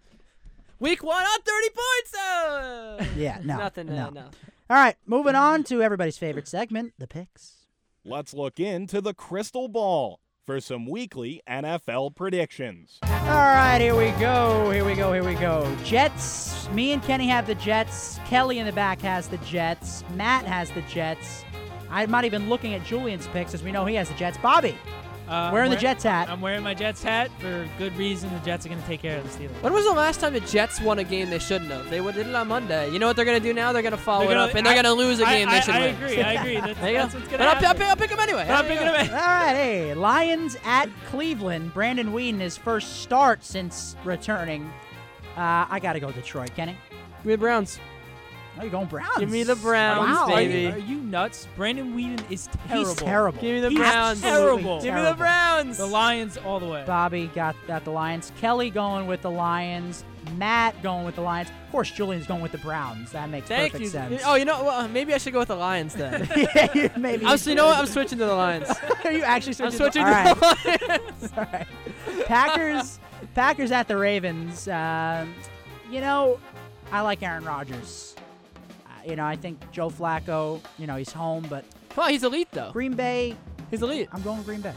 Week 0.79 1.03
one 1.03 1.21
on 1.21 1.39
30 1.41 1.69
points. 1.69 2.15
Uh, 2.15 3.05
Yeah, 3.17 3.39
no, 3.43 3.57
Nothing. 3.57 3.87
no. 3.87 4.07
Uh, 4.07 4.09
no. 4.11 4.21
All 4.69 4.77
right, 4.77 4.95
moving 5.05 5.35
on 5.35 5.63
to 5.65 5.81
everybody's 5.81 6.17
favorite 6.17 6.47
segment, 6.47 6.93
the 6.97 7.07
picks. 7.07 7.58
Let's 8.05 8.33
look 8.33 8.61
into 8.61 9.01
the 9.01 9.13
crystal 9.13 9.67
ball 9.67 10.21
for 10.45 10.61
some 10.61 10.85
weekly 10.85 11.41
NFL 11.49 12.15
predictions. 12.15 12.97
All 13.03 13.09
right, 13.11 13.79
here 13.79 13.93
we 13.93 14.11
go. 14.11 14.71
Here 14.71 14.85
we 14.85 14.95
go. 14.95 15.11
Here 15.11 15.23
we 15.23 15.35
go. 15.35 15.75
Jets. 15.83 16.69
Me 16.69 16.93
and 16.93 17.03
Kenny 17.03 17.27
have 17.27 17.45
the 17.45 17.55
Jets. 17.55 18.17
Kelly 18.25 18.57
in 18.57 18.65
the 18.65 18.71
back 18.71 19.01
has 19.01 19.27
the 19.27 19.37
Jets. 19.39 20.05
Matt 20.15 20.45
has 20.45 20.71
the 20.71 20.81
Jets. 20.83 21.43
I'm 21.89 22.09
not 22.09 22.23
even 22.23 22.47
looking 22.47 22.73
at 22.73 22.85
Julian's 22.85 23.27
picks 23.27 23.53
as 23.53 23.63
we 23.63 23.71
know 23.73 23.85
he 23.85 23.95
has 23.95 24.07
the 24.07 24.15
Jets. 24.15 24.37
Bobby, 24.37 24.77
Uh, 25.29 25.51
wearing 25.53 25.69
the 25.69 25.77
Jets 25.77 26.03
hat. 26.03 26.27
I'm 26.29 26.41
wearing 26.41 26.63
my 26.63 26.73
Jets 26.73 27.03
hat 27.03 27.29
for 27.39 27.69
good 27.77 27.95
reason. 27.97 28.33
The 28.33 28.39
Jets 28.39 28.65
are 28.65 28.69
going 28.69 28.81
to 28.81 28.87
take 28.87 29.01
care 29.01 29.19
of 29.19 29.23
the 29.23 29.29
Steelers. 29.45 29.61
When 29.61 29.73
was 29.73 29.85
the 29.85 29.91
last 29.93 30.19
time 30.19 30.33
the 30.33 30.39
Jets 30.39 30.81
won 30.81 30.97
a 30.99 31.03
game 31.03 31.29
they 31.29 31.37
shouldn't 31.39 31.69
have? 31.69 31.89
They 31.89 31.99
did 32.01 32.27
it 32.27 32.35
on 32.35 32.47
Monday. 32.47 32.89
You 32.91 32.97
know 32.99 33.05
what 33.07 33.15
they're 33.15 33.25
gonna 33.25 33.39
do 33.39 33.53
now? 33.53 33.71
They're 33.71 33.83
gonna 33.83 33.95
follow 33.97 34.23
They're 34.27 34.31
it 34.31 34.37
up, 34.37 34.55
and 34.55 34.65
they're 34.65 34.73
gonna 34.75 34.91
lose 34.93 35.19
a 35.19 35.25
I- 35.25 35.33
game 35.37 35.47
I, 35.49 35.53
they 35.55 35.61
should 35.61 35.75
I 35.75 35.79
win. 35.81 35.95
agree. 35.95 36.21
I 36.23 36.33
agree. 36.33 36.55
That's, 36.59 36.79
that's 36.81 37.13
what's 37.13 37.27
going 37.27 37.39
to 37.39 37.45
I'll. 37.45 37.65
I'll, 37.67 37.73
pick, 37.75 37.87
I'll 37.87 37.95
pick 37.95 38.11
'em 38.11 38.19
anyway. 38.19 38.47
I'm 38.49 38.65
There 38.65 38.73
you 38.73 38.79
picking 38.79 38.85
go. 38.87 38.91
them 38.97 39.05
in. 39.05 39.11
All 39.11 39.17
right, 39.19 39.53
hey, 39.55 39.93
Lions 39.93 40.57
at 40.65 40.89
Cleveland. 41.11 41.73
Brandon 41.73 42.11
Weeden, 42.11 42.39
his 42.39 42.57
first 42.57 43.01
start 43.01 43.43
since 43.43 43.95
returning. 44.03 44.65
Uh, 45.37 45.67
I 45.69 45.79
got 45.79 45.93
to 45.93 45.99
go 45.99 46.11
Detroit, 46.11 46.51
Kenny. 46.55 46.75
Give 47.17 47.25
me 47.25 47.31
the 47.33 47.37
Browns. 47.37 47.79
Oh, 48.57 48.61
you're 48.63 48.71
going 48.71 48.87
Browns. 48.87 49.17
Give 49.19 49.29
me 49.29 49.43
the 49.43 49.55
Browns, 49.55 50.09
Wow. 50.17 50.33
Are 50.33 50.41
you, 50.41 50.49
baby. 50.49 50.73
are 50.73 50.77
you 50.77 50.97
nuts? 50.97 51.47
Brandon 51.55 51.93
Weeden 51.95 52.19
is 52.31 52.47
terrible. 52.67 52.89
He's 52.89 52.95
terrible. 52.95 53.41
Give 53.41 53.55
me 53.55 53.61
the 53.61 53.69
He's 53.69 53.77
Browns. 53.79 54.23
absolutely 54.23 54.63
Terrible. 54.63 54.81
Give 54.81 54.93
me 54.93 54.99
the 54.99 55.03
terrible. 55.05 55.17
Browns. 55.17 55.77
The 55.77 55.85
Lions 55.85 56.37
all 56.37 56.59
the 56.59 56.65
way. 56.67 56.83
Bobby 56.85 57.27
got, 57.33 57.55
got 57.67 57.85
the 57.85 57.91
Lions. 57.91 58.31
Kelly 58.41 58.69
going 58.69 59.07
with 59.07 59.21
the 59.21 59.31
Lions. 59.31 60.03
Matt 60.35 60.81
going 60.83 61.05
with 61.05 61.15
the 61.15 61.21
Lions. 61.21 61.49
Of 61.49 61.71
course, 61.71 61.89
Julian's 61.91 62.27
going 62.27 62.41
with 62.41 62.51
the 62.51 62.57
Browns. 62.57 63.13
That 63.13 63.29
makes 63.29 63.47
Thank 63.47 63.71
perfect 63.71 63.83
you. 63.85 63.89
sense. 63.89 64.21
Oh, 64.25 64.35
you 64.35 64.43
know, 64.45 64.63
well, 64.63 64.87
maybe 64.89 65.13
I 65.13 65.17
should 65.19 65.31
go 65.33 65.39
with 65.39 65.47
the 65.47 65.55
Lions 65.55 65.93
then. 65.93 66.27
yeah, 66.35 66.67
you- 66.73 66.91
maybe. 66.97 67.25
I'm, 67.25 67.37
you 67.45 67.55
know 67.55 67.67
what? 67.67 67.77
I'm 67.77 67.85
switching 67.85 68.17
to 68.19 68.25
the 68.25 68.33
Lions. 68.35 68.67
Are 69.05 69.11
you 69.11 69.23
actually 69.23 69.55
I'm 69.63 69.71
switching? 69.71 70.03
switching 70.03 70.03
to 70.03 70.11
right. 70.11 70.35
the 70.35 70.99
Lions. 71.19 71.33
All 71.37 71.47
right. 71.53 71.67
Packers. 72.25 72.99
Packers 73.35 73.71
at 73.71 73.87
the 73.87 73.95
Ravens. 73.95 74.67
Um, 74.67 75.33
you 75.89 76.01
know, 76.01 76.39
I 76.91 77.01
like 77.01 77.23
Aaron 77.23 77.45
Rodgers. 77.45 78.15
You 79.05 79.15
know, 79.15 79.25
I 79.25 79.35
think 79.35 79.71
Joe 79.71 79.89
Flacco. 79.89 80.61
You 80.77 80.87
know, 80.87 80.95
he's 80.95 81.11
home, 81.11 81.45
but 81.49 81.65
Come 81.89 82.05
on, 82.05 82.11
he's 82.11 82.23
elite 82.23 82.47
though. 82.51 82.71
Green 82.71 82.95
Bay. 82.95 83.35
He's 83.71 83.81
elite. 83.81 84.09
I'm 84.11 84.21
going 84.21 84.41
Green 84.43 84.61
Bay. 84.61 84.73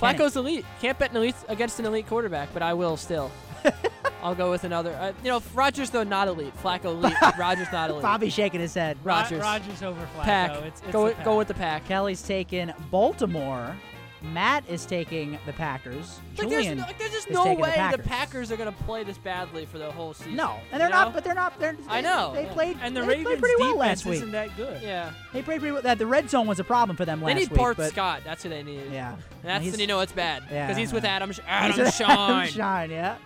Kenny. 0.00 0.18
Flacco's 0.18 0.36
elite. 0.36 0.64
Can't 0.80 0.98
bet 0.98 1.10
an 1.10 1.18
elite 1.18 1.34
against 1.48 1.78
an 1.78 1.86
elite 1.86 2.06
quarterback, 2.06 2.48
but 2.52 2.62
I 2.62 2.74
will 2.74 2.96
still. 2.96 3.30
I'll 4.22 4.34
go 4.34 4.50
with 4.50 4.64
another. 4.64 4.92
Uh, 4.94 5.12
you 5.22 5.30
know, 5.30 5.42
Rodgers 5.54 5.90
though 5.90 6.04
not 6.04 6.28
elite. 6.28 6.54
Flacco 6.62 6.86
elite. 6.86 7.14
Rodgers 7.38 7.68
not 7.72 7.90
elite. 7.90 8.02
Bobby 8.02 8.30
shaking 8.30 8.60
his 8.60 8.74
head. 8.74 8.96
Rogers. 9.04 9.40
Rodgers. 9.40 9.68
Rodgers 9.68 9.82
over 9.82 10.00
Flacco. 10.16 10.22
Pack. 10.22 10.50
It's, 10.62 10.80
it's 10.80 10.92
go 10.92 11.12
pack. 11.12 11.24
go 11.24 11.38
with 11.38 11.48
the 11.48 11.54
pack. 11.54 11.86
Kelly's 11.86 12.22
taking 12.22 12.72
Baltimore. 12.90 13.76
Matt 14.22 14.64
is 14.68 14.86
taking 14.86 15.38
the 15.46 15.52
Packers. 15.52 16.20
Like 16.38 16.48
there's, 16.48 16.50
Julian 16.64 16.78
no, 16.78 16.84
like, 16.84 16.98
there's 16.98 17.10
just 17.12 17.28
is 17.28 17.34
no 17.34 17.54
way 17.54 17.70
the 17.70 17.74
Packers. 17.76 18.02
the 18.04 18.08
Packers 18.08 18.52
are 18.52 18.56
gonna 18.56 18.72
play 18.72 19.02
this 19.04 19.18
badly 19.18 19.66
for 19.66 19.78
the 19.78 19.90
whole 19.90 20.14
season. 20.14 20.36
No, 20.36 20.58
and 20.70 20.80
they're 20.80 20.88
not. 20.88 21.08
know? 21.08 21.14
But 21.14 21.24
they're 21.24 21.34
not. 21.34 21.58
They're, 21.58 21.76
I 21.88 22.00
they- 22.00 22.08
know, 22.08 22.32
They 22.34 22.44
yeah. 22.44 22.52
played. 22.52 22.76
And 22.82 22.96
the 22.96 23.00
they 23.02 23.06
Ravens 23.08 23.26
played 23.26 23.38
pretty 23.40 23.54
well 23.60 23.76
last 23.76 24.04
week. 24.06 24.14
isn't 24.16 24.32
that 24.32 24.56
good. 24.56 24.80
Yeah. 24.82 25.12
They 25.32 25.42
played 25.42 25.58
pretty 25.60 25.72
well. 25.72 25.82
That 25.82 25.98
The 25.98 26.06
red 26.06 26.30
zone 26.30 26.46
was 26.46 26.60
a 26.60 26.64
problem 26.64 26.96
for 26.96 27.04
them 27.04 27.20
last 27.20 27.26
week. 27.26 27.34
They 27.34 27.40
last 27.40 27.50
need 27.50 27.54
week. 27.56 27.58
Bart 27.60 27.76
but 27.76 27.90
Scott. 27.90 28.20
That's 28.24 28.42
who 28.42 28.48
they 28.48 28.62
need. 28.62 28.92
Yeah. 28.92 29.12
And 29.14 29.20
that's 29.42 29.62
He's- 29.64 29.72
when 29.72 29.80
you 29.80 29.86
know 29.88 30.00
it's 30.00 30.12
bad. 30.12 30.44
Yeah, 30.50 30.66
Because 30.66 30.78
he's 30.78 30.92
with 30.92 31.04
yeah. 31.04 31.10
Adam, 31.16 31.32
Sh- 31.32 31.36
He's 31.36 31.44
Adam 31.48 31.78
with 31.84 31.94
Schein. 31.94 32.48
Schein, 32.48 32.90
yeah. 32.90 33.16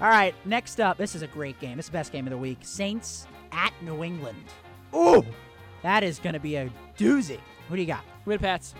All 0.00 0.08
right, 0.08 0.34
next 0.44 0.78
up, 0.80 0.98
this 0.98 1.14
is 1.14 1.22
a 1.22 1.26
great 1.26 1.58
game. 1.60 1.78
It's 1.78 1.88
the 1.88 1.92
best 1.92 2.12
game 2.12 2.26
of 2.26 2.30
the 2.30 2.36
week. 2.38 2.58
Saints 2.62 3.26
at 3.52 3.72
New 3.82 4.04
England. 4.04 4.42
Ooh, 4.94 5.24
that 5.82 6.02
is 6.02 6.18
going 6.18 6.34
to 6.34 6.40
be 6.40 6.56
a 6.56 6.70
doozy. 6.98 7.38
Who 7.68 7.76
do 7.76 7.80
you 7.82 7.86
got? 7.88 8.04
With 8.26 8.40
Pats. 8.42 8.74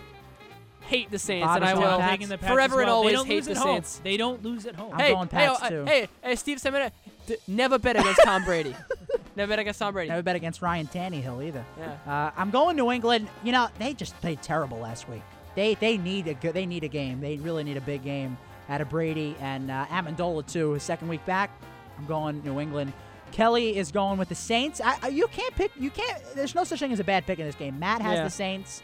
Hate 0.87 1.11
the 1.11 1.19
Saints, 1.19 1.45
Bobby's 1.45 1.69
and 1.69 1.79
I 1.79 1.97
will. 1.97 2.09
Taking 2.09 2.29
the 2.29 2.37
Pats 2.37 2.53
forever 2.53 2.79
and 2.79 2.87
well. 2.87 2.97
always 2.97 3.23
hate 3.23 3.43
the. 3.43 3.55
Saints. 3.55 3.99
They 4.03 4.15
don't 4.17 4.41
lose 4.43 4.65
at 4.65 4.75
home. 4.75 4.93
I'm 4.93 4.99
hey, 4.99 5.11
going 5.13 5.27
hey, 5.27 5.37
Pats, 5.47 5.59
oh, 5.63 5.69
too. 5.69 5.85
hey, 5.85 6.07
hey, 6.23 6.35
Steve 6.35 6.57
Semina, 6.59 6.91
d- 7.25 7.35
never 7.47 7.77
bet 7.77 7.97
against 7.97 8.21
Tom 8.23 8.45
Brady. 8.45 8.75
never 9.35 9.49
bet 9.49 9.59
against 9.59 9.79
Tom 9.79 9.93
Brady. 9.93 10.09
Never 10.09 10.23
bet 10.23 10.35
against 10.37 10.61
Ryan 10.61 10.87
Tannehill 10.87 11.45
either. 11.45 11.65
Yeah. 11.77 11.97
Uh, 12.07 12.31
I'm 12.37 12.49
going 12.51 12.75
New 12.77 12.91
England. 12.91 13.27
You 13.43 13.51
know, 13.51 13.67
they 13.79 13.93
just 13.93 14.15
played 14.21 14.41
terrible 14.41 14.79
last 14.79 15.09
week. 15.09 15.23
They 15.55 15.75
they 15.75 15.97
need 15.97 16.27
a 16.27 16.33
good. 16.33 16.53
They 16.53 16.65
need 16.65 16.83
a 16.83 16.87
game. 16.89 17.19
They 17.19 17.37
really 17.37 17.63
need 17.63 17.77
a 17.77 17.81
big 17.81 18.03
game 18.03 18.37
out 18.69 18.79
of 18.79 18.89
Brady 18.89 19.35
and 19.41 19.69
uh, 19.69 19.85
Amendola 19.87 20.45
too. 20.45 20.73
His 20.73 20.83
second 20.83 21.07
week 21.09 21.25
back. 21.25 21.51
I'm 21.97 22.05
going 22.05 22.43
New 22.43 22.59
England. 22.59 22.93
Kelly 23.31 23.75
is 23.77 23.91
going 23.91 24.17
with 24.17 24.29
the 24.29 24.35
Saints. 24.35 24.79
I, 24.81 24.97
I, 25.01 25.07
you 25.09 25.27
can't 25.27 25.53
pick. 25.55 25.71
You 25.77 25.89
can't. 25.89 26.21
There's 26.35 26.55
no 26.55 26.63
such 26.63 26.79
thing 26.79 26.93
as 26.93 26.99
a 26.99 27.03
bad 27.03 27.25
pick 27.25 27.39
in 27.39 27.45
this 27.45 27.55
game. 27.55 27.77
Matt 27.77 28.01
has 28.01 28.17
Yeah. 28.17 28.23
the 28.23 28.29
Saints. 28.29 28.81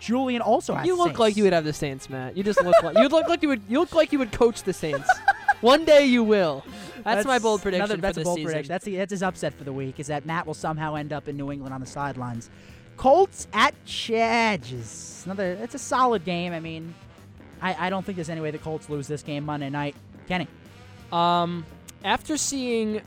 Julian 0.00 0.42
also 0.42 0.74
has. 0.74 0.86
You 0.86 0.96
look 0.96 1.08
Saints. 1.08 1.20
like 1.20 1.36
you 1.36 1.44
would 1.44 1.52
have 1.52 1.64
the 1.64 1.72
Saints, 1.72 2.08
Matt. 2.10 2.36
You 2.36 2.42
just 2.42 2.62
look 2.62 2.82
like 2.82 2.96
you 2.96 3.08
look 3.08 3.28
like 3.28 3.42
you 3.42 3.48
would. 3.48 3.62
You 3.68 3.80
look 3.80 3.94
like 3.94 4.12
you 4.12 4.18
would 4.18 4.32
coach 4.32 4.62
the 4.62 4.72
Saints. 4.72 5.08
One 5.60 5.84
day 5.84 6.06
you 6.06 6.22
will. 6.22 6.64
That's, 7.02 7.26
my 7.26 7.38
bold 7.38 7.62
prediction 7.62 7.84
Another, 7.84 8.00
that's 8.00 8.18
a 8.18 8.22
bold 8.22 8.36
season. 8.36 8.50
prediction. 8.50 8.68
That's, 8.68 8.84
the, 8.84 8.96
that's 8.96 9.10
his 9.12 9.22
upset 9.22 9.54
for 9.54 9.64
the 9.64 9.72
week. 9.72 10.00
Is 10.00 10.08
that 10.08 10.26
Matt 10.26 10.46
will 10.46 10.54
somehow 10.54 10.96
end 10.96 11.12
up 11.12 11.28
in 11.28 11.36
New 11.36 11.52
England 11.52 11.72
on 11.72 11.80
the 11.80 11.86
sidelines. 11.86 12.50
Colts 12.96 13.46
at 13.52 13.74
Chargers. 13.84 15.22
Another. 15.24 15.52
It's 15.62 15.74
a 15.74 15.78
solid 15.78 16.24
game. 16.24 16.52
I 16.52 16.60
mean, 16.60 16.94
I, 17.62 17.86
I 17.86 17.90
don't 17.90 18.04
think 18.04 18.16
there's 18.16 18.30
any 18.30 18.40
way 18.40 18.50
the 18.50 18.58
Colts 18.58 18.90
lose 18.90 19.06
this 19.06 19.22
game 19.22 19.44
Monday 19.44 19.70
night. 19.70 19.94
Kenny. 20.28 20.48
Um, 21.12 21.64
after 22.04 22.36
seeing 22.36 23.00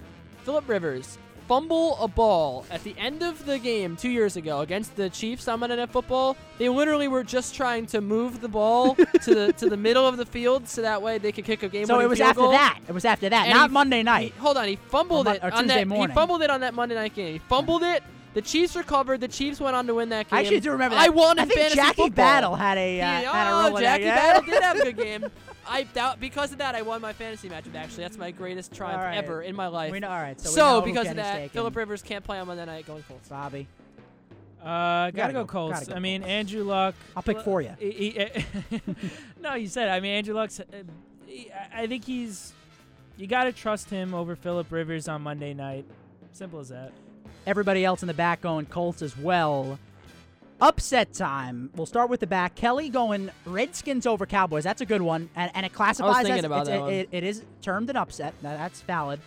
Philip 0.43 0.67
Rivers 0.67 1.17
fumble 1.49 1.97
a 1.99 2.07
ball 2.07 2.63
at 2.69 2.83
the 2.83 2.93
end 2.99 3.23
of 3.23 3.43
the 3.47 3.57
game 3.57 3.97
two 3.97 4.11
years 4.11 4.37
ago 4.37 4.59
against 4.61 4.95
the 4.95 5.09
Chiefs 5.09 5.47
on 5.47 5.59
Monday 5.59 5.77
Night 5.77 5.89
Football, 5.89 6.37
they 6.59 6.69
literally 6.69 7.07
were 7.07 7.23
just 7.23 7.55
trying 7.55 7.87
to 7.87 8.01
move 8.01 8.39
the 8.39 8.47
ball 8.47 8.93
to 9.23 9.33
the 9.33 9.53
to 9.53 9.67
the 9.67 9.75
middle 9.75 10.07
of 10.07 10.17
the 10.17 10.27
field 10.27 10.67
so 10.67 10.83
that 10.83 11.01
way 11.01 11.17
they 11.17 11.31
could 11.31 11.45
kick 11.45 11.63
a 11.63 11.67
game. 11.67 11.87
So 11.87 11.99
it 12.01 12.07
was 12.07 12.21
after 12.21 12.47
that. 12.49 12.77
It 12.87 12.91
was 12.91 13.03
after 13.03 13.29
that, 13.29 13.47
And 13.47 13.55
not 13.57 13.71
he- 13.71 13.73
Monday 13.73 14.03
night. 14.03 14.33
Hold 14.37 14.57
on, 14.57 14.67
he 14.67 14.75
fumbled 14.75 15.27
Or 15.27 15.33
it 15.33 15.43
on 15.43 15.51
Tuesday 15.63 15.79
that. 15.79 15.87
morning. 15.87 16.09
He 16.09 16.13
fumbled 16.13 16.43
it 16.43 16.51
on 16.51 16.61
that 16.61 16.75
Monday 16.75 16.93
night 16.93 17.15
game. 17.15 17.33
He 17.33 17.39
fumbled 17.39 17.81
it. 17.81 18.03
The 18.35 18.43
Chiefs 18.43 18.75
recovered. 18.75 19.21
The 19.21 19.27
Chiefs 19.27 19.59
went 19.59 19.75
on 19.75 19.87
to 19.87 19.95
win 19.95 20.09
that 20.09 20.29
game. 20.29 20.37
I 20.37 20.41
actually 20.41 20.59
do 20.59 20.69
remember 20.71 20.95
that. 20.97 21.03
I 21.07 21.09
won 21.09 21.39
I 21.39 21.45
think 21.45 21.73
Jackie 21.73 22.03
football. 22.03 22.09
Battle 22.11 22.55
had 22.55 22.77
a 22.77 23.01
uh, 23.01 23.05
had 23.07 23.47
a 23.47 23.51
oh, 23.55 23.67
in 23.69 23.73
that 23.73 23.81
Jackie. 23.81 24.03
Battle 24.03 24.41
did 24.43 24.61
have 24.61 24.77
a 24.79 24.83
good 24.83 24.97
game. 25.03 25.25
I 25.69 25.83
doubt 25.83 26.19
because 26.19 26.51
of 26.51 26.57
that 26.57 26.75
I 26.75 26.81
won 26.81 27.01
my 27.01 27.13
fantasy 27.13 27.47
matchup. 27.49 27.75
Actually, 27.75 28.03
that's 28.03 28.17
my 28.17 28.31
greatest 28.31 28.73
triumph 28.73 28.99
All 28.99 29.05
right. 29.05 29.17
ever 29.17 29.41
in 29.41 29.55
my 29.55 29.67
life. 29.67 29.91
We 29.91 29.99
know, 29.99 30.09
all 30.09 30.19
right, 30.21 30.39
so, 30.39 30.49
So, 30.49 30.79
know 30.79 30.81
because 30.81 31.07
of 31.09 31.15
that. 31.17 31.51
Philip 31.51 31.75
Rivers 31.75 32.01
can't 32.01 32.23
play 32.23 32.39
on 32.39 32.47
Monday 32.47 32.65
night 32.65 32.85
going 32.87 33.03
Colts. 33.03 33.29
Bobby. 33.29 33.67
Uh, 34.61 34.65
gotta, 34.65 35.11
gotta 35.13 35.33
go, 35.33 35.39
go- 35.43 35.47
Colts. 35.47 35.79
gotta 35.79 35.91
go 35.91 35.95
I 35.95 35.99
mean, 35.99 36.21
Colts. 36.21 36.31
Andrew 36.31 36.63
Luck. 36.63 36.95
I'll 37.15 37.23
pick 37.23 37.39
for 37.41 37.61
you. 37.61 37.71
he- 37.79 37.91
he- 38.71 38.81
no, 39.41 39.53
you 39.53 39.67
said. 39.67 39.87
I 39.89 39.99
mean, 40.01 40.11
Andrew 40.15 40.33
Luck's. 40.35 40.59
Uh, 40.59 40.63
he- 41.25 41.49
I 41.51 41.83
I 41.83 41.87
think 41.87 42.03
he's. 42.05 42.51
You 43.17 43.27
gotta 43.27 43.51
trust 43.51 43.89
him 43.89 44.13
over 44.13 44.35
Philip 44.35 44.71
Rivers 44.71 45.07
on 45.07 45.21
Monday 45.21 45.53
night. 45.53 45.85
Simple 46.33 46.59
as 46.59 46.69
that. 46.69 46.91
Everybody 47.45 47.85
else 47.85 48.01
in 48.03 48.07
the 48.07 48.13
back 48.13 48.41
going 48.41 48.65
Colts 48.65 49.01
as 49.01 49.17
well. 49.17 49.79
Upset 50.61 51.13
time. 51.13 51.69
We'll 51.75 51.85
start 51.85 52.09
with 52.09 52.19
the 52.19 52.27
back. 52.27 52.55
Kelly 52.55 52.89
going 52.89 53.29
Redskins 53.45 54.05
over 54.05 54.25
Cowboys. 54.25 54.63
That's 54.65 54.81
a 54.81 54.85
good 54.85 55.01
one, 55.01 55.29
and, 55.35 55.49
and 55.55 55.65
it 55.65 55.71
classifies 55.73 56.17
thinking 56.23 56.39
as 56.39 56.43
about 56.43 56.67
it's- 56.67 56.67
that 56.67 56.77
it, 56.77 56.81
one. 56.81 56.93
it- 56.93 57.09
it 57.11 57.23
is 57.23 57.43
termed 57.61 57.89
an 57.89 57.95
upset. 57.95 58.33
Now, 58.41 58.57
that's 58.57 58.81
valid. 58.81 59.19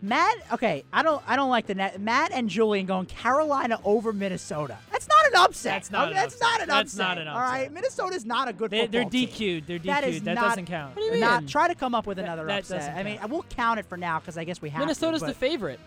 Matt, 0.00 0.36
okay, 0.52 0.84
I 0.92 1.02
don't, 1.02 1.22
I 1.26 1.34
don't 1.34 1.48
like 1.48 1.66
the 1.66 1.74
net. 1.74 1.98
Matt 1.98 2.30
and 2.32 2.48
Julian 2.50 2.84
going 2.84 3.06
Carolina 3.06 3.78
over 3.84 4.12
Minnesota. 4.12 4.76
That's 4.92 5.08
not 5.08 5.26
an 5.28 5.32
upset. 5.36 5.72
That's 5.72 5.90
not 5.90 6.08
Okay, 6.08 6.10
an 6.10 6.16
that's 6.16 6.34
upset. 6.34 6.48
not 6.50 6.60
an 6.62 6.68
That's 6.68 6.96
not 6.96 7.18
an 7.18 7.28
upset. 7.28 7.34
All 7.34 7.40
right, 7.40 7.58
upset. 7.60 7.72
Minnesota's 7.72 8.24
not 8.26 8.48
a 8.48 8.52
good 8.52 8.70
They, 8.70 8.86
they're 8.86 9.04
football. 9.04 9.20
DQ'd. 9.20 9.66
They're 9.66 9.78
DQ'd. 9.78 9.84
That 9.88 10.04
is 10.04 10.22
that 10.22 10.34
not- 10.34 10.48
doesn't 10.50 10.66
count. 10.66 10.94
What 10.94 11.00
do 11.00 11.06
you 11.06 11.12
mean? 11.12 11.20
Not 11.20 11.48
try 11.48 11.68
to 11.68 11.74
come 11.74 11.94
up 11.94 12.06
with 12.06 12.18
another 12.18 12.44
that 12.44 12.60
upset. 12.60 12.80
doesn't 12.80 12.94
I 12.98 13.02
mean, 13.02 13.18
we'll 13.30 13.44
count 13.48 13.80
it 13.80 13.86
for 13.86 13.96
now 13.96 14.18
because 14.18 14.36
I 14.36 14.44
guess 14.44 14.60
we 14.60 14.68
have 14.70 14.80
Minnesota's 14.80 15.20
to. 15.22 15.26
the 15.28 15.34
favorite. 15.34 15.80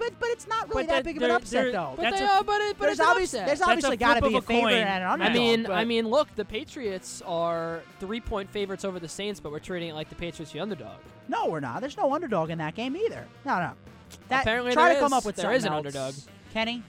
But 0.00 0.18
but 0.18 0.28
it's 0.30 0.48
not 0.48 0.68
really 0.68 0.82
But 0.82 0.88
that 0.88 0.94
that- 0.96 1.04
big 1.04 1.16
of 1.18 1.22
an 1.22 1.28
they're- 1.28 1.36
upset 1.36 1.62
they're- 1.64 1.72
though. 1.72 1.92
But 1.96 2.02
That's 2.02 2.18
they 2.18 2.24
a- 2.24 2.28
are, 2.30 2.42
but, 2.42 2.60
it, 2.62 2.76
but 2.78 2.84
there's 2.86 2.98
it's 2.98 3.00
an 3.00 3.06
obvious, 3.06 3.34
upset. 3.34 3.46
there's 3.46 3.58
That's 3.60 3.68
a 3.68 3.72
obviously 3.72 3.96
got 3.98 4.14
to 4.14 4.22
be 4.28 4.34
a 4.34 4.38
of 4.38 4.44
a 4.44 4.46
favorite 4.48 4.70
coin. 4.70 4.78
and 4.80 4.88
an 4.88 5.02
I 5.02 5.10
I 5.10 5.12
underdog. 5.12 5.34
mean, 5.34 5.62
but- 5.62 5.72
I 5.72 5.84
mean, 5.84 6.08
look, 6.08 6.34
the 6.34 6.44
Patriots 6.44 7.22
are 7.26 7.82
three-point 8.00 8.50
favorites 8.50 8.84
over 8.84 8.98
the 8.98 9.08
Saints, 9.08 9.38
but 9.38 9.52
we're 9.52 9.58
treating 9.60 9.90
it 9.90 9.94
like 9.94 10.08
the 10.08 10.14
Patriots 10.16 10.50
the 10.52 10.58
underdog. 10.60 10.98
no, 11.28 11.46
we're 11.46 11.60
not. 11.60 11.80
There's 11.80 11.96
no 11.96 12.12
underdog 12.12 12.50
in 12.50 12.58
that 12.58 12.74
game 12.74 12.96
either. 12.96 13.24
No, 13.44 13.60
no. 13.60 13.72
That, 14.28 14.40
Apparently 14.42 14.72
try 14.72 14.86
there 14.88 14.94
to 14.94 15.00
come 15.00 15.12
is. 15.12 15.18
up 15.18 15.24
with 15.24 15.36
There 15.36 15.44
something 15.44 15.56
is 15.58 15.64
an 15.64 15.72
else. 15.72 15.86
underdog. 15.86 16.14
Kenny, 16.52 16.82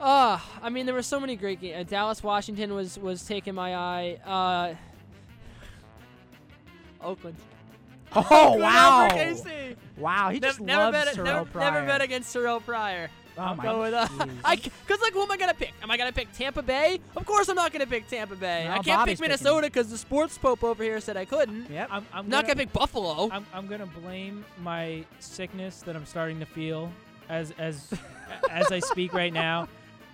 Uh, 0.00 0.38
I 0.62 0.68
mean, 0.70 0.84
there 0.86 0.94
were 0.94 1.02
so 1.02 1.18
many 1.18 1.36
great 1.36 1.60
games. 1.60 1.80
Uh, 1.80 1.82
Dallas, 1.88 2.22
Washington 2.22 2.74
was 2.74 2.98
was 2.98 3.24
taking 3.24 3.54
my 3.54 3.74
eye. 3.74 4.18
Uh, 4.26 4.74
Oakland. 7.02 7.36
Oh 8.14 8.56
wow! 8.58 9.34
Wow, 9.98 10.30
he 10.30 10.40
just 10.40 10.60
never 10.60 10.90
loves 10.92 11.16
bet, 11.16 11.24
never, 11.24 11.44
Pryor. 11.46 11.72
never 11.72 11.86
bet 11.86 12.02
against 12.02 12.32
Terrell 12.32 12.60
Pryor. 12.60 13.08
Oh 13.38 13.42
I'm 13.42 13.56
my 13.58 13.62
going 13.64 13.80
with 13.80 13.94
uh. 13.94 14.08
I 14.44 14.56
cause 14.56 15.00
like 15.02 15.12
who 15.12 15.22
am 15.22 15.30
I 15.30 15.36
gonna 15.36 15.54
pick? 15.54 15.72
Am 15.82 15.90
I 15.90 15.96
gonna 15.96 16.12
pick 16.12 16.32
Tampa 16.32 16.62
Bay? 16.62 17.00
Of 17.16 17.26
course 17.26 17.48
I'm 17.48 17.56
not 17.56 17.72
gonna 17.72 17.86
pick 17.86 18.08
Tampa 18.08 18.34
Bay. 18.34 18.64
No, 18.64 18.70
I 18.70 18.74
can't 18.76 18.86
Bobby's 18.86 19.18
pick 19.18 19.20
Minnesota 19.20 19.66
because 19.66 19.90
the 19.90 19.98
sports 19.98 20.38
pope 20.38 20.64
over 20.64 20.82
here 20.82 21.00
said 21.00 21.16
I 21.16 21.26
couldn't. 21.26 21.70
Yep. 21.70 21.88
I'm, 21.90 22.06
I'm 22.12 22.28
not 22.28 22.44
gonna, 22.44 22.54
gonna 22.54 22.66
pick 22.66 22.72
Buffalo. 22.72 23.28
I'm, 23.30 23.46
I'm 23.52 23.66
gonna 23.66 23.86
blame 23.86 24.44
my 24.62 25.04
sickness 25.18 25.80
that 25.82 25.96
I'm 25.96 26.06
starting 26.06 26.40
to 26.40 26.46
feel 26.46 26.90
as 27.28 27.52
as 27.58 27.92
as 28.50 28.72
I 28.72 28.78
speak 28.78 29.12
right 29.12 29.32
now. 29.32 29.68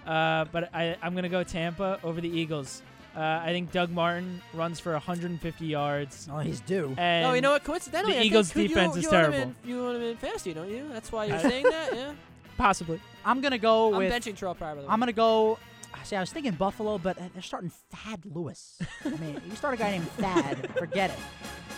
Uh, 0.07 0.47
but 0.51 0.70
I 0.74 0.97
I'm 1.01 1.14
gonna 1.14 1.28
go 1.28 1.45
Tampa 1.45 2.01
over 2.03 2.20
the 2.20 2.28
Eagles. 2.28 2.82
Uh, 3.15 3.41
I 3.45 3.49
think 3.49 3.73
Doug 3.73 3.91
Martin 3.91 4.41
runs 4.55 4.81
for 4.81 4.93
150 4.93 5.67
yards. 5.67 6.29
Oh, 6.33 6.39
he's 6.39 6.61
due. 6.61 6.95
And 6.97 7.25
no, 7.27 7.35
you 7.35 7.43
know 7.43 7.51
what? 7.53 7.63
Coincidentally, 7.65 8.15
the 8.15 8.21
I 8.21 8.23
Eagles' 8.23 8.51
could- 8.53 8.69
defense 8.69 8.95
you, 8.95 9.01
is 9.01 9.05
you 9.05 9.11
want 9.11 9.33
terrible. 9.33 9.39
in- 9.39 9.57
you 9.69 9.83
want 9.85 9.97
him 9.97 10.03
in 10.03 10.17
fantasy, 10.17 10.55
don't 10.55 10.71
you? 10.71 10.89
That's 10.91 11.13
why 11.13 11.27
you're 11.27 11.39
saying 11.41 11.65
that. 11.65 11.95
Yeah. 11.95 12.13
Possibly. 12.57 13.01
I'm 13.25 13.41
gonna 13.41 13.59
go 13.59 13.93
I'm 13.93 13.99
with. 13.99 14.13
benching 14.13 14.37
Terrell 14.37 14.55
Pryor. 14.55 14.75
By 14.77 14.81
the 14.83 14.87
way. 14.87 14.93
I'm 14.93 14.99
gonna 14.99 15.13
go. 15.13 15.59
See, 16.05 16.17
I 16.17 16.21
was 16.21 16.33
thinking 16.33 16.53
Buffalo, 16.53 16.99
but 16.99 17.17
uh, 17.19 17.25
they're 17.33 17.43
starting 17.43 17.71
Thad 17.93 18.21
Lewis. 18.25 18.79
I 19.05 19.09
mean, 19.19 19.41
you 19.49 19.55
start 19.57 19.75
a 19.75 19.77
guy 19.77 19.91
named 19.93 20.09
Thad, 20.13 20.71
forget 20.77 21.11
it. 21.11 21.19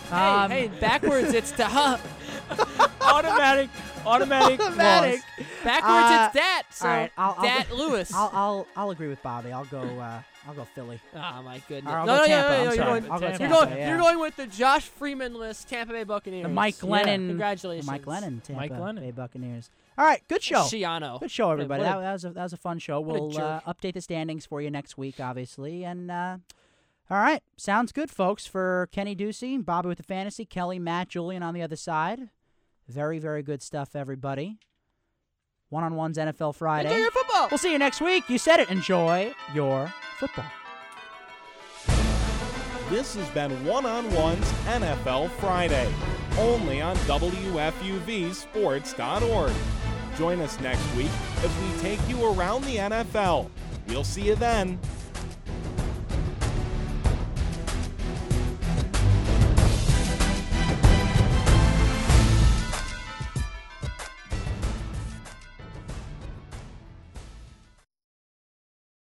Hey, 0.09 0.15
Um, 0.17 0.51
hey, 0.51 0.67
backwards 0.79 1.33
it's 1.33 1.51
to 1.59 1.65
huh. 1.65 1.97
automatic, 3.01 3.69
automatic, 4.05 4.59
Automatic. 4.59 5.19
loss. 5.37 5.47
Backwards 5.63 5.93
Uh, 6.11 6.23
it's 6.25 6.33
dat. 6.35 6.63
So 6.71 6.87
all 6.87 6.93
right, 6.95 7.11
I'll- 7.17 7.35
I'll- 7.37 7.43
dat 7.43 7.71
Lewis. 7.71 8.13
I'll, 8.13 8.31
I'll 8.33 8.67
I'll 8.75 8.91
agree 8.91 9.07
with 9.09 9.21
Bobby. 9.21 9.51
I'll 9.51 9.65
go. 9.65 9.79
Uh, 9.81 10.21
I'll 10.47 10.53
go 10.53 10.65
Philly. 10.65 10.99
Oh 11.15 11.41
my 11.43 11.61
goodness! 11.67 11.91
Or 11.91 11.97
I'll 11.97 12.05
no, 12.05 12.17
go 12.17 12.21
no, 12.21 12.27
Tampa. 12.27 12.49
no, 12.49 12.55
no, 12.55 12.59
I'm 12.59 12.65
no. 12.65 12.73
You're 12.73 12.85
going, 12.85 13.11
I'll 13.11 13.19
go 13.19 13.27
Tampa. 13.29 13.43
you're 13.43 13.49
going, 13.53 13.77
yeah. 13.77 13.89
you're 13.89 13.97
going 13.97 14.19
with 14.19 14.35
the 14.35 14.47
Josh 14.47 14.83
Freeman 14.85 15.33
list, 15.33 15.67
Tampa 15.69 15.93
Bay 15.93 16.03
Buccaneers. 16.03 16.43
The 16.43 16.49
Mike 16.49 16.75
Yeah. 16.81 16.89
Glennon. 16.89 17.27
Congratulations. 17.29 17.85
The 17.85 17.91
Mike 17.91 18.05
Glennon, 18.05 18.43
Tampa 18.43 18.53
Mike 18.53 18.71
Glennon. 18.71 18.99
Bay 18.99 19.11
Buccaneers. 19.11 19.69
All 19.97 20.05
right, 20.05 20.21
good 20.27 20.43
show. 20.43 20.61
Schiano. 20.63 21.19
Good 21.19 21.31
show, 21.31 21.51
everybody. 21.51 21.81
what 21.83 21.89
a- 21.89 21.93
that, 21.95 22.01
that 22.01 22.11
was 22.13 22.25
a, 22.25 22.29
that 22.31 22.43
was 22.43 22.53
a 22.53 22.57
fun 22.57 22.79
show. 22.79 22.97
a 22.97 23.01
We'll 23.01 23.29
uh, 23.37 23.61
jerk. 23.61 23.63
update 23.65 23.93
the 23.93 24.01
standings 24.01 24.45
for 24.45 24.61
you 24.61 24.69
next 24.69 24.97
week, 24.97 25.19
obviously. 25.19 25.83
And 25.85 26.11
uh, 26.11 26.37
all 27.09 27.17
right, 27.17 27.41
sounds 27.57 27.91
good, 27.91 28.11
folks. 28.11 28.45
For 28.45 28.89
Kenny 28.91 29.15
Ducey, 29.15 29.63
Bobby 29.63 29.87
with 29.87 29.97
the 29.97 30.03
fantasy, 30.03 30.45
Kelly, 30.45 30.79
Matt, 30.79 31.09
Julian 31.09 31.43
on 31.43 31.53
the 31.53 31.61
other 31.61 31.75
side. 31.77 32.29
Very, 32.87 33.17
very 33.19 33.41
good 33.41 33.63
stuff, 33.63 33.95
everybody. 33.95 34.57
One 35.69 35.83
on 35.83 35.95
ones 35.95 36.17
NFL 36.17 36.55
Friday. 36.55 36.89
Enjoy 36.89 37.01
your 37.01 37.11
football. 37.11 37.47
We'll 37.49 37.57
see 37.57 37.71
you 37.71 37.79
next 37.79 38.01
week. 38.01 38.29
You 38.29 38.37
said 38.37 38.59
it. 38.59 38.69
Enjoy 38.69 39.33
your 39.53 39.91
football. 40.19 40.45
This 42.89 43.15
has 43.15 43.27
been 43.29 43.65
One 43.65 43.85
on 43.85 44.11
One's 44.13 44.45
NFL 44.67 45.31
Friday, 45.31 45.91
only 46.37 46.81
on 46.81 46.95
WFUVSports.org. 46.97 49.51
Join 50.17 50.39
us 50.39 50.59
next 50.59 50.95
week 50.95 51.09
as 51.43 51.51
we 51.59 51.79
take 51.81 51.99
you 52.07 52.23
around 52.31 52.63
the 52.63 52.75
NFL. 52.77 53.49
We'll 53.87 54.03
see 54.03 54.27
you 54.27 54.35
then. 54.35 54.79